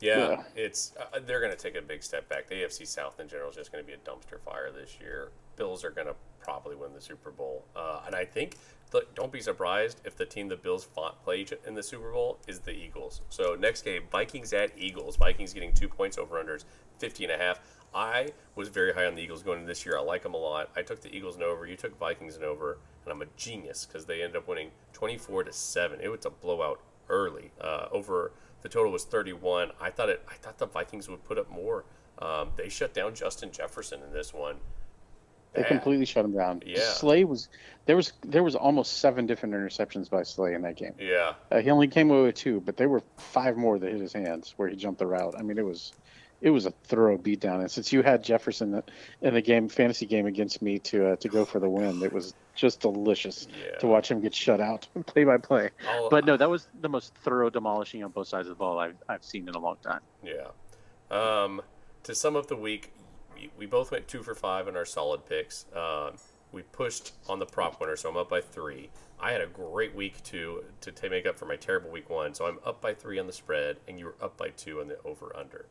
Yeah, 0.00 0.30
yeah. 0.30 0.42
it's 0.56 0.94
uh, 0.98 1.18
they're 1.26 1.40
going 1.40 1.52
to 1.52 1.58
take 1.58 1.76
a 1.76 1.82
big 1.82 2.02
step 2.02 2.26
back. 2.26 2.48
The 2.48 2.54
AFC 2.54 2.86
South 2.86 3.20
in 3.20 3.28
general 3.28 3.50
is 3.50 3.56
just 3.56 3.70
going 3.70 3.84
to 3.84 3.86
be 3.86 3.92
a 3.92 3.98
dumpster 3.98 4.40
fire 4.42 4.70
this 4.70 4.96
year. 4.98 5.28
Bills 5.56 5.84
are 5.84 5.90
going 5.90 6.06
to 6.06 6.14
probably 6.40 6.76
win 6.76 6.92
the 6.92 7.00
Super 7.00 7.30
Bowl. 7.30 7.64
Uh, 7.76 8.00
and 8.06 8.14
I 8.14 8.24
think, 8.24 8.56
look, 8.92 9.14
don't 9.14 9.32
be 9.32 9.40
surprised 9.40 10.00
if 10.04 10.16
the 10.16 10.26
team 10.26 10.48
the 10.48 10.56
Bills 10.56 10.84
fought, 10.84 11.22
play 11.24 11.46
in 11.66 11.74
the 11.74 11.82
Super 11.82 12.12
Bowl 12.12 12.38
is 12.48 12.60
the 12.60 12.72
Eagles. 12.72 13.20
So 13.28 13.54
next 13.54 13.82
game, 13.82 14.02
Vikings 14.10 14.52
at 14.52 14.70
Eagles. 14.76 15.16
Vikings 15.16 15.52
getting 15.52 15.72
two 15.72 15.88
points 15.88 16.18
over 16.18 16.42
unders, 16.42 16.64
50 16.98 17.24
and 17.24 17.32
a 17.32 17.38
half. 17.38 17.60
I 17.94 18.28
was 18.54 18.68
very 18.68 18.92
high 18.92 19.06
on 19.06 19.14
the 19.14 19.22
Eagles 19.22 19.42
going 19.42 19.58
into 19.58 19.68
this 19.68 19.84
year. 19.84 19.98
I 19.98 20.00
like 20.00 20.22
them 20.22 20.34
a 20.34 20.38
lot. 20.38 20.70
I 20.76 20.82
took 20.82 21.00
the 21.00 21.14
Eagles 21.14 21.34
and 21.34 21.44
over. 21.44 21.66
You 21.66 21.76
took 21.76 21.98
Vikings 21.98 22.36
and 22.36 22.44
over, 22.44 22.78
and 23.04 23.12
I'm 23.12 23.22
a 23.22 23.26
genius 23.36 23.84
because 23.84 24.06
they 24.06 24.22
ended 24.22 24.36
up 24.36 24.46
winning 24.46 24.70
24 24.92 25.44
to 25.44 25.52
seven. 25.52 25.98
It 26.00 26.08
was 26.08 26.24
a 26.24 26.30
blowout 26.30 26.80
early. 27.08 27.50
Uh, 27.60 27.88
over 27.90 28.32
the 28.62 28.68
total 28.68 28.92
was 28.92 29.04
31. 29.04 29.72
I 29.80 29.90
thought 29.90 30.08
it. 30.08 30.22
I 30.28 30.34
thought 30.34 30.58
the 30.58 30.66
Vikings 30.66 31.08
would 31.08 31.24
put 31.24 31.38
up 31.38 31.50
more. 31.50 31.84
Um, 32.20 32.50
they 32.56 32.68
shut 32.68 32.92
down 32.92 33.14
Justin 33.14 33.50
Jefferson 33.50 34.02
in 34.02 34.12
this 34.12 34.34
one. 34.34 34.56
They 35.52 35.64
completely 35.64 36.04
shut 36.04 36.24
him 36.24 36.32
down. 36.32 36.62
Yeah. 36.64 36.78
Slay 36.80 37.24
was 37.24 37.48
there 37.86 37.96
was 37.96 38.12
there 38.22 38.42
was 38.42 38.54
almost 38.54 38.98
seven 38.98 39.26
different 39.26 39.54
interceptions 39.54 40.08
by 40.08 40.22
Slay 40.22 40.54
in 40.54 40.62
that 40.62 40.76
game. 40.76 40.94
Yeah. 40.98 41.34
Uh, 41.50 41.58
he 41.58 41.70
only 41.70 41.88
came 41.88 42.10
away 42.10 42.22
with 42.22 42.36
two, 42.36 42.60
but 42.60 42.76
there 42.76 42.88
were 42.88 43.02
five 43.16 43.56
more 43.56 43.78
that 43.78 43.90
hit 43.90 44.00
his 44.00 44.12
hands 44.12 44.54
where 44.56 44.68
he 44.68 44.76
jumped 44.76 45.00
the 45.00 45.06
route. 45.06 45.34
I 45.36 45.42
mean, 45.42 45.58
it 45.58 45.64
was 45.64 45.92
it 46.40 46.50
was 46.50 46.66
a 46.66 46.70
thorough 46.70 47.18
beatdown. 47.18 47.60
And 47.60 47.70
since 47.70 47.92
you 47.92 48.02
had 48.02 48.22
Jefferson 48.22 48.82
in 49.20 49.34
the 49.34 49.42
game 49.42 49.68
fantasy 49.68 50.06
game 50.06 50.26
against 50.26 50.62
me 50.62 50.78
to 50.80 51.12
uh, 51.12 51.16
to 51.16 51.28
go 51.28 51.44
for 51.44 51.58
the 51.58 51.68
win, 51.68 52.02
it 52.02 52.12
was 52.12 52.34
just 52.54 52.80
delicious 52.80 53.48
yeah. 53.50 53.78
to 53.78 53.86
watch 53.86 54.10
him 54.10 54.20
get 54.20 54.34
shut 54.34 54.60
out 54.60 54.86
play 55.06 55.24
by 55.24 55.38
play. 55.38 55.70
but 56.10 56.24
no, 56.24 56.36
that 56.36 56.48
was 56.48 56.68
the 56.80 56.88
most 56.88 57.14
thorough 57.16 57.50
demolishing 57.50 58.04
on 58.04 58.10
both 58.10 58.28
sides 58.28 58.46
of 58.46 58.56
the 58.56 58.58
ball 58.58 58.78
I've 58.78 58.96
I've 59.08 59.24
seen 59.24 59.48
in 59.48 59.54
a 59.54 59.60
long 59.60 59.76
time. 59.82 60.00
Yeah. 60.22 60.48
Um, 61.10 61.60
to 62.04 62.14
sum 62.14 62.36
up 62.36 62.46
the 62.46 62.56
week, 62.56 62.92
we, 63.56 63.66
both 63.66 63.90
went 63.90 64.08
two 64.08 64.22
for 64.22 64.34
five 64.34 64.68
in 64.68 64.76
our 64.76 64.84
solid 64.84 65.24
picks. 65.26 65.66
Um, 65.74 66.16
we 66.52 66.62
pushed 66.62 67.12
on 67.28 67.38
the 67.38 67.46
prop 67.46 67.80
winner, 67.80 67.96
so 67.96 68.08
I'm 68.08 68.16
up 68.16 68.28
by 68.28 68.40
three. 68.40 68.90
I 69.20 69.32
had 69.32 69.40
a 69.40 69.46
great 69.46 69.94
week 69.94 70.22
two 70.22 70.64
to, 70.80 70.90
to 70.90 71.10
make 71.10 71.26
up 71.26 71.38
for 71.38 71.46
my 71.46 71.56
terrible 71.56 71.90
week 71.90 72.10
one, 72.10 72.34
so 72.34 72.46
I'm 72.46 72.58
up 72.64 72.80
by 72.80 72.94
three 72.94 73.18
on 73.18 73.26
the 73.26 73.32
spread, 73.32 73.76
and 73.86 73.98
you 73.98 74.06
were 74.06 74.16
up 74.20 74.36
by 74.36 74.48
two 74.50 74.80
on 74.80 74.88
the 74.88 74.98
over 75.04 75.34
under. 75.36 75.66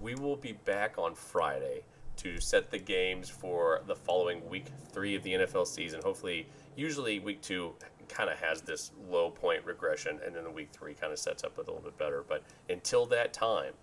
We 0.00 0.14
will 0.14 0.36
be 0.36 0.52
back 0.52 0.98
on 0.98 1.14
Friday 1.14 1.82
to 2.16 2.40
set 2.40 2.70
the 2.70 2.78
games 2.78 3.28
for 3.28 3.82
the 3.86 3.94
following 3.94 4.48
week 4.48 4.66
three 4.90 5.14
of 5.14 5.22
the 5.22 5.34
NFL 5.34 5.66
season. 5.66 6.00
Hopefully, 6.02 6.48
usually 6.74 7.20
week 7.20 7.40
two 7.42 7.74
kind 8.08 8.30
of 8.30 8.38
has 8.38 8.62
this 8.62 8.92
low 9.08 9.30
point 9.30 9.64
regression, 9.64 10.18
and 10.24 10.34
then 10.34 10.44
the 10.44 10.50
week 10.50 10.70
three 10.72 10.94
kind 10.94 11.12
of 11.12 11.18
sets 11.18 11.44
up 11.44 11.56
with 11.56 11.68
a 11.68 11.70
little 11.70 11.84
bit 11.84 11.98
better. 11.98 12.24
But 12.26 12.42
until 12.68 13.06
that 13.06 13.32
time, 13.32 13.74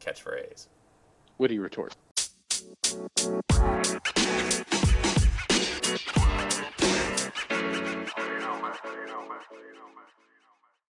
catch 0.00 0.22
for 0.22 0.36
A's. 0.36 0.68
Witty 1.38 1.58
retort. 1.58 1.94
Thank 2.64 3.62
you. 3.62 3.73